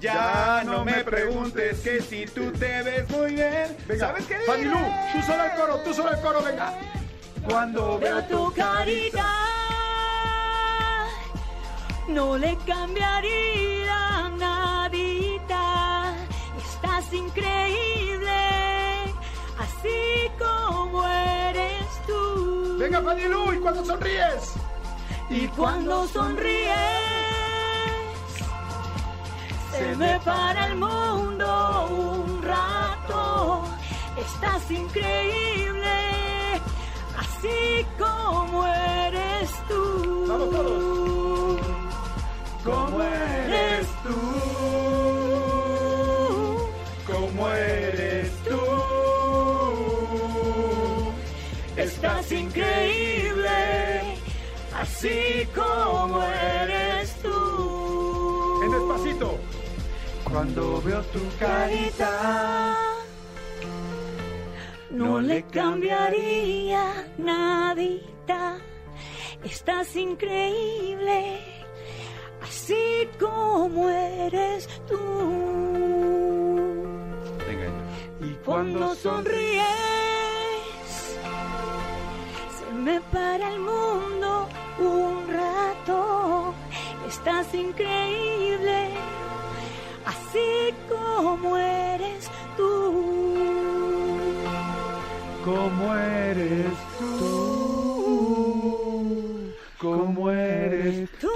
Ya 0.00 0.62
no 0.64 0.82
me 0.84 1.04
preguntes 1.04 1.80
que 1.80 2.00
si 2.00 2.24
tú 2.24 2.50
te 2.52 2.82
ves 2.82 3.08
muy 3.10 3.34
bien. 3.34 3.76
Venga, 3.86 4.06
¿Sabes 4.06 4.24
qué? 4.26 4.38
Fanilú, 4.46 4.78
tú 5.12 5.22
solo 5.26 5.44
el 5.44 5.50
coro, 5.52 5.76
tú 5.84 5.94
solo 5.94 6.10
el 6.12 6.20
coro, 6.20 6.42
venga. 6.42 6.72
Cuando 7.46 7.98
Veo 7.98 8.22
tu 8.24 8.52
carita, 8.54 9.26
no 12.08 12.38
le 12.38 12.56
cambiaría 12.66 14.30
nadita. 14.38 16.14
Estás 16.58 17.12
increíble, 17.12 18.40
así 19.58 20.30
como 20.38 21.06
eres 21.06 21.84
tú. 22.06 22.76
Venga, 22.78 23.02
Fanilú, 23.02 23.52
y 23.52 23.58
cuando 23.58 23.84
sonríes. 23.84 24.54
Y 25.28 25.46
cuando 25.48 26.08
sonríes, 26.08 27.19
se 29.72 29.96
me 29.96 30.18
para 30.20 30.66
el 30.66 30.76
mundo 30.76 31.86
un 31.90 32.42
rato. 32.42 33.64
Estás 34.16 34.70
increíble, 34.70 35.98
así 37.18 37.86
como 37.98 38.66
eres 38.66 39.50
tú. 39.68 40.26
Vamos 40.28 40.50
todos. 40.50 41.60
Como 42.64 43.02
eres 43.02 43.86
tú. 44.04 44.18
Como 47.10 47.50
eres 47.50 48.30
tú. 48.44 48.60
Estás 51.76 52.32
increíble, 52.32 53.48
así 54.74 55.48
como 55.54 56.22
eres 56.22 56.89
Cuando 60.30 60.80
veo 60.82 61.02
tu 61.14 61.20
carita, 61.38 62.76
no 64.90 65.20
le 65.20 65.42
cambiaría 65.44 67.06
nadita. 67.18 68.58
Estás 69.42 69.96
increíble, 69.96 71.40
así 72.42 73.08
como 73.18 73.88
eres 73.88 74.68
tú. 74.86 75.30
Y 78.22 78.34
Cuando 78.44 78.94
sonríes, 78.94 79.64
se 82.56 82.74
me 82.74 83.00
para 83.12 83.52
el 83.52 83.60
mundo 83.60 84.48
un 84.78 85.26
rato. 85.32 86.54
Estás 87.08 87.54
increíble, 87.54 88.90
así 90.04 90.74
como 90.88 91.56
eres 91.56 92.30
tú. 92.56 92.66
¿Cómo 95.44 95.94
eres 95.96 96.72
tú? 96.98 97.30
¿Cómo 99.78 100.30
eres 100.30 101.08
tú? 101.18 101.30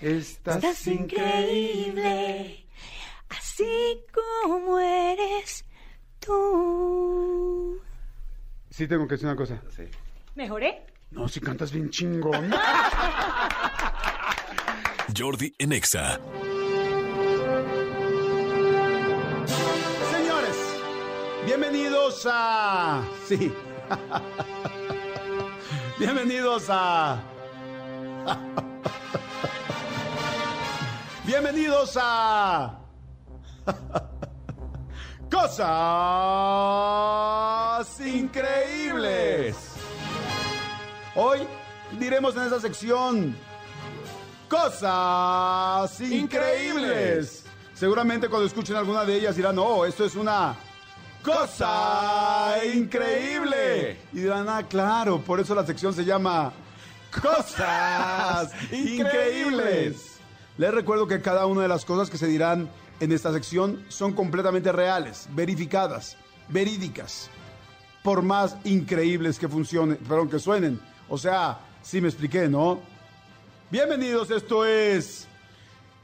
Estás, 0.00 0.56
Estás 0.56 0.86
increíble, 0.86 2.64
así 3.28 4.00
como 4.14 4.78
eres 4.78 5.66
tú. 6.18 7.78
Sí, 8.70 8.88
tengo 8.88 9.06
que 9.06 9.14
decir 9.16 9.26
una 9.26 9.36
cosa. 9.36 9.60
sí. 9.76 9.82
¿Mejoré? 10.36 10.86
No, 11.10 11.28
si 11.28 11.40
cantas 11.40 11.70
bien 11.72 11.90
chingón. 11.90 12.50
Jordi 15.16 15.54
en 15.58 15.72
Exa. 15.72 16.20
Señores, 20.10 20.56
bienvenidos 21.46 22.26
a... 22.30 23.02
Sí. 23.26 23.50
bienvenidos 25.98 26.66
a... 26.68 27.22
bienvenidos 31.24 31.98
a... 32.00 32.78
Cosas 35.30 35.60
increíbles. 38.00 39.56
Hoy 41.14 41.46
diremos 41.98 42.36
en 42.36 42.42
esa 42.42 42.60
sección 42.60 43.34
cosas 44.50 46.00
increíbles. 46.00 47.44
Seguramente 47.72 48.28
cuando 48.28 48.46
escuchen 48.46 48.76
alguna 48.76 49.04
de 49.04 49.14
ellas 49.16 49.36
dirán, 49.36 49.54
no, 49.56 49.86
esto 49.86 50.04
es 50.04 50.16
una 50.16 50.56
cosa 51.22 52.56
increíble. 52.74 53.96
Y 54.12 54.20
dirán, 54.20 54.48
ah, 54.48 54.64
claro, 54.68 55.20
por 55.20 55.40
eso 55.40 55.54
la 55.54 55.64
sección 55.64 55.94
se 55.94 56.04
llama 56.04 56.52
Cosas 57.22 58.52
Increíbles. 58.72 60.18
Les 60.58 60.74
recuerdo 60.74 61.06
que 61.06 61.22
cada 61.22 61.46
una 61.46 61.62
de 61.62 61.68
las 61.68 61.84
cosas 61.84 62.10
que 62.10 62.18
se 62.18 62.26
dirán 62.26 62.68
en 62.98 63.12
esta 63.12 63.32
sección 63.32 63.82
son 63.88 64.12
completamente 64.12 64.72
reales, 64.72 65.28
verificadas, 65.32 66.18
verídicas, 66.48 67.30
por 68.02 68.20
más 68.20 68.56
increíbles 68.64 69.38
que 69.38 69.48
funcionen, 69.48 69.96
perdón, 69.96 70.28
que 70.28 70.38
suenen. 70.38 70.80
O 71.08 71.16
sea, 71.16 71.60
sí 71.82 72.00
me 72.00 72.08
expliqué, 72.08 72.48
¿no? 72.48 72.89
Bienvenidos, 73.70 74.32
esto 74.32 74.66
es 74.66 75.28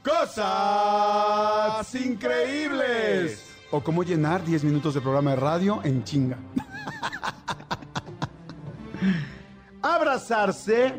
Cosas 0.01 1.93
Increíbles. 1.95 3.43
O 3.71 3.83
cómo 3.83 4.03
llenar 4.03 4.45
10 4.45 4.63
minutos 4.63 4.93
de 4.93 5.01
programa 5.01 5.31
de 5.31 5.35
radio 5.35 5.81
en 5.83 6.01
chinga. 6.05 6.37
Abrazarse 9.81 10.93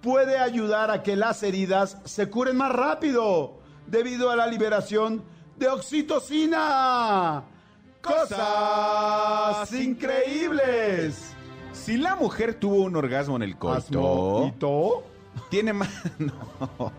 puede 0.00 0.38
ayudar 0.38 0.90
a 0.90 1.04
que 1.04 1.14
las 1.14 1.44
heridas 1.44 1.98
se 2.04 2.28
curen 2.28 2.56
más 2.56 2.72
rápido 2.72 3.60
debido 3.86 4.32
a 4.32 4.34
la 4.34 4.48
liberación 4.48 5.22
de 5.56 5.68
oxitocina. 5.68 7.44
Cosas 8.02 9.72
increíbles. 9.72 11.32
Si 11.72 11.96
la 11.96 12.16
mujer 12.16 12.54
tuvo 12.54 12.82
un 12.82 12.96
orgasmo 12.96 13.36
en 13.36 13.44
el 13.44 13.56
coito, 13.56 15.04
tiene 15.50 15.72
más. 15.72 15.88
No. 16.18 16.92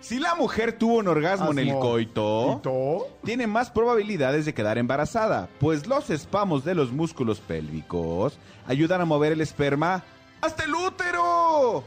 Si 0.00 0.18
la 0.18 0.34
mujer 0.36 0.72
tuvo 0.78 0.98
un 0.98 1.08
orgasmo 1.08 1.50
en 1.50 1.58
el 1.58 1.68
Asmo- 1.70 1.80
coito, 1.80 3.08
tiene 3.24 3.46
más 3.46 3.70
probabilidades 3.70 4.46
de 4.46 4.54
quedar 4.54 4.78
embarazada, 4.78 5.48
pues 5.60 5.86
los 5.86 6.08
espamos 6.08 6.64
de 6.64 6.74
los 6.74 6.92
músculos 6.92 7.40
pélvicos 7.40 8.38
ayudan 8.66 9.00
a 9.00 9.04
mover 9.04 9.32
el 9.32 9.40
esperma 9.40 10.04
hasta 10.40 10.64
el 10.64 10.74
útero. 10.74 11.84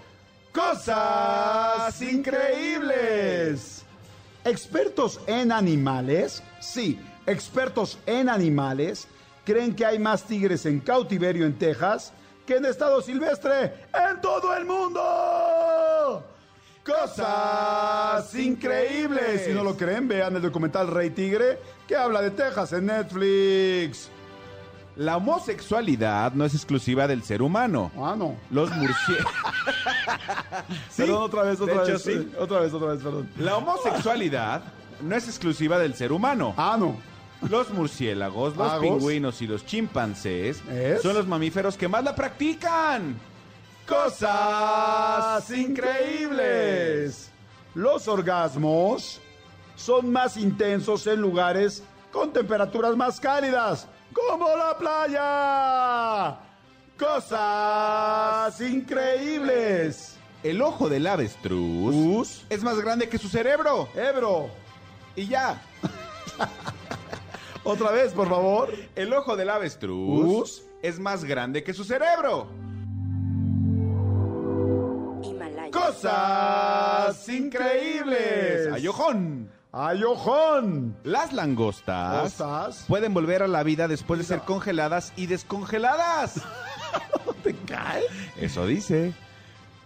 Cosas 0.51 1.99
increíbles. 2.01 3.85
Expertos 4.43 5.19
en 5.27 5.51
animales, 5.51 6.43
sí, 6.59 6.99
expertos 7.25 7.97
en 8.05 8.27
animales, 8.27 9.07
creen 9.45 9.73
que 9.75 9.85
hay 9.85 9.99
más 9.99 10.23
tigres 10.23 10.65
en 10.65 10.79
cautiverio 10.79 11.45
en 11.45 11.53
Texas 11.57 12.11
que 12.51 12.57
en 12.57 12.65
estado 12.65 13.01
silvestre 13.01 13.73
en 13.93 14.19
todo 14.19 14.53
el 14.53 14.65
mundo. 14.65 16.21
Cosas 16.85 18.35
increíbles. 18.35 19.45
Si 19.45 19.53
no 19.53 19.63
lo 19.63 19.77
creen, 19.77 20.09
vean 20.09 20.35
el 20.35 20.41
documental 20.41 20.87
Rey 20.87 21.11
Tigre 21.11 21.59
que 21.87 21.95
habla 21.95 22.21
de 22.21 22.31
Texas 22.31 22.73
en 22.73 22.87
Netflix. 22.87 24.09
La 24.97 25.15
homosexualidad 25.15 26.33
no 26.33 26.43
es 26.43 26.53
exclusiva 26.53 27.07
del 27.07 27.23
ser 27.23 27.41
humano. 27.41 27.89
Ah, 27.97 28.15
no. 28.17 28.35
Los 28.49 28.69
murciélagos. 28.75 29.31
Perdón, 30.97 31.23
otra 31.23 31.43
vez, 31.43 31.61
otra 31.61 31.73
de 31.75 31.83
hecho, 31.83 31.93
vez. 31.93 32.03
sí. 32.03 32.31
Otra 32.37 32.59
vez, 32.59 32.73
otra 32.73 32.87
vez, 32.89 33.01
perdón. 33.01 33.29
La 33.37 33.55
homosexualidad 33.55 34.61
no 34.99 35.15
es 35.15 35.25
exclusiva 35.25 35.79
del 35.79 35.93
ser 35.95 36.11
humano. 36.11 36.53
Ah, 36.57 36.75
no. 36.77 36.97
Los 37.49 37.71
murciélagos, 37.71 38.55
los 38.55 38.73
pingüinos 38.73 39.41
y 39.41 39.47
los 39.47 39.65
chimpancés 39.65 40.61
¿Es? 40.69 41.01
son 41.01 41.15
los 41.15 41.27
mamíferos 41.27 41.75
que 41.75 41.87
más 41.87 42.03
la 42.03 42.13
practican. 42.15 43.19
Cosas 43.87 45.49
increíbles. 45.49 47.31
Los 47.73 48.07
orgasmos 48.07 49.19
son 49.75 50.11
más 50.11 50.37
intensos 50.37 51.07
en 51.07 51.19
lugares 51.19 51.83
con 52.11 52.31
temperaturas 52.31 52.95
más 52.95 53.19
cálidas, 53.19 53.87
como 54.13 54.47
la 54.55 54.77
playa. 54.77 56.39
Cosas 56.97 58.61
increíbles. 58.61 60.17
El 60.43 60.61
ojo 60.61 60.89
del 60.89 61.07
avestruz 61.07 62.45
es 62.49 62.63
más 62.63 62.79
grande 62.79 63.09
que 63.09 63.17
su 63.17 63.29
cerebro. 63.29 63.89
Ebro. 63.95 64.49
Y 65.15 65.27
ya. 65.27 65.61
Otra 67.71 67.91
vez, 67.91 68.11
por 68.11 68.27
favor. 68.27 68.69
El 68.95 69.13
ojo 69.13 69.37
del 69.37 69.49
avestruz 69.49 70.61
es 70.81 70.99
más 70.99 71.23
grande 71.23 71.63
que 71.63 71.73
su 71.73 71.85
cerebro. 71.85 72.49
Cosas 75.71 77.29
increíbles. 77.29 78.73
Ayojón. 78.73 79.49
Ayojón. 79.71 80.97
Las 81.05 81.31
langostas 81.31 82.35
pueden 82.89 83.13
volver 83.13 83.41
a 83.41 83.47
la 83.47 83.63
vida 83.63 83.87
después 83.87 84.19
de 84.19 84.25
ser 84.25 84.41
congeladas 84.41 85.13
y 85.15 85.27
descongeladas. 85.27 86.41
¿Te 87.43 87.55
cae? 87.55 88.03
Eso 88.37 88.67
dice. 88.67 89.13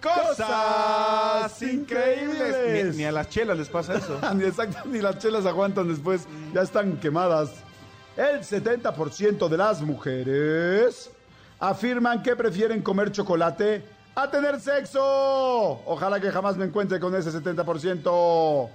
Cosas 0.02 1.62
increíbles. 1.62 2.94
Ni, 2.96 2.98
ni 2.98 3.04
a 3.06 3.12
las 3.12 3.30
chelas 3.30 3.60
les 3.60 3.70
pasa 3.70 3.94
eso. 3.98 4.20
ni 4.34 4.44
exacto, 4.44 4.80
ni 4.90 5.02
las 5.02 5.20
chelas 5.20 5.46
aguantan 5.46 5.88
después, 5.88 6.28
ya 6.52 6.64
están 6.64 6.98
quemadas. 6.98 7.65
El 8.18 8.40
70% 8.40 9.50
de 9.50 9.58
las 9.58 9.82
mujeres 9.82 11.12
afirman 11.60 12.24
que 12.24 12.34
prefieren 12.34 12.82
comer 12.82 13.12
chocolate 13.12 13.84
a 14.16 14.32
tener 14.32 14.58
sexo. 14.62 15.82
Ojalá 15.86 16.22
que 16.22 16.32
jamás 16.32 16.56
me 16.56 16.64
encuentre 16.64 16.98
con 16.98 17.14
ese 17.14 17.30
70%. 17.30 18.70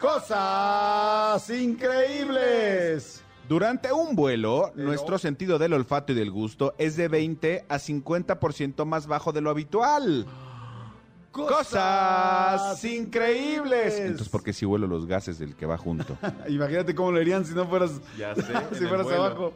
Cosas 0.00 1.50
increíbles. 1.50 3.22
Durante 3.48 3.92
un 3.92 4.16
vuelo, 4.16 4.72
nuestro 4.74 5.18
sentido 5.18 5.58
del 5.58 5.74
olfato 5.74 6.12
y 6.12 6.16
del 6.16 6.32
gusto 6.32 6.74
es 6.76 6.96
de 6.96 7.06
20 7.06 7.66
a 7.68 7.76
50% 7.76 8.84
más 8.86 9.06
bajo 9.06 9.32
de 9.32 9.40
lo 9.40 9.50
habitual. 9.50 10.26
Cosas 11.34 12.84
increíbles. 12.84 13.98
Entonces, 13.98 14.28
¿por 14.28 14.42
qué 14.42 14.52
si 14.52 14.64
vuelo 14.64 14.86
los 14.86 15.06
gases 15.06 15.38
del 15.38 15.54
que 15.56 15.66
va 15.66 15.76
junto? 15.76 16.16
Imagínate 16.48 16.94
cómo 16.94 17.10
lo 17.12 17.18
harían 17.20 17.44
si 17.44 17.54
no 17.54 17.66
fueras, 17.66 17.90
Ya 18.18 18.34
sé, 18.36 18.42
si 18.72 18.84
el 18.84 18.88
fueras 18.88 19.06
abajo. 19.08 19.52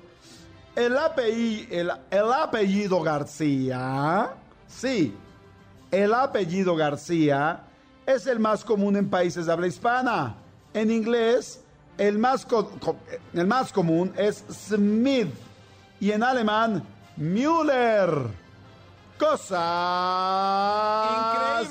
El, 0.77 0.97
apellido, 0.97 1.67
el, 1.71 1.91
el 2.11 2.33
apellido 2.33 3.01
García, 3.03 4.31
sí, 4.67 5.15
el 5.91 6.15
apellido 6.15 6.77
García 6.77 7.63
es 8.07 8.27
el 8.27 8.39
más 8.39 8.65
común 8.65 8.97
en 8.97 9.09
países 9.09 9.47
de 9.47 9.53
habla 9.53 9.67
hispana. 9.67 10.37
En 10.75 10.91
inglés, 10.91 11.63
el 11.97 12.19
más, 12.19 12.45
co- 12.47 12.71
co- 12.81 12.97
el 13.33 13.47
más 13.47 13.73
común 13.73 14.13
es 14.17 14.45
Smith 14.51 15.33
y 16.01 16.11
en 16.13 16.23
alemán, 16.23 16.85
Müller. 17.17 18.11
Cosas 19.19 19.59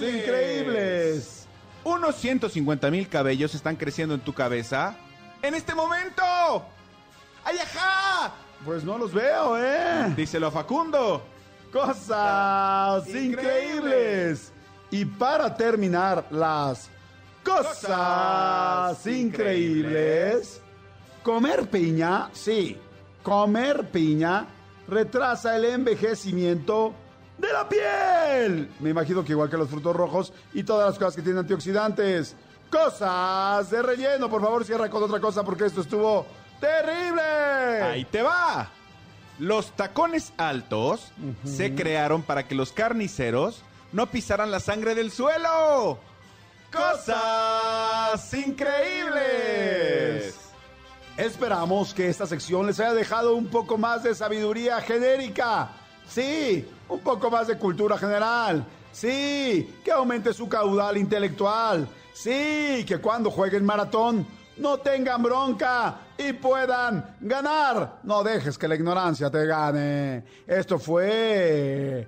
Increíbles. 0.02 0.24
increíbles. 0.24 1.48
Unos 1.84 2.16
150 2.16 2.92
mil 2.92 3.08
cabellos 3.08 3.56
están 3.56 3.76
creciendo 3.78 4.14
en 4.16 4.22
tu 4.22 4.34
cabeza 4.34 4.96
en 5.42 5.56
este 5.56 5.74
momento. 5.74 6.22
¡Ay, 7.46 7.58
ajá! 7.60 8.34
Pues 8.66 8.84
no 8.84 8.98
los 8.98 9.14
veo, 9.14 9.58
¿eh? 9.58 10.14
Díselo 10.16 10.48
a 10.48 10.52
Facundo. 10.52 11.24
Cosas 11.72 13.08
Increíbles. 13.08 13.26
increíbles. 13.26 14.52
Y 14.92 15.06
para 15.06 15.56
terminar, 15.56 16.26
las 16.32 16.90
cosas, 17.44 17.78
Cosas 17.78 19.08
increíbles. 19.08 20.62
Comer 21.24 21.70
piña, 21.70 22.30
sí, 22.34 22.78
comer 23.22 23.90
piña 23.90 24.48
retrasa 24.88 25.56
el 25.58 25.66
envejecimiento 25.66 26.94
de 27.38 27.54
la 27.54 27.70
piel. 27.70 28.72
Me 28.80 28.90
imagino 28.90 29.24
que 29.24 29.34
igual 29.34 29.50
que 29.50 29.58
los 29.58 29.70
frutos 29.70 29.96
rojos 29.96 30.34
y 30.54 30.64
todas 30.64 30.90
las 30.90 30.98
cosas 30.98 31.16
que 31.16 31.22
tienen 31.22 31.40
antioxidantes. 31.40 32.36
Cosas 32.70 33.70
de 33.70 33.82
relleno, 33.82 34.30
por 34.30 34.42
favor, 34.42 34.66
cierra 34.66 34.90
con 34.90 35.04
otra 35.04 35.20
cosa 35.20 35.44
porque 35.44 35.66
esto 35.66 35.82
estuvo 35.82 36.26
terrible. 36.60 37.22
Ahí 37.22 38.06
te 38.06 38.22
va. 38.22 38.70
Los 39.40 39.72
tacones 39.76 40.34
altos 40.38 41.12
se 41.46 41.76
crearon 41.76 42.24
para 42.24 42.48
que 42.48 42.56
los 42.56 42.72
carniceros 42.72 43.62
no 43.94 44.08
pisaran 44.08 44.52
la 44.52 44.60
sangre 44.60 44.96
del 44.96 45.12
suelo. 45.12 46.00
cosas 46.72 48.34
increíbles. 48.34 50.36
Esperamos 51.18 51.94
que 51.94 52.10
esta 52.10 52.26
sección 52.26 52.68
les 52.68 52.80
haya 52.80 52.94
dejado 52.94 53.36
un 53.36 53.48
poco 53.48 53.78
más 53.78 54.04
de 54.04 54.14
sabiduría 54.14 54.82
genérica. 54.82 55.70
Sí, 56.10 56.68
un 56.90 57.00
poco 57.00 57.30
más 57.30 57.48
de 57.48 57.58
cultura 57.58 57.98
general. 57.98 58.66
Sí, 58.92 59.76
que 59.84 59.92
aumente 59.92 60.34
su 60.34 60.50
caudal 60.50 60.98
intelectual. 60.98 61.88
Sí, 62.14 62.84
que 62.88 62.98
cuando 63.00 63.30
jueguen 63.30 63.66
maratón 63.66 64.26
no 64.58 64.78
tengan 64.78 65.22
bronca 65.22 66.00
y 66.18 66.34
puedan 66.34 67.16
ganar. 67.22 68.00
No 68.04 68.24
dejes 68.24 68.58
que 68.58 68.68
la 68.68 68.76
ignorancia 68.76 69.30
te 69.30 69.46
gane. 69.46 70.24
Esto 70.48 70.80
fue 70.80 72.08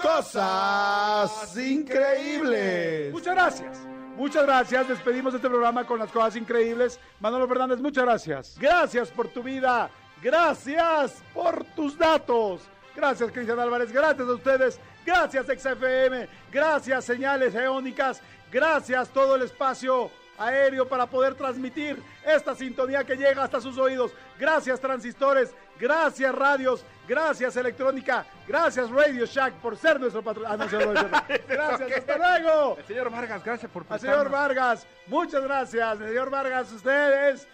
cosas 0.00 1.56
increíbles. 1.56 3.12
Muchas 3.12 3.34
gracias. 3.34 3.78
Muchas 4.16 4.44
gracias. 4.44 4.88
Despedimos 4.88 5.34
este 5.34 5.48
programa 5.48 5.84
con 5.86 5.98
las 5.98 6.10
cosas 6.12 6.36
increíbles. 6.36 7.00
Manolo 7.18 7.48
Fernández, 7.48 7.80
muchas 7.80 8.04
gracias. 8.04 8.56
Gracias 8.60 9.08
por 9.08 9.28
tu 9.28 9.42
vida. 9.42 9.90
Gracias 10.22 11.22
por 11.34 11.64
tus 11.74 11.98
datos. 11.98 12.62
Gracias, 12.94 13.30
Cristian 13.32 13.58
Álvarez. 13.58 13.92
Gracias 13.92 14.28
a 14.28 14.32
ustedes. 14.32 14.80
Gracias, 15.04 15.46
XFM. 15.46 16.28
Gracias, 16.50 17.04
señales 17.04 17.54
eónicas. 17.54 18.20
Gracias, 18.50 19.08
todo 19.08 19.36
el 19.36 19.42
espacio 19.42 20.10
aéreo 20.38 20.86
para 20.88 21.06
poder 21.06 21.34
transmitir 21.34 22.02
esta 22.24 22.54
sintonía 22.54 23.04
que 23.04 23.16
llega 23.16 23.42
hasta 23.42 23.60
sus 23.60 23.78
oídos. 23.78 24.12
Gracias, 24.38 24.80
transistores. 24.80 25.54
Gracias, 25.78 26.34
radios. 26.34 26.84
Gracias, 27.08 27.56
electrónica. 27.56 28.24
Gracias, 28.46 28.90
Radio 28.90 29.26
Shack, 29.26 29.54
por 29.54 29.76
ser 29.76 29.98
nuestro 29.98 30.22
patrón. 30.22 30.46
Ah, 30.48 30.56
no. 30.56 30.66
Gracias, 31.48 31.92
hasta 31.98 32.18
luego. 32.18 32.76
El 32.78 32.84
señor 32.84 33.10
Vargas, 33.10 33.44
gracias 33.44 33.70
por 33.70 33.84
Al 33.88 34.00
señor 34.00 34.30
Vargas, 34.30 34.86
muchas 35.06 35.42
gracias. 35.42 35.98
Señor 35.98 36.30
Vargas, 36.30 36.70
ustedes, 36.72 37.48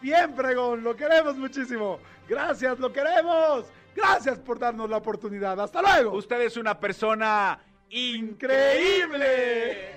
bien 0.00 0.34
pregón, 0.34 0.82
lo 0.82 0.96
queremos 0.96 1.36
muchísimo. 1.36 2.00
Gracias, 2.28 2.78
lo 2.78 2.92
queremos. 2.92 3.66
Gracias 3.96 4.38
por 4.38 4.58
darnos 4.58 4.90
la 4.90 4.98
oportunidad. 4.98 5.58
Hasta 5.58 5.80
luego. 5.80 6.16
Usted 6.16 6.42
es 6.42 6.58
una 6.58 6.78
persona 6.78 7.58
increíble. 7.88 9.96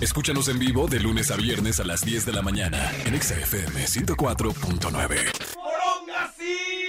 Escúchanos 0.00 0.48
en 0.48 0.58
vivo 0.58 0.86
de 0.86 1.00
lunes 1.00 1.30
a 1.30 1.36
viernes 1.36 1.80
a 1.80 1.84
las 1.84 2.02
10 2.02 2.26
de 2.26 2.32
la 2.32 2.42
mañana 2.42 2.90
en 3.04 3.20
XFM 3.20 3.86
104.9. 3.86 6.79